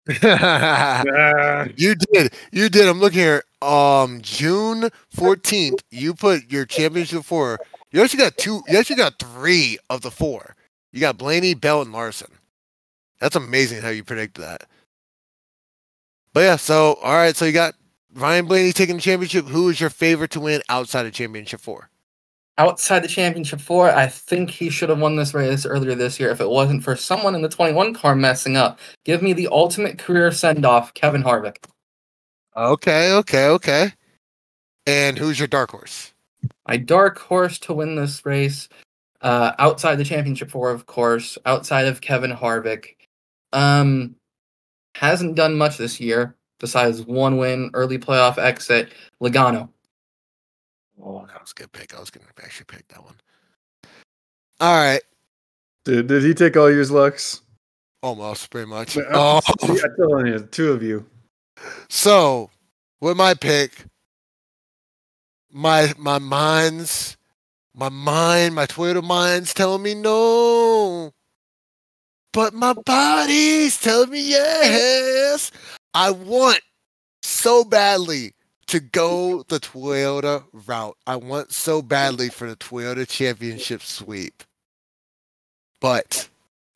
You 1.77 1.95
did. 1.95 2.33
You 2.51 2.69
did. 2.69 2.87
I'm 2.87 2.99
looking 2.99 3.19
here. 3.19 3.43
Um, 3.61 4.21
June 4.21 4.89
14th, 5.15 5.81
you 5.89 6.13
put 6.13 6.51
your 6.51 6.65
championship 6.65 7.23
four. 7.23 7.59
You 7.91 8.03
actually 8.03 8.19
got 8.19 8.37
two. 8.37 8.61
You 8.67 8.77
actually 8.77 8.97
got 8.97 9.19
three 9.19 9.77
of 9.89 10.01
the 10.01 10.11
four. 10.11 10.55
You 10.91 10.99
got 10.99 11.17
Blaney, 11.17 11.53
Bell, 11.55 11.81
and 11.81 11.91
Larson. 11.91 12.31
That's 13.19 13.35
amazing 13.35 13.81
how 13.81 13.89
you 13.89 14.03
predicted 14.03 14.43
that. 14.43 14.65
But 16.33 16.41
yeah, 16.41 16.55
so 16.57 16.95
all 17.01 17.13
right, 17.13 17.35
so 17.35 17.45
you 17.45 17.53
got 17.53 17.75
Ryan 18.13 18.45
Blaney 18.45 18.73
taking 18.73 18.95
the 18.97 19.01
championship. 19.01 19.45
Who 19.47 19.69
is 19.69 19.79
your 19.79 19.89
favorite 19.89 20.31
to 20.31 20.39
win 20.39 20.61
outside 20.69 21.05
of 21.05 21.13
championship 21.13 21.61
four? 21.61 21.89
Outside 22.57 22.99
the 22.99 23.09
championship 23.09 23.59
four, 23.59 23.91
I 23.91 24.07
think 24.07 24.49
he 24.49 24.69
should 24.69 24.89
have 24.89 24.99
won 24.99 25.17
this 25.17 25.33
race 25.33 25.65
earlier 25.65 25.93
this 25.93 26.19
year 26.19 26.29
if 26.29 26.39
it 26.39 26.49
wasn't 26.49 26.83
for 26.83 26.95
someone 26.95 27.35
in 27.35 27.41
the 27.41 27.49
21 27.49 27.93
car 27.93 28.15
messing 28.15 28.55
up. 28.55 28.79
Give 29.03 29.21
me 29.21 29.33
the 29.33 29.49
ultimate 29.51 29.97
career 29.97 30.31
send 30.31 30.65
off, 30.65 30.93
Kevin 30.93 31.23
Harvick. 31.23 31.57
Okay, 32.55 33.11
okay, 33.11 33.47
okay. 33.47 33.93
And 34.85 35.17
who's 35.17 35.37
your 35.37 35.49
dark 35.49 35.71
horse? 35.71 36.13
My 36.67 36.77
dark 36.77 37.19
horse 37.19 37.59
to 37.59 37.73
win 37.73 37.95
this 37.95 38.25
race, 38.25 38.69
uh, 39.19 39.51
outside 39.59 39.97
the 39.97 40.05
championship 40.05 40.49
four, 40.49 40.71
of 40.71 40.85
course, 40.85 41.37
outside 41.45 41.87
of 41.87 41.99
Kevin 41.99 42.31
Harvick, 42.31 42.95
um, 43.51 44.15
hasn't 44.95 45.35
done 45.35 45.57
much 45.57 45.77
this 45.77 45.99
year 45.99 46.35
besides 46.59 47.01
one 47.05 47.37
win, 47.37 47.69
early 47.73 47.97
playoff 47.97 48.37
exit. 48.37 48.93
Logano. 49.21 49.69
Oh, 51.03 51.25
that 51.27 51.41
was 51.41 51.51
a 51.51 51.59
good 51.61 51.71
pick. 51.71 51.95
I 51.95 51.99
was 51.99 52.09
gonna 52.09 52.25
actually 52.43 52.65
pick 52.65 52.87
that 52.89 53.03
one. 53.03 53.15
All 54.59 54.75
right, 54.75 55.01
did, 55.83 56.07
did 56.07 56.23
he 56.23 56.33
take 56.33 56.55
all 56.57 56.71
yours, 56.71 56.91
Luxx? 56.91 57.41
almost 58.01 58.49
pretty 58.51 58.67
much. 58.69 58.95
I'm 58.97 59.03
uh, 59.13 59.41
Oh, 59.63 59.77
telling 59.97 60.27
you, 60.27 60.39
two 60.51 60.71
of 60.71 60.83
you. 60.83 61.05
so 61.89 62.49
with 63.01 63.17
my 63.17 63.33
pick, 63.33 63.71
my 65.51 65.93
my 65.97 66.19
mind's 66.19 67.17
my 67.73 67.89
mind, 67.89 68.55
my 68.55 68.65
Twitter 68.65 69.01
mind's 69.01 69.53
telling 69.53 69.81
me 69.83 69.95
no, 69.95 71.11
but 72.31 72.53
my 72.53 72.73
body's 72.73 73.79
telling 73.81 74.11
me 74.11 74.29
yes. 74.29 75.51
I 75.93 76.11
want 76.11 76.61
so 77.23 77.63
badly 77.65 78.33
to 78.67 78.79
go 78.79 79.43
the 79.47 79.59
Toyota 79.59 80.43
route. 80.67 80.97
I 81.05 81.15
want 81.15 81.51
so 81.51 81.81
badly 81.81 82.29
for 82.29 82.47
the 82.49 82.55
Toyota 82.55 83.07
Championship 83.07 83.81
sweep, 83.81 84.43
but 85.79 86.27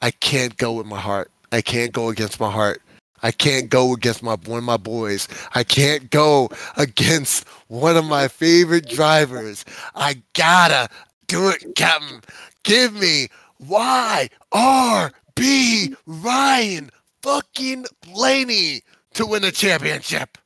I 0.02 0.12
can't 0.12 0.58
go 0.58 0.74
with 0.74 0.86
my 0.86 1.00
heart. 1.00 1.32
I 1.52 1.62
can't 1.62 1.92
go 1.92 2.10
against 2.10 2.40
my 2.40 2.52
heart. 2.52 2.82
I 3.22 3.32
can't 3.32 3.70
go 3.70 3.94
against 3.94 4.24
my 4.24 4.36
one 4.46 4.60
of 4.60 4.64
my 4.64 4.78
boys. 4.78 5.28
I 5.54 5.64
can't 5.64 6.10
go 6.10 6.50
against 6.78 7.48
one 7.68 7.98
of 7.98 8.06
my 8.06 8.28
favorite 8.28 8.88
drivers. 8.88 9.66
I 9.96 10.22
gotta 10.36 10.90
do 11.28 11.50
it, 11.50 11.76
Captain. 11.76 12.22
Give 12.64 12.94
me 12.94 13.28
Y 13.60 14.30
R 14.52 15.12
B 15.36 15.96
Ryan 16.06 16.92
fucking 17.22 17.86
Blaney 18.02 18.84
to 19.16 19.26
win 19.26 19.42
the 19.42 19.52
championship. 19.52 20.38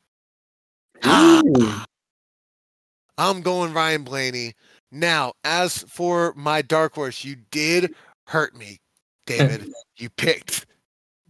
I'm 3.18 3.42
going 3.42 3.74
Ryan 3.74 4.04
Blaney. 4.04 4.54
Now, 4.92 5.34
as 5.44 5.80
for 5.84 6.34
my 6.36 6.62
dark 6.62 6.94
horse, 6.96 7.24
you 7.24 7.38
did 7.52 7.94
hurt 8.28 8.56
me, 8.56 8.80
David. 9.26 9.72
you 9.98 10.10
picked 10.10 10.66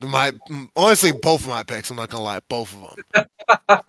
my 0.02 0.34
honestly 0.76 1.12
both 1.12 1.42
of 1.42 1.48
my 1.48 1.64
picks. 1.64 1.90
I'm 1.90 1.98
not 1.98 2.10
gonna 2.10 2.24
lie, 2.24 2.40
both 2.50 2.74
of 2.74 3.26
them. 3.68 3.86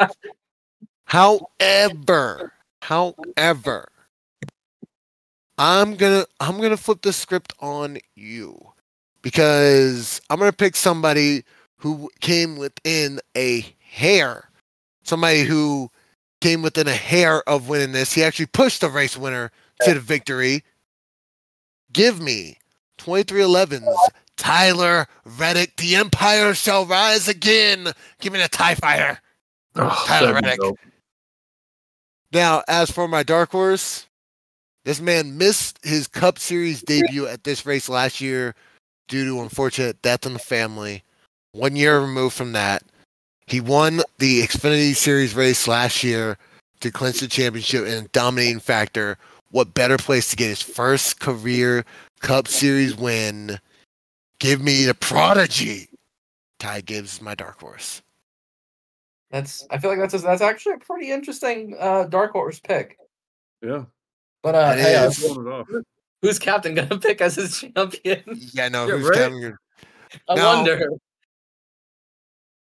however, 1.05 2.52
however, 2.82 3.89
I'm 5.59 5.97
gonna 5.97 6.27
I'm 6.40 6.61
gonna 6.61 6.77
flip 6.77 7.02
the 7.02 7.12
script 7.12 7.52
on 7.61 7.98
you 8.15 8.59
because 9.23 10.20
I'm 10.31 10.39
gonna 10.39 10.52
pick 10.52 10.77
somebody 10.77 11.44
who 11.78 12.11
came 12.20 12.56
within 12.56 13.20
a 13.36 13.65
hair, 13.81 14.51
somebody 15.05 15.43
who 15.43 15.90
came 16.40 16.62
within 16.62 16.89
a 16.89 16.93
hair 16.93 17.48
of 17.48 17.68
winning 17.68 17.93
this. 17.93 18.12
He 18.12 18.22
actually 18.22 18.47
pushed 18.47 18.81
the 18.81 18.89
race 18.89 19.16
winner 19.16 19.51
to 19.82 19.94
the 19.94 20.01
victory. 20.01 20.62
Give 21.93 22.20
me 22.20 22.59
23XI's 22.98 24.10
Tyler 24.36 25.06
Reddick. 25.24 25.76
The 25.76 25.97
Empire 25.97 26.55
shall 26.55 26.86
rise 26.86 27.28
again. 27.28 27.93
Give 28.20 28.32
me 28.32 28.40
the 28.40 28.48
TIE 28.48 28.74
Fighter. 28.74 29.20
Oh, 29.76 30.05
Tyler 30.06 30.35
Reddick. 30.35 30.60
Now, 32.32 32.62
as 32.68 32.90
for 32.90 33.06
my 33.06 33.22
dark 33.22 33.52
horse, 33.52 34.06
this 34.85 35.01
man 35.01 35.39
missed 35.39 35.78
his 35.82 36.09
Cup 36.09 36.39
Series 36.39 36.82
debut 36.82 37.26
at 37.26 37.44
this 37.44 37.64
race 37.64 37.89
last 37.89 38.20
year 38.20 38.55
due 39.09 39.24
to 39.24 39.40
unfortunate 39.40 40.02
death 40.02 40.26
in 40.26 40.35
the 40.35 40.39
family. 40.39 41.05
One 41.52 41.76
year 41.76 42.01
removed 42.01 42.35
from 42.35 42.52
that, 42.52 42.82
he 43.47 43.60
won 43.60 44.02
the 44.19 44.43
Xfinity 44.43 44.95
Series 44.95 45.35
race 45.35 45.66
last 45.69 46.03
year 46.05 46.36
to 46.81 46.91
clinch 46.91 47.20
the 47.20 47.28
championship 47.28 47.85
and 47.86 48.07
a 48.07 48.09
dominating 48.09 48.61
factor. 48.61 49.19
What 49.51 49.74
better 49.74 49.97
place 49.97 50.31
to 50.31 50.36
get 50.36 50.49
his 50.49 50.62
first 50.62 51.20
career 51.20 51.85
Cup 52.20 52.49
Series 52.49 52.97
win? 52.97 53.59
Give 54.41 54.61
me 54.61 54.85
the 54.85 54.95
prodigy. 54.95 55.89
Ty 56.59 56.81
Gibbs, 56.82 57.20
my 57.23 57.35
dark 57.35 57.61
horse. 57.61 58.03
That's 59.31 59.66
I 59.70 59.78
feel 59.78 59.91
like 59.91 59.99
that's 59.99 60.15
a, 60.15 60.19
that's 60.19 60.43
actually 60.43 60.74
a 60.74 60.78
pretty 60.78 61.11
interesting 61.11 61.77
uh, 61.78 62.05
dark 62.05 62.32
horse 62.32 62.61
pick. 62.61 62.99
Yeah. 63.62 63.85
But 64.43 64.55
uh, 64.55 64.74
hey, 64.74 64.95
uh, 64.97 65.07
is. 65.09 65.19
Pulling 65.19 65.47
it 65.47 65.51
off. 65.51 65.66
who's 66.23 66.39
captain 66.39 66.74
gonna 66.74 66.99
pick 67.01 67.20
as 67.20 67.35
his 67.36 67.59
champion? 67.59 68.23
Yeah, 68.53 68.69
no, 68.69 68.86
Yeah, 68.86 68.97
who's 68.99 69.09
right? 69.09 69.19
coming? 69.19 69.55
I 70.28 70.35
Now- 70.35 70.57
wonder. 70.57 70.89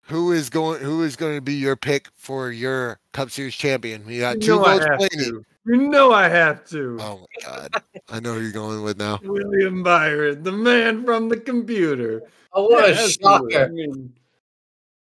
Who 0.08 0.32
is 0.34 0.50
going? 0.50 0.82
Who 0.82 1.04
is 1.04 1.16
going 1.16 1.36
to 1.36 1.42
be 1.42 1.54
your 1.54 1.76
pick 1.76 2.10
for 2.16 2.52
your 2.52 3.00
Cup 3.14 3.32
Series 3.32 3.56
champion? 3.56 4.06
We 4.06 4.20
got 4.20 4.36
You 4.36 4.42
two 4.42 4.56
know 4.58 4.66
I 4.66 4.74
votes 4.80 4.86
have 4.86 5.10
to. 5.10 5.46
You 5.66 5.78
know 5.78 6.12
I 6.12 6.28
have 6.28 6.66
to. 6.70 6.98
Oh 7.00 7.20
my 7.20 7.46
god, 7.46 7.84
I 8.10 8.20
know 8.20 8.34
who 8.34 8.42
you're 8.42 8.52
going 8.52 8.84
with 8.84 8.98
now. 8.98 9.20
William 9.24 9.82
Byron, 9.82 10.44
the 10.44 10.52
man 10.52 11.06
from 11.06 11.30
the 11.30 11.38
computer. 11.40 12.22
Oh, 12.52 12.68
what 12.68 12.90
a 12.90 12.94
Yeah, 12.94 13.02
absolutely. 13.02 13.56
I 13.56 13.60
shocker! 13.60 13.72
mean, 13.72 14.14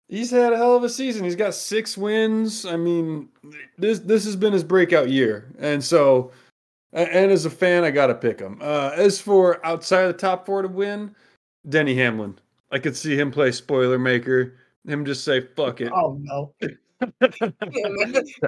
he's 0.08 0.30
had 0.30 0.52
a 0.52 0.56
hell 0.56 0.76
of 0.76 0.84
a 0.84 0.88
season. 0.88 1.24
He's 1.24 1.34
got 1.34 1.54
six 1.54 1.98
wins. 1.98 2.64
I 2.64 2.76
mean, 2.76 3.28
this 3.76 3.98
this 3.98 4.24
has 4.24 4.36
been 4.36 4.52
his 4.52 4.62
breakout 4.62 5.10
year, 5.10 5.52
and 5.58 5.82
so, 5.82 6.30
and 6.92 7.32
as 7.32 7.44
a 7.44 7.50
fan, 7.50 7.82
I 7.82 7.90
gotta 7.90 8.14
pick 8.14 8.38
him. 8.38 8.58
Uh, 8.62 8.92
as 8.94 9.20
for 9.20 9.64
outside 9.66 10.02
of 10.02 10.12
the 10.12 10.18
top 10.18 10.46
four 10.46 10.62
to 10.62 10.68
win, 10.68 11.12
Denny 11.68 11.96
Hamlin. 11.96 12.38
I 12.70 12.78
could 12.78 12.96
see 12.96 13.16
him 13.18 13.32
play 13.32 13.50
spoiler 13.50 13.98
maker. 13.98 14.54
Him 14.86 15.04
just 15.04 15.24
say 15.24 15.46
"fuck 15.54 15.80
it." 15.80 15.92
Oh 15.94 16.18
no! 16.20 16.54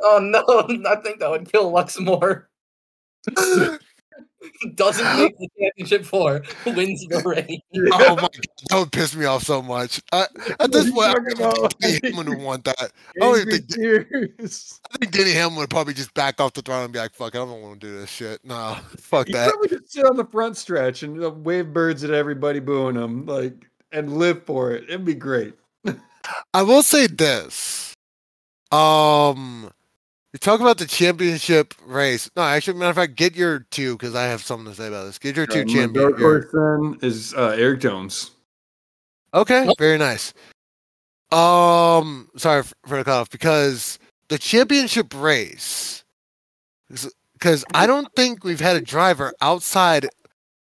oh 0.03 0.19
no! 0.19 0.45
I 0.89 0.97
think 0.97 1.21
that 1.21 1.31
would 1.31 1.51
kill 1.51 1.73
Luxx 1.73 2.01
more. 2.01 2.49
Doesn't 4.75 5.19
make 5.19 5.39
the 5.39 5.49
championship 5.59 6.05
four, 6.05 6.43
wins 6.67 7.07
the 7.09 7.23
race. 7.25 7.61
Oh 7.93 8.15
my 8.17 8.21
god, 8.23 8.31
that 8.69 8.79
would 8.79 8.93
piss 8.93 9.17
me 9.17 9.25
off 9.25 9.43
so 9.43 9.63
much. 9.63 10.03
I, 10.13 10.27
at 10.61 10.71
this 10.71 10.91
point, 10.91 11.09
I 11.09 11.15
don't 11.15 11.75
think 11.81 12.03
Denny 12.03 12.15
Hamlin 12.15 12.29
would 12.29 12.43
want 12.45 12.65
that. 12.65 12.79
I 12.79 12.91
don't 13.19 13.41
even 13.41 13.51
think, 13.51 13.69
tears. 13.69 14.81
I 14.93 14.99
think 14.99 15.13
Denny 15.13 15.33
Hamlin 15.33 15.61
would 15.61 15.71
probably 15.71 15.95
just 15.95 16.13
back 16.13 16.41
off 16.41 16.53
the 16.53 16.61
throne 16.61 16.85
and 16.85 16.93
be 16.93 16.99
like, 16.99 17.15
"Fuck, 17.15 17.35
it, 17.35 17.39
I 17.39 17.45
don't 17.47 17.63
want 17.63 17.81
to 17.81 17.87
do 17.87 17.99
this 17.99 18.11
shit." 18.11 18.45
No, 18.45 18.77
fuck 18.99 19.29
He'd 19.29 19.35
that. 19.35 19.51
probably 19.51 19.69
just 19.69 19.91
sit 19.91 20.05
on 20.05 20.17
the 20.17 20.27
front 20.27 20.59
stretch 20.59 21.03
and 21.03 21.43
wave 21.43 21.73
birds 21.73 22.05
at 22.05 22.11
everybody 22.11 22.61
booing 22.61 22.97
him, 22.97 23.25
like, 23.25 23.67
and 23.93 24.19
live 24.19 24.45
for 24.45 24.73
it. 24.73 24.85
It'd 24.85 25.07
be 25.07 25.15
great. 25.15 25.55
I 26.53 26.63
will 26.63 26.83
say 26.83 27.07
this. 27.07 27.95
Um, 28.73 29.71
you 30.33 30.39
talk 30.39 30.61
about 30.61 30.79
the 30.79 30.87
championship 30.87 31.75
race. 31.87 32.29
No, 32.37 32.43
actually, 32.43 32.79
matter 32.79 32.91
of 32.91 32.97
fact, 32.97 33.15
get 33.15 33.37
your 33.37 33.61
two 33.71 33.93
because 33.97 34.15
I 34.15 34.25
have 34.25 34.43
something 34.43 34.67
to 34.71 34.75
say 34.77 34.89
about 34.89 35.05
this. 35.05 35.19
Get 35.19 35.37
your 35.37 35.47
two 35.47 35.65
my 35.65 35.73
champion. 35.73 35.93
dark 36.11 36.19
horse 36.19 36.47
then 36.53 36.99
is 37.03 37.35
uh, 37.35 37.55
Erik 37.59 37.81
Jones. 37.81 38.33
Okay, 39.33 39.67
Yep. 39.67 39.75
very 39.79 39.99
nice. 39.99 40.33
Um, 41.33 42.31
sorry 42.37 42.63
for 42.63 42.97
the 42.99 43.05
cutoff 43.05 43.31
because 43.31 43.99
the 44.29 44.39
championship 44.39 45.13
race, 45.15 46.05
because 46.89 47.65
I 47.75 47.87
don't 47.87 48.09
think 48.15 48.45
we've 48.45 48.61
had 48.61 48.77
a 48.77 48.81
driver 48.81 49.33
outside 49.41 50.09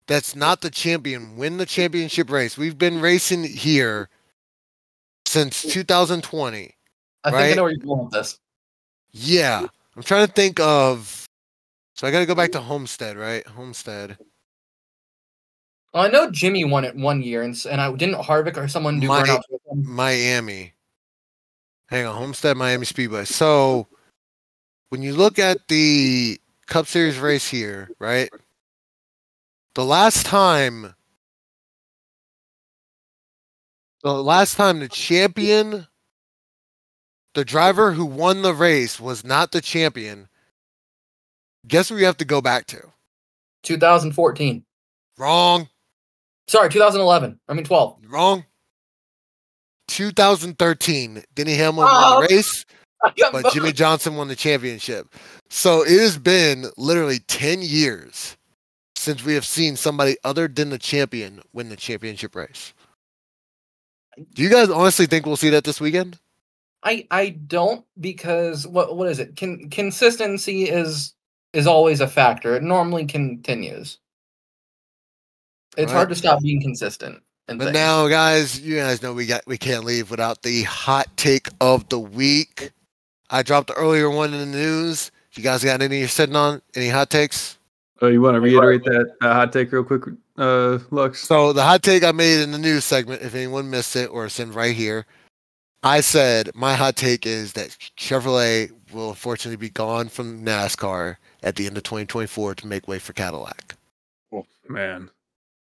that's 0.07 0.35
not 0.37 0.61
the 0.63 0.71
champion 0.71 1.37
win 1.37 1.59
the 1.59 1.67
championship 1.67 2.31
race. 2.31 2.57
We've 2.57 2.79
been 2.79 3.01
racing 3.01 3.45
here 3.45 4.09
since 5.37 5.63
2020. 5.63 6.75
I 7.25 7.31
think 7.31 7.43
I 7.43 7.53
know 7.55 7.63
where 7.65 7.73
you're 7.73 7.85
going 7.85 8.05
with 8.05 8.13
this. 8.13 8.39
Yeah, 9.13 9.67
I'm 9.95 10.03
trying 10.03 10.27
to 10.27 10.33
think 10.33 10.59
of. 10.61 11.27
So 11.95 12.07
I 12.07 12.11
got 12.11 12.21
to 12.21 12.27
go 12.27 12.35
back 12.35 12.53
to 12.53 12.61
Homestead, 12.61 13.17
right? 13.19 13.47
Homestead. 13.47 14.17
Well, 15.93 16.05
I 16.05 16.09
know 16.09 16.31
Jimmie 16.31 16.65
won 16.65 16.85
it 16.85 16.97
one 16.97 17.23
year, 17.23 17.43
and, 17.43 17.55
and 17.71 17.81
I 17.81 17.93
didn't 17.93 18.17
Harvick 18.17 18.57
or 18.57 18.67
someone 18.69 18.99
do 18.99 19.09
My- 19.09 19.23
burnouts 19.23 19.43
with 19.51 19.61
him. 19.71 19.85
Miami. 19.87 20.73
Hang 21.89 22.07
on, 22.07 22.17
Homestead, 22.17 22.57
Miami 22.57 22.87
Speedway. 22.87 23.25
So 23.27 23.87
when 24.89 25.03
you 25.03 25.15
look 25.15 25.39
at 25.39 25.69
the 25.69 26.41
Cup 26.67 26.87
Series 26.87 27.19
race 27.19 27.47
here, 27.49 27.91
right? 27.99 28.31
The 29.75 29.85
last 29.85 30.25
time 30.27 30.95
the 34.15 34.23
last 34.23 34.57
time 34.57 34.79
the 34.79 34.89
champion 34.89 35.89
the 37.35 37.45
driver 37.45 37.93
who 37.93 38.07
won 38.07 38.43
the 38.43 38.55
race 38.55 38.99
was 39.01 39.25
not 39.25 39.53
the 39.53 39.61
champion. 39.61 40.29
Guess 41.67 41.91
what 41.91 41.97
we 41.97 42.05
have 42.05 42.17
to 42.19 42.25
go 42.25 42.41
back 42.41 42.67
to? 42.69 42.81
2014. 43.65 44.65
Wrong. 45.19 45.69
Sorry, 46.49 46.71
2011. 46.71 47.41
I 47.49 47.53
mean 47.55 47.65
12. 47.65 47.99
Wrong. 48.09 48.45
2013. 49.89 51.25
Denny 51.35 51.55
Hamlin 51.55 51.85
won 51.87 51.89
Oh. 51.93 52.21
the 52.23 52.29
race. 52.35 52.65
But. 53.33 53.53
Jimmie 53.53 53.73
Johnson 53.73 54.17
won 54.17 54.27
the 54.29 54.35
championship. 54.35 55.07
So 55.51 55.83
it 55.83 56.01
has 56.01 56.17
been 56.19 56.67
literally 56.77 57.19
10 57.29 57.61
years 57.63 58.37
since 58.97 59.23
we 59.25 59.35
have 59.35 59.45
seen 59.45 59.77
somebody 59.77 60.17
other 60.25 60.49
than 60.49 60.71
the 60.71 60.79
champion 60.79 61.43
win 61.53 61.69
the 61.69 61.77
championship 61.77 62.35
race. 62.35 62.73
Do 64.35 64.43
you 64.43 64.49
guys 64.49 64.71
honestly 64.71 65.07
think 65.07 65.27
we'll 65.27 65.37
see 65.37 65.51
that 65.51 65.65
this 65.65 65.81
weekend? 65.81 66.19
I 66.83 67.07
I 67.11 67.31
don't 67.31 67.85
because 68.01 68.67
what 68.67 68.97
what 68.97 69.09
is 69.09 69.19
it? 69.19 69.37
Con- 69.37 69.69
consistency 69.71 70.65
is 70.65 71.15
is 71.53 71.67
always 71.67 72.01
a 72.01 72.09
factor. 72.09 72.55
It 72.55 72.63
normally 72.63 73.07
continues. 73.07 73.99
It's 75.77 75.93
hard 75.93 76.09
to 76.09 76.15
stop 76.15 76.43
being 76.43 76.61
consistent. 76.63 77.23
But 77.47 77.59
things. 77.59 77.73
now, 77.73 78.09
guys, 78.09 78.61
you 78.61 78.77
guys 78.77 79.03
know 79.03 79.13
we 79.13 79.27
got 79.27 79.47
we 79.47 79.59
can't 79.59 79.85
leave 79.85 80.11
without 80.11 80.43
the 80.43 80.63
hot 80.65 81.07
take 81.17 81.49
of 81.61 81.89
the 81.89 81.99
week. 81.99 82.73
I 83.31 83.43
dropped 83.43 83.69
the 83.69 83.75
earlier 83.75 84.11
one 84.11 84.33
in 84.33 84.41
the 84.41 84.47
news. 84.47 85.11
You 85.35 85.43
guys 85.43 85.63
got 85.63 85.83
any 85.83 85.99
you're 85.99 86.09
sitting 86.09 86.35
on? 86.35 86.63
Any 86.75 86.89
hot 86.89 87.11
takes? 87.11 87.56
Oh, 88.03 88.09
you 88.09 88.21
want 88.21 88.35
to 88.35 88.41
reiterate 88.41 88.85
that 88.85 89.15
uh, 89.23 89.33
hot 89.33 89.53
take 89.53 89.73
real 89.73 89.83
quick, 89.83 90.03
uh, 90.37 90.79
Luxx? 90.91 91.17
So 91.17 91.53
the 91.55 91.63
hot 91.63 91.83
take 91.83 92.05
I 92.05 92.13
made 92.13 92.41
in 92.43 92.53
the 92.53 92.59
news 92.59 92.85
segment, 92.85 93.23
if 93.23 93.35
anyone 93.35 93.71
missed 93.71 93.97
it 93.97 94.11
or 94.11 94.27
it's 94.27 94.39
in 94.39 94.53
right 94.53 94.77
here, 94.77 95.07
I 95.83 96.01
said 96.01 96.51
my 96.55 96.75
hot 96.75 96.97
take 96.97 97.25
is 97.25 97.55
that 97.55 97.71
Chevrolet 97.97 98.71
will 98.93 99.11
unfortunately 99.11 99.57
be 99.57 99.71
gone 99.71 100.09
from 100.09 100.45
NASCAR 100.45 101.17
at 101.43 101.57
the 101.57 101.67
end 101.67 101.77
of 101.79 101.85
2024 101.85 102.57
to 102.57 102.67
make 102.67 102.87
way 102.87 102.99
for 102.99 103.15
Cadillac. 103.15 103.75
Oh, 104.33 104.47
man, 104.69 105.09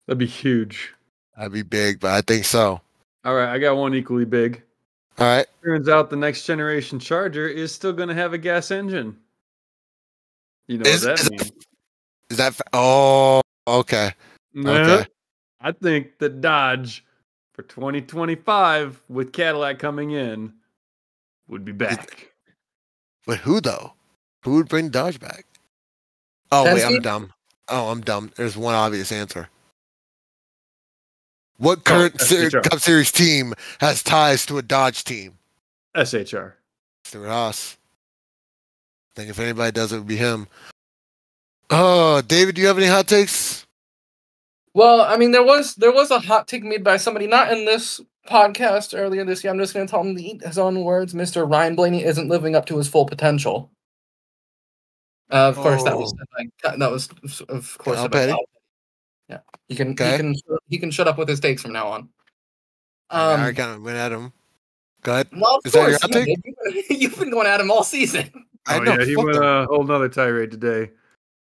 that'd 0.07 0.17
be 0.17 0.25
huge. 0.25 0.93
That'd 1.35 1.53
be 1.53 1.61
big, 1.61 1.99
but 1.99 2.11
I 2.11 2.21
think 2.21 2.45
so. 2.45 2.81
All 3.25 3.35
right, 3.35 3.49
I 3.49 3.59
got 3.59 3.77
one 3.77 3.93
equally 3.93 4.25
big. 4.25 4.63
All 5.19 5.27
right. 5.27 5.45
Turns 5.63 5.89
out 5.89 6.09
the 6.09 6.15
next 6.15 6.45
generation 6.45 6.99
Charger 6.99 7.47
is 7.47 7.71
still 7.71 7.93
going 7.93 8.09
to 8.09 8.15
have 8.15 8.33
a 8.33 8.37
gas 8.37 8.71
engine. 8.71 9.17
You 10.67 10.79
know 10.79 10.89
Is- 10.89 11.05
what 11.05 11.19
is 11.19 11.25
that 11.25 11.31
means? 11.31 11.51
Is 12.29 12.37
that 12.37 12.55
fa- 12.55 12.63
oh 12.73 13.41
okay? 13.67 14.11
Nah, 14.53 14.71
Okay. 14.81 15.07
I 15.61 15.71
think 15.71 16.17
the 16.19 16.29
Dodge 16.29 17.03
for 17.53 17.63
2025 17.63 19.01
with 19.09 19.33
Cadillac 19.33 19.79
coming 19.79 20.11
in 20.11 20.53
would 21.47 21.65
be 21.65 21.71
back. 21.71 22.31
But 23.25 23.39
who 23.39 23.59
though? 23.61 23.93
Who 24.43 24.55
would 24.55 24.69
bring 24.69 24.89
Dodge 24.89 25.19
back? 25.19 25.45
Oh 26.51 26.63
wait, 26.73 26.83
I'm 26.83 26.93
Penske? 26.93 27.03
dumb. 27.03 27.33
Oh, 27.69 27.89
I'm 27.89 28.01
dumb. 28.01 28.31
There's 28.35 28.55
one 28.55 28.73
obvious 28.75 29.11
answer. 29.11 29.49
What 31.57 31.79
Oh, 31.79 31.81
current 31.81 32.21
ser- 32.21 32.51
Cup 32.51 32.79
Series 32.79 33.11
team 33.11 33.53
has 33.79 34.03
ties 34.03 34.45
to 34.45 34.57
a 34.57 34.61
Dodge 34.61 35.03
team? 35.03 35.37
SHR. 35.95 36.53
Stewart 37.03 37.27
Haas. 37.29 37.77
I 39.11 39.15
think 39.15 39.29
if 39.31 39.39
anybody 39.39 39.71
does, 39.71 39.91
it 39.91 39.97
would 39.97 40.07
be 40.07 40.17
him. 40.17 40.47
Oh, 41.69 42.21
David, 42.21 42.55
do 42.55 42.61
you 42.61 42.67
have 42.67 42.77
any 42.77 42.87
hot 42.87 43.07
takes? 43.07 43.65
Well, 44.73 45.01
I 45.01 45.17
mean, 45.17 45.31
there 45.31 45.43
was 45.43 45.75
there 45.75 45.91
was 45.91 46.11
a 46.11 46.19
hot 46.19 46.47
take 46.47 46.63
made 46.63 46.83
by 46.83 46.97
somebody 46.97 47.27
not 47.27 47.51
in 47.51 47.65
this 47.65 47.99
podcast 48.27 48.97
earlier 48.97 49.25
this 49.25 49.43
year. 49.43 49.51
I'm 49.51 49.59
just 49.59 49.73
going 49.73 49.85
to 49.87 49.89
tell 49.91 50.01
him 50.01 50.15
to 50.15 50.21
eat 50.23 50.43
his 50.43 50.57
own 50.57 50.83
words. 50.83 51.13
Mr. 51.13 51.49
Ryan 51.49 51.75
Blaney 51.75 52.03
isn't 52.03 52.27
living 52.29 52.55
up 52.55 52.65
to 52.67 52.77
his 52.77 52.87
full 52.87 53.05
potential. 53.05 53.71
Uh, 55.31 55.49
of 55.49 55.55
course, 55.57 55.83
that 55.83 55.97
was 55.97 56.13
Oh. 56.13 56.17
said 56.37 56.49
by- 56.63 56.77
that 56.77 56.91
was 56.91 57.09
of 57.49 57.77
course. 57.79 57.97
Kyle 57.97 58.09
Petty? 58.09 58.35
Yeah, 59.29 59.39
he 59.67 59.75
can 59.75 59.91
Okay. 59.91 60.11
he 60.11 60.17
can 60.17 60.35
he 60.69 60.77
can 60.77 60.91
shut 60.91 61.07
up 61.07 61.17
with 61.17 61.27
his 61.27 61.39
takes 61.41 61.61
from 61.63 61.73
now 61.73 61.87
on. 61.87 62.09
I 63.09 63.33
Um, 63.49 63.55
kind 63.55 63.71
of 63.71 63.81
went 63.81 63.97
at 63.97 64.11
him. 64.11 64.31
Go 65.01 65.13
ahead. 65.13 65.27
well, 65.33 65.55
of 65.55 65.65
Is 65.65 65.71
that 65.73 65.79
your 65.89 65.99
course, 65.99 66.01
hot 66.01 66.11
take? 66.11 66.89
You've 66.89 67.17
been- 67.19 67.31
going 67.31 67.47
at 67.47 67.59
him 67.59 67.71
all 67.71 67.83
season. 67.83 68.29
I 68.67 68.77
oh, 68.77 68.83
know. 68.83 68.93
yeah, 68.99 69.05
he 69.05 69.15
fuck, 69.15 69.25
went 69.25 69.37
him. 69.37 69.43
a 69.43 69.65
whole 69.65 69.83
nother 69.83 70.09
tirade 70.09 70.51
today. 70.51 70.91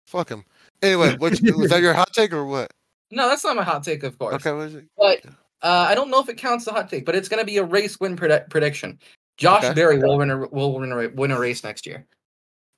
Fuck 0.05 0.29
him. 0.29 0.43
Anyway, 0.81 1.15
what, 1.17 1.31
was 1.55 1.69
that 1.69 1.81
your 1.81 1.93
hot 1.93 2.11
take 2.13 2.33
or 2.33 2.45
what? 2.45 2.71
No, 3.11 3.29
that's 3.29 3.43
not 3.43 3.55
my 3.55 3.63
hot 3.63 3.83
take, 3.83 4.03
of 4.03 4.17
course. 4.17 4.35
Okay, 4.35 4.51
what 4.51 4.67
is 4.67 4.75
it? 4.75 4.85
But 4.97 5.25
uh, 5.61 5.85
I 5.89 5.95
don't 5.95 6.09
know 6.09 6.19
if 6.19 6.29
it 6.29 6.37
counts 6.37 6.65
the 6.65 6.71
hot 6.71 6.89
take, 6.89 7.05
but 7.05 7.15
it's 7.15 7.29
going 7.29 7.39
to 7.39 7.45
be 7.45 7.57
a 7.57 7.63
race 7.63 7.99
win 7.99 8.15
predi- 8.15 8.49
prediction. 8.49 8.99
Josh 9.37 9.63
Okay. 9.63 9.73
Berry 9.73 9.99
will 9.99 10.17
win 10.17 10.31
a 10.31 10.47
will 10.47 10.79
win 10.79 10.91
a, 10.91 11.07
win 11.09 11.31
a 11.31 11.39
race 11.39 11.63
next 11.63 11.85
year. 11.85 12.05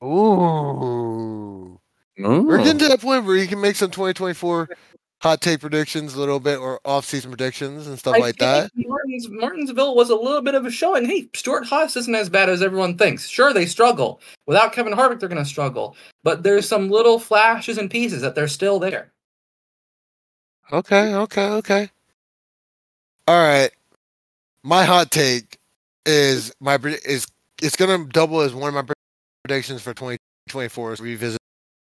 Ooh. 0.03 1.79
We're 2.17 2.59
Oh. 2.59 2.63
getting 2.63 2.79
to 2.79 2.87
that 2.87 3.01
point 3.01 3.25
where 3.25 3.35
you 3.37 3.47
can 3.47 3.61
make 3.61 3.75
some 3.75 3.91
2024 3.91 4.69
hot 5.21 5.41
take 5.41 5.59
predictions 5.59 6.13
a 6.13 6.19
little 6.19 6.39
bit 6.39 6.59
or 6.59 6.79
off-season 6.85 7.31
predictions 7.31 7.87
and 7.87 7.97
stuff 7.97 8.15
I 8.15 8.19
like 8.19 8.37
that. 8.37 8.71
Martins, 8.75 9.27
Martinsville 9.29 9.95
was 9.95 10.09
a 10.09 10.15
little 10.15 10.41
bit 10.41 10.55
of 10.55 10.65
a 10.65 10.71
show, 10.71 10.95
and 10.95 11.07
Hey, 11.07 11.29
Stewart 11.33 11.65
Haas 11.65 11.95
isn't 11.95 12.15
as 12.15 12.29
bad 12.29 12.49
as 12.49 12.61
everyone 12.61 12.97
thinks. 12.97 13.27
Sure, 13.27 13.53
they 13.53 13.65
struggle. 13.65 14.21
Without 14.45 14.73
Kevin 14.73 14.93
Harvick, 14.93 15.19
they're 15.19 15.29
going 15.29 15.43
to 15.43 15.49
struggle. 15.49 15.95
But 16.23 16.43
there's 16.43 16.67
some 16.67 16.89
little 16.89 17.19
flashes 17.19 17.77
and 17.77 17.89
pieces 17.89 18.21
that 18.21 18.35
they're 18.35 18.47
still 18.47 18.79
there. 18.79 19.11
Okay, 20.71 21.13
okay, 21.13 21.47
okay. 21.47 21.89
All 23.27 23.41
right. 23.41 23.71
My 24.63 24.83
hot 24.83 25.11
take 25.11 25.57
is 26.05 26.53
my 26.59 26.75
is 27.05 27.27
it's 27.61 27.75
gonna 27.75 28.05
double 28.05 28.41
as 28.41 28.53
one 28.53 28.75
of 28.75 28.87
my 28.87 28.93
predictions 29.43 29.81
for 29.81 29.93
2024 29.93 30.93
as 30.93 31.01
we 31.01 31.11
revisit 31.11 31.39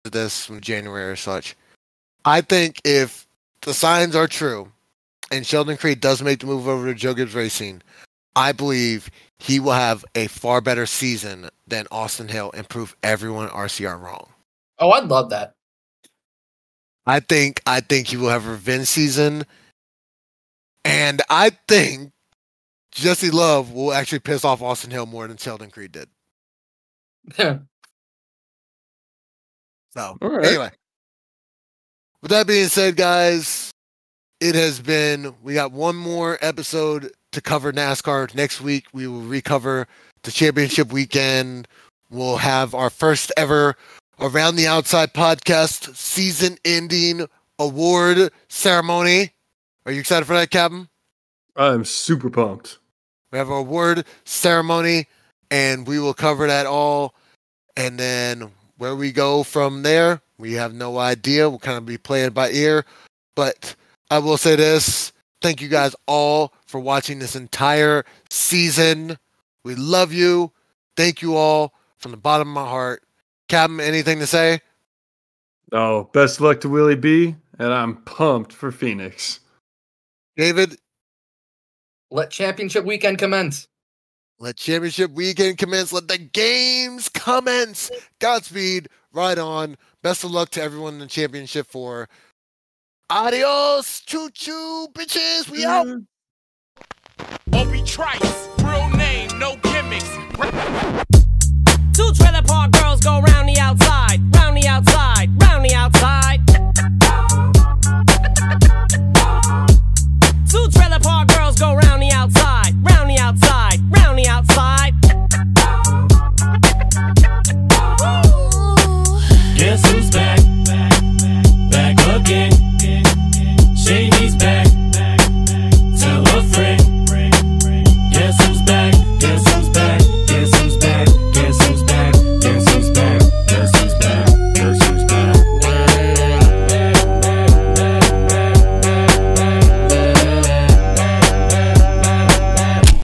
this 0.05 0.49
in 0.49 0.59
January 0.59 1.11
or 1.11 1.15
such. 1.15 1.55
I 2.25 2.41
think 2.41 2.81
if 2.85 3.27
the 3.61 3.73
signs 3.73 4.15
are 4.15 4.27
true 4.27 4.71
and 5.31 5.45
Sheldon 5.45 5.77
Creed 5.77 5.99
does 5.99 6.21
make 6.21 6.39
the 6.39 6.45
move 6.45 6.67
over 6.67 6.85
to 6.87 6.93
Joe 6.93 7.13
Gibbs 7.13 7.35
Racing, 7.35 7.81
I 8.35 8.51
believe 8.51 9.09
he 9.39 9.59
will 9.59 9.73
have 9.73 10.05
a 10.15 10.27
far 10.27 10.61
better 10.61 10.85
season 10.85 11.49
than 11.67 11.85
Austin 11.91 12.29
Hill 12.29 12.51
and 12.53 12.67
prove 12.67 12.95
everyone 13.03 13.47
at 13.47 13.51
RCR 13.53 13.99
wrong. 13.99 14.29
Oh, 14.79 14.91
I'd 14.91 15.05
love 15.05 15.29
that. 15.31 15.53
I 17.05 17.19
think 17.19 17.61
I 17.65 17.81
think 17.81 18.07
he 18.07 18.17
will 18.17 18.29
have 18.29 18.47
a 18.47 18.51
revenge 18.51 18.87
season, 18.87 19.43
and 20.85 21.21
I 21.29 21.51
think 21.67 22.13
Jesse 22.93 23.29
Love 23.29 23.73
will 23.73 23.91
actually 23.91 24.19
piss 24.19 24.45
off 24.45 24.61
Austin 24.61 24.89
Hill 24.91 25.05
more 25.05 25.27
than 25.27 25.35
Sheldon 25.35 25.69
Creed 25.69 25.91
did. 25.91 26.09
So 29.93 30.17
All 30.23 30.29
right. 30.29 30.45
anyway, 30.45 30.71
with 32.23 32.31
that 32.31 32.47
being 32.47 32.69
said, 32.69 32.95
guys, 32.95 33.69
it 34.39 34.55
has 34.55 34.79
been. 34.79 35.35
We 35.43 35.55
got 35.55 35.73
one 35.73 35.97
more 35.97 36.39
episode 36.41 37.11
to 37.33 37.41
cover 37.41 37.73
NASCAR 37.73 38.33
next 38.33 38.61
week. 38.61 38.85
We 38.93 39.07
will 39.07 39.21
recover 39.21 39.87
the 40.23 40.31
championship 40.31 40.93
weekend. 40.93 41.67
We'll 42.09 42.37
have 42.37 42.73
our 42.73 42.89
first 42.89 43.33
ever 43.35 43.75
around 44.21 44.55
the 44.55 44.67
outside 44.67 45.13
podcast 45.13 45.97
season 45.97 46.57
ending 46.63 47.27
award 47.59 48.31
ceremony. 48.47 49.33
Are 49.85 49.91
you 49.91 49.99
excited 49.99 50.25
for 50.25 50.35
that, 50.35 50.49
Captain? 50.49 50.87
I'm 51.57 51.83
super 51.83 52.29
pumped. 52.29 52.77
We 53.33 53.37
have 53.37 53.49
our 53.49 53.57
award 53.57 54.05
ceremony, 54.23 55.07
and 55.51 55.85
we 55.85 55.99
will 55.99 56.13
cover 56.13 56.47
that 56.47 56.67
all. 56.67 57.15
And 57.75 57.99
then 57.99 58.51
where 58.77 58.95
we 58.95 59.11
go 59.11 59.43
from 59.43 59.83
there, 59.83 60.21
we 60.43 60.51
have 60.53 60.73
no 60.73 60.97
idea. 60.97 61.49
We'll 61.49 61.57
kind 61.57 61.77
of 61.77 61.85
be 61.85 61.97
playing 61.97 62.31
by 62.31 62.51
ear. 62.51 62.83
But 63.33 63.75
I 64.11 64.19
will 64.19 64.35
say 64.35 64.57
this 64.57 65.13
thank 65.41 65.61
you 65.61 65.69
guys 65.69 65.95
all 66.05 66.53
for 66.65 66.81
watching 66.81 67.19
this 67.19 67.33
entire 67.33 68.03
season. 68.29 69.17
We 69.63 69.75
love 69.75 70.11
you. 70.11 70.51
Thank 70.97 71.21
you 71.21 71.37
all 71.37 71.73
from 71.97 72.11
the 72.11 72.17
bottom 72.17 72.49
of 72.49 72.53
my 72.55 72.67
heart. 72.67 73.03
Captain, 73.47 73.79
anything 73.79 74.19
to 74.19 74.27
say? 74.27 74.59
Oh, 75.71 76.09
best 76.11 76.41
luck 76.41 76.59
to 76.61 76.69
Willie 76.69 76.95
B, 76.95 77.37
and 77.57 77.71
I'm 77.73 77.95
pumped 78.03 78.51
for 78.51 78.69
Phoenix. 78.69 79.39
David, 80.35 80.75
Let 82.11 82.31
championship 82.31 82.83
weekend 82.83 83.17
commence. 83.17 83.69
let 84.39 84.57
championship 84.57 85.11
weekend 85.11 85.57
commence. 85.57 85.93
Let 85.93 86.09
the 86.09 86.17
games 86.17 87.07
commence. 87.07 87.89
Godspeed. 88.19 88.89
Right 89.13 89.37
on. 89.37 89.77
Best 90.03 90.25
of 90.25 90.31
luck 90.31 90.49
to 90.49 90.61
everyone 90.61 90.95
in 90.95 90.99
the 90.99 91.07
championship 91.07 91.65
for 91.65 92.09
adios, 93.09 94.01
choo 94.01 94.29
choo, 94.33 94.89
bitches. 94.91 95.49
We 95.49 95.63
out. 95.63 95.87
Mm. 95.87 96.05
Obi 97.53 97.81
Trice, 97.83 98.49
real 98.61 98.89
name, 98.97 99.29
no 99.39 99.55
gimmicks. 99.63 100.03
Two 101.93 102.11
trailer 102.15 102.41
park 102.45 102.71
girls 102.73 102.99
go 102.99 103.21
round 103.21 103.47
the 103.47 103.57
outside, 103.61 104.19
round 104.35 104.57
the 104.57 104.67
outside, 104.67 105.29
round 105.41 105.63
the 105.63 105.73
outside. 105.73 106.41
Two 110.49 110.69
trailer 110.69 110.99
park 110.99 111.29
girls 111.29 111.57
go 111.57 111.75
round 111.75 112.01
the 112.01 112.11
outside. 112.11 112.42